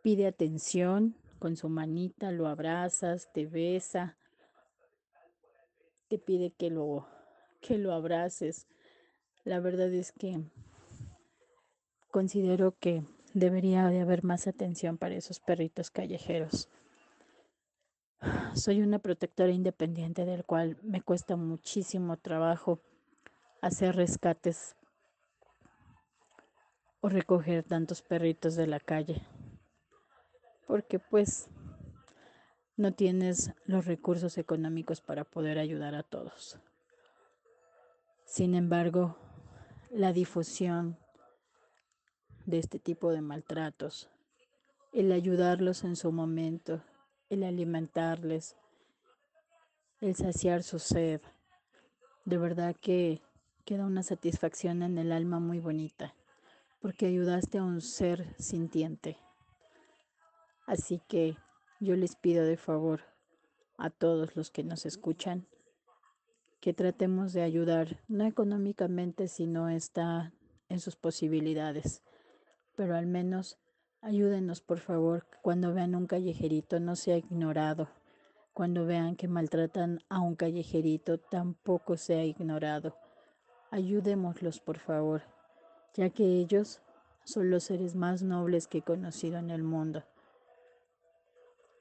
pide 0.00 0.26
atención 0.26 1.14
con 1.38 1.56
su 1.56 1.68
manita, 1.68 2.32
lo 2.32 2.46
abrazas, 2.46 3.30
te 3.34 3.44
besa, 3.44 4.16
te 6.08 6.18
pide 6.18 6.52
que 6.52 6.70
lo, 6.70 7.06
que 7.60 7.76
lo 7.76 7.92
abraces. 7.92 8.66
La 9.44 9.60
verdad 9.60 9.92
es 9.92 10.10
que 10.10 10.40
considero 12.10 12.74
que 12.78 13.02
debería 13.34 13.86
de 13.88 14.00
haber 14.00 14.24
más 14.24 14.46
atención 14.46 14.98
para 14.98 15.14
esos 15.14 15.40
perritos 15.40 15.90
callejeros. 15.90 16.68
Soy 18.54 18.82
una 18.82 18.98
protectora 18.98 19.52
independiente 19.52 20.24
del 20.24 20.44
cual 20.44 20.76
me 20.82 21.02
cuesta 21.02 21.36
muchísimo 21.36 22.16
trabajo 22.16 22.80
hacer 23.60 23.94
rescates 23.94 24.76
o 27.00 27.08
recoger 27.08 27.62
tantos 27.62 28.02
perritos 28.02 28.56
de 28.56 28.66
la 28.66 28.80
calle. 28.80 29.22
Porque 30.66 30.98
pues 30.98 31.48
no 32.76 32.92
tienes 32.92 33.52
los 33.64 33.86
recursos 33.86 34.38
económicos 34.38 35.00
para 35.00 35.24
poder 35.24 35.58
ayudar 35.58 35.94
a 35.94 36.02
todos. 36.02 36.58
Sin 38.24 38.54
embargo, 38.54 39.16
la 39.90 40.12
difusión 40.12 40.98
de 42.48 42.58
este 42.58 42.78
tipo 42.78 43.12
de 43.12 43.20
maltratos, 43.20 44.08
el 44.94 45.12
ayudarlos 45.12 45.84
en 45.84 45.96
su 45.96 46.12
momento, 46.12 46.82
el 47.28 47.42
alimentarles, 47.42 48.56
el 50.00 50.16
saciar 50.16 50.62
su 50.62 50.78
sed, 50.78 51.20
de 52.24 52.38
verdad 52.38 52.74
que 52.74 53.20
queda 53.66 53.84
una 53.84 54.02
satisfacción 54.02 54.82
en 54.82 54.96
el 54.96 55.12
alma 55.12 55.40
muy 55.40 55.58
bonita, 55.58 56.14
porque 56.80 57.04
ayudaste 57.04 57.58
a 57.58 57.64
un 57.64 57.82
ser 57.82 58.34
sintiente. 58.38 59.18
Así 60.66 61.02
que 61.06 61.36
yo 61.80 61.96
les 61.96 62.16
pido 62.16 62.46
de 62.46 62.56
favor 62.56 63.02
a 63.76 63.90
todos 63.90 64.36
los 64.36 64.50
que 64.50 64.64
nos 64.64 64.86
escuchan 64.86 65.46
que 66.60 66.72
tratemos 66.72 67.34
de 67.34 67.42
ayudar, 67.42 68.00
no 68.08 68.24
económicamente, 68.24 69.28
si 69.28 69.46
no 69.46 69.68
está 69.68 70.32
en 70.70 70.80
sus 70.80 70.96
posibilidades, 70.96 72.02
pero 72.78 72.94
al 72.94 73.06
menos 73.06 73.58
ayúdenos 74.02 74.60
por 74.60 74.78
favor 74.78 75.26
cuando 75.42 75.74
vean 75.74 75.96
un 75.96 76.06
callejerito 76.06 76.78
no 76.78 76.94
sea 76.94 77.16
ignorado, 77.16 77.88
cuando 78.54 78.86
vean 78.86 79.16
que 79.16 79.26
maltratan 79.26 79.98
a 80.08 80.20
un 80.20 80.36
callejerito 80.36 81.18
tampoco 81.18 81.96
sea 81.96 82.24
ignorado. 82.24 82.96
Ayudémoslos 83.72 84.60
por 84.60 84.78
favor, 84.78 85.22
ya 85.94 86.10
que 86.10 86.38
ellos 86.38 86.80
son 87.24 87.50
los 87.50 87.64
seres 87.64 87.96
más 87.96 88.22
nobles 88.22 88.68
que 88.68 88.78
he 88.78 88.82
conocido 88.82 89.38
en 89.38 89.50
el 89.50 89.64
mundo. 89.64 90.04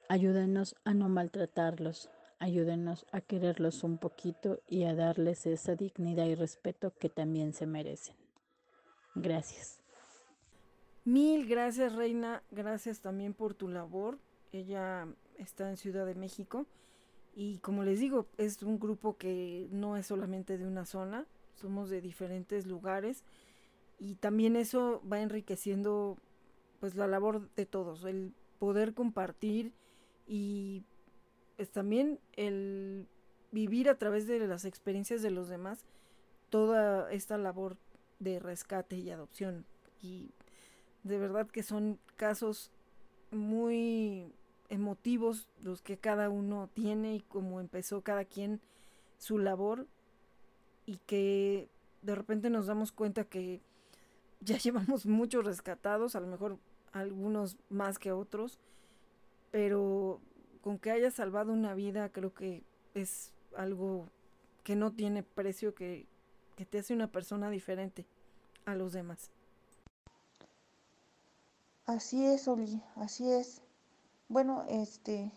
Ayúdenos 0.09 0.75
a 0.83 0.95
no 0.95 1.09
maltratarlos, 1.09 2.09
ayúdenos 2.39 3.05
a 3.11 3.21
quererlos 3.21 3.83
un 3.83 3.99
poquito 3.99 4.61
y 4.67 4.85
a 4.85 4.95
darles 4.95 5.45
esa 5.45 5.75
dignidad 5.75 6.25
y 6.25 6.33
respeto 6.33 6.91
que 6.97 7.09
también 7.09 7.53
se 7.53 7.67
merecen. 7.67 8.15
Gracias. 9.13 9.86
Mil 11.07 11.47
gracias, 11.47 11.95
Reina. 11.95 12.43
Gracias 12.51 12.99
también 12.99 13.33
por 13.33 13.53
tu 13.53 13.69
labor. 13.69 14.19
Ella 14.51 15.07
está 15.37 15.69
en 15.69 15.77
Ciudad 15.77 16.05
de 16.05 16.15
México. 16.15 16.65
Y 17.33 17.59
como 17.59 17.85
les 17.85 18.01
digo, 18.01 18.25
es 18.37 18.61
un 18.61 18.77
grupo 18.77 19.15
que 19.15 19.69
no 19.71 19.95
es 19.95 20.07
solamente 20.07 20.57
de 20.57 20.67
una 20.67 20.83
zona, 20.83 21.25
somos 21.55 21.89
de 21.89 22.01
diferentes 22.01 22.65
lugares. 22.65 23.23
Y 23.97 24.15
también 24.15 24.57
eso 24.57 25.01
va 25.09 25.21
enriqueciendo 25.21 26.17
pues 26.81 26.95
la 26.95 27.07
labor 27.07 27.49
de 27.55 27.65
todos, 27.65 28.03
el 28.03 28.33
poder 28.59 28.93
compartir 28.93 29.71
y 30.27 30.83
pues 31.55 31.69
también 31.69 32.19
el 32.33 33.07
vivir 33.53 33.89
a 33.89 33.97
través 33.97 34.27
de 34.27 34.45
las 34.45 34.65
experiencias 34.65 35.21
de 35.21 35.31
los 35.31 35.47
demás 35.47 35.85
toda 36.49 37.09
esta 37.13 37.37
labor 37.37 37.77
de 38.19 38.39
rescate 38.39 38.97
y 38.97 39.09
adopción. 39.09 39.65
Y 40.01 40.31
de 41.07 41.17
verdad 41.17 41.47
que 41.47 41.63
son 41.63 41.99
casos 42.15 42.71
muy 43.31 44.31
emotivos 44.69 45.47
los 45.63 45.81
que 45.81 45.97
cada 45.97 46.29
uno 46.29 46.69
tiene 46.73 47.15
y 47.15 47.19
cómo 47.21 47.59
empezó 47.59 48.01
cada 48.01 48.25
quien 48.25 48.61
su 49.17 49.37
labor 49.37 49.87
y 50.85 50.97
que 51.05 51.69
de 52.01 52.15
repente 52.15 52.49
nos 52.49 52.67
damos 52.67 52.91
cuenta 52.91 53.23
que 53.23 53.61
ya 54.39 54.57
llevamos 54.63 55.05
muchos 55.05 55.45
rescatados, 55.45 56.15
a 56.15 56.19
lo 56.19 56.27
mejor 56.27 56.57
algunos 56.93 57.57
más 57.69 57.99
que 57.99 58.11
otros, 58.11 58.59
pero 59.51 60.19
con 60.61 60.79
que 60.79 60.91
haya 60.91 61.11
salvado 61.11 61.53
una 61.53 61.73
vida 61.73 62.09
creo 62.09 62.33
que 62.33 62.63
es 62.93 63.33
algo 63.55 64.09
que 64.63 64.75
no 64.75 64.91
tiene 64.91 65.23
precio, 65.23 65.73
que, 65.73 66.05
que 66.55 66.65
te 66.65 66.79
hace 66.79 66.93
una 66.93 67.11
persona 67.11 67.49
diferente 67.49 68.05
a 68.65 68.75
los 68.75 68.93
demás. 68.93 69.31
Así 71.87 72.25
es, 72.25 72.49
Oli, 72.49 72.83
así 72.97 73.31
es. 73.31 73.61
Bueno, 74.27 74.65
este, 74.67 75.31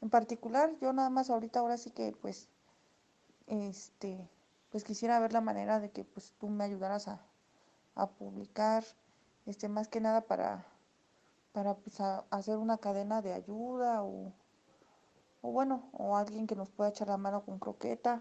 en 0.00 0.10
particular, 0.10 0.76
yo 0.80 0.92
nada 0.92 1.08
más 1.08 1.30
ahorita 1.30 1.60
ahora 1.60 1.76
sí 1.76 1.92
que 1.92 2.10
pues, 2.20 2.48
este, 3.46 4.28
pues 4.70 4.82
quisiera 4.82 5.20
ver 5.20 5.32
la 5.32 5.40
manera 5.40 5.78
de 5.78 5.92
que 5.92 6.02
pues 6.02 6.34
tú 6.40 6.48
me 6.48 6.64
ayudaras 6.64 7.06
a, 7.06 7.20
publicar, 8.18 8.84
este, 9.46 9.68
más 9.68 9.86
que 9.86 10.00
nada 10.00 10.22
para, 10.22 10.66
para 11.52 11.76
pues, 11.76 12.00
hacer 12.00 12.56
una 12.58 12.78
cadena 12.78 13.22
de 13.22 13.32
ayuda 13.32 14.02
o, 14.02 14.32
o 15.42 15.52
bueno, 15.52 15.90
o 15.92 16.16
alguien 16.16 16.48
que 16.48 16.56
nos 16.56 16.70
pueda 16.70 16.90
echar 16.90 17.06
la 17.06 17.18
mano 17.18 17.44
con 17.44 17.60
croqueta, 17.60 18.20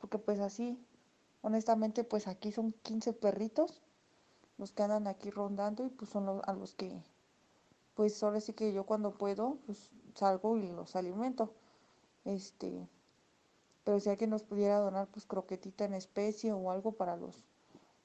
porque 0.00 0.16
pues 0.16 0.40
así, 0.40 0.82
honestamente, 1.42 2.04
pues 2.04 2.26
aquí 2.26 2.52
son 2.52 2.72
15 2.82 3.12
perritos 3.12 3.82
los 4.60 4.72
que 4.72 4.82
andan 4.82 5.06
aquí 5.06 5.30
rondando 5.30 5.86
y 5.86 5.88
pues 5.88 6.10
son 6.10 6.26
los, 6.26 6.42
a 6.46 6.52
los 6.52 6.74
que, 6.74 7.02
pues 7.94 8.22
ahora 8.22 8.42
sí 8.42 8.52
que 8.52 8.74
yo 8.74 8.84
cuando 8.84 9.14
puedo, 9.14 9.56
pues 9.64 9.90
salgo 10.14 10.58
y 10.58 10.68
los 10.68 10.96
alimento. 10.96 11.54
Este, 12.26 12.86
pero 13.84 13.98
si 13.98 14.10
alguien 14.10 14.28
nos 14.28 14.42
pudiera 14.42 14.78
donar 14.78 15.08
pues 15.08 15.24
croquetita 15.24 15.86
en 15.86 15.94
especie 15.94 16.52
o 16.52 16.70
algo 16.70 16.92
para 16.92 17.16
los, 17.16 17.42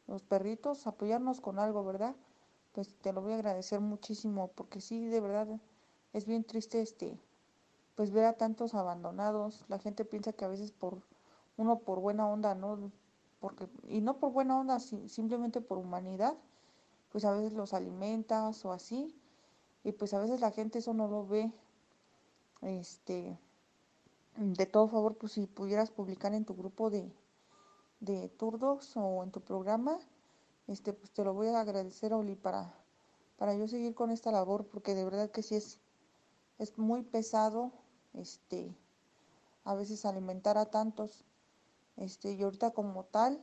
los 0.07 0.23
perritos, 0.23 0.88
apoyarnos 0.88 1.41
con 1.41 1.60
algo, 1.60 1.84
¿verdad? 1.84 2.15
Pues 2.72 2.95
te 3.02 3.11
lo 3.11 3.22
voy 3.22 3.34
a 3.34 3.36
agradecer 3.36 3.82
muchísimo 3.82 4.49
porque 4.56 4.80
sí, 4.80 5.07
de 5.07 5.19
verdad, 5.19 5.60
es 6.14 6.26
bien 6.26 6.45
triste 6.45 6.82
este, 6.82 7.19
pues 7.95 8.11
ver 8.11 8.23
a 8.23 8.38
tantos 8.38 8.76
abandonados. 8.76 9.65
La 9.68 9.80
gente 9.80 10.06
piensa 10.06 10.32
que 10.32 10.45
a 10.45 10.49
veces 10.49 10.72
por 10.72 11.02
uno 11.57 11.80
por 11.80 11.99
buena 11.99 12.26
onda, 12.30 12.56
¿no? 12.56 12.91
Porque, 13.40 13.68
y 13.88 14.02
no 14.02 14.18
por 14.20 14.32
buena 14.32 14.60
onda, 14.60 14.80
simplemente 14.80 15.62
por 15.62 15.78
humanidad, 15.78 16.36
pues 17.12 17.26
a 17.26 17.32
veces 17.32 17.53
los 17.53 17.74
alimentas 17.74 18.66
o 18.66 18.72
así, 18.72 19.16
y 19.84 19.91
pues 19.91 20.14
a 20.14 20.20
veces 20.20 20.40
la 20.40 20.52
gente 20.52 20.80
eso 20.80 20.94
no 20.94 21.07
lo 21.07 21.26
ve. 21.26 21.52
Este, 22.62 23.38
de 24.36 24.66
todo 24.66 24.88
favor, 24.88 25.16
pues 25.16 25.34
si 25.34 25.48
pudieras 25.48 25.91
publicar 25.91 26.34
en 26.34 26.45
tu 26.45 26.56
grupo 26.56 26.90
de, 26.90 27.12
de 27.99 28.30
Turdos 28.30 28.98
o 28.98 29.24
en 29.24 29.32
tu 29.32 29.41
programa, 29.41 29.99
este, 30.68 30.94
pues 30.94 31.12
te 31.12 31.24
lo 31.24 31.34
voy 31.34 31.48
a 31.48 31.62
agradecer, 31.62 32.14
Oli, 32.14 32.36
para, 32.36 32.74
para 33.38 33.56
yo 33.56 33.68
seguir 33.68 33.94
con 33.94 34.12
esta 34.12 34.32
labor, 34.32 34.66
porque 34.66 34.95
de 34.95 35.06
verdad 35.06 35.30
que 35.30 35.44
sí 35.44 35.56
es, 35.56 35.80
es 36.57 36.78
muy 36.78 37.03
pesado, 37.03 37.72
este, 38.14 38.76
a 39.64 39.76
veces 39.76 40.06
alimentar 40.06 40.57
a 40.57 40.66
tantos. 40.66 41.24
Este, 41.97 42.34
y 42.34 42.43
ahorita 42.43 42.72
como 42.72 43.05
tal, 43.05 43.41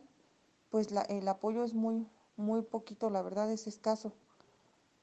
pues 0.70 0.90
la, 0.90 1.02
el 1.02 1.26
apoyo 1.28 1.64
es 1.64 1.74
muy, 1.74 2.06
muy 2.36 2.62
poquito, 2.62 3.10
la 3.10 3.22
verdad 3.22 3.50
es 3.50 3.66
escaso. 3.66 4.12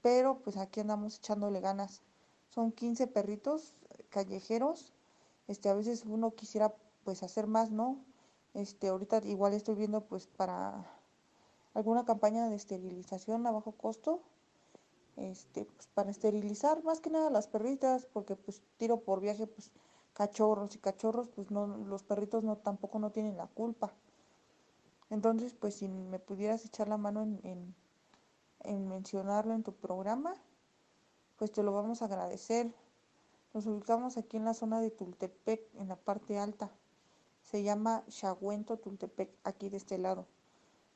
Pero 0.02 0.40
pues 0.40 0.58
aquí 0.58 0.80
andamos 0.80 1.18
echándole 1.18 1.60
ganas. 1.60 2.02
Son 2.50 2.72
15 2.72 3.08
perritos 3.08 3.74
callejeros. 4.10 4.94
Este, 5.48 5.70
a 5.70 5.74
veces 5.74 6.04
uno 6.06 6.32
quisiera 6.32 6.74
pues 7.04 7.24
hacer 7.24 7.48
más, 7.48 7.72
¿no? 7.72 7.98
Este, 8.54 8.88
ahorita 8.88 9.20
igual 9.26 9.54
estoy 9.54 9.76
viendo 9.76 10.02
pues 10.02 10.28
para 10.28 10.86
alguna 11.74 12.06
campaña 12.06 12.50
de 12.50 12.56
esterilización 12.56 13.46
a 13.48 13.52
bajo 13.52 13.72
costo. 13.74 14.22
Este, 15.16 15.66
pues 15.66 15.88
para 15.94 16.12
esterilizar 16.12 16.84
más 16.84 17.02
que 17.02 17.10
nada 17.10 17.30
las 17.30 17.48
perritas, 17.48 18.06
porque 18.06 18.36
pues 18.36 18.62
tiro 18.78 19.02
por 19.02 19.20
viaje 19.20 19.48
pues 19.48 19.72
cachorros 20.14 20.76
y 20.76 20.80
cachorros, 20.80 21.30
pues 21.30 21.52
no, 21.52 21.68
los 21.68 22.04
perritos 22.04 22.44
no 22.44 22.58
tampoco 22.58 23.00
no 23.00 23.12
tienen 23.12 23.38
la 23.38 23.48
culpa. 23.48 23.94
Entonces, 25.10 25.54
pues 25.54 25.76
si 25.76 25.88
me 25.88 26.20
pudieras 26.20 26.66
echar 26.66 26.88
la 26.88 26.98
mano 26.98 27.24
en, 27.24 27.76
en 28.62 28.88
mencionarlo 28.88 29.54
en 29.54 29.64
tu 29.64 29.74
programa, 29.74 30.36
pues 31.38 31.52
te 31.52 31.64
lo 31.64 31.72
vamos 31.72 32.02
a 32.02 32.06
agradecer. 32.06 32.72
Nos 33.54 33.66
ubicamos 33.66 34.18
aquí 34.18 34.38
en 34.38 34.46
la 34.46 34.54
zona 34.54 34.82
de 34.82 34.92
Tultepec, 34.92 35.62
en 35.76 35.88
la 35.88 35.96
parte 35.96 36.38
alta. 36.38 36.70
Se 37.42 37.64
llama 37.64 38.04
Chagüento 38.10 38.78
Tultepec, 38.78 39.32
aquí 39.44 39.70
de 39.70 39.78
este 39.78 39.98
lado. 39.98 40.28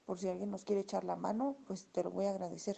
Por 0.06 0.20
si 0.20 0.28
alguien 0.28 0.52
nos 0.52 0.66
quiere 0.66 0.82
echar 0.82 1.04
la 1.04 1.16
mano, 1.16 1.56
pues 1.66 1.86
te 1.88 2.04
lo 2.04 2.12
voy 2.12 2.26
a 2.26 2.32
agradecer. 2.32 2.78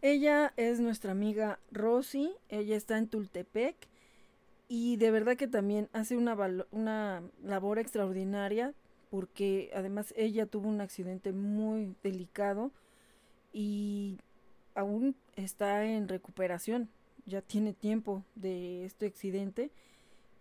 Ella 0.00 0.52
es 0.56 0.78
nuestra 0.78 1.10
amiga 1.10 1.58
Rosy, 1.72 2.32
ella 2.48 2.76
está 2.76 2.98
en 2.98 3.08
Tultepec 3.08 3.88
y 4.68 4.96
de 4.96 5.10
verdad 5.10 5.36
que 5.36 5.48
también 5.48 5.88
hace 5.92 6.16
una, 6.16 6.36
una 6.70 7.22
labor 7.42 7.78
extraordinaria 7.78 8.74
porque 9.10 9.70
además 9.74 10.12
ella 10.16 10.44
tuvo 10.44 10.68
un 10.68 10.82
accidente 10.82 11.32
muy 11.32 11.96
delicado 12.02 12.70
y 13.52 14.18
aún 14.74 15.16
está 15.36 15.84
en 15.86 16.08
recuperación, 16.08 16.90
ya 17.24 17.40
tiene 17.40 17.72
tiempo 17.72 18.22
de 18.34 18.84
este 18.84 19.06
accidente 19.06 19.70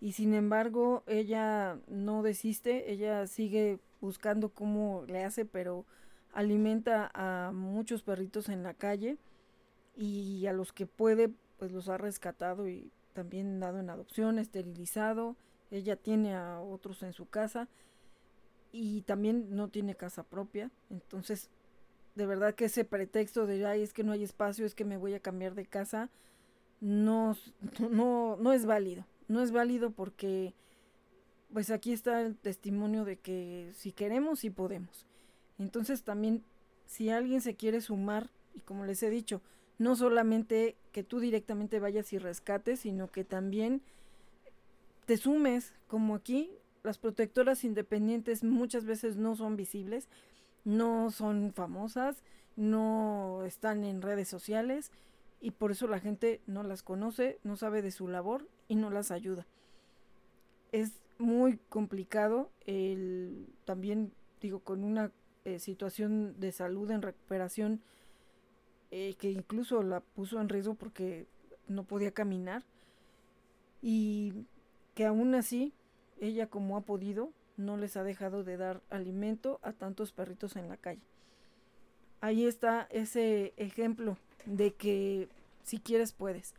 y 0.02 0.12
sin 0.12 0.34
embargo 0.34 1.04
ella 1.08 1.80
no 1.88 2.22
desiste, 2.22 2.92
ella 2.92 3.26
sigue 3.28 3.80
buscando 4.02 4.50
cómo 4.50 5.06
le 5.08 5.24
hace, 5.24 5.46
pero 5.46 5.86
alimenta 6.34 7.10
a 7.14 7.52
muchos 7.54 8.04
perritos 8.04 8.50
en 8.50 8.64
la 8.64 8.74
calle 8.74 9.18
y 9.96 10.46
a 10.48 10.54
los 10.54 10.74
que 10.74 10.86
puede 10.86 11.32
pues 11.58 11.72
los 11.72 11.90
ha 11.90 11.98
rescatado 11.98 12.68
y 12.68 12.92
también 13.18 13.60
dado 13.60 13.80
en 13.80 13.90
adopción, 13.90 14.38
esterilizado. 14.38 15.36
Ella 15.72 15.96
tiene 15.96 16.36
a 16.36 16.62
otros 16.62 17.02
en 17.02 17.14
su 17.14 17.28
casa 17.28 17.68
y 18.72 19.02
también 19.02 19.56
no 19.56 19.70
tiene 19.70 19.96
casa 19.96 20.22
propia. 20.22 20.70
Entonces, 20.92 21.50
de 22.14 22.28
verdad 22.28 22.54
que 22.54 22.66
ese 22.66 22.86
pretexto 22.86 23.48
de, 23.48 23.66
ay, 23.66 23.82
es 23.82 23.92
que 23.92 24.04
no 24.04 24.12
hay 24.12 24.24
espacio, 24.24 24.68
es 24.68 24.76
que 24.76 24.86
me 24.86 24.98
voy 24.98 25.16
a 25.16 25.20
cambiar 25.20 25.56
de 25.56 25.66
casa, 25.66 26.12
no, 26.80 27.36
no, 27.90 28.38
no 28.38 28.54
es 28.54 28.68
válido. 28.68 29.04
No 29.28 29.42
es 29.42 29.52
válido 29.52 29.90
porque, 29.90 30.54
pues 31.52 31.72
aquí 31.72 31.94
está 31.94 32.22
el 32.22 32.38
testimonio 32.38 33.04
de 33.04 33.18
que 33.18 33.72
si 33.74 33.94
queremos, 33.94 34.42
sí 34.42 34.52
podemos. 34.52 35.08
Entonces 35.58 36.04
también, 36.04 36.44
si 36.86 37.10
alguien 37.10 37.42
se 37.42 37.56
quiere 37.56 37.82
sumar, 37.82 38.30
y 38.54 38.60
como 38.60 38.86
les 38.86 39.02
he 39.02 39.10
dicho, 39.10 39.42
no 39.78 39.96
solamente 39.96 40.76
que 40.92 41.04
tú 41.04 41.20
directamente 41.20 41.80
vayas 41.80 42.12
y 42.14 42.18
rescates, 42.18 42.82
sino 42.82 43.12
que 43.12 43.24
también 43.24 43.82
te 45.06 45.18
sumes, 45.18 45.74
como 45.88 46.16
aquí, 46.16 46.50
las 46.84 46.98
protectoras 46.98 47.64
independientes 47.64 48.44
muchas 48.44 48.86
veces 48.86 49.18
no 49.18 49.36
son 49.36 49.56
visibles, 49.56 50.08
no 50.64 51.12
son 51.12 51.54
famosas, 51.54 52.24
no 52.56 53.44
están 53.46 53.84
en 53.84 54.02
redes 54.02 54.28
sociales 54.28 54.92
y 55.40 55.52
por 55.52 55.72
eso 55.72 55.88
la 55.88 56.00
gente 56.00 56.42
no 56.48 56.64
las 56.64 56.84
conoce, 56.84 57.40
no 57.44 57.56
sabe 57.56 57.82
de 57.82 57.92
su 57.92 58.08
labor 58.08 58.48
y 58.68 58.76
no 58.76 58.90
las 58.90 59.12
ayuda. 59.12 59.46
Es 60.72 60.94
muy 61.20 61.58
complicado 61.70 62.50
el 62.66 63.48
también 63.66 64.12
digo 64.42 64.60
con 64.60 64.84
una 64.84 65.12
eh, 65.46 65.60
situación 65.60 66.40
de 66.40 66.52
salud 66.52 66.90
en 66.92 67.02
recuperación 67.02 67.82
eh, 68.92 69.16
que 69.20 69.32
incluso 69.32 69.84
la 69.84 70.00
puso 70.00 70.40
en 70.40 70.50
riesgo 70.50 70.76
porque 70.76 71.28
no 71.68 71.84
podía 71.84 72.12
caminar 72.12 72.64
y 73.82 74.34
que 74.96 75.06
aún 75.06 75.36
así 75.36 75.74
ella 76.20 76.48
como 76.48 76.78
ha 76.78 76.82
podido 76.82 77.32
no 77.58 77.76
les 77.76 77.98
ha 77.98 78.04
dejado 78.04 78.44
de 78.44 78.58
dar 78.58 78.82
alimento 78.90 79.60
a 79.64 79.74
tantos 79.74 80.12
perritos 80.12 80.56
en 80.56 80.70
la 80.70 80.78
calle. 80.78 81.02
Ahí 82.22 82.46
está 82.46 82.88
ese 82.92 83.54
ejemplo 83.58 84.18
de 84.46 84.74
que 84.74 85.28
si 85.64 85.80
quieres 85.80 86.14
puedes. 86.14 86.54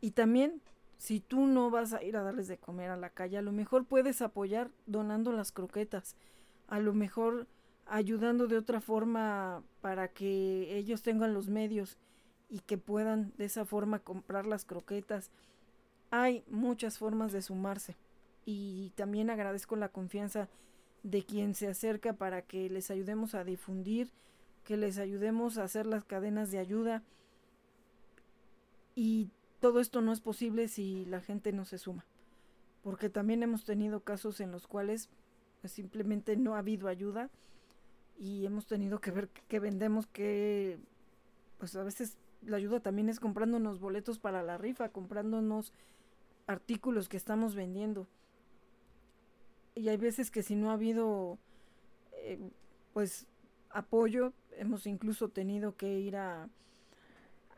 Y 0.00 0.10
también 0.12 0.60
si 0.98 1.20
tú 1.20 1.46
no 1.46 1.70
vas 1.70 1.92
a 1.92 2.02
ir 2.02 2.16
a 2.16 2.22
darles 2.22 2.48
de 2.48 2.58
comer 2.58 2.90
a 2.90 2.96
la 2.96 3.10
calle, 3.10 3.38
a 3.38 3.42
lo 3.42 3.52
mejor 3.52 3.84
puedes 3.84 4.22
apoyar 4.22 4.70
donando 4.86 5.32
las 5.32 5.52
croquetas. 5.52 6.16
A 6.68 6.80
lo 6.80 6.92
mejor 6.92 7.46
ayudando 7.86 8.46
de 8.48 8.58
otra 8.58 8.80
forma 8.80 9.62
para 9.80 10.08
que 10.08 10.76
ellos 10.76 11.02
tengan 11.02 11.34
los 11.34 11.48
medios 11.48 11.96
y 12.48 12.60
que 12.60 12.78
puedan 12.78 13.32
de 13.36 13.46
esa 13.46 13.64
forma 13.64 14.00
comprar 14.00 14.46
las 14.46 14.64
croquetas. 14.64 15.30
Hay 16.10 16.44
muchas 16.48 16.98
formas 16.98 17.32
de 17.32 17.42
sumarse 17.42 17.96
y 18.44 18.92
también 18.96 19.30
agradezco 19.30 19.76
la 19.76 19.88
confianza 19.88 20.48
de 21.02 21.24
quien 21.24 21.54
se 21.54 21.68
acerca 21.68 22.12
para 22.12 22.42
que 22.42 22.68
les 22.68 22.90
ayudemos 22.90 23.34
a 23.34 23.44
difundir, 23.44 24.10
que 24.64 24.76
les 24.76 24.98
ayudemos 24.98 25.58
a 25.58 25.64
hacer 25.64 25.86
las 25.86 26.04
cadenas 26.04 26.50
de 26.50 26.58
ayuda 26.58 27.02
y 28.94 29.30
todo 29.60 29.80
esto 29.80 30.00
no 30.00 30.12
es 30.12 30.20
posible 30.20 30.68
si 30.68 31.04
la 31.06 31.20
gente 31.20 31.52
no 31.52 31.64
se 31.64 31.78
suma, 31.78 32.04
porque 32.82 33.08
también 33.08 33.42
hemos 33.42 33.64
tenido 33.64 34.00
casos 34.00 34.40
en 34.40 34.50
los 34.52 34.66
cuales 34.66 35.08
pues, 35.60 35.72
simplemente 35.72 36.36
no 36.36 36.54
ha 36.54 36.58
habido 36.58 36.88
ayuda 36.88 37.30
y 38.18 38.46
hemos 38.46 38.66
tenido 38.66 39.00
que 39.00 39.10
ver 39.10 39.28
que 39.28 39.60
vendemos 39.60 40.06
que 40.06 40.78
pues 41.58 41.74
a 41.76 41.82
veces 41.82 42.18
la 42.42 42.56
ayuda 42.56 42.80
también 42.80 43.08
es 43.08 43.20
comprándonos 43.20 43.80
boletos 43.80 44.18
para 44.18 44.42
la 44.42 44.58
rifa, 44.58 44.90
comprándonos 44.90 45.72
artículos 46.46 47.08
que 47.08 47.16
estamos 47.16 47.54
vendiendo. 47.54 48.06
Y 49.74 49.88
hay 49.88 49.96
veces 49.96 50.30
que 50.30 50.42
si 50.42 50.54
no 50.54 50.70
ha 50.70 50.74
habido 50.74 51.38
eh, 52.12 52.38
pues 52.92 53.26
apoyo, 53.70 54.32
hemos 54.52 54.86
incluso 54.86 55.28
tenido 55.28 55.76
que 55.76 55.98
ir 55.98 56.16
a, 56.16 56.48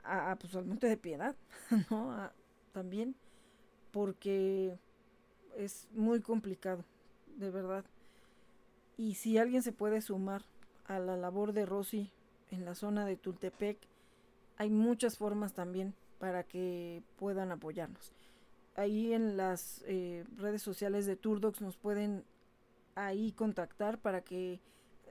a, 0.02 0.36
pues 0.36 0.54
al 0.56 0.64
Monte 0.64 0.88
de 0.88 0.96
Piedad, 0.96 1.36
¿no? 1.90 2.30
también, 2.72 3.14
porque 3.92 4.78
es 5.56 5.88
muy 5.92 6.20
complicado, 6.20 6.84
de 7.36 7.50
verdad. 7.50 7.84
Y 8.98 9.14
si 9.14 9.38
alguien 9.38 9.62
se 9.62 9.72
puede 9.72 10.02
sumar 10.02 10.44
a 10.84 10.98
la 10.98 11.16
labor 11.16 11.52
de 11.52 11.64
Rosy 11.64 12.10
en 12.50 12.64
la 12.64 12.74
zona 12.74 13.06
de 13.06 13.16
Tultepec, 13.16 13.78
hay 14.56 14.70
muchas 14.70 15.16
formas 15.16 15.54
también 15.54 15.94
para 16.18 16.42
que 16.42 17.02
puedan 17.16 17.52
apoyarnos. 17.52 18.12
Ahí 18.74 19.12
en 19.12 19.36
las 19.36 19.84
eh, 19.86 20.24
redes 20.36 20.62
sociales 20.62 21.06
de 21.06 21.14
Turdox 21.14 21.60
nos 21.60 21.76
pueden 21.76 22.24
ahí 22.96 23.30
contactar 23.32 23.98
para 23.98 24.22
que 24.22 24.60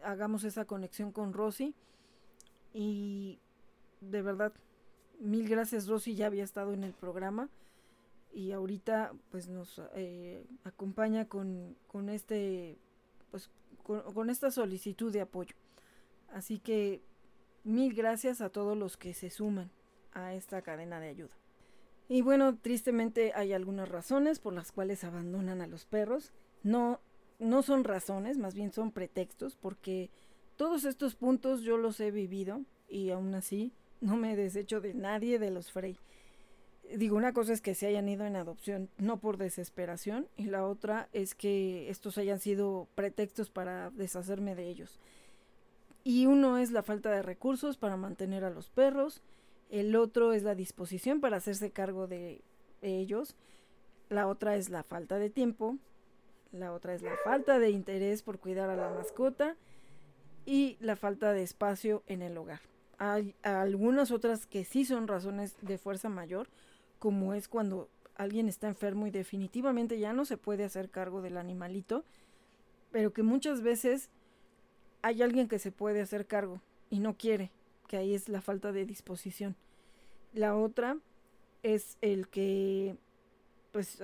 hagamos 0.04 0.44
esa 0.44 0.66
conexión 0.66 1.14
con 1.14 1.32
Rosy. 1.32 1.74
Y 2.74 3.40
de 4.02 4.22
verdad, 4.22 4.52
mil 5.20 5.48
gracias 5.48 5.88
Rosy, 5.88 6.14
ya 6.16 6.28
había 6.28 6.44
estado 6.44 6.74
en 6.74 6.84
el 6.84 6.94
programa 6.94 7.50
y 8.34 8.52
ahorita 8.52 9.14
pues 9.32 9.48
nos 9.48 9.82
eh, 9.96 10.46
acompaña 10.66 11.30
con, 11.30 11.78
con 11.88 12.10
este 12.10 12.78
pues 13.32 13.50
con, 13.84 14.30
esta 14.30 14.52
solicitud 14.52 15.12
de 15.12 15.22
apoyo. 15.22 15.56
Así 16.30 16.60
que 16.60 17.02
mil 17.64 17.94
gracias 17.94 18.42
a 18.42 18.50
todos 18.50 18.78
los 18.78 18.98
que 18.98 19.14
se 19.14 19.30
suman 19.30 19.72
a 20.12 20.34
esta 20.34 20.62
cadena 20.62 21.00
de 21.00 21.10
ayuda. 21.10 21.36
Y 22.10 22.22
bueno, 22.22 22.58
tristemente 22.58 23.34
hay 23.36 23.54
algunas 23.54 23.90
razones 23.90 24.40
por 24.40 24.54
las 24.54 24.72
cuales 24.72 25.04
abandonan 25.04 25.62
a 25.62 25.68
los 25.68 25.86
perros. 25.86 26.34
No, 26.64 27.02
no 27.40 27.62
son 27.62 27.84
razones, 27.84 28.38
más 28.38 28.56
bien 28.56 28.72
son 28.72 28.92
pretextos, 28.92 29.56
porque 29.56 30.10
todos 30.56 30.86
estos 30.86 31.16
puntos 31.16 31.62
yo 31.62 31.78
los 31.78 32.00
he 32.00 32.12
vivido 32.12 32.62
y 32.88 33.10
aún 33.10 33.36
así 33.36 33.74
no 34.00 34.16
me 34.16 34.36
deshecho 34.36 34.80
de 34.82 34.94
nadie 34.94 35.40
de 35.40 35.52
los 35.52 35.72
Frey. 35.72 35.98
Digo, 36.96 37.18
una 37.18 37.34
cosa 37.34 37.54
es 37.54 37.62
que 37.62 37.76
se 37.76 37.88
hayan 37.88 38.08
ido 38.08 38.26
en 38.26 38.36
adopción 38.36 38.90
no 38.98 39.20
por 39.20 39.38
desesperación 39.38 40.28
y 40.38 40.46
la 40.46 40.66
otra 40.66 41.10
es 41.12 41.36
que 41.36 41.90
estos 41.90 42.18
hayan 42.18 42.40
sido 42.40 42.88
pretextos 42.96 43.50
para 43.50 43.90
deshacerme 43.92 44.56
de 44.56 44.70
ellos. 44.70 45.00
Y 46.04 46.26
uno 46.28 46.58
es 46.58 46.72
la 46.72 46.84
falta 46.84 47.12
de 47.12 47.22
recursos 47.22 47.76
para 47.78 47.98
mantener 47.98 48.46
a 48.46 48.50
los 48.50 48.70
perros, 48.70 49.22
el 49.70 49.96
otro 49.98 50.32
es 50.32 50.44
la 50.44 50.56
disposición 50.56 51.20
para 51.20 51.38
hacerse 51.38 51.72
cargo 51.72 52.08
de 52.08 52.42
ellos, 52.82 53.36
la 54.10 54.28
otra 54.28 54.56
es 54.56 54.70
la 54.70 54.84
falta 54.84 55.20
de 55.20 55.30
tiempo, 55.30 55.78
la 56.52 56.72
otra 56.72 56.94
es 56.94 57.02
la 57.02 57.16
falta 57.24 57.60
de 57.60 57.72
interés 57.72 58.24
por 58.24 58.40
cuidar 58.40 58.70
a 58.70 58.76
la 58.76 58.90
mascota 58.90 59.56
y 60.46 60.78
la 60.80 60.96
falta 60.96 61.34
de 61.34 61.44
espacio 61.44 62.04
en 62.08 62.22
el 62.22 62.38
hogar. 62.38 62.62
Hay 62.98 63.36
algunas 63.44 64.12
otras 64.12 64.48
que 64.48 64.64
sí 64.64 64.86
son 64.86 65.08
razones 65.08 65.56
de 65.62 65.78
fuerza 65.78 66.10
mayor, 66.10 66.48
como 67.00 67.34
es 67.34 67.48
cuando 67.48 67.90
alguien 68.16 68.50
está 68.50 68.68
enfermo 68.68 69.08
y 69.08 69.12
definitivamente 69.12 70.00
ya 70.00 70.14
no 70.14 70.26
se 70.26 70.38
puede 70.38 70.64
hacer 70.64 70.90
cargo 70.90 71.22
del 71.22 71.38
animalito, 71.38 72.04
pero 72.92 73.14
que 73.14 73.24
muchas 73.24 73.62
veces 73.62 74.10
hay 75.02 75.22
alguien 75.22 75.48
que 75.48 75.60
se 75.60 75.72
puede 75.72 76.02
hacer 76.02 76.26
cargo 76.26 76.62
y 76.90 77.00
no 77.00 77.16
quiere, 77.16 77.52
que 77.88 77.98
ahí 77.98 78.14
es 78.14 78.30
la 78.30 78.42
falta 78.42 78.72
de 78.72 78.86
disposición. 78.86 79.56
La 80.34 80.56
otra 80.56 80.98
es 81.64 81.98
el 82.02 82.28
que 82.28 82.98
pues 83.72 84.02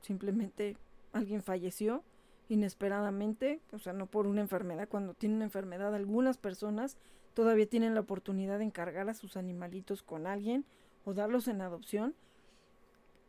simplemente 0.00 0.76
alguien 1.12 1.42
falleció 1.42 2.02
inesperadamente, 2.48 3.60
o 3.72 3.78
sea, 3.78 3.92
no 3.92 4.06
por 4.06 4.26
una 4.26 4.40
enfermedad, 4.40 4.88
cuando 4.88 5.14
tienen 5.14 5.36
una 5.36 5.44
enfermedad, 5.44 5.94
algunas 5.94 6.36
personas 6.36 6.98
todavía 7.34 7.66
tienen 7.66 7.94
la 7.94 8.00
oportunidad 8.00 8.58
de 8.58 8.64
encargar 8.64 9.08
a 9.08 9.14
sus 9.14 9.36
animalitos 9.36 10.02
con 10.02 10.26
alguien 10.26 10.64
o 11.04 11.14
darlos 11.14 11.48
en 11.48 11.60
adopción. 11.60 12.14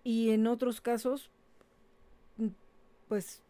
Y 0.03 0.31
en 0.31 0.47
otros 0.47 0.81
casos, 0.81 1.29
mm, 2.37 2.47
pues 3.07 3.41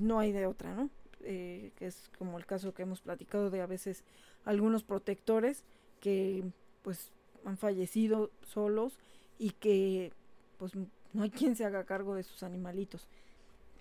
no 0.00 0.18
hay 0.18 0.32
de 0.32 0.46
otra, 0.46 0.74
¿no? 0.74 0.90
Eh, 1.20 1.72
que 1.76 1.86
es 1.86 2.10
como 2.18 2.38
el 2.38 2.46
caso 2.46 2.74
que 2.74 2.82
hemos 2.82 3.00
platicado 3.00 3.50
de 3.50 3.62
a 3.62 3.66
veces 3.66 4.04
algunos 4.44 4.82
protectores 4.82 5.64
que 6.00 6.44
pues 6.82 7.10
han 7.46 7.56
fallecido 7.56 8.30
solos 8.42 8.98
y 9.38 9.50
que 9.50 10.12
pues 10.58 10.72
no 10.76 11.22
hay 11.22 11.30
quien 11.30 11.56
se 11.56 11.64
haga 11.64 11.84
cargo 11.84 12.14
de 12.14 12.24
sus 12.24 12.42
animalitos. 12.42 13.08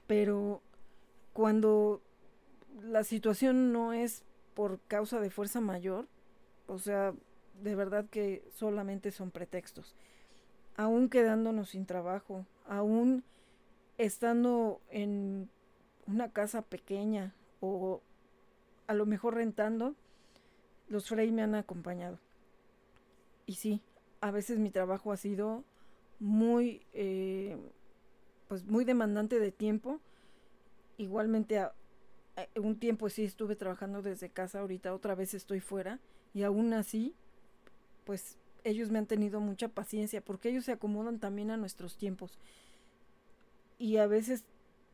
Pero 0.07 0.61
cuando 1.33 2.01
la 2.81 3.03
situación 3.03 3.73
no 3.73 3.93
es 3.93 4.23
por 4.53 4.79
causa 4.87 5.19
de 5.19 5.29
fuerza 5.29 5.59
mayor, 5.59 6.07
o 6.67 6.79
sea, 6.79 7.13
de 7.61 7.75
verdad 7.75 8.05
que 8.09 8.43
solamente 8.53 9.11
son 9.11 9.31
pretextos. 9.31 9.95
Aún 10.75 11.09
quedándonos 11.09 11.69
sin 11.69 11.85
trabajo, 11.85 12.45
aún 12.65 13.23
estando 13.97 14.81
en 14.89 15.49
una 16.07 16.31
casa 16.31 16.61
pequeña 16.63 17.35
o 17.59 18.01
a 18.87 18.93
lo 18.93 19.05
mejor 19.05 19.35
rentando, 19.35 19.95
los 20.87 21.07
Frey 21.07 21.31
me 21.31 21.41
han 21.41 21.55
acompañado. 21.55 22.19
Y 23.45 23.55
sí, 23.55 23.81
a 24.21 24.31
veces 24.31 24.59
mi 24.59 24.71
trabajo 24.71 25.11
ha 25.11 25.17
sido 25.17 25.63
muy, 26.19 26.85
eh, 26.93 27.57
pues 28.47 28.65
muy 28.65 28.85
demandante 28.85 29.39
de 29.39 29.51
tiempo. 29.51 29.99
Igualmente, 30.97 31.59
a, 31.59 31.73
un 32.55 32.79
tiempo 32.79 33.09
sí 33.09 33.23
estuve 33.23 33.55
trabajando 33.55 34.01
desde 34.01 34.29
casa, 34.29 34.59
ahorita 34.59 34.93
otra 34.93 35.15
vez 35.15 35.33
estoy 35.33 35.59
fuera 35.59 35.99
y 36.33 36.43
aún 36.43 36.73
así, 36.73 37.15
pues 38.05 38.37
ellos 38.63 38.89
me 38.89 38.99
han 38.99 39.05
tenido 39.05 39.39
mucha 39.39 39.67
paciencia 39.67 40.21
porque 40.21 40.49
ellos 40.49 40.65
se 40.65 40.71
acomodan 40.71 41.19
también 41.19 41.51
a 41.51 41.57
nuestros 41.57 41.97
tiempos. 41.97 42.37
Y 43.77 43.97
a 43.97 44.07
veces, 44.07 44.43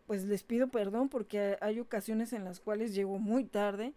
pues 0.08 0.24
les 0.26 0.44
pido 0.44 0.70
perdón 0.70 1.10
porque 1.10 1.58
hay 1.62 1.80
ocasiones 1.80 2.34
en 2.34 2.44
las 2.44 2.60
cuales 2.60 2.96
llego 2.96 3.20
muy 3.20 3.44
tarde, 3.46 3.94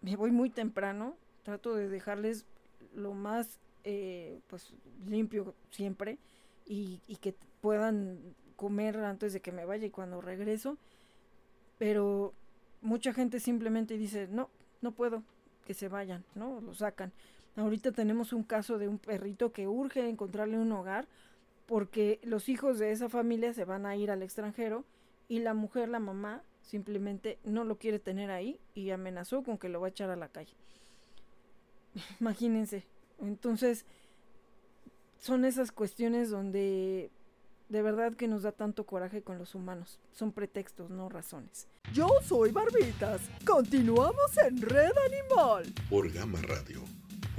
me 0.00 0.16
voy 0.16 0.30
muy 0.30 0.50
temprano, 0.50 1.16
trato 1.42 1.74
de 1.74 1.88
dejarles 1.88 2.44
lo 2.94 3.14
más 3.14 3.58
eh, 3.84 4.40
pues 4.48 4.72
limpio 5.06 5.54
siempre 5.70 6.18
y, 6.66 7.00
y 7.06 7.16
que 7.16 7.34
puedan 7.60 8.18
comer 8.56 8.98
antes 8.98 9.32
de 9.32 9.40
que 9.40 9.52
me 9.52 9.64
vaya 9.64 9.86
y 9.86 9.90
cuando 9.90 10.20
regreso. 10.20 10.76
Pero 11.78 12.34
mucha 12.80 13.12
gente 13.12 13.40
simplemente 13.40 13.96
dice, 13.96 14.26
no, 14.28 14.50
no 14.80 14.92
puedo, 14.92 15.22
que 15.64 15.74
se 15.74 15.88
vayan, 15.88 16.24
¿no? 16.34 16.60
Lo 16.60 16.74
sacan. 16.74 17.12
Ahorita 17.58 17.90
tenemos 17.90 18.32
un 18.32 18.44
caso 18.44 18.78
de 18.78 18.86
un 18.86 18.98
perrito 18.98 19.52
que 19.52 19.66
urge 19.66 20.08
encontrarle 20.08 20.58
un 20.58 20.70
hogar 20.70 21.08
porque 21.66 22.20
los 22.22 22.48
hijos 22.48 22.78
de 22.78 22.92
esa 22.92 23.08
familia 23.08 23.52
se 23.52 23.64
van 23.64 23.84
a 23.84 23.96
ir 23.96 24.12
al 24.12 24.22
extranjero 24.22 24.84
y 25.26 25.40
la 25.40 25.54
mujer, 25.54 25.88
la 25.88 25.98
mamá, 25.98 26.42
simplemente 26.62 27.38
no 27.42 27.64
lo 27.64 27.76
quiere 27.76 27.98
tener 27.98 28.30
ahí 28.30 28.60
y 28.74 28.90
amenazó 28.90 29.42
con 29.42 29.58
que 29.58 29.68
lo 29.68 29.80
va 29.80 29.88
a 29.88 29.90
echar 29.90 30.08
a 30.08 30.16
la 30.16 30.28
calle. 30.28 30.54
Imagínense. 32.20 32.86
Entonces, 33.20 33.84
son 35.18 35.44
esas 35.44 35.72
cuestiones 35.72 36.30
donde 36.30 37.10
de 37.68 37.82
verdad 37.82 38.14
que 38.14 38.28
nos 38.28 38.44
da 38.44 38.52
tanto 38.52 38.86
coraje 38.86 39.22
con 39.22 39.36
los 39.36 39.56
humanos. 39.56 39.98
Son 40.12 40.30
pretextos, 40.30 40.90
no 40.90 41.08
razones. 41.08 41.66
Yo 41.92 42.08
soy 42.22 42.52
Barbitas. 42.52 43.20
Continuamos 43.44 44.38
en 44.46 44.62
Red 44.62 44.92
Animal. 45.06 45.74
Por 45.90 46.12
Gama 46.12 46.40
Radio. 46.42 46.84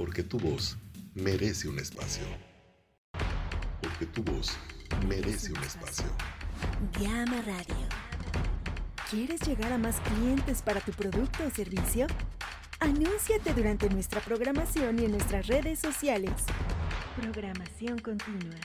Porque 0.00 0.22
tu 0.22 0.38
voz 0.38 0.78
merece 1.14 1.68
un 1.68 1.78
espacio. 1.78 2.24
Porque 3.82 4.06
tu 4.06 4.22
voz 4.22 4.56
merece 5.06 5.52
un 5.52 5.62
espacio. 5.62 6.06
Gama 6.98 7.42
Radio. 7.42 7.86
¿Quieres 9.10 9.42
llegar 9.42 9.74
a 9.74 9.78
más 9.78 10.00
clientes 10.00 10.62
para 10.62 10.80
tu 10.80 10.92
producto 10.92 11.44
o 11.46 11.50
servicio? 11.50 12.06
Anúnciate 12.78 13.52
durante 13.52 13.90
nuestra 13.90 14.22
programación 14.22 15.00
y 15.00 15.04
en 15.04 15.10
nuestras 15.10 15.48
redes 15.48 15.80
sociales. 15.80 16.32
Programación 17.20 17.98
continua. 17.98 18.56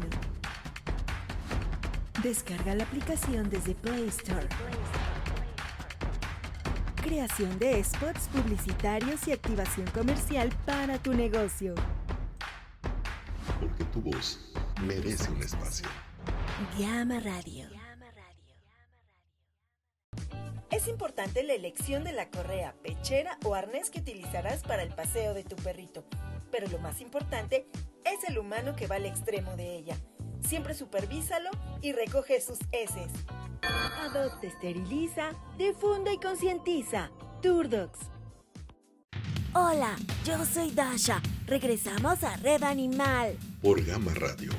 Descarga 2.23 2.73
la 2.73 2.83
aplicación 2.83 3.47
desde 3.51 3.75
Play 3.75 4.07
Store. 4.07 4.47
Creación 6.95 7.59
de 7.59 7.83
spots 7.83 8.27
publicitarios 8.29 9.27
y 9.27 9.33
activación 9.33 9.85
comercial 9.91 10.49
para 10.65 10.97
tu 10.97 11.13
negocio. 11.13 11.75
Porque 13.59 13.83
tu 13.83 14.01
voz 14.01 14.51
merece 14.81 15.29
un 15.29 15.43
espacio. 15.43 15.87
Llama 16.79 17.19
Radio. 17.19 17.82
Es 20.73 20.87
importante 20.87 21.43
la 21.43 21.53
elección 21.53 22.03
de 22.03 22.13
la 22.13 22.31
correa, 22.31 22.73
pechera 22.81 23.37
o 23.45 23.53
arnés 23.53 23.91
que 23.91 23.99
utilizarás 23.99 24.63
para 24.63 24.81
el 24.81 24.89
paseo 24.89 25.35
de 25.35 25.43
tu 25.43 25.55
perrito, 25.55 26.03
pero 26.51 26.67
lo 26.67 26.79
más 26.79 26.99
importante 26.99 27.67
es 28.03 28.27
el 28.27 28.39
humano 28.39 28.75
que 28.75 28.87
va 28.87 28.95
al 28.95 29.05
extremo 29.05 29.55
de 29.55 29.75
ella. 29.75 29.95
Siempre 30.41 30.73
supervísalo 30.73 31.51
y 31.83 31.91
recoge 31.91 32.41
sus 32.41 32.57
heces. 32.71 33.11
Adopte, 33.61 34.47
esteriliza, 34.47 35.33
difunda 35.59 36.11
y 36.11 36.17
concientiza. 36.17 37.11
Turdox. 37.43 37.99
Hola, 39.53 39.95
yo 40.25 40.43
soy 40.43 40.71
Dasha. 40.71 41.21
Regresamos 41.45 42.23
a 42.23 42.35
Red 42.37 42.63
Animal. 42.63 43.37
Por 43.61 43.85
Gama 43.85 44.15
Radio 44.15 44.51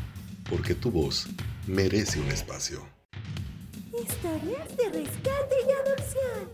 porque 0.49 0.75
tu 0.75 0.91
voz 0.91 1.27
merece 1.67 2.21
un 2.21 2.29
espacio. 2.29 2.94
Historias 4.03 4.77
de 4.77 4.89
rescate 4.89 5.55
y 5.69 5.87
adopción. 5.87 6.49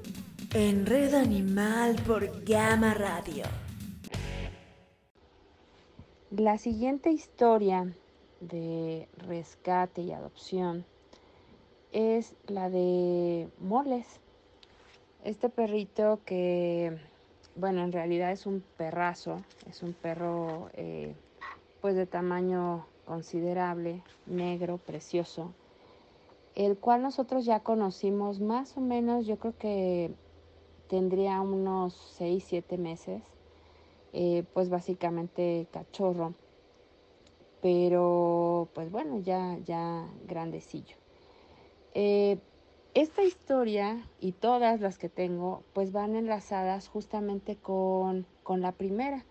En 0.53 0.85
Red 0.85 1.15
Animal 1.15 1.97
por 2.07 2.45
Gama 2.45 2.93
Radio. 2.93 3.45
La 6.31 6.59
siguiente 6.59 7.11
historia 7.11 7.95
de 8.41 9.09
rescate 9.27 10.03
y 10.03 10.13
adopción 10.13 10.85
es 11.93 12.35
la 12.47 12.69
de 12.69 13.49
Moles. 13.59 14.07
Este 15.25 15.49
perrito 15.49 16.21
que, 16.27 16.99
bueno, 17.57 17.83
en 17.83 17.93
realidad 17.93 18.33
es 18.33 18.45
un 18.45 18.63
perrazo, 18.77 19.41
es 19.67 19.83
un 19.83 19.95
perro 19.95 20.69
eh, 20.75 21.15
pues 21.81 21.95
de 21.95 22.05
tamaño 22.05 22.87
considerable, 23.07 24.03
negro, 24.27 24.77
precioso, 24.77 25.55
el 26.55 26.79
cual 26.79 27.03
nosotros 27.03 27.45
ya 27.45 27.61
conocimos 27.61 28.41
más 28.41 28.77
o 28.77 28.81
menos, 28.81 29.27
yo 29.27 29.39
creo 29.39 29.57
que 29.57 30.13
tendría 30.89 31.41
unos 31.41 31.95
6, 32.17 32.45
7 32.47 32.79
meses, 32.79 33.23
eh, 34.13 34.45
pues 34.53 34.69
básicamente 34.69 35.69
cachorro, 35.71 36.35
pero 37.63 38.69
pues 38.75 38.91
bueno, 38.91 39.21
ya, 39.21 39.59
ya 39.65 40.09
grandecillo. 40.27 40.97
Eh, 41.95 42.39
esta 42.95 43.23
historia 43.23 44.09
y 44.19 44.33
todas 44.33 44.81
las 44.81 44.99
que 44.99 45.09
tengo, 45.09 45.63
pues 45.73 45.93
van 45.93 46.17
enlazadas 46.17 46.89
justamente 46.89 47.57
con, 47.57 48.27
con 48.43 48.61
la 48.61 48.73
primera 48.73 49.25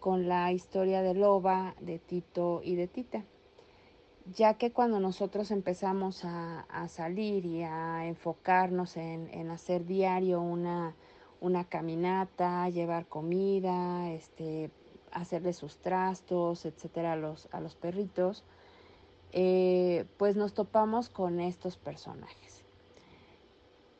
con 0.00 0.28
la 0.28 0.50
historia 0.50 1.02
de 1.02 1.14
Loba, 1.14 1.76
de 1.80 1.98
Tito 1.98 2.62
y 2.64 2.74
de 2.74 2.88
Tita, 2.88 3.22
ya 4.34 4.54
que 4.54 4.72
cuando 4.72 5.00
nosotros 5.00 5.50
empezamos 5.50 6.24
a, 6.24 6.64
salir 6.88 7.44
y 7.44 7.62
a 7.62 8.06
enfocarnos 8.06 8.96
en, 8.96 9.50
hacer 9.50 9.86
diario 9.86 10.40
una, 10.40 10.94
una, 11.40 11.64
caminata, 11.64 12.68
llevar 12.68 13.06
comida, 13.06 14.10
este, 14.10 14.70
hacerle 15.12 15.52
sus 15.52 15.78
trastos, 15.78 16.64
etcétera, 16.64 17.12
a 17.12 17.16
los, 17.16 17.48
a 17.52 17.60
los 17.60 17.74
perritos, 17.74 18.44
eh, 19.32 20.04
pues 20.16 20.36
nos 20.36 20.54
topamos 20.54 21.08
con 21.08 21.40
estos 21.40 21.76
personajes. 21.76 22.64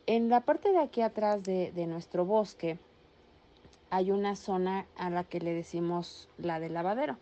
En 0.06 0.28
la 0.28 0.40
parte 0.40 0.72
de 0.72 0.78
aquí 0.78 1.02
atrás 1.02 1.42
de 1.42 1.86
nuestro 1.86 2.24
bosque, 2.24 2.78
hay 3.90 4.10
una 4.10 4.36
zona 4.36 4.86
a 4.96 5.10
la 5.10 5.24
que 5.24 5.40
le 5.40 5.54
decimos 5.54 6.28
la 6.38 6.60
del 6.60 6.74
lavadero, 6.74 7.16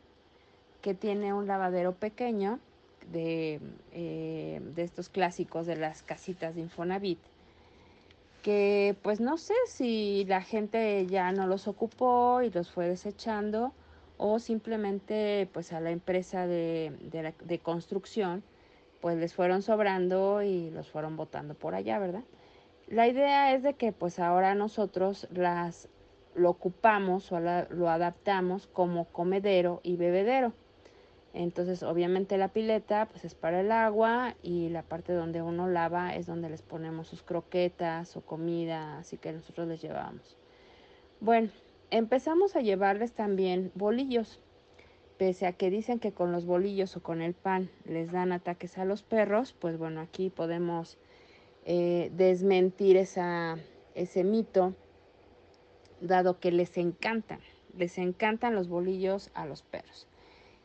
que 0.81 0.95
tiene 0.95 1.35
un 1.35 1.47
lavadero 1.47 1.95
pequeño 1.95 2.61
de, 3.13 3.61
eh, 3.93 4.61
de 4.75 4.83
estos 4.83 5.09
clásicos 5.09 5.67
de 5.67 5.77
las 5.77 6.03
casitas 6.03 6.55
de 6.55 6.63
Infonavit 6.63 7.19
que 8.43 8.97
pues 9.03 9.21
no 9.21 9.37
sé 9.37 9.55
si 9.67 10.25
la 10.27 10.43
gente 10.43 11.07
ya 11.07 11.33
no 11.33 11.47
los 11.47 11.69
ocupó 11.69 12.43
y 12.43 12.51
los 12.51 12.71
fue 12.71 12.89
desechando 12.89 13.73
o 14.17 14.39
simplemente 14.39 15.49
pues 15.53 15.73
a 15.73 15.81
la 15.81 15.91
empresa 15.91 16.47
de, 16.47 16.93
de, 17.45 17.59
construcción 17.59 18.43
pues 19.01 19.17
les 19.17 19.35
fueron 19.35 19.63
sobrando 19.63 20.43
y 20.43 20.71
los 20.71 20.89
fueron 20.89 21.17
botando 21.17 21.55
por 21.55 21.75
allá, 21.75 21.99
¿verdad? 21.99 22.25
La 22.89 23.07
idea 23.07 23.55
es 23.55 23.63
de 23.63 23.75
que 23.75 23.93
pues 23.93 24.19
ahora 24.19 24.55
nosotros 24.55 25.29
las 25.31 25.89
lo 26.35 26.51
ocupamos 26.51 27.31
o 27.33 27.41
lo 27.41 27.91
adaptamos 27.91 28.67
como 28.67 29.05
comedero 29.07 29.81
y 29.83 29.97
bebedero. 29.97 30.53
Entonces, 31.35 31.83
obviamente 31.83 32.39
la 32.39 32.49
pileta 32.49 33.07
pues 33.07 33.25
es 33.25 33.35
para 33.35 33.61
el 33.61 33.71
agua 33.71 34.35
y 34.43 34.71
la 34.71 34.83
parte 34.83 35.13
donde 35.13 35.43
uno 35.43 35.69
lava 35.69 36.15
es 36.15 36.27
donde 36.27 36.49
les 36.49 36.63
ponemos 36.63 37.07
sus 37.07 37.23
croquetas 37.23 38.17
o 38.17 38.23
comida, 38.23 38.99
así 38.99 39.19
que 39.19 39.33
nosotros 39.33 39.69
les 39.69 39.83
llevamos. 39.83 40.37
Bueno, 41.21 41.51
empezamos 41.91 42.57
a 42.57 42.61
llevarles 42.61 43.13
también 43.13 43.71
bolillos. 43.75 44.41
Pese 45.19 45.47
a 45.47 45.53
que 45.53 45.69
dicen 45.69 45.99
que 45.99 46.13
con 46.13 46.31
los 46.31 46.47
bolillos 46.47 46.97
o 46.97 47.03
con 47.03 47.23
el 47.23 47.35
pan 47.35 47.71
les 47.85 48.13
dan 48.13 48.33
ataques 48.33 48.79
a 48.79 48.85
los 48.85 49.03
perros, 49.03 49.53
pues 49.53 49.77
bueno, 49.77 50.01
aquí 50.01 50.31
podemos 50.31 50.97
eh, 51.65 52.11
desmentir 52.15 52.97
esa, 52.97 53.59
ese 53.95 54.23
mito, 54.23 54.75
dado 56.01 56.39
que 56.39 56.53
les 56.53 56.77
encantan, 56.79 57.41
les 57.77 57.99
encantan 57.99 58.55
los 58.55 58.69
bolillos 58.69 59.31
a 59.35 59.45
los 59.45 59.63
perros. 59.63 60.07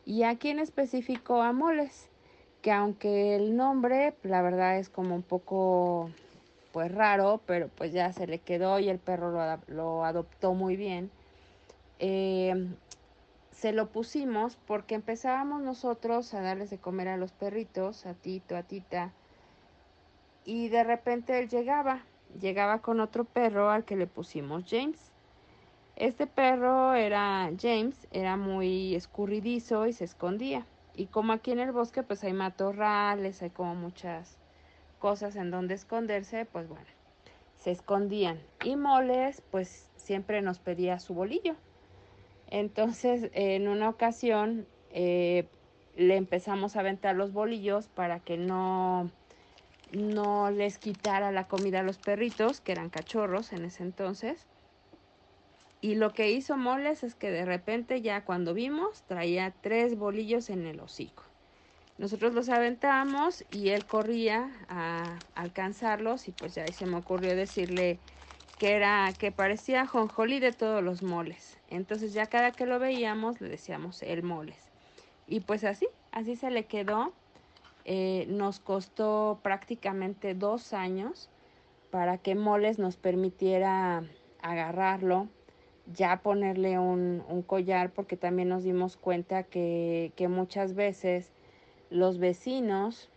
Y 0.06 0.24
aquí 0.24 0.50
en 0.50 0.58
específico 0.58 1.42
a 1.42 1.52
moles, 1.52 2.08
que 2.62 2.72
aunque 2.72 3.36
el 3.36 3.56
nombre, 3.56 4.14
la 4.22 4.42
verdad 4.42 4.78
es 4.78 4.88
como 4.88 5.14
un 5.14 5.22
poco 5.22 6.10
pues 6.72 6.92
raro, 6.92 7.40
pero 7.46 7.68
pues 7.68 7.92
ya 7.92 8.12
se 8.12 8.26
le 8.26 8.40
quedó 8.40 8.80
y 8.80 8.88
el 8.88 8.98
perro 8.98 9.30
lo, 9.30 9.60
lo 9.68 10.04
adoptó 10.04 10.54
muy 10.54 10.76
bien. 10.76 11.10
Eh, 12.00 12.68
se 13.52 13.72
lo 13.72 13.88
pusimos 13.88 14.56
porque 14.66 14.94
empezábamos 14.94 15.62
nosotros 15.62 16.34
a 16.34 16.40
darles 16.40 16.70
de 16.70 16.78
comer 16.78 17.08
a 17.08 17.16
los 17.16 17.32
perritos, 17.32 18.04
a 18.04 18.14
Tito, 18.14 18.56
a 18.56 18.62
Tita, 18.62 19.12
y 20.44 20.68
de 20.68 20.84
repente 20.84 21.38
él 21.38 21.48
llegaba, 21.48 22.02
llegaba 22.38 22.80
con 22.80 23.00
otro 23.00 23.24
perro 23.24 23.70
al 23.70 23.84
que 23.84 23.96
le 23.96 24.06
pusimos 24.06 24.64
James. 24.68 25.13
Este 25.96 26.26
perro 26.26 26.94
era 26.94 27.50
James, 27.60 28.08
era 28.10 28.36
muy 28.36 28.94
escurridizo 28.94 29.86
y 29.86 29.92
se 29.92 30.04
escondía. 30.04 30.66
Y 30.96 31.06
como 31.06 31.32
aquí 31.32 31.52
en 31.52 31.60
el 31.60 31.72
bosque 31.72 32.02
pues 32.02 32.24
hay 32.24 32.32
matorrales, 32.32 33.42
hay 33.42 33.50
como 33.50 33.74
muchas 33.74 34.36
cosas 34.98 35.36
en 35.36 35.50
donde 35.50 35.74
esconderse, 35.74 36.46
pues 36.46 36.68
bueno, 36.68 36.86
se 37.56 37.70
escondían. 37.70 38.40
Y 38.64 38.76
Moles 38.76 39.42
pues 39.50 39.90
siempre 39.96 40.42
nos 40.42 40.58
pedía 40.58 40.98
su 40.98 41.14
bolillo. 41.14 41.54
Entonces, 42.48 43.30
en 43.32 43.68
una 43.68 43.88
ocasión 43.88 44.66
eh, 44.90 45.46
le 45.96 46.16
empezamos 46.16 46.76
a 46.76 46.80
aventar 46.80 47.16
los 47.16 47.32
bolillos 47.32 47.88
para 47.88 48.20
que 48.20 48.36
no, 48.36 49.10
no 49.92 50.50
les 50.50 50.78
quitara 50.78 51.32
la 51.32 51.48
comida 51.48 51.80
a 51.80 51.82
los 51.82 51.98
perritos, 51.98 52.60
que 52.60 52.72
eran 52.72 52.90
cachorros 52.90 53.52
en 53.52 53.64
ese 53.64 53.82
entonces. 53.82 54.46
Y 55.84 55.96
lo 55.96 56.14
que 56.14 56.30
hizo 56.30 56.56
Moles 56.56 57.04
es 57.04 57.14
que 57.14 57.30
de 57.30 57.44
repente 57.44 58.00
ya 58.00 58.24
cuando 58.24 58.54
vimos 58.54 59.02
traía 59.02 59.52
tres 59.60 59.98
bolillos 59.98 60.48
en 60.48 60.64
el 60.66 60.80
hocico. 60.80 61.24
Nosotros 61.98 62.32
los 62.32 62.48
aventamos 62.48 63.44
y 63.52 63.68
él 63.68 63.84
corría 63.84 64.50
a 64.70 65.18
alcanzarlos 65.34 66.26
y 66.26 66.32
pues 66.32 66.54
ya 66.54 66.62
ahí 66.62 66.72
se 66.72 66.86
me 66.86 66.96
ocurrió 66.96 67.36
decirle 67.36 67.98
que 68.58 68.72
era 68.72 69.12
que 69.18 69.30
parecía 69.30 69.86
jonjolí 69.86 70.40
de 70.40 70.52
todos 70.52 70.82
los 70.82 71.02
moles. 71.02 71.58
Entonces 71.68 72.14
ya 72.14 72.28
cada 72.28 72.52
que 72.52 72.64
lo 72.64 72.78
veíamos 72.78 73.42
le 73.42 73.50
decíamos 73.50 74.02
el 74.02 74.22
moles. 74.22 74.56
Y 75.28 75.40
pues 75.40 75.64
así, 75.64 75.86
así 76.12 76.34
se 76.34 76.50
le 76.50 76.64
quedó. 76.64 77.12
Eh, 77.84 78.24
nos 78.30 78.58
costó 78.58 79.38
prácticamente 79.42 80.32
dos 80.32 80.72
años 80.72 81.28
para 81.90 82.16
que 82.16 82.34
moles 82.34 82.78
nos 82.78 82.96
permitiera 82.96 84.02
agarrarlo, 84.40 85.28
ya 85.92 86.20
ponerle 86.22 86.78
un, 86.78 87.22
un 87.28 87.42
collar, 87.42 87.90
porque 87.90 88.16
también 88.16 88.48
nos 88.48 88.64
dimos 88.64 88.96
cuenta 88.96 89.42
que, 89.42 90.12
que 90.16 90.28
muchas 90.28 90.74
veces 90.74 91.30
los 91.90 92.18
vecinos 92.18 93.10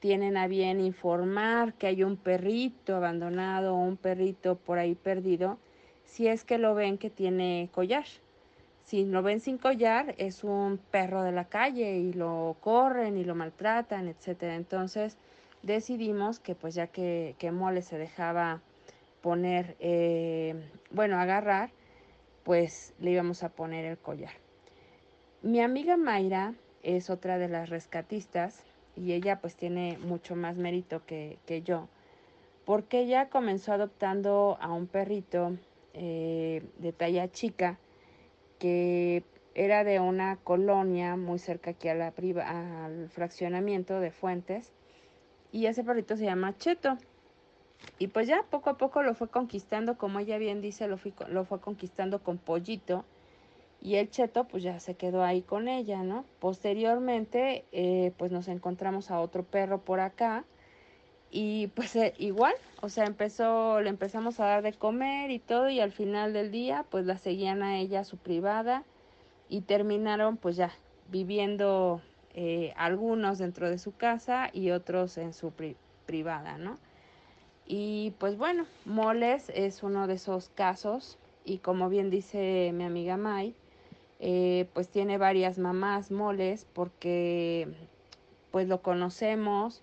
tienen 0.00 0.36
a 0.36 0.46
bien 0.46 0.80
informar 0.80 1.74
que 1.74 1.86
hay 1.86 2.02
un 2.02 2.16
perrito 2.16 2.96
abandonado 2.96 3.74
o 3.74 3.78
un 3.78 3.96
perrito 3.96 4.56
por 4.56 4.78
ahí 4.78 4.94
perdido, 4.94 5.58
si 6.04 6.28
es 6.28 6.44
que 6.44 6.58
lo 6.58 6.74
ven 6.74 6.98
que 6.98 7.10
tiene 7.10 7.68
collar. 7.72 8.04
Si 8.84 9.04
lo 9.04 9.22
ven 9.22 9.40
sin 9.40 9.58
collar, 9.58 10.14
es 10.16 10.44
un 10.44 10.78
perro 10.90 11.22
de 11.22 11.32
la 11.32 11.44
calle 11.44 11.98
y 11.98 12.14
lo 12.14 12.56
corren 12.60 13.18
y 13.18 13.24
lo 13.24 13.34
maltratan, 13.34 14.08
etcétera. 14.08 14.54
Entonces 14.54 15.18
decidimos 15.62 16.40
que 16.40 16.54
pues 16.54 16.74
ya 16.74 16.86
que, 16.86 17.34
que 17.38 17.50
Mole 17.50 17.82
se 17.82 17.98
dejaba 17.98 18.62
poner, 19.20 19.76
eh, 19.80 20.54
bueno, 20.90 21.18
agarrar, 21.18 21.70
pues 22.48 22.94
le 22.98 23.10
íbamos 23.10 23.42
a 23.42 23.50
poner 23.50 23.84
el 23.84 23.98
collar. 23.98 24.32
Mi 25.42 25.60
amiga 25.60 25.98
Mayra 25.98 26.54
es 26.82 27.10
otra 27.10 27.36
de 27.36 27.46
las 27.46 27.68
rescatistas 27.68 28.64
y 28.96 29.12
ella 29.12 29.38
pues 29.42 29.54
tiene 29.54 29.98
mucho 29.98 30.34
más 30.34 30.56
mérito 30.56 31.04
que, 31.04 31.36
yo, 31.62 31.90
porque 32.64 33.00
ella 33.00 33.28
comenzó 33.28 33.74
adoptando 33.74 34.56
a 34.62 34.72
un 34.72 34.86
perrito 34.86 35.58
eh, 35.92 36.64
de 36.78 36.92
talla 36.94 37.30
chica 37.30 37.78
que 38.58 39.24
era 39.54 39.84
de 39.84 40.00
una 40.00 40.36
colonia 40.36 41.16
muy 41.16 41.38
cerca 41.38 41.72
aquí 41.72 41.88
al 41.90 43.10
fraccionamiento 43.10 44.00
de 44.00 44.10
Fuentes 44.10 44.72
y 45.52 45.66
ese 45.66 45.84
perrito 45.84 46.16
se 46.16 46.24
llama 46.24 46.56
Cheto. 46.56 46.96
Y 47.98 48.08
pues 48.08 48.28
ya 48.28 48.44
poco 48.48 48.70
a 48.70 48.76
poco 48.76 49.02
lo 49.02 49.14
fue 49.14 49.28
conquistando, 49.28 49.98
como 49.98 50.18
ella 50.20 50.38
bien 50.38 50.60
dice, 50.60 50.88
lo, 50.88 50.98
lo 51.28 51.44
fue 51.44 51.60
conquistando 51.60 52.22
con 52.22 52.38
pollito 52.38 53.04
y 53.80 53.96
el 53.96 54.10
cheto 54.10 54.44
pues 54.44 54.62
ya 54.62 54.80
se 54.80 54.94
quedó 54.94 55.22
ahí 55.22 55.42
con 55.42 55.68
ella, 55.68 56.02
¿no? 56.02 56.24
Posteriormente 56.40 57.64
eh, 57.72 58.12
pues 58.16 58.32
nos 58.32 58.48
encontramos 58.48 59.10
a 59.10 59.20
otro 59.20 59.44
perro 59.44 59.78
por 59.80 60.00
acá 60.00 60.44
y 61.30 61.68
pues 61.68 61.94
eh, 61.96 62.14
igual, 62.18 62.54
o 62.80 62.88
sea, 62.88 63.04
empezó, 63.04 63.80
le 63.80 63.90
empezamos 63.90 64.40
a 64.40 64.46
dar 64.46 64.62
de 64.62 64.72
comer 64.72 65.30
y 65.30 65.38
todo 65.38 65.68
y 65.68 65.80
al 65.80 65.92
final 65.92 66.32
del 66.32 66.50
día 66.50 66.84
pues 66.90 67.04
la 67.06 67.18
seguían 67.18 67.62
a 67.62 67.78
ella 67.78 68.00
a 68.00 68.04
su 68.04 68.16
privada 68.16 68.84
y 69.48 69.62
terminaron 69.62 70.36
pues 70.36 70.56
ya 70.56 70.72
viviendo 71.10 72.00
eh, 72.34 72.72
algunos 72.76 73.38
dentro 73.38 73.70
de 73.70 73.78
su 73.78 73.92
casa 73.92 74.50
y 74.52 74.70
otros 74.70 75.18
en 75.18 75.32
su 75.32 75.52
privada, 76.06 76.58
¿no? 76.58 76.76
Y 77.70 78.14
pues 78.18 78.38
bueno, 78.38 78.64
Moles 78.86 79.52
es 79.54 79.82
uno 79.82 80.06
de 80.06 80.14
esos 80.14 80.48
casos 80.48 81.18
y 81.44 81.58
como 81.58 81.90
bien 81.90 82.08
dice 82.08 82.70
mi 82.72 82.84
amiga 82.84 83.18
Mai, 83.18 83.54
eh, 84.20 84.66
pues 84.72 84.88
tiene 84.88 85.18
varias 85.18 85.58
mamás 85.58 86.10
moles 86.10 86.66
porque 86.72 87.68
pues 88.50 88.68
lo 88.68 88.80
conocemos, 88.80 89.82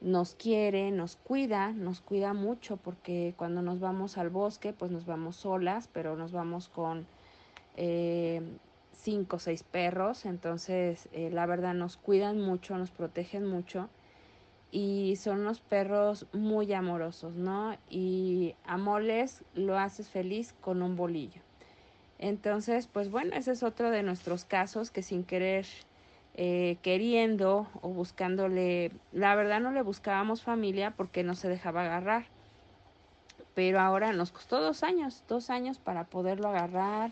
nos 0.00 0.34
quiere, 0.34 0.90
nos 0.90 1.14
cuida, 1.14 1.70
nos 1.70 2.00
cuida 2.00 2.34
mucho 2.34 2.78
porque 2.78 3.32
cuando 3.36 3.62
nos 3.62 3.78
vamos 3.78 4.18
al 4.18 4.30
bosque 4.30 4.72
pues 4.72 4.90
nos 4.90 5.06
vamos 5.06 5.36
solas, 5.36 5.88
pero 5.92 6.16
nos 6.16 6.32
vamos 6.32 6.68
con 6.68 7.06
eh, 7.76 8.42
cinco 8.92 9.36
o 9.36 9.38
seis 9.38 9.62
perros, 9.62 10.24
entonces 10.24 11.08
eh, 11.12 11.30
la 11.30 11.46
verdad 11.46 11.74
nos 11.74 11.96
cuidan 11.96 12.40
mucho, 12.40 12.76
nos 12.76 12.90
protegen 12.90 13.46
mucho 13.46 13.88
y 14.70 15.16
son 15.16 15.40
unos 15.40 15.60
perros 15.60 16.26
muy 16.32 16.72
amorosos, 16.72 17.34
¿no? 17.34 17.76
Y 17.88 18.54
a 18.64 18.76
moles 18.76 19.44
lo 19.54 19.78
haces 19.78 20.08
feliz 20.08 20.54
con 20.60 20.82
un 20.82 20.96
bolillo. 20.96 21.40
Entonces, 22.18 22.86
pues 22.86 23.10
bueno, 23.10 23.34
ese 23.34 23.52
es 23.52 23.62
otro 23.62 23.90
de 23.90 24.02
nuestros 24.02 24.44
casos 24.44 24.90
que 24.90 25.02
sin 25.02 25.24
querer, 25.24 25.66
eh, 26.34 26.76
queriendo 26.82 27.66
o 27.80 27.88
buscándole, 27.88 28.92
la 29.12 29.34
verdad 29.34 29.60
no 29.60 29.72
le 29.72 29.82
buscábamos 29.82 30.42
familia 30.42 30.92
porque 30.96 31.24
no 31.24 31.34
se 31.34 31.48
dejaba 31.48 31.82
agarrar. 31.82 32.26
Pero 33.54 33.80
ahora 33.80 34.12
nos 34.12 34.30
costó 34.32 34.60
dos 34.60 34.82
años, 34.82 35.24
dos 35.28 35.50
años 35.50 35.78
para 35.78 36.04
poderlo 36.04 36.48
agarrar, 36.48 37.10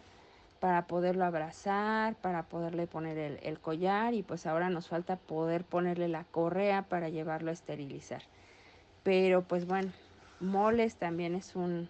para 0.60 0.86
poderlo 0.86 1.24
abrazar, 1.24 2.16
para 2.16 2.44
poderle 2.44 2.86
poner 2.86 3.38
el, 3.42 3.60
collar 3.60 4.14
y 4.14 4.22
pues 4.22 4.46
ahora 4.46 4.70
nos 4.70 4.88
falta 4.88 5.16
poder 5.16 5.64
ponerle 5.64 6.08
la 6.08 6.24
correa 6.24 6.82
para 6.82 7.08
llevarlo 7.08 7.50
a 7.50 7.54
esterilizar. 7.54 8.22
Pero 9.02 9.42
pues 9.42 9.66
bueno, 9.66 9.92
Moles 10.40 10.96
también 10.96 11.34
es 11.34 11.54
un, 11.54 11.88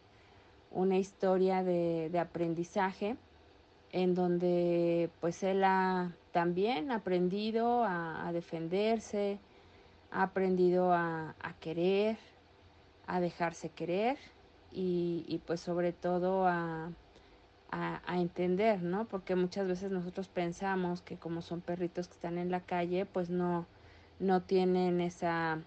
una 0.70 0.98
historia 0.98 1.62
de, 1.62 2.16
aprendizaje 2.18 3.16
en 3.92 4.14
donde 4.14 5.10
pues 5.20 5.42
él 5.42 5.64
ha 5.64 6.12
también 6.32 6.90
aprendido 6.92 7.84
a, 7.84 8.30
defenderse, 8.32 9.38
ha 10.10 10.24
aprendido 10.24 10.92
a, 10.92 11.34
querer, 11.60 12.18
a 13.06 13.20
dejarse 13.20 13.70
querer 13.70 14.18
y, 14.70 15.40
pues 15.46 15.60
sobre 15.60 15.92
todo 15.92 16.46
a, 16.46 16.90
a, 17.70 18.00
entender, 18.18 18.82
¿no? 18.82 19.06
Porque 19.06 19.36
muchas 19.36 19.66
veces 19.66 19.90
nosotros 19.90 20.28
pensamos 20.28 21.02
que 21.02 21.16
como 21.16 21.42
son 21.42 21.60
perritos 21.60 22.08
que 22.08 22.14
están 22.14 22.38
en 22.38 22.50
la 22.50 22.60
calle, 22.60 23.06
pues 23.06 23.30
no, 23.30 23.66
no 24.18 24.42
tienen 24.42 25.00
esa 25.00 25.60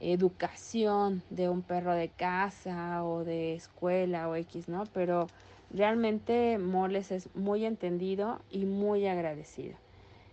educación 0.00 1.22
de 1.30 1.48
un 1.48 1.62
perro 1.62 1.94
de 1.94 2.08
casa 2.08 3.04
o 3.04 3.24
de 3.24 3.54
escuela 3.54 4.28
o 4.28 4.36
X, 4.36 4.68
¿no? 4.68 4.84
Pero 4.92 5.28
realmente 5.70 6.58
Moles 6.58 7.10
es 7.10 7.34
muy 7.34 7.64
entendido 7.64 8.40
y 8.50 8.64
muy 8.64 9.06
agradecido. 9.06 9.76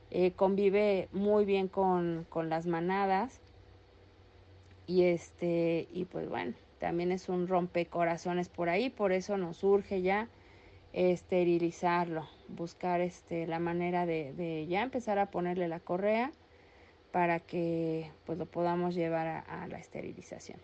Eh, 0.10 0.32
convive 0.32 1.08
muy 1.12 1.46
bien 1.46 1.68
con, 1.68 2.26
con, 2.30 2.50
las 2.50 2.68
manadas 2.68 3.40
y 4.86 5.04
este 5.04 5.88
y 5.94 6.04
pues 6.04 6.28
bueno 6.28 6.54
también 6.80 7.14
es 7.14 7.30
un 7.30 7.48
rompecorazones 7.48 8.50
por 8.50 8.68
ahí 8.68 8.90
por 8.90 9.14
eso 9.14 9.38
nos 9.38 9.64
urge 9.64 10.02
ya 10.02 10.28
esterilizarlo 10.94 12.28
buscar 12.48 13.02
este 13.02 13.48
la 13.48 13.60
manera 13.60 14.06
de, 14.06 14.34
de 14.34 14.68
ya 14.68 14.82
empezar 14.82 15.20
a 15.20 15.32
ponerle 15.32 15.68
la 15.68 15.80
correa 15.80 16.32
para 17.12 17.40
que 17.40 18.10
pues 18.26 18.38
lo 18.38 18.46
podamos 18.46 18.96
llevar 18.96 19.44
a, 19.48 19.68
la 19.68 19.78
esterilización. 19.78 20.60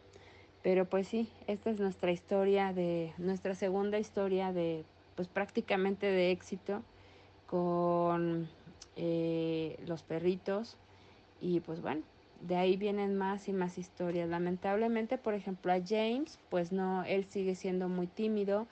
Pero 0.63 0.85
pues 0.85 1.07
sí, 1.07 1.29
esta 1.45 1.69
es 1.69 1.79
nuestra 1.79 2.11
historia 2.11 2.73
de, 2.73 3.13
nuestra 3.17 3.55
segunda 3.55 3.99
historia 3.99 4.51
de 4.51 4.85
pues 5.15 5.27
prácticamente 5.27 6.05
de 6.07 6.31
éxito 6.31 6.83
con 7.47 8.49
eh, 8.95 9.77
los 9.87 10.03
perritos 10.03 10.77
y 11.41 11.59
pues 11.61 11.81
bueno, 11.81 12.01
de 12.41 12.55
ahí 12.55 12.77
vienen 12.77 13.15
más 13.15 13.47
y 13.47 13.53
más 13.53 13.77
historias. 13.77 14.29
Lamentablemente, 14.29 15.17
por 15.17 15.33
ejemplo, 15.33 15.71
a 15.71 15.79
James, 15.85 16.39
pues 16.49 16.71
no, 16.71 17.03
él 17.03 17.25
sigue 17.25 17.55
siendo 17.55 17.89
muy 17.89 18.07
tímido, 18.07 18.67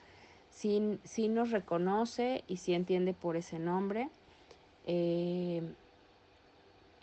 sí, 0.56 0.98
sí 1.04 1.28
nos 1.28 1.50
reconoce 1.50 2.42
y 2.48 2.56
sí 2.56 2.72
entiende 2.72 3.12
por 3.12 3.36
ese 3.36 3.58
nombre. 3.58 4.08
Eh, 4.86 5.62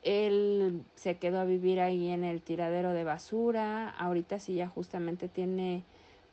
él 0.02 0.84
se 0.96 1.18
quedó 1.18 1.40
a 1.40 1.46
vivir 1.46 1.80
ahí 1.80 2.10
en 2.10 2.24
el 2.24 2.42
tiradero 2.42 2.94
de 2.94 3.04
basura. 3.04 3.90
Ahorita 3.90 4.40
sí 4.40 4.56
ya 4.56 4.68
justamente 4.68 5.30
tiene, 5.30 5.84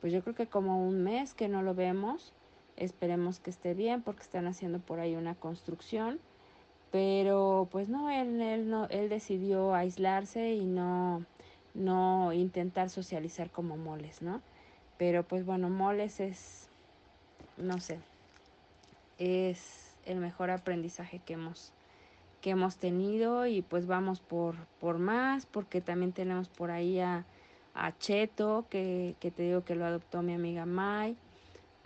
pues 0.01 0.13
yo 0.13 0.23
creo 0.23 0.35
que 0.35 0.47
como 0.47 0.83
un 0.83 1.05
mes 1.05 1.35
que 1.35 1.49
no 1.49 1.63
lo 1.63 1.75
vemos. 1.75 2.33
Esperemos 2.77 3.39
que 3.39 3.51
esté 3.51 3.75
bien 3.75 4.03
porque 4.03 4.23
están 4.23 4.47
haciendo 4.47 4.79
por 4.81 4.99
ahí 4.99 5.15
una 5.15 5.35
construcción. 5.35 6.19
Pero 6.91 7.69
pues 7.71 7.89
no, 7.89 8.11
él, 8.11 8.41
él, 8.41 8.71
no, 8.71 8.87
él 8.89 9.11
decidió 9.11 9.75
aislarse 9.75 10.55
y 10.55 10.65
no, 10.65 11.25
no 11.75 12.33
intentar 12.33 12.89
socializar 12.91 13.51
como 13.51 13.77
Moles, 13.77 14.23
¿no? 14.23 14.41
Pero 14.97 15.23
pues 15.23 15.45
bueno, 15.45 15.69
Moles 15.71 16.19
es, 16.19 16.70
no 17.57 17.81
sé, 17.81 17.99
es 19.19 19.97
el 20.07 20.19
mejor 20.19 20.51
aprendizaje 20.51 21.21
que 21.25 21.35
hemos 21.35 21.73
que 22.41 22.51
hemos 22.51 22.77
tenido 22.77 23.47
y 23.47 23.63
pues 23.63 23.87
vamos 23.87 24.21
por, 24.21 24.57
por 24.81 24.99
más, 24.99 25.47
porque 25.47 25.81
también 25.81 26.13
tenemos 26.13 26.49
por 26.49 26.71
ahí 26.71 26.99
a, 27.01 27.25
Cheto, 27.99 28.67
que, 28.69 29.15
que, 29.21 29.31
te 29.31 29.45
digo 29.45 29.65
que 29.65 29.75
lo 29.75 29.87
adoptó 29.87 30.23
mi 30.23 30.35
amiga 30.35 30.67
Mai, 30.67 31.17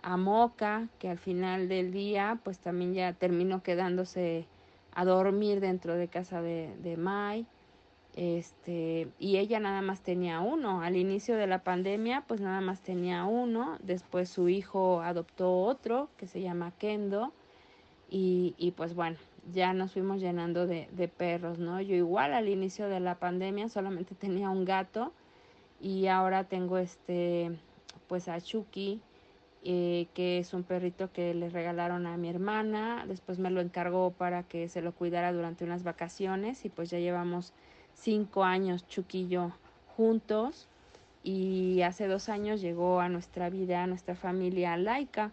a 0.01 0.17
Moca, 0.17 0.87
que 0.99 1.09
al 1.09 1.17
final 1.17 1.69
del 1.69 1.91
día 1.91 2.39
pues 2.43 2.59
también 2.59 2.93
ya 2.93 3.13
terminó 3.13 3.63
quedándose 3.63 4.45
a 4.93 5.05
dormir 5.05 5.59
dentro 5.61 5.95
de 5.95 6.07
casa 6.07 6.41
de, 6.41 6.75
de 6.81 6.97
Mai. 6.97 7.45
Este, 8.15 9.09
y 9.19 9.37
ella 9.37 9.59
nada 9.59 9.81
más 9.81 10.01
tenía 10.01 10.39
uno. 10.39 10.81
Al 10.81 10.95
inicio 10.95 11.35
de 11.35 11.47
la 11.47 11.63
pandemia, 11.63 12.23
pues 12.27 12.39
nada 12.41 12.61
más 12.61 12.81
tenía 12.81 13.25
uno. 13.25 13.77
Después 13.83 14.29
su 14.29 14.47
hijo 14.49 15.01
adoptó 15.01 15.63
otro 15.63 16.09
que 16.17 16.27
se 16.27 16.41
llama 16.41 16.71
Kendo. 16.77 17.33
Y, 18.09 18.55
y 18.57 18.71
pues 18.71 18.95
bueno, 18.95 19.17
ya 19.53 19.73
nos 19.73 19.93
fuimos 19.93 20.21
llenando 20.21 20.67
de, 20.67 20.87
de, 20.91 21.07
perros, 21.07 21.59
¿no? 21.59 21.81
Yo 21.81 21.95
igual 21.95 22.33
al 22.33 22.47
inicio 22.47 22.87
de 22.87 22.99
la 22.99 23.15
pandemia 23.15 23.67
solamente 23.67 24.15
tenía 24.19 24.49
un 24.49 24.63
gato 24.63 25.11
y 25.81 26.07
ahora 26.07 26.45
tengo 26.45 26.77
este, 26.77 27.51
pues 28.07 28.27
a 28.27 28.39
Chucky, 28.39 29.01
eh, 29.63 30.07
que 30.13 30.37
es 30.37 30.53
un 30.53 30.63
perrito 30.63 31.11
que 31.11 31.33
le 31.33 31.49
regalaron 31.49 32.07
a 32.07 32.17
mi 32.17 32.29
hermana, 32.29 33.05
después 33.07 33.39
me 33.39 33.49
lo 33.49 33.61
encargó 33.61 34.11
para 34.11 34.43
que 34.43 34.69
se 34.69 34.81
lo 34.81 34.93
cuidara 34.93 35.33
durante 35.33 35.65
unas 35.65 35.83
vacaciones 35.83 36.63
y 36.65 36.69
pues 36.69 36.89
ya 36.89 36.99
llevamos 36.99 37.51
cinco 37.95 38.43
años 38.43 38.87
Chucky 38.87 39.21
y 39.21 39.27
yo 39.27 39.51
juntos 39.95 40.67
y 41.23 41.81
hace 41.81 42.07
dos 42.07 42.29
años 42.29 42.61
llegó 42.61 42.99
a 42.99 43.09
nuestra 43.09 43.49
vida, 43.49 43.83
a 43.83 43.87
nuestra 43.87 44.15
familia 44.15 44.77
Laika, 44.77 45.31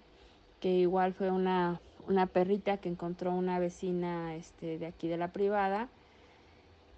que 0.61 0.71
igual 0.71 1.13
fue 1.13 1.31
una 1.31 1.81
una 2.07 2.27
perrita 2.27 2.79
que 2.79 2.89
encontró 2.89 3.33
una 3.33 3.59
vecina 3.59 4.35
este, 4.35 4.79
de 4.79 4.87
aquí 4.87 5.09
de 5.09 5.17
la 5.17 5.33
privada 5.33 5.89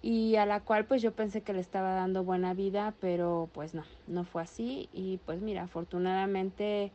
y 0.01 0.35
a 0.35 0.45
la 0.45 0.59
cual 0.59 0.85
pues 0.85 1.01
yo 1.01 1.13
pensé 1.13 1.41
que 1.41 1.53
le 1.53 1.61
estaba 1.61 1.93
dando 1.95 2.23
buena 2.23 2.53
vida, 2.53 2.93
pero 2.99 3.49
pues 3.53 3.73
no, 3.73 3.83
no 4.07 4.23
fue 4.23 4.43
así 4.43 4.89
y 4.93 5.17
pues 5.25 5.41
mira, 5.41 5.63
afortunadamente 5.63 6.91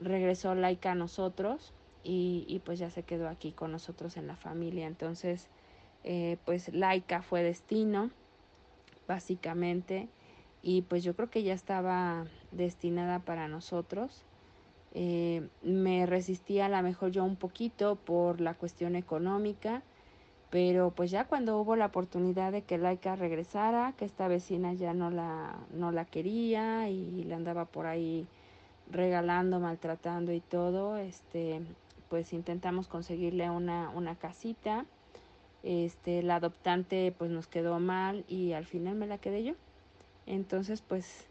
regresó 0.00 0.54
Laika 0.54 0.92
a 0.92 0.94
nosotros 0.94 1.72
y, 2.04 2.44
y 2.48 2.60
pues 2.60 2.78
ya 2.78 2.90
se 2.90 3.02
quedó 3.02 3.28
aquí 3.28 3.52
con 3.52 3.72
nosotros 3.72 4.16
en 4.16 4.26
la 4.26 4.36
familia, 4.36 4.86
entonces 4.86 5.48
eh, 6.04 6.38
pues 6.44 6.72
Laika 6.72 7.22
fue 7.22 7.42
destino 7.42 8.10
básicamente 9.06 10.08
y 10.62 10.82
pues 10.82 11.04
yo 11.04 11.14
creo 11.14 11.30
que 11.30 11.42
ya 11.42 11.54
estaba 11.54 12.26
destinada 12.52 13.20
para 13.20 13.48
nosotros 13.48 14.24
eh, 14.92 15.48
me 15.62 16.06
resistía 16.06 16.66
a 16.66 16.68
lo 16.68 16.82
mejor 16.82 17.10
yo 17.10 17.24
un 17.24 17.36
poquito 17.36 17.96
por 17.96 18.40
la 18.40 18.54
cuestión 18.54 18.96
económica, 18.96 19.82
pero 20.50 20.90
pues 20.90 21.10
ya 21.10 21.26
cuando 21.26 21.58
hubo 21.60 21.76
la 21.76 21.86
oportunidad 21.86 22.52
de 22.52 22.62
que 22.62 22.78
Laika 22.78 23.14
regresara, 23.16 23.92
que 23.96 24.06
esta 24.06 24.28
vecina 24.28 24.72
ya 24.72 24.94
no 24.94 25.10
la, 25.10 25.58
no 25.72 25.92
la 25.92 26.04
quería 26.06 26.88
y 26.88 27.24
le 27.24 27.34
andaba 27.34 27.66
por 27.66 27.86
ahí 27.86 28.26
regalando, 28.90 29.60
maltratando 29.60 30.32
y 30.32 30.40
todo, 30.40 30.96
este, 30.96 31.60
pues 32.08 32.32
intentamos 32.32 32.88
conseguirle 32.88 33.50
una, 33.50 33.90
una 33.90 34.16
casita. 34.16 34.86
Este, 35.62 36.22
la 36.22 36.36
adoptante 36.36 37.12
pues 37.16 37.30
nos 37.30 37.46
quedó 37.46 37.80
mal 37.80 38.24
y 38.28 38.52
al 38.52 38.64
final 38.64 38.94
me 38.94 39.06
la 39.06 39.18
quedé 39.18 39.44
yo. 39.44 39.54
Entonces 40.26 40.82
pues 40.82 41.26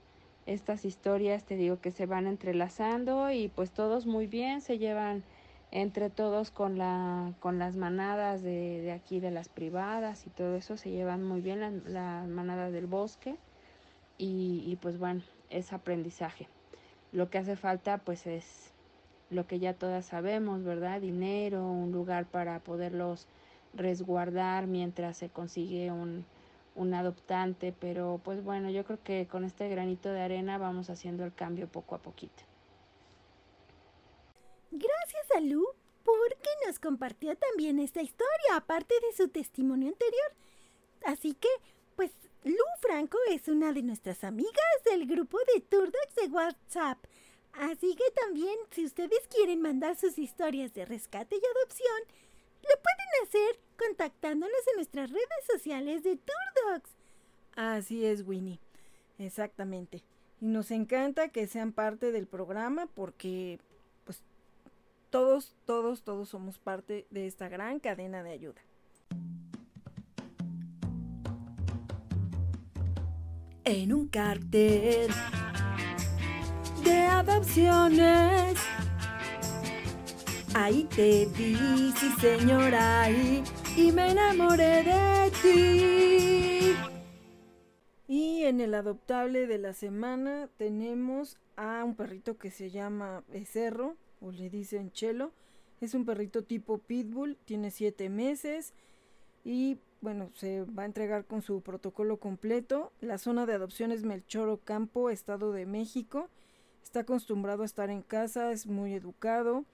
estas 0.48 0.86
historias 0.86 1.44
te 1.46 1.56
digo 1.56 1.80
que 1.82 1.92
se 1.92 2.06
van 2.06 2.26
entrelazando 2.26 3.32
y 3.32 3.50
pues 3.50 3.72
todos 3.72 4.06
muy 4.06 4.28
bien 4.28 4.62
se 4.62 4.78
llevan 4.78 5.24
entre 5.72 6.10
todos 6.10 6.52
con 6.52 6.78
la 6.78 7.34
con 7.42 7.60
las 7.60 7.76
manadas 7.76 8.42
de, 8.42 8.82
de 8.82 8.94
aquí 8.94 9.20
de 9.20 9.32
las 9.32 9.50
privadas 9.50 10.26
y 10.26 10.30
todo 10.30 10.56
eso 10.56 10.78
se 10.78 10.90
llevan 10.90 11.24
muy 11.24 11.42
bien 11.42 11.60
las 11.60 11.74
la 11.86 12.26
manadas 12.28 12.72
del 12.72 12.88
bosque 12.88 13.36
y, 14.18 14.64
y 14.66 14.78
pues 14.78 14.98
bueno 14.98 15.22
es 15.50 15.74
aprendizaje 15.74 16.48
lo 17.12 17.30
que 17.30 17.38
hace 17.40 17.58
falta 17.58 17.98
pues 17.98 18.26
es 18.28 18.72
lo 19.30 19.46
que 19.46 19.60
ya 19.60 19.74
todas 19.74 20.06
sabemos 20.06 20.64
verdad 20.64 21.02
dinero 21.02 21.66
un 21.70 21.92
lugar 21.92 22.26
para 22.26 22.60
poderlos 22.60 23.28
resguardar 23.74 24.68
mientras 24.68 25.18
se 25.18 25.30
consigue 25.30 25.92
un 25.92 26.26
un 26.78 26.94
adoptante, 26.94 27.74
pero 27.78 28.22
pues 28.24 28.44
bueno, 28.44 28.70
yo 28.70 28.86
creo 28.86 29.00
que 29.04 29.28
con 29.28 29.44
este 29.44 29.68
granito 29.68 30.10
de 30.10 30.22
arena 30.22 30.58
vamos 30.58 30.90
haciendo 30.90 31.26
el 31.26 31.34
cambio 31.34 31.68
poco 31.68 31.96
a 31.96 31.98
poquito. 31.98 32.44
Gracias 34.72 35.32
a 35.36 35.40
Lu 35.42 35.66
porque 36.04 36.50
nos 36.66 36.80
compartió 36.80 37.36
también 37.36 37.80
esta 37.80 38.02
historia, 38.02 38.56
aparte 38.56 38.94
de 39.02 39.18
su 39.18 39.28
testimonio 39.28 39.90
anterior. 39.90 40.34
Así 41.04 41.34
que, 41.34 41.50
pues, 41.96 42.12
Lu 42.44 42.64
Franco 42.80 43.18
es 43.30 43.48
una 43.48 43.74
de 43.74 43.82
nuestras 43.82 44.24
amigas 44.24 44.54
del 44.86 45.06
grupo 45.06 45.38
de 45.54 45.62
Turdocs 45.62 46.16
de 46.16 46.28
WhatsApp. 46.28 47.00
Así 47.54 47.96
que 47.96 48.10
también, 48.12 48.56
si 48.72 48.86
ustedes 48.86 49.28
quieren 49.30 49.62
mandar 49.62 49.98
sus 49.98 50.18
historias 50.20 50.74
de 50.74 50.86
rescate 50.86 51.36
y 51.36 51.58
adopción, 51.58 52.27
lo 52.70 52.82
pueden 52.82 53.28
hacer 53.28 53.60
contactándonos 53.78 54.60
en 54.72 54.76
nuestras 54.76 55.10
redes 55.10 55.46
sociales 55.52 56.04
de 56.04 56.18
Turdocs. 56.18 56.92
Así 57.56 58.06
es, 58.06 58.24
Winnie. 58.26 58.60
Exactamente. 59.18 60.04
Y 60.40 60.48
nos 60.48 60.72
encanta 60.72 61.30
que 61.30 61.48
sean 61.48 61.72
parte 61.72 62.12
del 62.12 62.28
programa 62.28 62.88
porque 62.88 63.60
pues 64.06 64.22
todos, 65.10 65.56
todos, 65.66 66.04
todos 66.04 66.30
somos 66.30 66.60
parte 66.60 67.08
de 67.10 67.26
esta 67.26 67.50
gran 67.50 67.80
cadena 67.80 68.24
de 68.24 68.32
ayuda. 68.32 68.62
En 73.64 73.92
un 73.92 74.08
cartel 74.08 75.10
de 76.84 77.02
adopciones 77.02 78.58
Y 83.76 83.92
me 83.92 84.10
enamoré 84.10 84.84
de 84.84 85.32
ti. 85.44 86.76
En 88.48 88.60
el 88.60 88.74
adoptable 88.74 89.46
de 89.46 89.60
la 89.60 89.74
semana 89.74 90.50
tenemos 90.58 91.38
a 91.58 91.84
un 91.84 91.96
perrito 91.96 92.40
que 92.40 92.50
se 92.50 92.72
llama 92.72 93.24
Becerro, 93.28 93.98
o 94.20 94.32
le 94.32 94.50
dicen 94.50 94.92
Chelo. 94.92 95.32
Es 95.80 95.94
un 95.94 96.06
perrito 96.06 96.44
tipo 96.44 96.80
pitbull, 96.80 97.38
tiene 97.46 97.70
siete 97.70 98.10
meses 98.10 98.74
y 99.44 99.78
bueno, 100.02 100.32
se 100.34 100.64
va 100.64 100.84
a 100.84 100.86
entregar 100.88 101.26
con 101.26 101.44
su 101.44 101.62
protocolo 101.62 102.18
completo. 102.18 102.94
La 103.00 103.20
zona 103.20 103.46
de 103.46 103.54
adopción 103.54 103.92
es 103.92 104.04
Melchoro 104.04 104.58
Campo, 104.58 105.12
Estado 105.12 105.52
de 105.52 105.68
México. 105.68 106.30
Está 106.82 107.02
acostumbrado 107.02 107.62
a 107.62 107.68
estar 107.68 107.92
en 107.92 108.02
casa, 108.02 108.52
es 108.52 108.66
muy 108.66 108.96
educado 108.96 109.66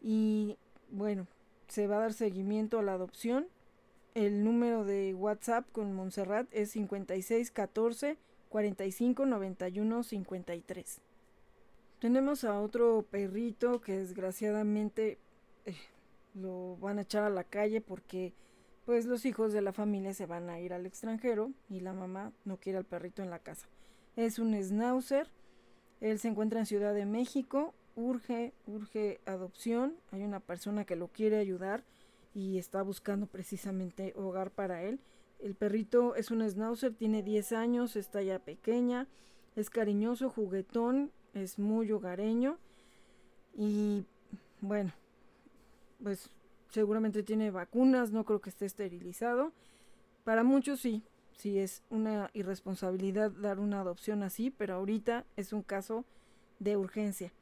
y 0.00 0.56
bueno, 0.90 1.26
se 1.68 1.86
va 1.86 1.96
a 1.96 2.00
dar 2.00 2.12
seguimiento 2.12 2.78
a 2.78 2.82
la 2.82 2.94
adopción. 2.94 3.46
El 4.14 4.44
número 4.44 4.84
de 4.84 5.14
WhatsApp 5.14 5.70
con 5.72 5.92
Montserrat 5.94 6.46
es 6.52 6.70
5614 6.70 8.16
45 8.48 9.26
91 9.26 10.02
53. 10.02 11.00
Tenemos 11.98 12.44
a 12.44 12.60
otro 12.60 13.04
perrito 13.10 13.80
que 13.80 13.98
desgraciadamente 13.98 15.18
eh, 15.64 15.74
lo 16.34 16.76
van 16.76 16.98
a 16.98 17.02
echar 17.02 17.24
a 17.24 17.30
la 17.30 17.44
calle 17.44 17.80
porque 17.80 18.32
pues 18.84 19.06
los 19.06 19.24
hijos 19.26 19.52
de 19.52 19.62
la 19.62 19.72
familia 19.72 20.14
se 20.14 20.26
van 20.26 20.48
a 20.48 20.60
ir 20.60 20.72
al 20.72 20.86
extranjero 20.86 21.50
y 21.68 21.80
la 21.80 21.92
mamá 21.92 22.32
no 22.44 22.58
quiere 22.58 22.78
al 22.78 22.84
perrito 22.84 23.22
en 23.22 23.30
la 23.30 23.40
casa. 23.40 23.66
Es 24.14 24.38
un 24.38 24.54
schnauzer, 24.54 25.28
él 26.00 26.18
se 26.18 26.28
encuentra 26.28 26.60
en 26.60 26.66
Ciudad 26.66 26.94
de 26.94 27.04
México, 27.04 27.74
urge, 27.96 28.52
urge 28.66 29.20
adopción, 29.26 29.96
hay 30.12 30.22
una 30.22 30.40
persona 30.40 30.84
que 30.84 30.94
lo 30.94 31.08
quiere 31.08 31.38
ayudar 31.38 31.82
y 32.34 32.58
está 32.58 32.82
buscando 32.82 33.26
precisamente 33.26 34.12
hogar 34.14 34.50
para 34.50 34.82
él. 34.82 35.00
El 35.40 35.54
perrito 35.54 36.14
es 36.14 36.30
un 36.30 36.48
schnauzer, 36.48 36.94
tiene 36.94 37.22
10 37.22 37.52
años, 37.52 37.96
está 37.96 38.22
ya 38.22 38.38
pequeña, 38.38 39.08
es 39.56 39.70
cariñoso, 39.70 40.30
juguetón, 40.30 41.10
es 41.34 41.58
muy 41.58 41.90
hogareño 41.90 42.58
y 43.54 44.04
bueno, 44.60 44.92
pues 46.02 46.30
seguramente 46.70 47.22
tiene 47.22 47.50
vacunas, 47.50 48.12
no 48.12 48.24
creo 48.24 48.40
que 48.40 48.50
esté 48.50 48.66
esterilizado. 48.66 49.52
Para 50.24 50.44
muchos 50.44 50.80
sí, 50.80 51.02
sí 51.36 51.58
es 51.58 51.82
una 51.88 52.30
irresponsabilidad 52.34 53.30
dar 53.30 53.58
una 53.58 53.80
adopción 53.80 54.22
así, 54.22 54.50
pero 54.50 54.74
ahorita 54.74 55.24
es 55.36 55.52
un 55.52 55.62
caso 55.62 56.04
de 56.58 56.76
urgencia. 56.76 57.32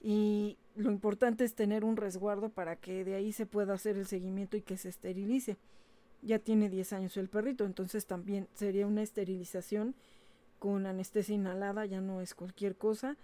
Y 0.00 0.56
lo 0.76 0.90
importante 0.90 1.44
es 1.44 1.54
tener 1.54 1.84
un 1.84 1.96
resguardo 1.96 2.48
para 2.48 2.76
que 2.76 3.04
de 3.04 3.14
ahí 3.14 3.32
se 3.32 3.46
pueda 3.46 3.74
hacer 3.74 3.96
el 3.96 4.06
seguimiento 4.06 4.56
y 4.56 4.62
que 4.62 4.76
se 4.76 4.88
esterilice. 4.88 5.58
Ya 6.22 6.38
tiene 6.38 6.68
10 6.68 6.92
años 6.94 7.16
el 7.16 7.28
perrito, 7.28 7.64
entonces 7.64 8.06
también 8.06 8.48
sería 8.54 8.86
una 8.86 9.02
esterilización 9.02 9.94
con 10.58 10.86
anestesia 10.86 11.34
inhalada, 11.34 11.86
ya 11.86 12.00
no 12.00 12.20
es 12.20 12.34
cualquier 12.34 12.76
cosa. 12.76 13.16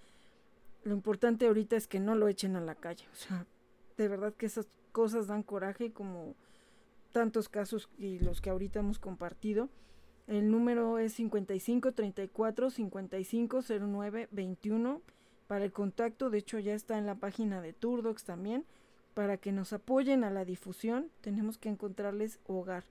Lo 0.85 0.95
importante 0.95 1.47
ahorita 1.47 1.77
es 1.77 1.87
que 1.87 2.01
no 2.01 2.15
lo 2.15 2.29
echen 2.29 2.57
a 2.57 2.61
la 2.61 2.75
calle. 2.75 3.05
O 3.13 3.17
sea, 3.17 3.47
de 3.97 4.09
verdad 4.09 4.35
que 4.35 4.47
esas 4.47 4.67
cosas 4.93 5.27
dan 5.27 5.43
coraje 5.43 5.93
como 5.93 6.35
tantos 7.13 7.49
casos 7.49 7.89
y 7.99 8.19
los 8.19 8.41
que 8.41 8.51
ahorita 8.51 8.81
hemos 8.81 8.99
compartido. 8.99 9.69
El 10.27 10.51
número 10.51 10.99
es 10.99 11.13
55 11.15 11.93
34 11.93 12.71
55 12.71 13.61
09 13.69 14.29
21 14.31 15.03
para 15.47 15.65
el 15.65 15.73
contacto. 15.73 16.31
De 16.31 16.39
hecho, 16.39 16.59
ya 16.59 16.75
está 16.75 16.99
en 16.99 17.07
la 17.07 17.15
página 17.15 17.61
de 17.61 17.73
Turdox 17.73 18.25
también. 18.25 18.65
Para 19.15 19.39
que 19.39 19.53
nos 19.53 19.73
apoyen 19.73 20.25
a 20.25 20.31
la 20.31 20.45
difusión, 20.45 21.11
tenemos 21.23 21.57
que 21.57 21.71
encontrarles 21.71 22.39
hogar. 22.47 22.85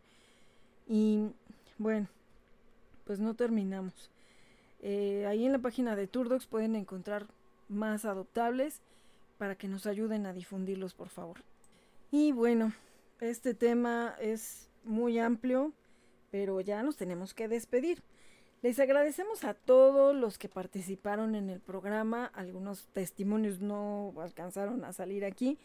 Y 0.88 1.30
bueno, 1.78 2.08
pues 3.06 3.20
no 3.20 3.36
terminamos. 3.36 4.10
Eh, 4.82 5.26
ahí 5.28 5.46
en 5.46 5.52
la 5.52 5.60
página 5.60 5.96
de 5.96 6.08
Turdox 6.08 6.48
pueden 6.48 6.76
encontrar 6.76 7.28
más 7.70 8.06
adoptables 8.06 8.82
para 9.38 9.56
que 9.56 9.68
nos 9.68 9.86
ayuden 9.86 10.26
a 10.26 10.34
difundirlos, 10.34 10.94
por 10.94 11.10
favor. 11.10 11.38
Y 12.12 12.32
bueno, 12.32 12.74
este 13.20 13.54
tema 13.54 14.16
es 14.20 14.70
muy 14.84 15.20
amplio, 15.20 15.74
pero 16.32 16.62
ya 16.62 16.84
nos 16.84 16.98
tenemos 16.98 17.34
que 17.34 17.48
despedir. 17.48 18.02
Les 18.66 18.80
agradecemos 18.80 19.44
a 19.44 19.54
todos 19.54 20.16
los 20.16 20.40
que 20.40 20.50
participaron 20.50 21.36
en 21.36 21.52
el 21.52 21.60
programa. 21.60 22.32
Algunos 22.34 22.88
testimonios 22.94 23.60
no 23.62 24.12
alcanzaron 24.18 24.84
a 24.86 24.92
salir 24.92 25.24
aquí, 25.24 25.60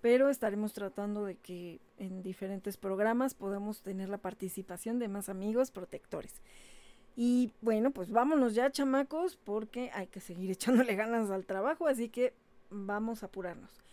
pero 0.00 0.30
estaremos 0.30 0.72
tratando 0.72 1.26
de 1.26 1.36
que 1.36 1.82
en 1.98 2.22
diferentes 2.22 2.78
programas 2.78 3.34
podamos 3.34 3.82
tener 3.82 4.08
la 4.08 4.16
participación 4.16 4.98
de 4.98 5.08
más 5.08 5.28
amigos 5.28 5.70
protectores. 5.70 6.40
Y 7.14 7.52
bueno, 7.60 7.90
pues 7.90 8.10
vámonos 8.10 8.54
ya, 8.54 8.70
chamacos, 8.70 9.36
porque 9.36 9.90
hay 9.92 10.06
que 10.06 10.20
seguir 10.20 10.50
echándole 10.52 10.94
ganas 10.94 11.30
al 11.30 11.44
trabajo, 11.44 11.86
así 11.86 12.08
que 12.08 12.32
vamos 12.70 13.22
a 13.22 13.26
apurarnos. 13.26 13.85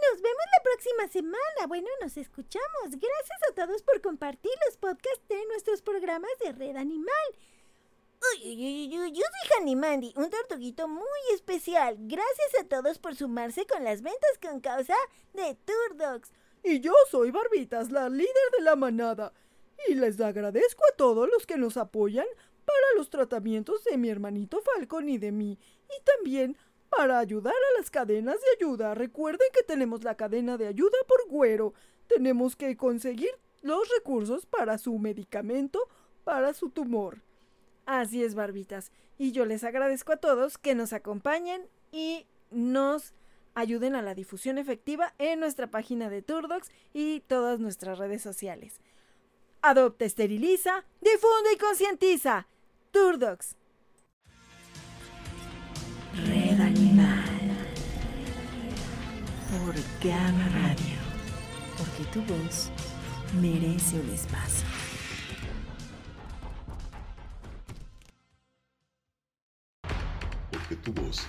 Nos 0.00 0.22
vemos 0.22 0.44
la 0.56 0.62
próxima 0.62 1.08
semana. 1.08 1.66
Bueno, 1.68 1.88
nos 2.00 2.16
escuchamos. 2.16 2.90
Gracias 2.90 3.40
a 3.50 3.54
todos 3.54 3.82
por 3.82 4.00
compartir 4.00 4.52
los 4.66 4.76
podcasts 4.76 5.28
de 5.28 5.44
nuestros 5.46 5.82
programas 5.82 6.30
de 6.42 6.52
Red 6.52 6.76
Animal. 6.76 7.28
Yo 8.42 9.22
soy 9.22 9.58
Hanimandi, 9.58 10.12
un 10.16 10.30
tortuguito 10.30 10.88
muy 10.88 11.04
especial. 11.34 11.96
Gracias 11.98 12.60
a 12.60 12.64
todos 12.64 12.98
por 12.98 13.14
sumarse 13.16 13.66
con 13.66 13.84
las 13.84 14.02
ventas 14.02 14.38
con 14.40 14.60
causa 14.60 14.96
de 15.32 15.56
Turdogs. 15.64 16.32
Y 16.62 16.80
yo 16.80 16.92
soy 17.10 17.30
Barbitas, 17.30 17.90
la 17.90 18.08
líder 18.08 18.50
de 18.56 18.62
la 18.62 18.76
manada. 18.76 19.32
Y 19.88 19.94
les 19.94 20.20
agradezco 20.20 20.82
a 20.92 20.96
todos 20.96 21.28
los 21.30 21.46
que 21.46 21.56
nos 21.56 21.76
apoyan 21.76 22.26
para 22.64 22.86
los 22.96 23.10
tratamientos 23.10 23.82
de 23.84 23.96
mi 23.96 24.10
hermanito 24.10 24.60
Falcon 24.60 25.08
y 25.08 25.18
de 25.18 25.32
mí. 25.32 25.58
Y 25.88 26.04
también 26.04 26.56
para 26.90 27.18
ayudar 27.18 27.54
a 27.54 27.78
las 27.78 27.90
cadenas 27.90 28.36
de 28.36 28.46
ayuda. 28.58 28.94
Recuerden 28.94 29.48
que 29.52 29.62
tenemos 29.62 30.04
la 30.04 30.16
cadena 30.16 30.58
de 30.58 30.66
ayuda 30.66 30.98
por 31.06 31.28
güero. 31.28 31.72
Tenemos 32.08 32.56
que 32.56 32.76
conseguir 32.76 33.30
los 33.62 33.88
recursos 33.96 34.46
para 34.46 34.76
su 34.78 34.98
medicamento, 34.98 35.88
para 36.24 36.52
su 36.52 36.70
tumor. 36.70 37.22
Así 37.86 38.22
es, 38.22 38.34
barbitas. 38.34 38.90
Y 39.18 39.32
yo 39.32 39.44
les 39.44 39.64
agradezco 39.64 40.12
a 40.12 40.16
todos 40.16 40.58
que 40.58 40.74
nos 40.74 40.92
acompañen 40.92 41.66
y 41.92 42.26
nos 42.50 43.14
ayuden 43.54 43.94
a 43.94 44.02
la 44.02 44.14
difusión 44.14 44.58
efectiva 44.58 45.14
en 45.18 45.40
nuestra 45.40 45.68
página 45.68 46.10
de 46.10 46.22
Turdox 46.22 46.70
y 46.92 47.20
todas 47.20 47.60
nuestras 47.60 47.98
redes 47.98 48.22
sociales. 48.22 48.80
Adopta, 49.62 50.04
esteriliza, 50.04 50.84
difunde 51.00 51.52
y 51.54 51.58
concientiza. 51.58 52.46
Turdox. 52.92 53.56
Por 59.50 59.74
Gama 60.00 60.48
Radio. 60.48 60.96
Porque 61.76 62.04
tu 62.12 62.22
voz 62.22 62.70
merece 63.40 63.98
un 63.98 64.08
espacio. 64.10 64.64
Porque 70.52 70.76
tu 70.76 70.92
voz 70.92 71.26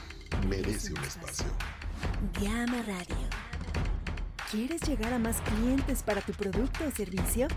merece 0.47 0.93
un 0.93 0.99
espacio. 1.03 1.47
Gama 2.39 2.83
Radio. 2.83 3.27
¿Quieres 4.51 4.81
llegar 4.81 5.13
a 5.13 5.17
más 5.17 5.41
clientes 5.41 6.03
para 6.03 6.21
tu 6.21 6.33
producto 6.33 6.85
o 6.87 6.91
servicio? 6.91 7.47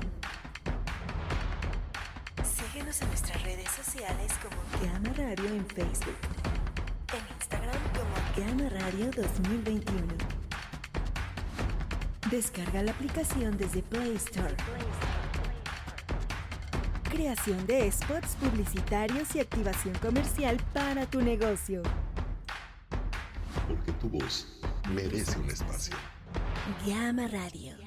Síguenos 2.44 3.02
en 3.02 3.08
nuestras 3.10 3.44
redes 3.44 3.70
sociales 3.70 4.32
como 4.42 4.56
Gama 4.84 5.14
Radio 5.16 5.46
en 5.46 5.64
Facebook. 5.68 6.18
En 7.14 7.22
Instagram 7.36 7.80
como 7.94 8.10
Gama 8.36 8.70
Radio 8.70 9.12
2021. 9.12 10.16
Descarga 12.32 12.82
la 12.82 12.90
aplicación 12.92 13.56
desde 13.56 13.84
Play 13.84 14.16
Store. 14.16 14.56
Creación 17.04 17.68
de 17.68 17.92
spots 17.92 18.36
publicitarios 18.38 19.36
y 19.36 19.42
activación 19.42 19.94
comercial 20.00 20.58
para 20.74 21.06
tu 21.06 21.22
negocio. 21.22 21.84
Porque 23.68 23.92
tu 23.92 24.10
voz 24.10 24.61
merece 24.92 25.40
un 25.40 25.50
espacio. 25.50 25.96
Gama 26.86 27.28
Radio. 27.28 27.81